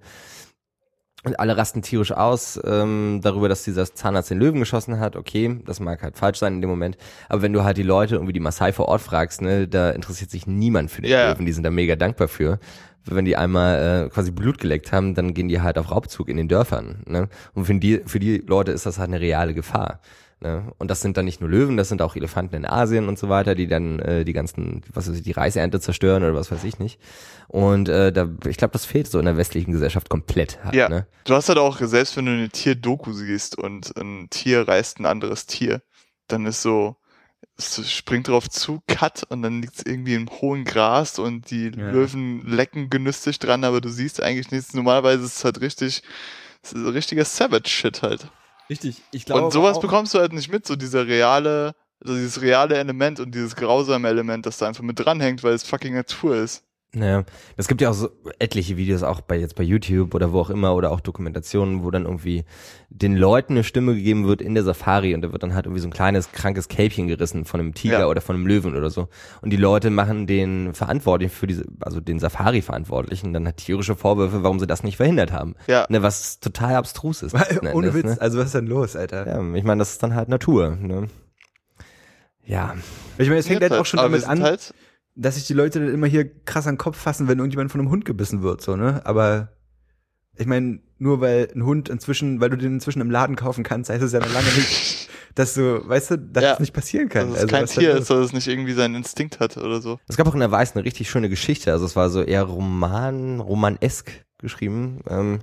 Und 1.24 1.38
alle 1.38 1.56
rasten 1.56 1.82
tierisch 1.82 2.10
aus 2.10 2.60
ähm, 2.64 3.20
darüber, 3.22 3.48
dass 3.48 3.62
dieser 3.62 3.86
Zahnarzt 3.86 4.30
den 4.30 4.40
Löwen 4.40 4.58
geschossen 4.58 4.98
hat. 4.98 5.14
Okay, 5.14 5.60
das 5.64 5.78
mag 5.78 6.02
halt 6.02 6.18
falsch 6.18 6.38
sein 6.38 6.54
in 6.54 6.60
dem 6.60 6.68
Moment. 6.70 6.96
Aber 7.28 7.42
wenn 7.42 7.52
du 7.52 7.62
halt 7.62 7.76
die 7.76 7.84
Leute 7.84 8.16
irgendwie 8.16 8.32
die 8.32 8.40
Maasai 8.40 8.72
vor 8.72 8.88
Ort 8.88 9.02
fragst, 9.02 9.40
ne, 9.40 9.68
da 9.68 9.90
interessiert 9.90 10.32
sich 10.32 10.48
niemand 10.48 10.90
für 10.90 11.00
den 11.00 11.12
Ja. 11.12 11.30
Löwen. 11.30 11.46
Die 11.46 11.52
sind 11.52 11.62
da 11.62 11.70
mega 11.70 11.94
dankbar 11.94 12.26
für. 12.26 12.58
Wenn 13.04 13.24
die 13.24 13.36
einmal 13.36 14.06
äh, 14.06 14.08
quasi 14.10 14.30
Blut 14.30 14.58
geleckt 14.58 14.92
haben, 14.92 15.14
dann 15.14 15.34
gehen 15.34 15.48
die 15.48 15.60
halt 15.60 15.76
auf 15.78 15.90
Raubzug 15.90 16.28
in 16.28 16.36
den 16.36 16.48
Dörfern. 16.48 17.02
Ne? 17.06 17.28
Und 17.54 17.64
für 17.64 17.74
die, 17.74 18.02
für 18.06 18.18
die 18.20 18.38
Leute 18.38 18.72
ist 18.72 18.86
das 18.86 18.98
halt 18.98 19.08
eine 19.08 19.20
reale 19.20 19.54
Gefahr. 19.54 20.00
Ne? 20.40 20.72
Und 20.78 20.90
das 20.90 21.00
sind 21.00 21.16
dann 21.16 21.24
nicht 21.24 21.40
nur 21.40 21.50
Löwen, 21.50 21.76
das 21.76 21.88
sind 21.88 22.02
auch 22.02 22.16
Elefanten 22.16 22.56
in 22.56 22.66
Asien 22.66 23.08
und 23.08 23.18
so 23.18 23.28
weiter, 23.28 23.54
die 23.54 23.66
dann 23.68 23.98
äh, 24.00 24.24
die 24.24 24.32
ganzen, 24.32 24.82
was 24.92 25.08
weiß 25.08 25.16
ich, 25.16 25.22
die 25.22 25.32
Reisernte 25.32 25.80
zerstören 25.80 26.22
oder 26.24 26.34
was 26.34 26.50
weiß 26.50 26.64
ich 26.64 26.78
nicht. 26.80 26.98
Und 27.48 27.88
äh, 27.88 28.12
da, 28.12 28.28
ich 28.46 28.56
glaube, 28.56 28.72
das 28.72 28.84
fehlt 28.84 29.06
so 29.08 29.18
in 29.18 29.24
der 29.24 29.36
westlichen 29.36 29.72
Gesellschaft 29.72 30.08
komplett 30.08 30.62
halt, 30.64 30.74
Ja. 30.74 30.88
ne? 30.88 31.06
Du 31.24 31.34
hast 31.34 31.48
halt 31.48 31.58
auch, 31.58 31.78
selbst 31.78 32.16
wenn 32.16 32.26
du 32.26 32.32
eine 32.32 32.48
Tier-Doku 32.48 33.12
siehst 33.12 33.56
und 33.58 33.96
ein 33.96 34.28
Tier 34.30 34.66
reißt 34.66 34.98
ein 35.00 35.06
anderes 35.06 35.46
Tier, 35.46 35.82
dann 36.28 36.46
ist 36.46 36.62
so, 36.62 36.96
springt 37.58 38.28
drauf 38.28 38.48
zu, 38.48 38.82
Cut 38.86 39.24
und 39.28 39.42
dann 39.42 39.60
liegt 39.60 39.76
es 39.76 39.86
irgendwie 39.86 40.14
im 40.14 40.28
hohen 40.28 40.64
Gras 40.64 41.18
und 41.18 41.50
die 41.50 41.70
Ja. 41.74 41.90
Löwen 41.90 42.46
lecken 42.46 42.90
genüsslich 42.90 43.38
dran, 43.38 43.64
aber 43.64 43.80
du 43.80 43.88
siehst 43.88 44.22
eigentlich 44.22 44.50
nichts. 44.50 44.74
Normalerweise 44.74 45.24
ist 45.24 45.36
es 45.36 45.44
halt 45.44 45.60
richtig, 45.60 46.02
es 46.62 46.72
ist 46.72 46.86
richtiger 46.86 47.24
Savage-Shit 47.24 48.02
halt. 48.02 48.28
Richtig. 48.70 49.02
Ich 49.12 49.26
glaube. 49.26 49.44
Und 49.44 49.52
sowas 49.52 49.80
bekommst 49.80 50.14
du 50.14 50.18
halt 50.18 50.32
nicht 50.32 50.50
mit, 50.50 50.66
so 50.66 50.76
dieser 50.76 51.06
reale, 51.06 51.74
also 52.00 52.14
dieses 52.14 52.40
reale 52.40 52.76
Element 52.76 53.20
und 53.20 53.34
dieses 53.34 53.54
grausame 53.54 54.08
Element, 54.08 54.46
das 54.46 54.58
da 54.58 54.66
einfach 54.66 54.82
mit 54.82 54.98
dranhängt, 54.98 55.42
weil 55.42 55.52
es 55.54 55.62
fucking 55.62 55.94
Natur 55.94 56.36
ist. 56.36 56.64
Naja, 56.94 57.24
es 57.56 57.68
gibt 57.68 57.80
ja 57.80 57.88
auch 57.88 57.94
so 57.94 58.10
etliche 58.38 58.76
Videos, 58.76 59.02
auch 59.02 59.22
bei 59.22 59.38
jetzt 59.38 59.54
bei 59.56 59.62
YouTube 59.62 60.14
oder 60.14 60.30
wo 60.34 60.40
auch 60.40 60.50
immer, 60.50 60.74
oder 60.74 60.90
auch 60.90 61.00
Dokumentationen, 61.00 61.82
wo 61.84 61.90
dann 61.90 62.04
irgendwie 62.04 62.44
den 62.90 63.16
Leuten 63.16 63.54
eine 63.54 63.64
Stimme 63.64 63.94
gegeben 63.94 64.26
wird 64.26 64.42
in 64.42 64.52
der 64.54 64.62
Safari 64.62 65.14
und 65.14 65.22
da 65.22 65.32
wird 65.32 65.42
dann 65.42 65.54
halt 65.54 65.64
irgendwie 65.64 65.80
so 65.80 65.88
ein 65.88 65.92
kleines, 65.92 66.32
krankes 66.32 66.68
Kälbchen 66.68 67.08
gerissen 67.08 67.46
von 67.46 67.60
einem 67.60 67.72
Tiger 67.72 68.00
Ja. 68.00 68.06
oder 68.08 68.20
von 68.20 68.36
einem 68.36 68.46
Löwen 68.46 68.76
oder 68.76 68.90
so. 68.90 69.08
Und 69.40 69.48
die 69.50 69.56
Leute 69.56 69.88
machen 69.88 70.26
den 70.26 70.74
Verantwortlichen 70.74 71.32
für 71.34 71.46
diese, 71.46 71.64
also 71.80 71.98
den 72.00 72.18
Safari-Verantwortlichen 72.18 73.32
dann 73.32 73.46
halt 73.46 73.56
tierische 73.56 73.96
Vorwürfe, 73.96 74.42
warum 74.42 74.60
sie 74.60 74.66
das 74.66 74.82
nicht 74.82 74.98
verhindert 74.98 75.32
haben. 75.32 75.54
Ja. 75.68 75.86
Ne, 75.88 76.02
was 76.02 76.40
total 76.40 76.74
abstrus 76.74 77.22
ist. 77.22 77.34
Ohne 77.34 77.70
Endes, 77.70 77.94
Witz, 77.94 78.04
Ne? 78.04 78.16
also 78.20 78.36
was 78.38 78.46
ist 78.46 78.54
denn 78.54 78.66
los, 78.66 78.96
Alter? 78.96 79.26
Ja, 79.26 79.54
ich 79.54 79.64
meine, 79.64 79.78
das 79.78 79.92
ist 79.92 80.02
dann 80.02 80.14
halt 80.14 80.28
Natur. 80.28 80.76
Ne? 80.78 81.08
Ja, 82.44 82.74
Ich 83.16 83.28
meine, 83.28 83.38
es 83.40 83.46
fängt 83.46 83.62
halt 83.62 83.72
auch 83.72 83.86
schon 83.86 83.98
wir 83.98 84.02
damit 84.04 84.24
an, 84.28 84.42
Halt, 84.42 84.74
dass 85.14 85.34
sich 85.34 85.46
die 85.46 85.54
Leute 85.54 85.80
dann 85.80 85.92
immer 85.92 86.06
hier 86.06 86.28
krass 86.44 86.66
an 86.66 86.74
den 86.74 86.78
Kopf 86.78 86.96
fassen, 86.96 87.28
wenn 87.28 87.38
irgendjemand 87.38 87.70
von 87.70 87.80
einem 87.80 87.90
Hund 87.90 88.04
gebissen 88.04 88.42
wird, 88.42 88.62
so, 88.62 88.76
ne? 88.76 89.02
Aber 89.04 89.48
ich 90.36 90.46
meine, 90.46 90.80
nur 90.98 91.20
weil 91.20 91.48
ein 91.54 91.64
Hund 91.64 91.88
inzwischen, 91.90 92.40
weil 92.40 92.48
du 92.50 92.56
den 92.56 92.74
inzwischen 92.74 93.00
im 93.02 93.10
Laden 93.10 93.36
kaufen 93.36 93.64
kannst, 93.64 93.90
heißt 93.90 94.02
es 94.02 94.12
ja 94.12 94.20
noch 94.20 94.32
lange 94.32 94.46
nicht, 94.46 95.10
dass 95.34 95.54
du, 95.54 95.86
weißt 95.86 96.12
du, 96.12 96.18
dass 96.18 96.42
Ja. 96.42 96.50
das 96.50 96.60
nicht 96.60 96.72
passieren 96.72 97.08
kann. 97.10 97.32
dass 97.32 97.42
es 97.42 97.50
kein 97.50 97.64
was 97.64 97.72
Tier 97.72 97.92
ist, 97.96 98.08
dass 98.08 98.18
es 98.18 98.32
nicht 98.32 98.48
irgendwie 98.48 98.72
seinen 98.72 98.94
Instinkt 98.94 99.40
hat 99.40 99.56
oder 99.58 99.80
so. 99.82 99.98
Es 100.08 100.16
gab 100.16 100.26
auch 100.26 100.34
in 100.34 100.40
der 100.40 100.50
Weiß 100.50 100.74
eine 100.74 100.84
richtig 100.84 101.10
schöne 101.10 101.28
Geschichte. 101.28 101.72
Also 101.72 101.84
es 101.84 101.96
war 101.96 102.08
so 102.08 102.22
eher 102.22 102.44
Roman, 102.44 103.40
romanesk 103.40 104.10
geschrieben 104.38 105.00
ähm, 105.08 105.38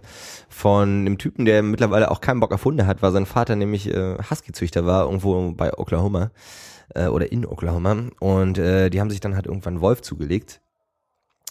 von 0.49 0.89
einem 0.89 1.17
Typen, 1.17 1.45
der 1.45 1.61
mittlerweile 1.63 2.09
auch 2.11 2.19
keinen 2.21 2.39
Bock 2.39 2.51
auf 2.53 2.65
Hunde 2.65 2.85
hat, 2.87 3.01
weil 3.01 3.11
sein 3.11 3.25
Vater 3.25 3.55
nämlich 3.55 3.87
äh, 3.93 4.17
Husky-Züchter 4.29 4.85
war, 4.85 5.05
irgendwo 5.05 5.51
bei 5.51 5.77
Oklahoma 5.77 6.31
äh, 6.95 7.07
oder 7.07 7.31
in 7.31 7.45
Oklahoma. 7.45 7.95
Und 8.19 8.57
äh, 8.57 8.89
die 8.89 8.99
haben 8.99 9.09
sich 9.09 9.19
dann 9.19 9.35
halt 9.35 9.47
irgendwann 9.47 9.75
einen 9.75 9.81
Wolf 9.81 10.01
zugelegt. 10.01 10.61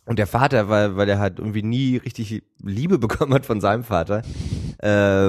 Und 0.09 0.19
der 0.19 0.27
Vater, 0.27 0.71
weil, 0.71 0.97
weil 0.97 1.07
er 1.09 1.19
halt 1.19 1.39
irgendwie 1.39 1.63
nie 1.63 1.99
richtig 1.99 2.43
Liebe 2.63 2.99
bekommen 2.99 3.35
hat 3.35 3.45
von 3.45 3.61
seinem 3.61 3.85
Vater, 3.85 4.23
äh, 4.79 4.89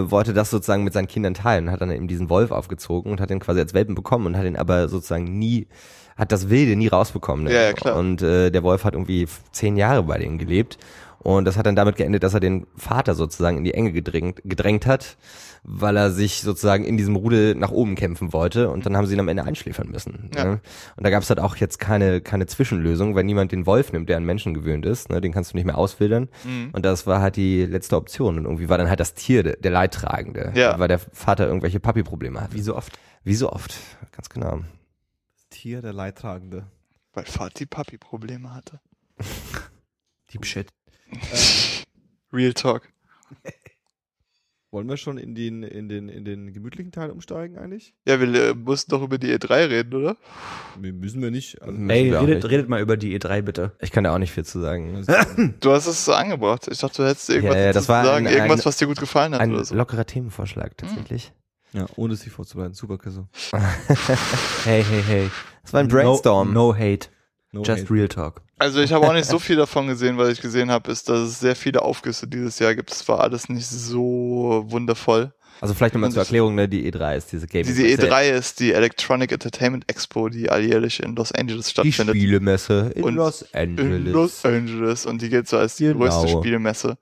wollte 0.09 0.33
das 0.33 0.49
sozusagen 0.49 0.85
mit 0.85 0.93
seinen 0.93 1.07
Kindern 1.07 1.33
teilen, 1.33 1.69
hat 1.69 1.81
dann 1.81 1.91
eben 1.91 2.07
diesen 2.07 2.29
Wolf 2.29 2.51
aufgezogen 2.51 3.11
und 3.11 3.19
hat 3.19 3.29
den 3.29 3.39
quasi 3.41 3.59
als 3.59 3.73
Welpen 3.73 3.93
bekommen 3.93 4.25
und 4.25 4.37
hat 4.37 4.45
ihn 4.45 4.55
aber 4.55 4.87
sozusagen 4.87 5.37
nie, 5.37 5.67
hat 6.15 6.31
das 6.31 6.49
Wilde 6.49 6.77
nie 6.77 6.87
rausbekommen. 6.87 7.45
Ne? 7.45 7.53
Ja, 7.53 7.61
ja, 7.63 7.73
klar. 7.73 7.97
Und 7.97 8.21
äh, 8.21 8.51
der 8.51 8.63
Wolf 8.63 8.85
hat 8.85 8.93
irgendwie 8.93 9.27
zehn 9.51 9.75
Jahre 9.75 10.03
bei 10.03 10.17
denen 10.17 10.37
gelebt. 10.37 10.77
Und 11.19 11.43
das 11.43 11.57
hat 11.57 11.65
dann 11.65 11.75
damit 11.75 11.97
geendet, 11.97 12.23
dass 12.23 12.33
er 12.33 12.39
den 12.39 12.65
Vater 12.77 13.13
sozusagen 13.13 13.57
in 13.57 13.65
die 13.65 13.73
Enge 13.73 13.91
gedrängt, 13.91 14.41
gedrängt 14.45 14.85
hat, 14.85 15.17
weil 15.63 15.97
er 15.97 16.11
sich 16.11 16.41
sozusagen 16.41 16.83
in 16.83 16.97
diesem 16.97 17.15
Rudel 17.15 17.55
nach 17.55 17.71
oben 17.71 17.95
kämpfen 17.95 18.33
wollte 18.33 18.69
und 18.69 18.85
dann 18.85 18.95
haben 18.97 19.05
sie 19.05 19.13
ihn 19.13 19.19
am 19.19 19.27
Ende 19.27 19.43
einschläfern 19.43 19.89
müssen. 19.89 20.31
Ja. 20.35 20.43
Ne? 20.45 20.61
Und 20.95 21.03
da 21.03 21.09
gab 21.09 21.23
es 21.23 21.29
halt 21.29 21.39
auch 21.39 21.55
jetzt 21.57 21.79
keine, 21.79 22.21
keine 22.21 22.45
Zwischenlösung, 22.45 23.15
wenn 23.15 23.25
niemand 23.25 23.51
den 23.51 23.65
Wolf 23.65 23.91
nimmt, 23.91 24.09
der 24.09 24.17
an 24.17 24.23
Menschen 24.25 24.53
gewöhnt 24.53 24.85
ist, 24.85 25.09
ne? 25.09 25.21
den 25.21 25.31
kannst 25.31 25.53
du 25.53 25.57
nicht 25.57 25.65
mehr 25.65 25.77
auswildern. 25.77 26.29
Mhm. 26.45 26.69
Und 26.73 26.85
das 26.85 27.07
war 27.07 27.21
halt 27.21 27.35
die 27.35 27.65
letzte 27.65 27.95
Option. 27.95 28.37
Und 28.37 28.45
irgendwie 28.45 28.69
war 28.69 28.77
dann 28.77 28.89
halt 28.89 28.99
das 28.99 29.13
Tier 29.13 29.43
der, 29.43 29.57
der 29.57 29.71
Leidtragende, 29.71 30.51
Ja. 30.55 30.77
weil 30.79 30.87
der 30.87 30.99
Vater 30.99 31.47
irgendwelche 31.47 31.79
Papi-Probleme 31.79 32.41
hat. 32.41 32.53
Wie 32.53 32.61
so 32.61 32.75
oft. 32.75 32.97
Wie 33.23 33.35
so 33.35 33.51
oft, 33.51 33.75
ganz 34.11 34.29
genau. 34.29 34.61
Tier 35.49 35.81
der 35.81 35.93
Leidtragende. 35.93 36.67
Weil 37.13 37.25
Vati 37.25 37.65
Papi 37.65 37.97
Probleme 37.97 38.53
hatte. 38.53 38.79
Deep 40.33 40.45
Shit. 40.45 40.69
Real 42.31 42.53
Talk. 42.53 42.87
Wollen 44.71 44.87
wir 44.87 44.97
schon 44.97 45.17
in 45.17 45.33
den, 45.33 45.63
in 45.63 45.89
den, 45.89 46.09
in 46.09 46.25
den 46.25 46.53
gemütlichen 46.53 46.91
Teil 46.91 47.09
umsteigen 47.09 47.57
eigentlich? 47.57 47.95
Ja, 48.07 48.19
wir 48.21 48.27
äh, 48.49 48.53
mussten 48.53 48.91
doch 48.91 49.01
über 49.01 49.17
die 49.17 49.33
E3 49.35 49.67
reden, 49.67 49.95
oder? 49.95 50.15
Wir 50.79 50.93
müssen 50.93 51.23
wir 51.23 51.31
nicht. 51.31 51.59
Also, 51.61 51.73
Müssen 51.73 51.89
Ey, 51.89 52.11
wir 52.11 52.21
redet, 52.21 52.43
nicht. 52.43 52.51
redet 52.51 52.69
mal 52.69 52.79
über 52.79 52.95
die 52.95 53.19
E3 53.19 53.41
bitte. 53.41 53.71
Ich 53.81 53.89
kann 53.91 54.03
da 54.03 54.13
auch 54.13 54.19
nicht 54.19 54.31
viel 54.31 54.45
zu 54.45 54.59
sagen. 54.59 55.03
Du 55.59 55.71
hast 55.71 55.87
es 55.87 56.05
so 56.05 56.13
angebracht. 56.13 56.67
Ich 56.69 56.77
dachte, 56.77 57.01
du 57.01 57.07
hättest 57.09 57.29
irgendwas 57.31 57.55
Ja, 57.55 57.61
ja, 57.61 57.73
das 57.73 57.87
dazu 57.87 57.89
war 57.93 58.03
zu 58.03 58.09
sagen. 58.11 58.27
ein- 58.27 58.33
irgendwas, 58.33 58.61
ein- 58.61 58.65
was 58.65 58.77
dir 58.77 58.85
gut 58.87 58.99
gefallen 58.99 59.33
hat 59.33 59.41
Ein 59.41 59.53
oder 59.53 59.65
so. 59.65 59.73
lockerer 59.75 60.05
Themenvorschlag 60.05 60.77
tatsächlich. 60.77 61.33
ja, 61.73 61.87
ohne 61.95 62.15
sich 62.15 62.31
vorzubereiten. 62.31 62.75
Super, 62.75 62.99
Chriso. 62.99 63.27
Hey, 64.65 64.83
hey, 64.83 65.03
hey. 65.07 65.29
Das 65.63 65.73
war 65.73 65.79
ein 65.79 65.87
Brainstorm. 65.87 66.53
No, 66.53 66.73
no 66.73 66.75
hate. 66.75 67.09
No 67.51 67.63
Just 67.63 67.83
hate. 67.85 67.93
real 67.93 68.07
talk. 68.07 68.41
Also 68.59 68.81
ich 68.81 68.91
habe 68.91 69.07
auch 69.07 69.13
nicht 69.13 69.25
so 69.27 69.39
viel 69.39 69.55
davon 69.55 69.87
gesehen, 69.87 70.17
was 70.17 70.29
ich 70.29 70.41
gesehen 70.41 70.69
habe, 70.69 70.91
ist, 70.91 71.07
dass 71.09 71.19
es 71.19 71.39
sehr 71.39 71.55
viele 71.55 71.81
Aufgüsse 71.81 72.27
dieses 72.27 72.59
Jahr 72.59 72.75
gibt. 72.75 72.91
Es 72.91 73.07
war 73.07 73.21
alles 73.21 73.47
nicht 73.49 73.65
so 73.65 74.65
wundervoll. 74.67 75.31
Also 75.61 75.73
vielleicht 75.73 75.93
nochmal 75.93 76.11
zur 76.11 76.21
Erklärung, 76.21 76.55
ne, 76.55 76.69
die 76.69 76.89
E3 76.89 77.17
ist 77.17 77.31
diese 77.31 77.47
Gaming. 77.47 77.65
Diese 77.67 77.83
E3 77.83 78.29
ist 78.31 78.59
die 78.61 78.71
Electronic 78.71 79.31
Entertainment 79.31 79.89
Expo, 79.89 80.29
die 80.29 80.49
alljährlich 80.49 81.01
in 81.03 81.15
Los 81.15 81.31
Angeles 81.33 81.65
Die 81.67 81.71
stattfindet. 81.71 82.15
Spielemesse 82.15 82.91
in 82.95 83.03
Und 83.03 83.15
Los 83.15 83.45
Angeles. 83.53 83.97
in 83.97 84.11
Los 84.11 84.45
Angeles 84.45 85.05
und 85.05 85.21
die 85.21 85.29
gilt 85.29 85.49
so 85.49 85.57
als 85.57 85.75
die 85.75 85.85
Genau. 85.85 85.99
größte 85.99 86.27
Spielemesse 86.29 86.97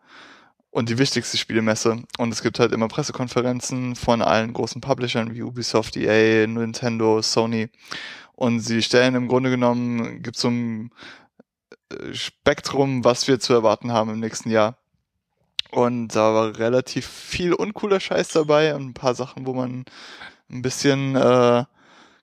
und 0.71 0.89
die 0.89 0.97
wichtigste 0.97 1.37
Spielemesse. 1.37 1.97
Und 2.17 2.33
es 2.33 2.41
gibt 2.41 2.59
halt 2.59 2.71
immer 2.71 2.87
Pressekonferenzen 2.87 3.95
von 3.95 4.21
allen 4.23 4.53
großen 4.53 4.81
Publishern 4.81 5.35
wie 5.35 5.43
Ubisoft, 5.43 5.95
EA, 5.95 6.47
Nintendo, 6.47 7.21
Sony. 7.21 7.69
Und 8.33 8.59
sie 8.59 8.81
stellen 8.81 9.13
im 9.15 9.27
Grunde 9.27 9.49
genommen, 9.51 10.21
gibt 10.23 10.37
so 10.37 10.47
ein 10.49 10.91
Spektrum, 12.11 13.03
was 13.03 13.27
wir 13.27 13.39
zu 13.39 13.53
erwarten 13.53 13.91
haben 13.91 14.11
im 14.11 14.19
nächsten 14.19 14.49
Jahr. 14.49 14.77
Und 15.71 16.09
da 16.09 16.33
war 16.33 16.57
relativ 16.57 17.05
viel 17.05 17.53
uncooler 17.53 17.99
Scheiß 17.99 18.29
dabei 18.29 18.75
und 18.75 18.87
ein 18.87 18.93
paar 18.93 19.15
Sachen, 19.15 19.45
wo 19.45 19.53
man 19.53 19.85
ein 20.49 20.61
bisschen, 20.61 21.15
äh, 21.15 21.65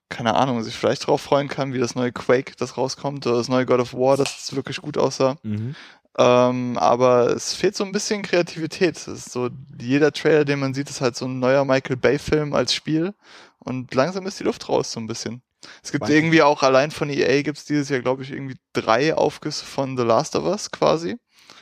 keine 0.09 0.35
Ahnung, 0.35 0.63
sich 0.63 0.75
vielleicht 0.75 1.07
drauf 1.07 1.21
freuen 1.21 1.47
kann, 1.47 1.73
wie 1.73 1.79
das 1.79 1.95
neue 1.95 2.11
Quake, 2.11 2.53
das 2.57 2.77
rauskommt, 2.77 3.25
oder 3.27 3.37
das 3.37 3.47
neue 3.47 3.65
God 3.65 3.81
of 3.81 3.93
War, 3.93 4.17
das 4.17 4.55
wirklich 4.55 4.81
gut 4.81 4.97
aussah. 4.97 5.37
Mhm. 5.43 5.75
Ähm, 6.17 6.77
aber 6.77 7.31
es 7.31 7.53
fehlt 7.53 7.75
so 7.75 7.83
ein 7.83 7.91
bisschen 7.91 8.21
Kreativität. 8.21 8.97
So, 8.97 9.49
jeder 9.79 10.11
Trailer, 10.11 10.45
den 10.45 10.59
man 10.59 10.73
sieht, 10.73 10.89
ist 10.89 11.01
halt 11.01 11.15
so 11.15 11.25
ein 11.25 11.39
neuer 11.39 11.65
Michael 11.65 11.97
Bay-Film 11.97 12.53
als 12.53 12.73
Spiel. 12.73 13.13
Und 13.59 13.93
langsam 13.93 14.25
ist 14.25 14.39
die 14.39 14.43
Luft 14.45 14.69
raus, 14.69 14.91
so 14.91 14.99
ein 14.99 15.07
bisschen. 15.07 15.41
Es 15.83 15.91
gibt 15.91 16.09
ich 16.09 16.15
irgendwie 16.15 16.41
auch 16.41 16.63
allein 16.63 16.91
von 16.91 17.09
EA 17.09 17.41
gibt's 17.41 17.65
dieses 17.65 17.89
Jahr, 17.89 18.01
glaube 18.01 18.23
ich, 18.23 18.31
irgendwie 18.31 18.57
drei 18.73 19.15
Aufgüsse 19.15 19.65
von 19.65 19.97
The 19.97 20.03
Last 20.03 20.35
of 20.35 20.45
Us 20.45 20.71
quasi. 20.71 21.17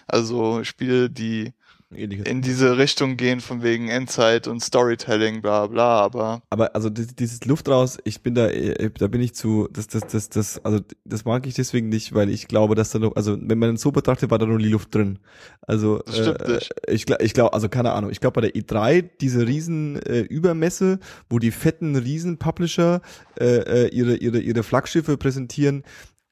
Also 0.08 0.64
Spiele, 0.64 1.10
die 1.10 1.54
Ähnliches. 1.96 2.26
in 2.26 2.42
diese 2.42 2.78
Richtung 2.78 3.18
gehen, 3.18 3.40
von 3.40 3.64
wegen 3.64 3.90
Endzeit 3.90 4.48
und 4.48 4.62
Storytelling, 4.62 5.42
bla 5.42 5.68
bla, 5.68 6.02
aber 6.02 6.42
Aber 6.50 6.76
also 6.76 6.90
di- 6.90 7.08
dieses 7.08 7.46
Luft 7.46 7.70
raus, 7.70 7.98
ich 8.04 8.22
bin 8.22 8.36
da, 8.36 8.48
äh, 8.48 8.90
da 8.98 9.08
bin 9.08 9.22
ich 9.22 9.34
zu, 9.36 9.68
das, 9.72 9.88
das, 9.88 10.08
das, 10.08 10.30
das, 10.30 10.64
also 10.66 10.80
das 11.06 11.26
mag 11.26 11.46
ich 11.48 11.54
deswegen 11.54 11.90
nicht, 11.90 12.14
weil 12.14 12.30
ich 12.30 12.48
glaube, 12.48 12.76
dass 12.76 12.92
da 12.92 13.00
noch, 13.00 13.16
also 13.16 13.38
wenn 13.40 13.60
man 13.60 13.76
es 13.76 13.82
so 13.82 13.92
betrachtet, 13.92 14.32
war 14.32 14.40
da 14.40 14.46
nur 14.46 14.60
die 14.60 14.70
Luft 14.70 14.94
drin. 14.96 15.20
Also 15.62 16.00
Das 16.06 16.18
stimmt 16.18 16.42
äh, 16.42 16.52
nicht. 16.54 16.74
ich 16.88 17.06
glaube, 17.06 17.24
ich 17.24 17.34
glaube, 17.34 17.54
also 17.54 17.70
keine 17.70 17.94
Ahnung, 17.94 18.12
ich 18.12 18.20
glaube 18.20 18.42
bei 18.42 18.50
der 18.50 18.56
E3 18.62 19.10
diese 19.22 19.48
riesen 19.48 20.02
äh, 20.04 20.20
Übermesse, 20.22 21.00
wo 21.30 21.40
die 21.40 21.52
fetten 21.52 21.96
riesen 21.96 22.38
Publisher 22.38 23.02
äh, 23.40 23.86
äh, 23.86 23.88
ihre 23.90 24.16
ihre 24.18 24.40
ihre 24.40 24.64
Flaggschiffe 24.64 25.18
präsentieren, 25.18 25.84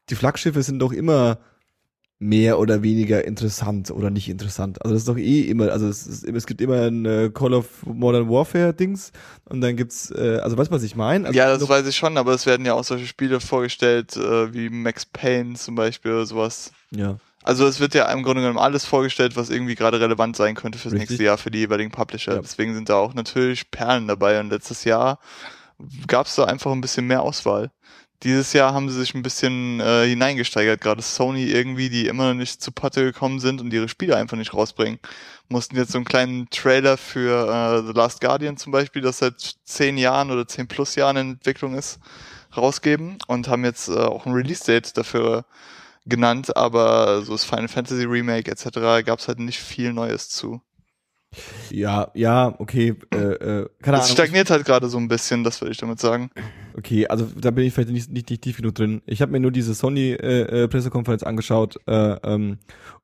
die 0.09 0.15
Flaggschiffe 0.15 0.61
sind 0.63 0.79
doch 0.79 0.91
immer 0.91 1.39
mehr 2.21 2.59
oder 2.59 2.83
weniger 2.83 3.25
interessant 3.25 3.89
oder 3.89 4.11
nicht 4.11 4.29
interessant. 4.29 4.79
Also 4.83 4.93
das 4.93 5.01
ist 5.01 5.07
doch 5.07 5.17
eh 5.17 5.41
immer, 5.41 5.71
also 5.71 5.87
es, 5.87 6.05
ist, 6.05 6.23
es 6.23 6.45
gibt 6.45 6.61
immer 6.61 6.81
ein 6.81 7.03
äh, 7.03 7.31
Call 7.33 7.53
of 7.55 7.83
Modern 7.83 8.29
Warfare 8.29 8.75
Dings 8.75 9.11
und 9.45 9.61
dann 9.61 9.75
gibt's, 9.75 10.11
äh, 10.11 10.39
also 10.41 10.55
weißt 10.55 10.69
du, 10.69 10.75
was 10.75 10.83
ich 10.83 10.95
meine? 10.95 11.27
Also 11.27 11.37
ja, 11.37 11.49
das 11.49 11.67
weiß 11.67 11.87
ich 11.87 11.95
schon, 11.95 12.19
aber 12.19 12.33
es 12.33 12.45
werden 12.45 12.63
ja 12.63 12.75
auch 12.75 12.83
solche 12.83 13.07
Spiele 13.07 13.39
vorgestellt, 13.39 14.15
äh, 14.17 14.53
wie 14.53 14.69
Max 14.69 15.03
Payne 15.03 15.55
zum 15.55 15.73
Beispiel 15.73 16.11
oder 16.11 16.25
sowas. 16.27 16.71
ja. 16.91 17.17
Also 17.43 17.65
es 17.65 17.79
wird 17.79 17.95
ja 17.95 18.05
im 18.11 18.21
Grunde 18.21 18.43
genommen 18.43 18.59
alles 18.59 18.85
vorgestellt, 18.85 19.35
was 19.35 19.49
irgendwie 19.49 19.73
gerade 19.73 19.99
relevant 19.99 20.35
sein 20.35 20.53
könnte 20.53 20.77
fürs 20.77 20.93
Richtig. 20.93 21.09
nächste 21.09 21.23
Jahr 21.23 21.39
für 21.39 21.49
die 21.49 21.57
jeweiligen 21.57 21.89
Publisher. 21.89 22.35
Ja. 22.35 22.39
Deswegen 22.39 22.75
sind 22.75 22.87
da 22.87 22.97
auch 22.97 23.15
natürlich 23.15 23.71
Perlen 23.71 24.07
dabei. 24.07 24.39
Und 24.39 24.51
letztes 24.51 24.83
Jahr 24.83 25.17
gab 26.05 26.27
es 26.27 26.35
da 26.35 26.43
einfach 26.43 26.71
ein 26.71 26.81
bisschen 26.81 27.07
mehr 27.07 27.23
Auswahl. 27.23 27.71
Dieses 28.23 28.53
Jahr 28.53 28.73
haben 28.73 28.87
sie 28.87 28.99
sich 28.99 29.15
ein 29.15 29.23
bisschen 29.23 29.79
äh, 29.79 30.05
hineingesteigert, 30.07 30.79
gerade 30.79 31.01
Sony 31.01 31.45
irgendwie, 31.45 31.89
die 31.89 32.05
immer 32.05 32.27
noch 32.27 32.35
nicht 32.35 32.61
zu 32.61 32.71
Potte 32.71 33.03
gekommen 33.03 33.39
sind 33.39 33.61
und 33.61 33.73
ihre 33.73 33.89
Spiele 33.89 34.15
einfach 34.15 34.37
nicht 34.37 34.53
rausbringen. 34.53 34.99
Mussten 35.49 35.75
jetzt 35.75 35.91
so 35.91 35.97
einen 35.97 36.05
kleinen 36.05 36.47
Trailer 36.51 36.97
für 36.97 37.47
äh, 37.49 37.87
The 37.87 37.93
Last 37.93 38.21
Guardian 38.21 38.57
zum 38.57 38.71
Beispiel, 38.71 39.01
das 39.01 39.17
seit 39.17 39.55
zehn 39.63 39.97
Jahren 39.97 40.29
oder 40.29 40.47
zehn 40.47 40.67
plus 40.67 40.93
Jahren 40.95 41.17
in 41.17 41.31
Entwicklung 41.31 41.73
ist, 41.75 41.99
rausgeben 42.55 43.17
und 43.27 43.47
haben 43.47 43.65
jetzt 43.65 43.89
äh, 43.89 43.93
auch 43.93 44.27
ein 44.27 44.33
Release-Date 44.33 44.95
dafür 44.97 45.45
genannt, 46.05 46.55
aber 46.55 47.23
so 47.23 47.31
das 47.31 47.43
Final 47.43 47.69
Fantasy 47.69 48.05
Remake 48.05 48.51
etc. 48.51 49.03
gab 49.05 49.19
es 49.19 49.27
halt 49.27 49.39
nicht 49.39 49.59
viel 49.59 49.93
Neues 49.93 50.29
zu. 50.29 50.61
Ja, 51.69 52.11
ja, 52.13 52.53
okay, 52.59 52.95
äh, 53.13 53.17
äh, 53.17 53.69
keine 53.81 53.97
Es 53.97 54.03
Ahnung. 54.03 54.15
stagniert 54.15 54.49
halt 54.49 54.65
gerade 54.65 54.89
so 54.89 54.97
ein 54.97 55.07
bisschen, 55.07 55.43
das 55.43 55.61
würde 55.61 55.71
ich 55.71 55.77
damit 55.77 55.99
sagen. 55.99 56.29
Okay, 56.77 57.07
also 57.07 57.25
da 57.39 57.51
bin 57.51 57.65
ich 57.65 57.73
vielleicht 57.73 57.89
nicht, 57.89 58.11
nicht, 58.11 58.29
nicht 58.29 58.41
tief 58.41 58.57
genug 58.57 58.75
drin. 58.75 59.01
Ich 59.05 59.21
habe 59.21 59.31
mir 59.31 59.39
nur 59.39 59.51
diese 59.51 59.73
Sony 59.73 60.11
äh, 60.11 60.65
äh, 60.65 61.23
angeschaut 61.23 61.77
äh, 61.87 61.93
ähm, 62.23 62.57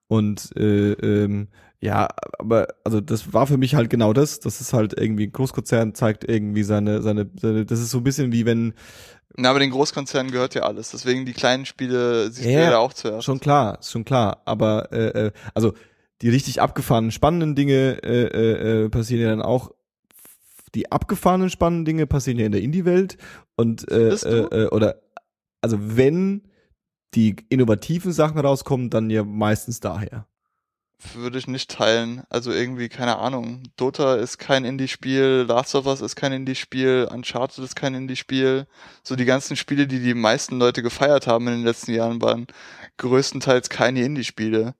und 0.07 0.55
äh, 0.57 0.91
ähm, 0.93 1.47
ja, 1.79 2.07
aber 2.39 2.67
also 2.83 3.01
das 3.01 3.33
war 3.33 3.45
für 3.47 3.57
mich 3.57 3.75
halt 3.75 3.89
genau 3.89 4.11
das. 4.11 4.39
Das 4.39 4.61
ist 4.61 4.73
halt 4.73 4.97
irgendwie 4.97 5.27
ein 5.27 5.31
Großkonzern 5.31 5.93
zeigt 5.93 6.27
irgendwie 6.27 6.63
seine 6.63 7.01
seine, 7.01 7.29
seine 7.39 7.65
das 7.65 7.79
ist 7.79 7.91
so 7.91 7.99
ein 7.99 8.03
bisschen 8.03 8.31
wie 8.31 8.45
wenn 8.45 8.73
Na, 9.35 9.51
aber 9.51 9.59
den 9.59 9.69
Großkonzernen 9.69 10.31
gehört 10.31 10.55
ja 10.55 10.63
alles, 10.63 10.89
deswegen 10.91 11.25
die 11.25 11.33
kleinen 11.33 11.65
Spiele 11.65 12.31
siehst 12.31 12.49
Ja, 12.49 12.65
du 12.65 12.71
ja 12.71 12.77
auch 12.79 12.93
zuerst. 12.93 13.25
Schon 13.25 13.39
klar, 13.39 13.77
schon 13.83 14.03
klar. 14.05 14.41
Aber 14.45 14.91
äh, 14.91 15.27
äh, 15.27 15.31
also 15.53 15.73
die 16.21 16.29
richtig 16.29 16.61
abgefahrenen, 16.61 17.11
spannenden 17.11 17.55
Dinge 17.55 18.03
äh, 18.03 18.23
äh, 18.23 18.85
äh, 18.85 18.89
passieren 18.89 19.21
ja 19.23 19.29
dann 19.29 19.41
auch. 19.41 19.71
Die 20.75 20.91
abgefahrenen, 20.91 21.49
spannenden 21.49 21.85
Dinge 21.85 22.07
passieren 22.07 22.39
ja 22.39 22.45
in 22.45 22.51
der 22.51 22.61
Indie-Welt 22.61 23.17
und 23.55 23.89
äh, 23.89 24.09
äh, 24.09 24.63
äh, 24.63 24.67
oder 24.69 25.01
also 25.61 25.77
wenn 25.79 26.43
die 27.13 27.35
innovativen 27.49 28.11
Sachen 28.11 28.39
rauskommen, 28.39 28.89
dann 28.89 29.09
ja 29.09 29.23
meistens 29.23 29.79
daher. 29.79 30.27
Würde 31.13 31.37
ich 31.37 31.47
nicht 31.47 31.69
teilen. 31.69 32.23
Also 32.29 32.51
irgendwie, 32.51 32.89
keine 32.89 33.17
Ahnung. 33.17 33.63
Dota 33.77 34.15
ist 34.15 34.39
kein 34.39 34.65
Indie-Spiel, 34.65 35.45
Last 35.47 35.75
of 35.75 35.85
Us 35.85 36.01
ist 36.01 36.15
kein 36.15 36.33
Indie-Spiel, 36.33 37.07
Uncharted 37.11 37.63
ist 37.63 37.75
kein 37.75 37.93
Indie-Spiel. 37.93 38.65
So 39.03 39.15
die 39.15 39.25
ganzen 39.25 39.55
Spiele, 39.55 39.85
die 39.87 39.99
die 39.99 40.15
meisten 40.15 40.57
Leute 40.57 40.81
gefeiert 40.81 41.27
haben 41.27 41.47
in 41.47 41.55
den 41.55 41.65
letzten 41.65 41.93
Jahren, 41.93 42.21
waren 42.21 42.47
größtenteils 42.97 43.69
keine 43.69 44.01
Indie-Spiele. 44.01 44.73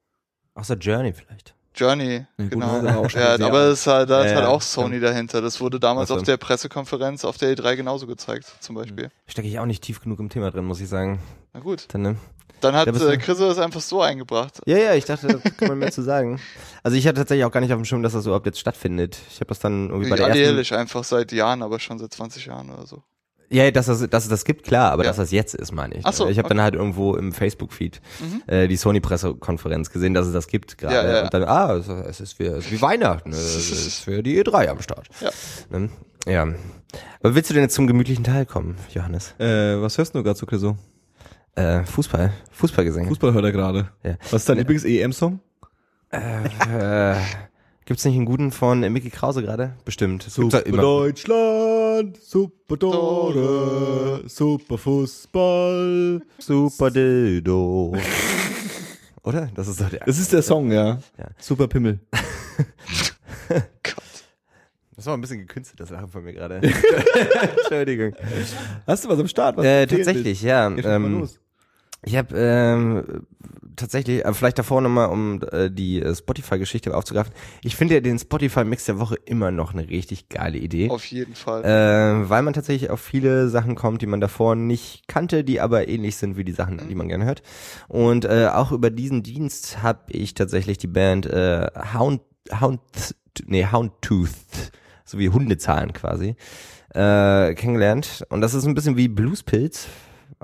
Außer 0.57 0.75
Journey 0.75 1.13
vielleicht. 1.13 1.53
Journey, 1.75 2.25
Ja, 2.37 2.43
gut, 2.43 2.49
genau. 2.49 2.65
aber 2.65 2.97
auch 2.97 3.09
schon 3.09 3.21
ja, 3.21 3.35
aber 3.39 3.65
es 3.65 3.81
ist 3.81 3.87
halt, 3.87 4.09
da 4.09 4.23
ist 4.23 4.31
Ja, 4.31 4.37
halt 4.37 4.45
ja, 4.45 4.51
auch 4.51 4.63
Sony 4.63 4.99
dahinter. 4.99 5.41
Das 5.41 5.61
wurde 5.61 5.79
damals 5.79 6.09
auf 6.09 6.23
der 6.23 6.37
Pressekonferenz 6.37 7.23
auf 7.23 7.37
der 7.37 7.55
E3 7.55 7.75
genauso 7.75 8.07
gezeigt, 8.07 8.51
zum 8.59 8.75
Beispiel. 8.75 9.11
Stecke 9.27 9.47
ich 9.47 9.59
auch 9.59 9.67
nicht 9.67 9.83
tief 9.83 10.01
genug 10.01 10.19
im 10.19 10.29
Thema 10.29 10.49
drin, 10.49 10.65
muss 10.65 10.81
ich 10.81 10.89
sagen. 10.89 11.19
Na 11.53 11.59
gut. 11.59 11.85
Dann, 11.89 12.01
ne? 12.01 12.15
Dann 12.61 12.75
hat 12.75 12.87
Da 12.87 13.11
äh, 13.11 13.17
Chris 13.17 13.37
das 13.37 13.59
einfach 13.59 13.81
so 13.81 14.01
eingebracht. 14.01 14.59
Ja, 14.65 14.77
ja, 14.77 14.95
ich 14.95 15.05
dachte, 15.05 15.27
da 15.27 15.49
kann 15.51 15.67
man 15.67 15.77
mehr 15.77 15.91
zu 15.91 16.01
sagen. 16.01 16.41
Also 16.81 16.97
ich 16.97 17.05
hatte 17.05 17.19
tatsächlich 17.19 17.45
auch 17.45 17.51
gar 17.51 17.61
nicht 17.61 17.71
auf 17.71 17.79
dem 17.79 17.85
Schirm, 17.85 18.01
dass 18.01 18.13
das 18.13 18.25
überhaupt 18.25 18.47
jetzt 18.47 18.59
stattfindet. 18.59 19.19
Ich 19.29 19.35
habe 19.35 19.49
das 19.49 19.59
dann 19.59 19.91
irgendwie 19.91 20.09
bei 20.09 20.15
der 20.15 20.29
ersten... 20.29 20.73
Einfach 20.75 21.03
seit 21.03 21.31
Jahren, 21.31 21.61
aber 21.61 21.79
schon 21.79 21.99
seit 21.99 22.11
20 22.11 22.47
Jahren 22.47 22.71
oder 22.71 22.87
so. 22.87 23.03
Ja, 23.49 23.71
dass, 23.71 23.85
das, 23.85 24.09
dass 24.09 24.23
es 24.25 24.29
das 24.29 24.43
gibt, 24.43 24.63
klar, 24.65 24.91
aber 24.91 25.03
Ja. 25.03 25.09
dass 25.09 25.17
das 25.17 25.31
jetzt 25.31 25.55
ist, 25.55 25.71
meine 25.71 25.95
ich. 25.95 26.05
Ach 26.05 26.11
so, 26.11 26.27
ich 26.27 26.37
habe 26.37 26.47
okay. 26.47 26.55
dann 26.55 26.63
halt 26.63 26.75
irgendwo 26.75 27.15
im 27.15 27.31
Facebook-Feed 27.31 28.01
Mhm. 28.19 28.41
äh, 28.47 28.67
die 28.67 28.75
Sony-Pressekonferenz 28.75 29.89
gesehen, 29.89 30.13
dass 30.13 30.27
es 30.27 30.33
das 30.33 30.47
gibt 30.47 30.77
gerade. 30.77 30.95
Ja, 30.95 31.15
ja. 31.17 31.23
Und 31.23 31.33
dann, 31.33 31.43
ah, 31.45 31.75
es 31.75 31.87
es 31.87 32.19
ist 32.19 32.39
wie, 32.39 32.43
es 32.45 32.65
ist 32.65 32.71
wie 32.71 32.81
Weihnachten, 32.81 33.31
es 33.31 33.55
ist 33.71 33.99
für 34.03 34.21
die 34.21 34.43
E3 34.43 34.67
am 34.67 34.81
Start. 34.81 35.07
Ja. 35.21 35.29
Ne? 35.69 35.89
ja. 36.25 36.41
Aber 37.21 37.35
willst 37.35 37.49
du 37.49 37.53
denn 37.53 37.63
jetzt 37.63 37.75
zum 37.75 37.87
gemütlichen 37.87 38.23
Teil 38.23 38.45
kommen, 38.45 38.75
Johannes? 38.93 39.33
Äh, 39.39 39.81
was 39.81 39.97
hörst 39.97 40.13
du 40.13 40.23
gerade 40.23 40.37
so, 40.37 40.45
Chriso? 40.45 40.75
Äh, 41.55 41.83
Fußball, 41.85 42.31
Fußballgesänge. 42.51 43.07
Fußball 43.07 43.33
hört 43.33 43.45
er 43.45 43.51
gerade. 43.51 43.89
Ja. 44.03 44.15
Was 44.29 44.41
ist 44.41 44.49
dein 44.49 44.57
Lieblings-EM-Song? 44.57 45.39
äh, 46.11 47.15
gibt's 47.85 48.05
nicht 48.05 48.15
einen 48.15 48.25
guten 48.25 48.51
von 48.51 48.83
äh, 48.83 48.89
Mickey 48.89 49.09
Krause 49.09 49.41
gerade? 49.41 49.73
Bestimmt. 49.83 50.27
Es 50.27 50.37
ja 50.37 50.59
immer. 50.59 50.77
Deutschland, 51.97 52.17
super 52.21 52.77
Tore, 52.77 54.21
super 54.27 54.77
Fußball. 54.77 56.21
Super 56.37 56.91
Dildo. 56.91 57.95
Oder? 59.23 59.49
Das 59.55 59.67
ist 59.67 59.81
doch 59.81 59.89
der. 59.89 60.01
Das 60.05 60.19
ist 60.19 60.31
der 60.31 60.43
Song, 60.43 60.71
ja. 60.71 60.99
Ja. 61.17 61.25
Super 61.39 61.67
Pimmel. 61.67 61.99
Gott. 63.49 63.95
Das 64.95 65.05
war 65.07 65.15
ein 65.15 65.21
bisschen 65.21 65.39
gekünstelt, 65.39 65.79
das 65.79 65.89
Lachen 65.89 66.07
von 66.07 66.23
mir 66.23 66.33
gerade. 66.33 66.55
Entschuldigung. 67.57 68.13
Hast 68.85 69.05
du 69.05 69.09
was 69.09 69.19
am 69.19 69.27
Start? 69.27 69.57
Was 69.57 69.65
Äh, 69.65 69.87
tatsächlich, 69.87 70.41
ja. 70.43 70.67
Ähm, 70.67 71.19
los. 71.19 71.39
Ich 72.03 72.15
habe 72.15 72.37
ähm, 72.37 73.25
tatsächlich, 73.75 74.25
äh, 74.25 74.33
vielleicht 74.33 74.59
davor 74.59 74.81
nochmal, 74.81 75.09
um 75.09 75.41
äh, 75.51 75.69
die 75.71 76.01
äh, 76.01 76.13
Spotify-Geschichte 76.13 76.95
aufzugreifen. 76.95 77.33
Ich 77.63 77.75
finde 77.75 77.95
ja 77.95 78.01
den 78.01 78.19
Spotify-Mix 78.19 78.85
der 78.85 78.99
Woche 78.99 79.15
immer 79.25 79.51
noch 79.51 79.73
eine 79.73 79.89
richtig 79.89 80.29
geile 80.29 80.57
Idee. 80.57 80.89
Auf 80.89 81.05
jeden 81.05 81.35
Fall. 81.35 81.63
Äh, 81.63 82.29
weil 82.29 82.43
man 82.43 82.53
tatsächlich 82.53 82.89
auf 82.89 82.99
viele 82.99 83.49
Sachen 83.49 83.75
kommt, 83.75 84.01
die 84.01 84.07
man 84.07 84.21
davor 84.21 84.55
nicht 84.55 85.07
kannte, 85.07 85.43
die 85.43 85.61
aber 85.61 85.87
ähnlich 85.87 86.17
sind 86.17 86.37
wie 86.37 86.43
die 86.43 86.51
Sachen, 86.51 86.87
die 86.89 86.95
man 86.95 87.07
gerne 87.07 87.25
hört. 87.25 87.41
Und 87.87 88.25
äh, 88.25 88.49
auch 88.51 88.71
über 88.71 88.89
diesen 88.89 89.23
Dienst 89.23 89.81
habe 89.81 90.11
ich 90.11 90.33
tatsächlich 90.33 90.77
die 90.77 90.87
Band 90.87 91.25
äh, 91.25 91.67
Hound, 91.93 92.21
Hound, 92.59 92.81
nee, 93.45 93.65
Houndtooth, 93.71 94.29
so 95.05 95.17
wie 95.17 95.29
Hundezahlen 95.29 95.93
quasi, 95.93 96.35
äh, 96.93 97.53
kennengelernt. 97.55 98.25
Und 98.29 98.41
das 98.41 98.53
ist 98.53 98.65
ein 98.65 98.75
bisschen 98.75 98.97
wie 98.97 99.07
Bluespilz, 99.07 99.87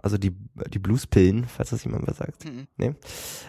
also 0.02 0.18
die, 0.18 0.36
die 0.74 0.80
Bluespillen, 0.80 1.46
falls 1.46 1.70
das 1.70 1.84
jemand 1.84 2.08
was 2.08 2.18
sagt. 2.18 2.46
Mhm. 2.46 2.68
Nee. 2.78 2.96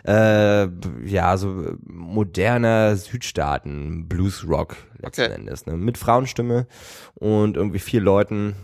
Äh, 0.06 0.68
ja, 1.06 1.36
so 1.36 1.76
moderner 1.84 2.96
Südstaaten, 2.96 4.08
Bluesrock 4.08 4.76
letzten 4.98 5.22
Okay. 5.22 5.32
Endes, 5.34 5.66
ne? 5.66 5.76
Mit 5.76 5.98
Frauenstimme 5.98 6.66
und 7.14 7.56
irgendwie 7.56 7.78
vier 7.78 8.00
Leuten 8.00 8.54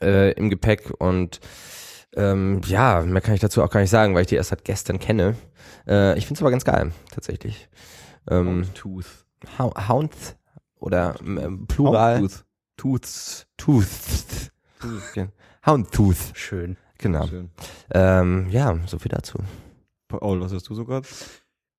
äh, 0.00 0.32
im 0.32 0.50
Gepäck 0.50 0.92
und 0.98 1.40
ähm, 2.16 2.62
ja, 2.66 3.02
mehr 3.02 3.20
kann 3.20 3.34
ich 3.34 3.40
dazu 3.40 3.62
auch 3.62 3.70
gar 3.70 3.80
nicht 3.80 3.90
sagen, 3.90 4.14
weil 4.14 4.22
ich 4.22 4.28
die 4.28 4.36
erst 4.36 4.50
seit 4.50 4.64
gestern 4.64 4.98
kenne. 4.98 5.36
Äh, 5.86 6.16
ich 6.18 6.26
finde 6.26 6.38
es 6.38 6.42
aber 6.42 6.50
ganz 6.50 6.64
geil, 6.64 6.92
tatsächlich. 7.10 7.68
Ähm, 8.30 8.64
Tooth. 8.74 9.06
Hou- 9.58 9.88
Hound 9.88 10.12
oder 10.80 11.14
ähm, 11.20 11.66
Plural 11.66 12.20
Tooth. 12.20 12.44
Tooths. 12.76 13.46
Tooth. 13.56 14.50
Houndtooth, 15.68 16.32
Schön. 16.32 16.78
genau. 16.96 17.26
Schön. 17.26 17.50
Ähm, 17.92 18.48
ja, 18.48 18.78
so 18.86 18.98
viel 18.98 19.10
dazu. 19.10 19.38
Paul, 20.08 20.40
was 20.40 20.54
hast 20.54 20.66
du 20.70 20.74
sogar? 20.74 21.02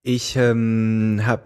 Ich 0.04 0.36
ähm, 0.36 1.22
habe 1.26 1.46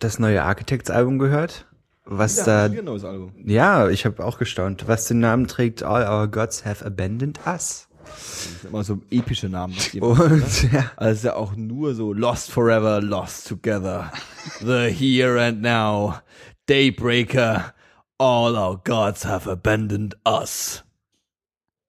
das 0.00 0.18
neue 0.18 0.42
Architects-Album 0.42 1.18
gehört, 1.18 1.66
was 2.06 2.36
da 2.36 2.64
ein 2.64 2.84
neues 2.84 3.04
Album. 3.04 3.34
Ja, 3.44 3.90
ich 3.90 4.06
habe 4.06 4.24
auch 4.24 4.38
gestaunt, 4.38 4.88
was 4.88 5.08
den 5.08 5.20
Namen 5.20 5.46
trägt 5.46 5.82
All 5.82 6.08
Our 6.08 6.28
Gods 6.28 6.64
Have 6.64 6.82
Abandoned 6.86 7.38
Us. 7.46 7.86
Das 8.06 8.46
ist 8.46 8.64
immer 8.64 8.82
so 8.82 9.02
epische 9.10 9.50
Namen. 9.50 9.74
ne? 9.92 10.00
Und 10.00 10.72
ja, 10.72 10.90
Also 10.96 11.28
ja 11.28 11.34
auch 11.34 11.54
nur 11.54 11.94
so 11.94 12.14
Lost 12.14 12.50
Forever, 12.50 13.02
Lost 13.02 13.46
Together. 13.46 14.10
The 14.60 14.88
Here 14.88 15.38
and 15.42 15.60
Now. 15.60 16.20
Daybreaker. 16.66 17.74
All 18.18 18.56
our 18.56 18.80
gods 18.82 19.26
have 19.26 19.46
abandoned 19.46 20.16
us. 20.24 20.85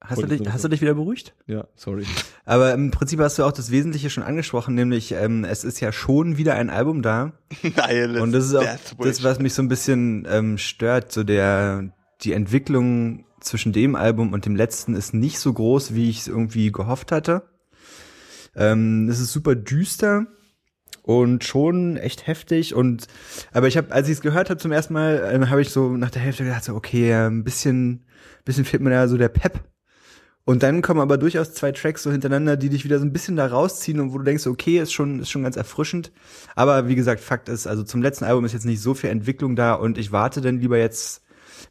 Hast, 0.10 0.22
du 0.22 0.28
dich, 0.28 0.42
hast 0.50 0.64
du 0.64 0.68
dich 0.68 0.82
wieder 0.82 0.94
beruhigt? 0.94 1.34
Ja, 1.46 1.68
sorry. 1.76 2.06
Aber 2.46 2.74
im 2.74 2.92
Prinzip 2.92 3.20
hast 3.20 3.38
du 3.38 3.44
auch 3.44 3.52
das 3.52 3.72
Wesentliche 3.72 4.10
schon 4.10 4.24
angesprochen, 4.24 4.76
nämlich 4.76 5.12
ähm, 5.12 5.44
es 5.44 5.64
ist 5.64 5.80
ja 5.80 5.92
schon 5.92 6.38
wieder 6.38 6.56
ein 6.56 6.70
Album 6.70 7.02
da. 7.02 7.34
Nihilist 7.62 8.22
Und 8.22 8.32
das 8.32 8.46
ist 8.46 8.56
auch 8.56 8.66
das, 9.00 9.24
was 9.24 9.40
mich 9.40 9.54
so 9.54 9.62
ein 9.62 9.68
bisschen 9.68 10.28
ähm, 10.30 10.58
stört. 10.58 11.12
So 11.12 11.24
der 11.24 11.94
die 12.22 12.34
Entwicklung 12.34 13.26
zwischen 13.40 13.74
dem 13.74 13.96
Album 13.96 14.34
und 14.34 14.46
dem 14.46 14.56
letzten 14.56 14.96
ist 14.96 15.14
nicht 15.14 15.40
so 15.40 15.54
groß, 15.54 15.94
wie 15.94 16.10
ich 16.10 16.22
es 16.22 16.28
irgendwie 16.28 16.72
gehofft 16.72 17.12
hatte. 17.12 17.44
Ähm, 18.56 19.08
es 19.10 19.20
ist 19.20 19.32
super 19.32 19.56
düster 19.56 20.26
und 21.04 21.44
schon 21.44 21.98
echt 21.98 22.28
heftig. 22.28 22.74
Und 22.74 23.08
aber 23.54 23.68
ich 23.68 23.78
habe, 23.78 23.92
als 23.92 24.08
ich 24.08 24.14
es 24.14 24.22
gehört 24.22 24.50
habe 24.50 24.60
zum 24.60 24.72
ersten 24.72 24.94
Mal, 24.94 25.30
ähm, 25.32 25.50
habe 25.50 25.62
ich 25.62 25.70
so 25.70 25.96
nach 25.96 26.10
der 26.10 26.22
Hälfte 26.22 26.44
gedacht, 26.44 26.64
so, 26.64 26.76
okay, 26.76 27.14
ein 27.14 27.44
bisschen, 27.44 28.06
bisschen 28.44 28.66
fehlt 28.66 28.84
mir 28.84 28.90
da 28.90 29.08
so 29.08 29.18
der 29.18 29.30
Pep. 29.30 29.64
Und 30.48 30.64
dann 30.64 30.82
kommen 30.82 31.02
aber 31.02 31.18
durchaus 31.18 31.54
zwei 31.54 31.74
Tracks 31.74 32.04
so 32.04 32.10
hintereinander, 32.10 32.56
die 32.56 32.70
dich 32.70 32.86
wieder 32.86 33.00
so 33.00 33.06
ein 33.06 33.12
bisschen 33.12 33.36
da 33.36 33.48
rausziehen 33.48 34.00
und 34.00 34.14
wo 34.14 34.18
du 34.18 34.24
denkst, 34.24 34.48
okay, 34.48 34.80
ist 34.80 34.94
schon, 34.94 35.20
ist 35.20 35.30
schon 35.30 35.44
ganz 35.44 35.58
erfrischend. 35.58 36.14
Aber 36.56 36.88
wie 36.88 36.96
gesagt, 36.96 37.20
Fakt 37.20 37.50
ist, 37.50 37.68
also 37.68 37.84
zum 37.84 38.02
letzten 38.02 38.24
Album 38.24 38.46
ist 38.46 38.54
jetzt 38.54 38.64
nicht 38.64 38.80
so 38.80 38.94
viel 38.94 39.10
Entwicklung 39.10 39.58
da 39.58 39.74
und 39.74 39.98
ich 39.98 40.14
warte 40.14 40.40
dann 40.40 40.62
lieber 40.62 40.78
jetzt 40.78 41.22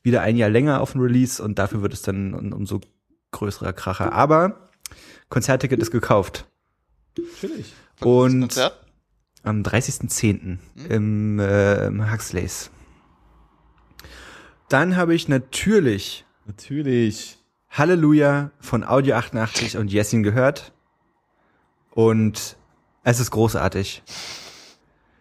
wieder 0.03 0.21
ein 0.21 0.37
Jahr 0.37 0.51
länger 0.51 0.83
auf 0.83 0.95
ein 0.95 1.01
Release 1.01 1.43
und 1.43 1.59
dafür 1.59 1.81
wird 1.81 1.95
es 1.95 2.03
dann 2.03 2.35
ein 2.35 2.53
umso 2.53 2.83
größerer 3.31 3.73
Kracher. 3.73 4.13
Aber 4.13 4.69
Konzertticket 5.31 5.81
ist 5.81 5.91
gekauft. 5.91 6.47
Chillig. 7.41 7.73
Und 8.03 8.41
Konzert? 8.41 8.87
am 9.43 9.63
30.10. 9.63 10.59
im, 10.91 11.39
äh, 11.39 11.87
im 11.87 12.13
Huxleys. 12.13 12.71
Dann 14.69 14.97
habe 14.97 15.15
ich 15.15 15.29
natürlich 15.29 16.27
Natürlich. 16.47 17.39
Halleluja 17.77 18.53
von 18.59 18.85
Audio 18.85 19.17
88 19.17 19.77
und 19.77 19.93
Jessin 19.93 20.23
gehört. 20.23 20.73
Und 21.91 22.57
es 23.05 23.21
ist 23.21 23.31
großartig. 23.31 24.03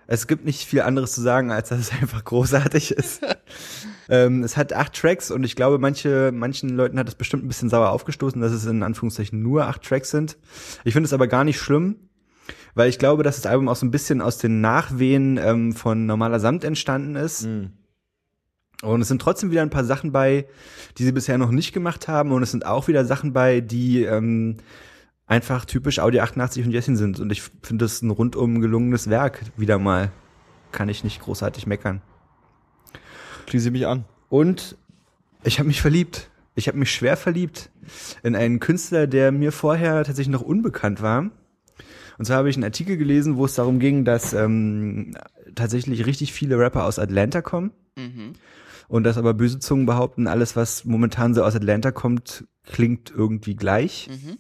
Es 0.08 0.26
gibt 0.26 0.46
nicht 0.46 0.62
viel 0.62 0.82
anderes 0.82 1.12
zu 1.12 1.22
sagen, 1.22 1.52
als 1.52 1.68
dass 1.68 1.80
es 1.80 1.92
einfach 2.02 2.24
großartig 2.24 2.92
ist. 2.92 3.22
ähm, 4.08 4.42
es 4.42 4.56
hat 4.56 4.72
acht 4.72 4.94
Tracks 4.94 5.32
und 5.32 5.44
ich 5.44 5.58
glaube, 5.58 5.80
manche, 5.80 6.32
manchen 6.34 6.70
Leuten 6.70 6.98
hat 6.98 7.10
es 7.10 7.16
bestimmt 7.16 7.44
ein 7.44 7.50
bisschen 7.50 7.70
sauer 7.70 7.90
aufgestoßen, 7.90 8.40
dass 8.40 8.54
es 8.54 8.66
in 8.66 8.84
Anführungszeichen 8.84 9.42
nur 9.42 9.66
acht 9.66 9.82
Tracks 9.82 10.12
sind. 10.12 10.38
Ich 10.86 10.94
finde 10.94 11.08
es 11.08 11.14
aber 11.14 11.28
gar 11.28 11.44
nicht 11.44 11.60
schlimm, 11.60 11.98
weil 12.74 12.88
ich 12.88 13.00
glaube, 13.00 13.24
dass 13.24 13.36
das 13.36 13.48
Album 13.48 13.68
auch 13.68 13.76
so 13.76 13.86
ein 13.86 13.92
bisschen 13.92 14.22
aus 14.22 14.38
den 14.38 14.62
Nachwehen 14.62 15.38
ähm, 15.38 15.74
von 15.74 16.06
Normaler 16.06 16.40
Samt 16.40 16.64
entstanden 16.64 17.18
ist. 17.18 17.44
Und 18.86 19.02
es 19.02 19.08
sind 19.08 19.22
trotzdem 19.22 19.52
wieder 19.52 19.62
ein 19.62 19.70
paar 19.70 19.84
Sachen 19.84 20.12
bei, 20.12 20.46
die 20.98 21.04
sie 21.04 21.12
bisher 21.12 21.38
noch 21.38 21.52
nicht 21.52 21.74
gemacht 21.74 22.08
haben. 22.08 22.32
Und 22.32 22.44
es 22.44 22.52
sind 22.52 22.66
auch 22.66 22.88
wieder 22.88 23.06
Sachen 23.06 23.34
bei, 23.34 23.62
die 23.62 24.04
ähm, 24.04 24.58
einfach 25.28 25.66
typisch 25.66 26.00
Audi 26.00 26.20
88 26.20 26.66
und 26.66 26.72
Jessin 26.72 26.96
sind. 26.96 27.20
Und 27.20 27.32
ich 27.32 27.44
finde 27.64 27.86
es 27.86 28.02
ein 28.02 28.10
rundum 28.12 28.62
gelungenes 28.62 29.10
Werk 29.10 29.42
wieder 29.58 29.80
mal. 29.80 30.12
Kann 30.72 30.90
ich 30.90 31.04
nicht 31.04 31.22
großartig 31.22 31.68
meckern. 31.68 32.02
Schließe 33.50 33.72
mich 33.72 33.88
an. 33.88 34.06
Und 34.30 34.78
ich 35.44 35.60
habe 35.60 35.68
mich 35.68 35.82
verliebt. 35.82 36.30
Ich 36.56 36.68
habe 36.68 36.78
mich 36.78 36.92
schwer 36.92 37.18
verliebt 37.18 37.70
in 38.24 38.36
einen 38.36 38.60
Künstler, 38.60 39.08
der 39.08 39.32
mir 39.32 39.52
vorher 39.52 40.04
tatsächlich 40.04 40.32
noch 40.32 40.42
unbekannt 40.42 41.02
war. 41.02 41.30
Und 42.18 42.26
zwar 42.26 42.38
habe 42.38 42.50
ich 42.50 42.56
einen 42.56 42.64
Artikel 42.64 42.96
gelesen, 42.98 43.36
wo 43.36 43.46
es 43.46 43.56
darum 43.56 43.80
ging, 43.80 44.06
dass 44.06 44.34
ähm, 44.34 45.16
tatsächlich 45.54 46.06
richtig 46.06 46.32
viele 46.32 46.58
Rapper 46.58 46.86
aus 46.86 46.98
Atlanta 46.98 47.42
kommen. 47.42 47.72
Mhm. 47.98 48.34
Und 48.88 49.04
dass 49.04 49.18
aber 49.18 49.34
böse 49.34 49.60
Zungen 49.60 49.86
behaupten, 49.86 50.28
alles, 50.28 50.56
was 50.56 50.86
momentan 50.86 51.34
so 51.34 51.44
aus 51.44 51.56
Atlanta 51.56 51.92
kommt, 51.92 52.46
klingt 52.64 53.12
irgendwie 53.12 53.56
gleich. 53.56 54.10
Mhm. 54.10 54.38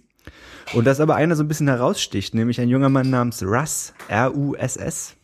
Und 0.74 0.86
dass 0.86 1.00
aber 1.00 1.16
einer 1.16 1.36
so 1.36 1.44
ein 1.44 1.48
bisschen 1.48 1.68
heraussticht, 1.68 2.34
nämlich 2.34 2.60
ein 2.60 2.70
junger 2.70 2.90
Mann 2.90 3.10
namens 3.10 3.44
Russ, 3.44 3.94
R-U-S-S. 4.08 5.16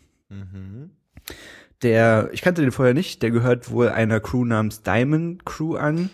Der, 1.81 2.29
ich 2.31 2.41
kannte 2.41 2.61
den 2.61 2.71
vorher 2.71 2.93
nicht, 2.93 3.23
der 3.23 3.31
gehört 3.31 3.71
wohl 3.71 3.89
einer 3.89 4.19
Crew 4.19 4.45
namens 4.45 4.83
Diamond 4.83 5.45
Crew 5.45 5.75
an. 5.75 6.09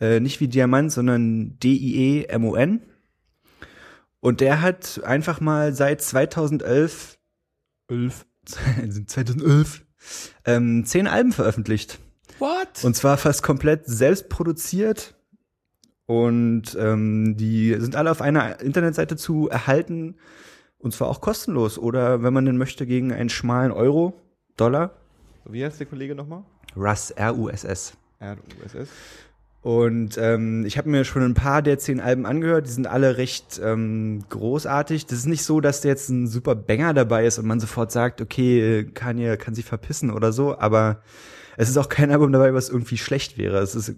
Äh, 0.00 0.20
nicht 0.20 0.40
wie 0.40 0.48
Diamant, 0.48 0.92
sondern 0.92 1.58
D-I-E-M-O-N. 1.58 2.80
Und 4.20 4.40
der 4.40 4.60
hat 4.60 5.02
einfach 5.04 5.40
mal 5.40 5.74
seit 5.74 6.02
2011, 6.02 7.18
11, 7.88 8.26
2011, 9.06 9.84
ähm, 10.44 10.84
zehn 10.84 11.06
Alben 11.06 11.32
veröffentlicht. 11.32 11.98
What? 12.38 12.84
Und 12.84 12.96
zwar 12.96 13.16
fast 13.16 13.42
komplett 13.42 13.86
selbst 13.86 14.28
produziert. 14.28 15.14
Und 16.06 16.76
ähm, 16.78 17.36
die 17.36 17.74
sind 17.78 17.96
alle 17.96 18.10
auf 18.10 18.20
einer 18.20 18.60
Internetseite 18.60 19.16
zu 19.16 19.48
erhalten. 19.48 20.16
Und 20.78 20.92
zwar 20.92 21.08
auch 21.08 21.20
kostenlos. 21.20 21.78
Oder 21.78 22.22
wenn 22.22 22.34
man 22.34 22.44
denn 22.44 22.58
möchte, 22.58 22.86
gegen 22.86 23.12
einen 23.12 23.30
schmalen 23.30 23.72
Euro, 23.72 24.20
Dollar. 24.56 24.92
Wie 25.46 25.64
heißt 25.64 25.80
der 25.80 25.86
Kollege 25.86 26.14
nochmal? 26.14 26.44
Russ, 26.76 27.10
R-U-S-S. 27.10 27.94
R-U-S-S. 28.20 28.88
Und 29.62 30.18
ähm, 30.18 30.66
ich 30.66 30.76
habe 30.76 30.90
mir 30.90 31.04
schon 31.04 31.22
ein 31.22 31.32
paar 31.32 31.62
der 31.62 31.78
zehn 31.78 31.98
Alben 31.98 32.26
angehört. 32.26 32.66
Die 32.66 32.70
sind 32.70 32.86
alle 32.86 33.16
recht 33.16 33.58
ähm, 33.64 34.22
großartig. 34.28 35.06
Das 35.06 35.16
ist 35.18 35.26
nicht 35.26 35.42
so, 35.42 35.62
dass 35.62 35.80
da 35.80 35.88
jetzt 35.88 36.10
ein 36.10 36.26
super 36.26 36.54
Banger 36.54 36.92
dabei 36.92 37.24
ist 37.24 37.38
und 37.38 37.46
man 37.46 37.60
sofort 37.60 37.90
sagt, 37.90 38.20
okay, 38.20 38.84
Kanye 38.92 39.38
kann 39.38 39.54
sich 39.54 39.64
verpissen 39.64 40.10
oder 40.10 40.32
so. 40.32 40.58
Aber 40.58 41.00
es 41.56 41.68
ist 41.68 41.76
auch 41.76 41.88
kein 41.88 42.10
Album 42.10 42.32
dabei, 42.32 42.54
was 42.54 42.68
irgendwie 42.68 42.98
schlecht 42.98 43.38
wäre. 43.38 43.58
Es 43.58 43.74
ist 43.74 43.94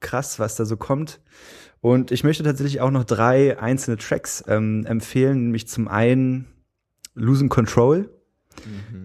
krass, 0.00 0.38
was 0.38 0.56
da 0.56 0.64
so 0.64 0.76
kommt. 0.76 1.20
Und 1.80 2.12
ich 2.12 2.24
möchte 2.24 2.42
tatsächlich 2.42 2.80
auch 2.80 2.90
noch 2.90 3.04
drei 3.04 3.58
einzelne 3.58 3.96
Tracks 3.98 4.42
ähm, 4.48 4.86
empfehlen. 4.86 5.44
Nämlich 5.44 5.68
zum 5.68 5.88
einen 5.88 6.46
Losing 7.14 7.48
Control, 7.48 8.10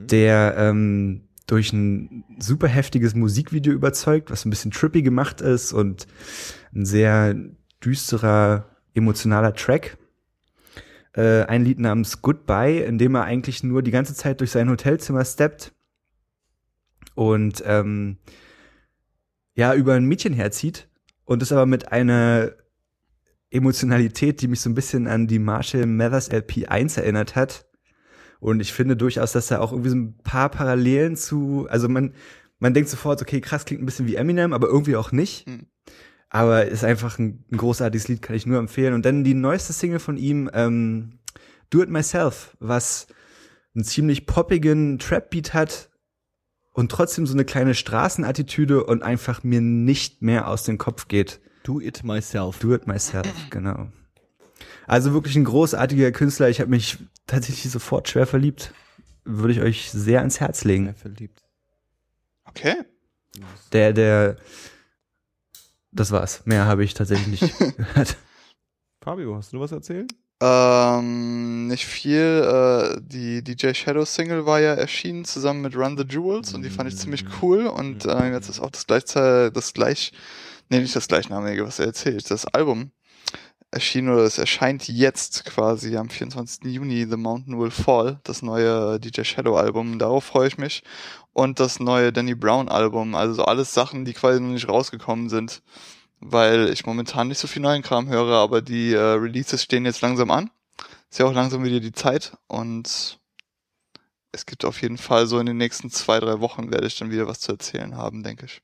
der 0.05 0.55
ähm, 0.57 1.27
durch 1.47 1.73
ein 1.73 2.23
super 2.39 2.67
heftiges 2.67 3.15
Musikvideo 3.15 3.73
überzeugt, 3.73 4.31
was 4.31 4.45
ein 4.45 4.49
bisschen 4.49 4.71
trippy 4.71 5.01
gemacht 5.01 5.41
ist 5.41 5.73
und 5.73 6.07
ein 6.73 6.85
sehr 6.85 7.35
düsterer, 7.83 8.69
emotionaler 8.93 9.53
Track. 9.53 9.97
Äh, 11.13 11.43
ein 11.43 11.65
Lied 11.65 11.79
namens 11.79 12.21
Goodbye, 12.21 12.83
in 12.83 12.97
dem 12.97 13.15
er 13.15 13.23
eigentlich 13.23 13.63
nur 13.63 13.81
die 13.81 13.91
ganze 13.91 14.13
Zeit 14.13 14.39
durch 14.39 14.51
sein 14.51 14.69
Hotelzimmer 14.69 15.25
steppt 15.25 15.73
und 17.15 17.63
ähm, 17.65 18.17
ja, 19.55 19.73
über 19.73 19.93
ein 19.93 20.05
Mädchen 20.05 20.33
herzieht 20.33 20.87
und 21.25 21.41
es 21.41 21.51
aber 21.51 21.65
mit 21.65 21.91
einer 21.91 22.53
Emotionalität, 23.51 24.41
die 24.41 24.47
mich 24.47 24.61
so 24.61 24.69
ein 24.69 24.75
bisschen 24.75 25.07
an 25.07 25.27
die 25.27 25.39
Marshall 25.39 25.85
Mathers 25.85 26.31
LP 26.31 26.67
1 26.67 26.97
erinnert 26.97 27.35
hat. 27.35 27.65
Und 28.39 28.61
ich 28.61 28.71
finde 28.71 28.95
durchaus, 28.95 29.33
dass 29.33 29.47
da 29.47 29.59
auch 29.59 29.71
irgendwie 29.71 29.89
so 29.89 29.97
ein 29.97 30.17
paar 30.23 30.49
Parallelen 30.49 31.15
zu, 31.15 31.67
also 31.69 31.89
man, 31.89 32.13
man 32.59 32.73
denkt 32.73 32.89
sofort, 32.89 33.21
okay, 33.21 33.41
krass, 33.41 33.65
klingt 33.65 33.81
ein 33.81 33.85
bisschen 33.85 34.07
wie 34.07 34.15
Eminem, 34.15 34.53
aber 34.53 34.67
irgendwie 34.67 34.95
auch 34.95 35.11
nicht. 35.11 35.45
Hm. 35.47 35.65
Aber 36.29 36.67
ist 36.67 36.83
einfach 36.83 37.17
ein, 37.17 37.43
ein 37.51 37.57
großartiges 37.57 38.07
Lied, 38.07 38.21
kann 38.21 38.35
ich 38.35 38.45
nur 38.45 38.59
empfehlen. 38.59 38.93
Und 38.93 39.03
dann 39.03 39.23
die 39.23 39.33
neueste 39.33 39.73
Single 39.73 39.99
von 39.99 40.15
ihm, 40.15 40.49
ähm, 40.53 41.19
Do 41.69 41.81
It 41.81 41.89
Myself, 41.89 42.55
was 42.59 43.07
einen 43.75 43.83
ziemlich 43.83 44.25
poppigen 44.25 44.99
Trap-Beat 44.99 45.53
hat 45.53 45.88
und 46.71 46.91
trotzdem 46.91 47.25
so 47.25 47.33
eine 47.33 47.45
kleine 47.45 47.75
Straßenattitüde 47.75 48.83
und 48.83 49.03
einfach 49.03 49.43
mir 49.43 49.61
nicht 49.61 50.21
mehr 50.21 50.47
aus 50.47 50.63
dem 50.63 50.77
Kopf 50.77 51.07
geht. 51.07 51.39
Do 51.63 51.79
it 51.79 52.03
myself. 52.03 52.59
Do 52.59 52.73
It 52.73 52.87
Myself, 52.87 53.27
genau. 53.49 53.91
Also 54.87 55.13
wirklich 55.13 55.35
ein 55.35 55.45
großartiger 55.45 56.11
Künstler. 56.11 56.49
Ich 56.49 56.59
habe 56.59 56.69
mich 56.69 56.97
tatsächlich 57.27 57.71
sofort 57.71 58.09
schwer 58.09 58.25
verliebt. 58.25 58.73
Würde 59.23 59.53
ich 59.53 59.61
euch 59.61 59.91
sehr 59.91 60.19
ans 60.19 60.39
Herz 60.39 60.63
legen. 60.63 60.85
Sehr 60.85 60.95
verliebt. 60.95 61.43
Okay. 62.45 62.75
Der, 63.71 63.93
der, 63.93 64.37
das 65.91 66.11
war's. 66.11 66.45
Mehr 66.45 66.65
habe 66.65 66.83
ich 66.83 66.93
tatsächlich 66.95 67.41
nicht 67.41 67.59
gehört. 67.77 68.17
Fabio, 69.01 69.35
hast 69.35 69.53
du 69.53 69.59
was 69.59 69.71
erzählen? 69.71 70.07
Ähm, 70.41 71.67
nicht 71.67 71.85
viel. 71.85 72.95
Äh, 72.97 73.01
die 73.01 73.43
DJ 73.43 73.73
Shadow 73.73 74.05
Single 74.05 74.45
war 74.45 74.61
ja 74.61 74.73
erschienen 74.73 75.25
zusammen 75.25 75.61
mit 75.61 75.75
Run 75.75 75.97
the 75.97 76.05
Jewels 76.07 76.53
und 76.53 76.61
die 76.63 76.69
fand 76.69 76.89
ich 76.89 76.97
ziemlich 76.97 77.25
cool. 77.41 77.67
Und 77.67 78.05
äh, 78.05 78.31
jetzt 78.31 78.49
ist 78.49 78.61
auch 78.61 78.69
das 78.69 78.87
gleichzeitig 78.87 79.53
das 79.53 79.73
gleich, 79.73 80.13
nee, 80.69 80.79
nicht 80.79 80.95
das 80.95 81.07
gleichnamige, 81.09 81.65
was 81.65 81.79
er 81.79 81.87
erzählt, 81.87 82.31
das 82.31 82.45
Album 82.45 82.91
erschienen 83.71 84.09
oder 84.09 84.23
es 84.23 84.37
erscheint 84.37 84.87
jetzt 84.87 85.45
quasi 85.45 85.95
am 85.95 86.09
24. 86.09 86.63
Juni 86.73 87.05
The 87.07 87.17
Mountain 87.17 87.59
Will 87.59 87.69
Fall, 87.69 88.19
das 88.23 88.41
neue 88.41 88.99
DJ 88.99 89.23
Shadow 89.23 89.57
Album. 89.57 89.99
Darauf 89.99 90.23
freue 90.23 90.47
ich 90.47 90.57
mich. 90.57 90.83
Und 91.33 91.59
das 91.59 91.79
neue 91.79 92.11
Danny 92.11 92.33
Brown 92.33 92.69
Album. 92.69 93.13
Also 93.13 93.33
so 93.35 93.45
alles 93.45 93.73
Sachen, 93.73 94.05
die 94.05 94.13
quasi 94.13 94.39
noch 94.39 94.49
nicht 94.49 94.69
rausgekommen 94.69 95.29
sind 95.29 95.61
weil 96.19 96.69
ich 96.69 96.85
momentan 96.85 97.27
nicht 97.27 97.39
so 97.39 97.47
viel 97.47 97.61
neuen 97.61 97.81
Kram 97.81 98.07
höre, 98.07 98.35
aber 98.35 98.61
die 98.61 98.93
äh, 98.93 98.99
Releases 98.99 99.63
stehen 99.63 99.85
jetzt 99.85 100.01
langsam 100.01 100.31
an. 100.31 100.49
Ist 101.09 101.19
ja 101.19 101.25
auch 101.25 101.33
langsam 101.33 101.63
wieder 101.63 101.79
die 101.79 101.91
Zeit 101.91 102.37
und 102.47 103.19
es 104.31 104.45
gibt 104.45 104.63
auf 104.65 104.81
jeden 104.81 104.97
Fall 104.97 105.25
so 105.25 105.39
in 105.39 105.47
den 105.47 105.57
nächsten 105.57 105.89
zwei, 105.89 106.19
drei 106.19 106.39
Wochen 106.39 106.71
werde 106.71 106.87
ich 106.87 106.97
dann 106.97 107.11
wieder 107.11 107.27
was 107.27 107.39
zu 107.39 107.53
erzählen 107.53 107.95
haben, 107.95 108.23
denke 108.23 108.45
ich. 108.45 108.61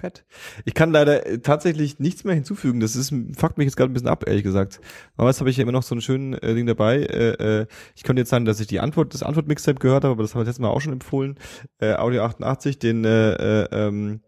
Fett. 0.00 0.24
Ich 0.64 0.74
kann 0.74 0.92
leider 0.92 1.26
äh, 1.26 1.38
tatsächlich 1.40 1.98
nichts 1.98 2.24
mehr 2.24 2.34
hinzufügen. 2.34 2.80
Das 2.80 2.96
ist 2.96 3.12
fuckt 3.36 3.58
mich 3.58 3.66
jetzt 3.66 3.76
gerade 3.76 3.90
ein 3.90 3.92
bisschen 3.92 4.08
ab, 4.08 4.24
ehrlich 4.26 4.44
gesagt. 4.44 4.80
Aber 5.16 5.28
jetzt 5.28 5.40
habe 5.40 5.50
ich 5.50 5.56
ja 5.56 5.62
immer 5.62 5.72
noch 5.72 5.82
so 5.82 5.94
ein 5.94 6.00
schönes 6.00 6.40
äh, 6.40 6.54
Ding 6.54 6.66
dabei. 6.66 7.00
Äh, 7.00 7.60
äh, 7.60 7.66
ich 7.94 8.02
könnte 8.02 8.20
jetzt 8.20 8.30
sagen, 8.30 8.44
dass 8.44 8.60
ich 8.60 8.66
die 8.66 8.80
Antwort, 8.80 9.12
das 9.14 9.22
Antwort-Mixtape 9.22 9.78
gehört 9.78 10.04
habe, 10.04 10.12
aber 10.12 10.22
das 10.22 10.34
haben 10.34 10.40
wir 10.40 10.44
letztes 10.44 10.60
Mal 10.60 10.68
auch 10.68 10.80
schon 10.80 10.92
empfohlen. 10.92 11.38
Äh, 11.78 11.94
Audio 11.94 12.24
88, 12.24 12.78
den 12.78 13.04
äh, 13.04 13.32
äh, 13.32 13.68
ähm, 13.72 14.20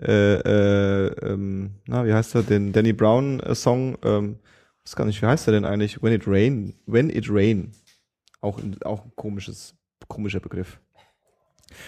äh, 0.00 0.34
äh, 0.34 1.06
ähm, 1.22 1.70
na, 1.86 2.04
wie 2.06 2.12
heißt 2.12 2.34
er, 2.34 2.42
den 2.42 2.72
Danny 2.72 2.92
Brown 2.92 3.40
äh, 3.40 3.54
Song, 3.54 3.96
ähm, 4.02 4.38
weiß 4.84 4.96
gar 4.96 5.04
nicht, 5.04 5.20
wie 5.22 5.26
heißt 5.26 5.48
er 5.48 5.52
denn 5.52 5.64
eigentlich? 5.64 6.02
When 6.02 6.12
It 6.12 6.26
Rain, 6.26 6.74
When 6.86 7.10
It 7.10 7.26
Rain. 7.30 7.72
Auch, 8.40 8.60
auch 8.84 9.04
ein 9.04 9.12
komisches, 9.16 9.74
komischer 10.08 10.40
Begriff. 10.40 10.78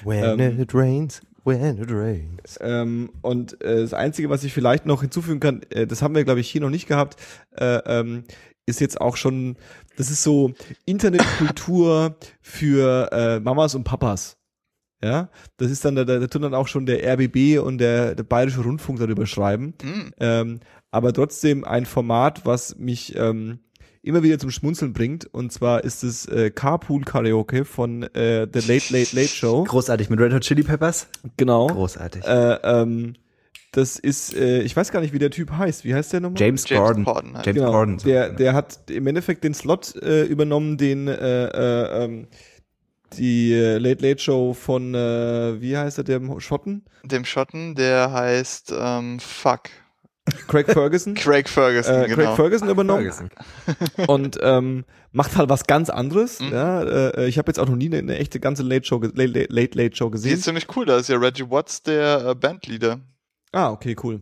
When 0.04 0.40
Ähm, 0.40 0.60
it 0.60 0.74
rains, 0.74 1.20
when 1.44 1.78
it 1.78 1.90
rains. 1.90 2.58
Ähm, 2.60 3.10
und 3.22 3.60
äh, 3.62 3.82
das 3.82 3.94
Einzige, 3.94 4.28
was 4.30 4.44
ich 4.44 4.52
vielleicht 4.52 4.86
noch 4.86 5.02
hinzufügen 5.02 5.40
kann, 5.40 5.62
äh, 5.70 5.86
das 5.86 6.02
haben 6.02 6.14
wir, 6.14 6.24
glaube 6.24 6.40
ich, 6.40 6.50
hier 6.50 6.60
noch 6.60 6.70
nicht 6.70 6.88
gehabt, 6.88 7.16
äh, 7.56 7.78
ähm, 7.86 8.24
ist 8.66 8.80
jetzt 8.80 9.00
auch 9.00 9.16
schon, 9.16 9.56
das 9.96 10.10
ist 10.10 10.22
so 10.22 10.52
Internetkultur 10.84 12.16
für 12.40 13.10
äh, 13.12 13.40
Mamas 13.40 13.74
und 13.74 13.84
Papas. 13.84 14.37
Ja, 15.02 15.28
das 15.58 15.70
ist 15.70 15.84
dann, 15.84 15.94
da, 15.94 16.04
da 16.04 16.26
tun 16.26 16.42
dann 16.42 16.54
auch 16.54 16.66
schon 16.66 16.84
der 16.86 17.04
RBB 17.14 17.58
und 17.64 17.78
der, 17.78 18.16
der 18.16 18.24
Bayerische 18.24 18.62
Rundfunk 18.62 18.98
darüber 18.98 19.26
schreiben. 19.26 19.74
Hm. 19.80 20.12
Ähm, 20.18 20.60
aber 20.90 21.12
trotzdem 21.12 21.64
ein 21.64 21.86
Format, 21.86 22.44
was 22.44 22.76
mich 22.78 23.14
ähm, 23.16 23.60
immer 24.02 24.22
wieder 24.22 24.38
zum 24.38 24.50
Schmunzeln 24.50 24.92
bringt. 24.92 25.26
Und 25.32 25.52
zwar 25.52 25.84
ist 25.84 26.02
es 26.02 26.26
äh, 26.26 26.50
Carpool 26.50 27.04
Karaoke 27.04 27.64
von 27.64 28.02
äh, 28.14 28.48
The 28.52 28.60
Late 28.60 28.92
Late 28.92 29.14
Late 29.14 29.28
Show. 29.28 29.64
Großartig 29.64 30.10
mit 30.10 30.18
Red 30.18 30.32
Hot 30.32 30.42
Chili 30.42 30.62
Peppers. 30.64 31.06
Genau. 31.36 31.68
Großartig. 31.68 32.24
Äh, 32.24 32.54
ähm, 32.64 33.14
das 33.72 33.98
ist, 33.98 34.34
äh, 34.34 34.62
ich 34.62 34.74
weiß 34.74 34.90
gar 34.92 35.00
nicht, 35.00 35.12
wie 35.12 35.18
der 35.18 35.30
Typ 35.30 35.52
heißt. 35.52 35.84
Wie 35.84 35.94
heißt 35.94 36.12
der 36.12 36.20
nochmal? 36.20 36.40
James, 36.40 36.68
James 36.68 36.82
Corden. 36.86 37.04
Corden 37.04 37.36
halt. 37.36 37.46
James 37.46 37.58
Genau, 37.58 37.70
Corden. 37.70 37.98
so. 37.98 38.08
der, 38.08 38.30
der 38.30 38.54
hat 38.54 38.90
im 38.90 39.06
Endeffekt 39.06 39.44
den 39.44 39.52
Slot 39.54 39.94
äh, 39.96 40.24
übernommen, 40.24 40.78
den 40.78 41.06
äh, 41.06 41.44
äh, 41.44 42.04
ähm, 42.04 42.28
die 43.16 43.52
äh, 43.52 43.78
Late 43.78 44.06
Late 44.06 44.20
Show 44.20 44.54
von, 44.54 44.94
äh, 44.94 45.60
wie 45.60 45.76
heißt 45.76 45.98
er, 45.98 46.04
dem 46.04 46.40
Schotten? 46.40 46.84
Dem 47.04 47.24
Schotten, 47.24 47.74
der 47.74 48.12
heißt 48.12 48.72
ähm, 48.76 49.18
Fuck. 49.20 49.70
Craig 50.46 50.66
Ferguson. 50.70 51.14
Craig 51.14 51.48
Ferguson, 51.48 51.94
äh, 51.94 52.06
genau. 52.08 52.16
Craig 52.16 52.36
Ferguson 52.36 52.68
übernommen 52.68 53.10
Ferguson. 53.10 53.30
und 54.06 54.38
ähm, 54.42 54.84
macht 55.12 55.36
halt 55.36 55.48
was 55.48 55.64
ganz 55.66 55.88
anderes. 55.88 56.40
Mhm. 56.40 56.52
Ja, 56.52 56.82
äh, 56.82 57.28
ich 57.28 57.38
habe 57.38 57.48
jetzt 57.48 57.58
auch 57.58 57.66
noch 57.68 57.76
nie 57.76 57.86
eine, 57.86 57.98
eine 57.98 58.18
echte 58.18 58.38
ganze 58.40 58.62
Late 58.62 58.84
Show, 58.84 59.00
Late, 59.00 59.24
Late, 59.26 59.46
Late, 59.52 59.78
Late 59.78 59.96
Show 59.96 60.06
Die 60.08 60.12
gesehen. 60.12 60.34
ist 60.34 60.44
ziemlich 60.44 60.66
cool, 60.76 60.84
da 60.84 60.98
ist 60.98 61.08
ja 61.08 61.16
Reggie 61.16 61.48
Watts 61.48 61.82
der 61.82 62.26
äh, 62.26 62.34
Bandleader. 62.34 63.00
Ah, 63.52 63.70
okay, 63.70 63.96
cool. 64.02 64.20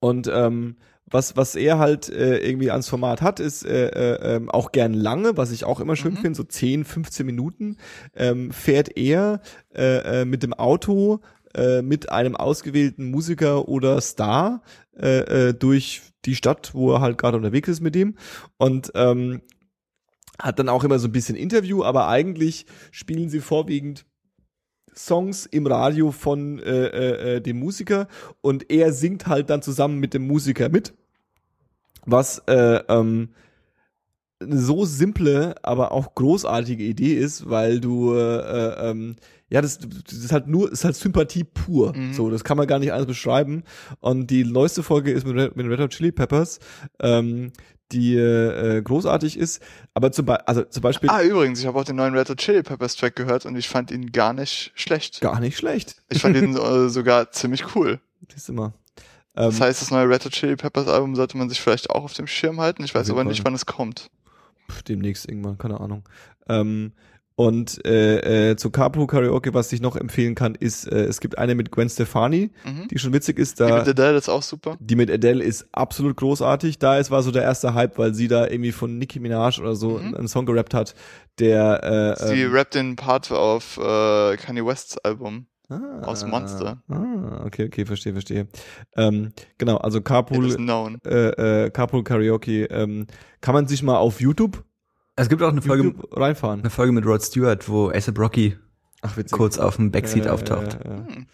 Und 0.00 0.26
ähm, 0.32 0.76
was, 1.14 1.36
was 1.36 1.54
er 1.54 1.78
halt 1.78 2.08
äh, 2.10 2.38
irgendwie 2.38 2.70
ans 2.70 2.88
Format 2.88 3.22
hat, 3.22 3.40
ist 3.40 3.64
äh, 3.64 3.86
äh, 3.88 4.36
ähm, 4.36 4.50
auch 4.50 4.72
gern 4.72 4.92
lange, 4.92 5.36
was 5.36 5.52
ich 5.52 5.64
auch 5.64 5.80
immer 5.80 5.96
schön 5.96 6.14
Mhm. 6.14 6.18
finde, 6.18 6.36
so 6.36 6.42
10, 6.44 6.84
15 6.84 7.24
Minuten, 7.24 7.76
ähm, 8.14 8.50
fährt 8.50 8.96
er 8.96 9.40
äh, 9.74 10.22
äh, 10.22 10.24
mit 10.24 10.42
dem 10.42 10.52
Auto 10.52 11.20
äh, 11.54 11.82
mit 11.82 12.10
einem 12.10 12.34
ausgewählten 12.34 13.10
Musiker 13.10 13.68
oder 13.68 14.00
Star 14.00 14.62
äh, 14.98 15.48
äh, 15.48 15.54
durch 15.54 16.02
die 16.24 16.34
Stadt, 16.34 16.74
wo 16.74 16.92
er 16.92 17.00
halt 17.00 17.16
gerade 17.16 17.36
unterwegs 17.36 17.68
ist 17.68 17.80
mit 17.80 17.94
dem. 17.94 18.16
Und 18.56 18.90
ähm, 18.96 19.40
hat 20.40 20.58
dann 20.58 20.68
auch 20.68 20.82
immer 20.82 20.98
so 20.98 21.06
ein 21.06 21.12
bisschen 21.12 21.36
Interview, 21.36 21.84
aber 21.84 22.08
eigentlich 22.08 22.66
spielen 22.90 23.28
sie 23.28 23.38
vorwiegend 23.40 24.04
Songs 24.96 25.46
im 25.46 25.66
Radio 25.66 26.10
von 26.10 26.58
äh, 26.60 26.86
äh, 26.86 27.36
äh, 27.36 27.40
dem 27.40 27.58
Musiker 27.58 28.08
und 28.40 28.70
er 28.70 28.92
singt 28.92 29.26
halt 29.26 29.50
dann 29.50 29.62
zusammen 29.62 29.98
mit 29.98 30.14
dem 30.14 30.26
Musiker 30.26 30.68
mit. 30.68 30.94
Was 32.06 32.38
äh, 32.46 32.80
ähm, 32.88 33.30
eine 34.40 34.58
so 34.58 34.84
simple, 34.84 35.54
aber 35.62 35.92
auch 35.92 36.14
großartige 36.14 36.82
Idee 36.84 37.14
ist, 37.14 37.48
weil 37.48 37.80
du 37.80 38.14
äh, 38.14 38.90
ähm, 38.90 39.16
ja, 39.48 39.62
das, 39.62 39.78
das 39.78 40.12
ist 40.18 40.32
halt 40.32 40.48
nur, 40.48 40.72
ist 40.72 40.84
halt 40.84 40.96
Sympathie 40.96 41.44
pur. 41.44 41.96
Mhm. 41.96 42.12
So, 42.12 42.30
das 42.30 42.42
kann 42.44 42.56
man 42.56 42.66
gar 42.66 42.78
nicht 42.80 42.92
alles 42.92 43.06
beschreiben. 43.06 43.62
Und 44.00 44.28
die 44.30 44.44
neueste 44.44 44.82
Folge 44.82 45.12
ist 45.12 45.26
mit, 45.26 45.36
Red- 45.36 45.56
mit 45.56 45.66
Red 45.66 45.78
Hot 45.80 45.90
Chili 45.90 46.10
Peppers, 46.12 46.58
ähm, 47.00 47.52
die 47.92 48.16
äh, 48.16 48.82
großartig 48.82 49.38
ist. 49.38 49.62
Aber 49.92 50.10
zum, 50.10 50.26
Be 50.26 50.48
also 50.48 50.64
zum 50.64 50.82
Beispiel 50.82 51.08
Ah, 51.10 51.22
übrigens, 51.22 51.60
ich 51.60 51.66
habe 51.66 51.78
auch 51.78 51.84
den 51.84 51.96
neuen 51.96 52.14
Red 52.16 52.30
Hot 52.30 52.38
Chili 52.38 52.62
Peppers 52.62 52.96
Track 52.96 53.14
gehört 53.14 53.46
und 53.46 53.54
ich 53.56 53.68
fand 53.68 53.90
ihn 53.92 54.10
gar 54.10 54.32
nicht 54.32 54.72
schlecht. 54.74 55.20
gar 55.20 55.38
nicht 55.38 55.56
schlecht. 55.56 56.02
Ich 56.08 56.22
fand 56.22 56.36
ihn 56.36 56.56
äh, 56.56 56.88
sogar 56.88 57.30
ziemlich 57.30 57.76
cool. 57.76 58.00
Siehst 58.32 58.48
du 58.48 58.54
mal. 58.54 58.72
Ähm, 59.36 59.50
Das 59.50 59.60
heißt, 59.60 59.82
das 59.82 59.90
neue 59.90 60.08
Red 60.08 60.24
Hot 60.24 60.32
Chili 60.32 60.56
Peppers 60.56 60.88
Album 60.88 61.14
sollte 61.16 61.36
man 61.36 61.48
sich 61.48 61.60
vielleicht 61.60 61.90
auch 61.90 62.04
auf 62.04 62.14
dem 62.14 62.26
Schirm 62.26 62.60
halten. 62.60 62.84
Ich 62.84 62.94
weiß 62.94 63.10
aber 63.10 63.24
nicht, 63.24 63.44
wann 63.44 63.54
es 63.54 63.66
kommt. 63.66 64.10
pf, 64.70 64.82
demnächst 64.82 65.28
irgendwann, 65.28 65.58
keine 65.58 65.80
Ahnung. 65.80 66.04
Ähm, 66.48 66.92
und 67.36 67.84
äh, 67.84 68.50
äh, 68.52 68.56
zu 68.56 68.70
Carpool 68.70 69.08
Karaoke, 69.08 69.52
was 69.54 69.72
ich 69.72 69.80
noch 69.80 69.96
empfehlen 69.96 70.36
kann, 70.36 70.54
ist, 70.54 70.86
äh, 70.86 71.00
es 71.06 71.18
gibt 71.20 71.36
eine 71.36 71.56
mit 71.56 71.72
Gwen 71.72 71.88
Stefani, 71.90 72.52
Mhm. 72.64 72.86
die 72.88 72.98
schon 73.00 73.12
witzig 73.12 73.40
ist. 73.40 73.58
Die 73.58 73.64
Da, 73.64 73.78
mit 73.78 73.88
Adele 73.88 74.16
ist 74.16 74.28
auch 74.28 74.42
super. 74.42 74.76
die 74.78 74.94
mit 74.94 75.10
Adele 75.10 75.42
ist 75.42 75.66
absolut 75.72 76.16
großartig. 76.16 76.78
Da 76.78 76.96
ist 76.98 77.10
war 77.10 77.24
so 77.24 77.32
der 77.32 77.42
erste 77.42 77.74
Hype, 77.74 77.98
weil 77.98 78.14
sie 78.14 78.28
da 78.28 78.46
irgendwie 78.46 78.70
von 78.70 78.98
Nicki 78.98 79.18
Minaj 79.18 79.58
oder 79.60 79.74
so 79.74 79.98
Mhm. 79.98 80.14
einen 80.14 80.28
Song 80.28 80.46
gerappt 80.46 80.74
hat, 80.74 80.94
der 81.40 82.16
äh, 82.22 82.28
Sie 82.28 82.42
ähm, 82.42 82.52
rappt 82.52 82.76
den 82.76 82.94
Part 82.94 83.32
auf 83.32 83.78
äh, 83.78 84.36
Kanye 84.36 84.64
Wests 84.64 84.96
Album. 84.98 85.46
Ah, 85.68 86.00
aus 86.02 86.24
Monster. 86.26 86.82
Ah, 86.88 87.44
okay, 87.44 87.66
okay, 87.66 87.84
verstehe, 87.86 88.12
verstehe. 88.12 88.48
Ähm, 88.96 89.32
genau, 89.58 89.76
also 89.78 90.00
Carpool, 90.00 90.56
äh, 91.06 91.64
äh, 91.66 91.70
Carpool 91.70 92.04
Karaoke 92.04 92.64
ähm, 92.66 93.06
kann 93.40 93.54
man 93.54 93.66
sich 93.66 93.82
mal 93.82 93.96
auf 93.98 94.20
YouTube, 94.20 94.64
Es 95.16 95.28
gibt 95.28 95.42
auch 95.42 95.50
eine 95.52 95.62
Folge, 95.62 95.84
YouTube 95.84 96.16
reinfahren. 96.16 96.60
eine 96.60 96.70
Folge 96.70 96.92
mit 96.92 97.06
Rod 97.06 97.22
Stewart, 97.22 97.68
wo 97.68 97.88
ASAP 97.90 98.18
Rocky 98.18 98.56
Ach, 99.02 99.16
kurz 99.32 99.58
auf 99.58 99.76
dem 99.76 99.90
Backseat 99.90 100.26
Äh, 100.26 100.30
auftaucht. 100.30 100.78
äh, 100.84 100.88
äh. 100.88 100.96
Hm. 101.14 101.26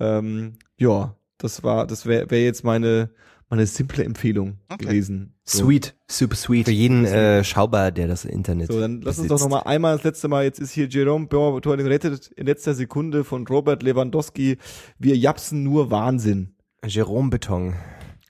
Ähm, 0.00 0.58
ja, 0.76 1.16
das 1.38 1.62
war, 1.62 1.86
das 1.86 2.06
wäre 2.06 2.30
wär 2.30 2.42
jetzt 2.42 2.64
meine, 2.64 3.10
meine 3.48 3.66
simple 3.66 4.04
Empfehlung 4.04 4.58
Okay. 4.68 4.86
gewesen. 4.86 5.34
So. 5.44 5.64
Sweet, 5.66 5.94
super 6.08 6.34
sweet. 6.36 6.64
Für 6.66 6.72
jeden 6.72 7.04
äh, 7.04 7.44
Schaubar, 7.44 7.92
der 7.92 8.08
das 8.08 8.24
Internet 8.24 8.68
So, 8.72 8.80
dann 8.80 9.00
lass 9.02 9.18
uns 9.18 9.28
doch 9.28 9.38
noch 9.40 9.48
mal 9.48 9.60
einmal 9.60 9.96
das 9.96 10.04
letzte 10.04 10.28
Mal, 10.28 10.44
jetzt 10.44 10.58
ist 10.58 10.72
hier 10.72 10.86
Jerome 10.88 11.26
Boateng 11.26 11.86
rettet 11.86 12.28
in 12.28 12.46
letzter 12.46 12.74
Sekunde 12.74 13.24
von 13.24 13.46
Robert 13.46 13.82
Lewandowski. 13.82 14.56
Wir 14.98 15.16
japsen 15.16 15.62
nur 15.62 15.90
Wahnsinn. 15.90 16.54
Jerome 16.86 17.30
Beton. 17.30 17.74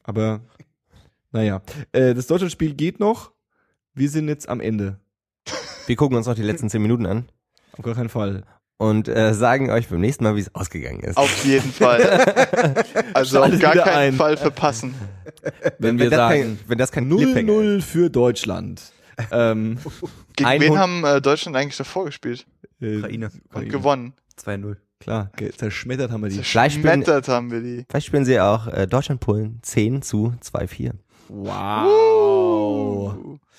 Aber 0.03 0.41
Naja, 1.33 1.63
äh, 1.93 2.15
das 2.15 2.27
Deutschlandspiel 2.27 2.75
geht 2.75 3.01
noch. 3.01 3.33
Wir 3.95 4.11
sind 4.11 4.29
jetzt 4.29 4.49
am 4.49 4.61
Ende. 4.61 5.01
Wir 5.87 5.97
gucken 5.97 6.17
uns 6.17 6.27
noch 6.27 6.35
die 6.35 6.43
letzten 6.43 6.69
zehn 6.71 6.83
Minuten 6.83 7.07
an 7.07 7.29
Auf 7.73 7.85
gar 7.85 7.95
keinen 7.95 8.09
Fall. 8.09 8.45
Und 8.77 9.09
äh, 9.09 9.35
sagen 9.35 9.71
euch 9.71 9.89
beim 9.89 10.01
nächsten 10.01 10.25
Mal, 10.25 10.37
wie 10.37 10.41
es 10.41 10.55
ausgegangen 10.55 11.01
ist. 11.01 11.17
Auf 11.17 11.45
jeden 11.45 11.73
Fall. 11.73 12.85
Also 13.15 13.43
auf 13.43 13.59
gar 13.61 13.75
keinen 13.77 13.97
ein. 13.97 14.15
Fall 14.15 14.37
verpassen. 14.37 14.95
Wenn 15.79 15.99
wir 15.99 16.11
das 16.11 16.17
sagen 16.17 16.41
kein, 16.41 16.59
wenn 16.67 16.79
das 16.79 16.91
kein 16.91 17.09
Cliffhanger 17.09 17.53
0-0 17.53 17.83
für 17.83 18.11
Deutschland. 18.11 18.83
ähm, 19.31 19.79
Gegen 20.37 20.49
100 20.49 20.71
wen 20.71 20.79
haben 20.79 21.05
äh, 21.05 21.21
Deutschland 21.21 21.57
eigentlich 21.57 21.77
davor 21.77 22.07
gespielt? 22.07 22.45
äh, 22.81 22.99
Ukraine. 22.99 23.31
Und 23.53 23.69
gewonnen. 23.69 24.15
2-0. 24.43 24.77
Klar, 25.01 25.31
zerschmettert 25.57 26.11
haben 26.11 26.23
wir 26.23 26.31
die. 26.31 26.43
Vielleicht 26.43 26.77
spielen, 26.77 27.05
Zerschmettert 27.05 27.29
haben 27.29 27.51
wir 27.51 27.61
die. 27.61 27.85
vielleicht 27.89 28.07
spielen 28.07 28.25
sie 28.25 28.41
auch 28.41 28.67
äh, 28.69 28.87
Deutschland-Polen 28.87 29.59
10 29.63 30.03
zu 30.03 30.35
2-4. 30.43 30.93
Wow. 31.29 33.15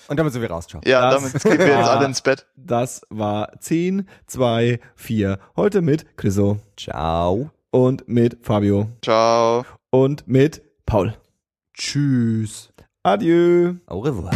Und 0.07 0.17
damit 0.17 0.33
sind 0.33 0.41
wir 0.41 0.49
raus. 0.51 0.67
Ciao. 0.67 0.81
Ja, 0.85 1.09
Das 1.11 1.23
damit 1.31 1.43
gehen 1.43 1.57
wir 1.59 1.67
jetzt 1.67 1.85
war- 1.87 1.97
alle 1.97 2.05
ins 2.05 2.21
Bett. 2.21 2.45
Das 2.55 3.01
war 3.09 3.51
10, 3.59 4.07
2, 4.27 4.79
4. 4.95 5.39
Heute 5.55 5.81
mit 5.81 6.17
Chriso 6.17 6.57
Ciao. 6.77 7.49
und 7.71 8.07
mit 8.07 8.37
Fabio 8.41 8.89
Ciao. 9.03 9.65
und 9.89 10.27
mit 10.27 10.61
Paul. 10.85 11.13
Tschüss. 11.73 12.71
Adieu. 13.03 13.75
Au 13.87 13.99
revoir. 13.99 14.31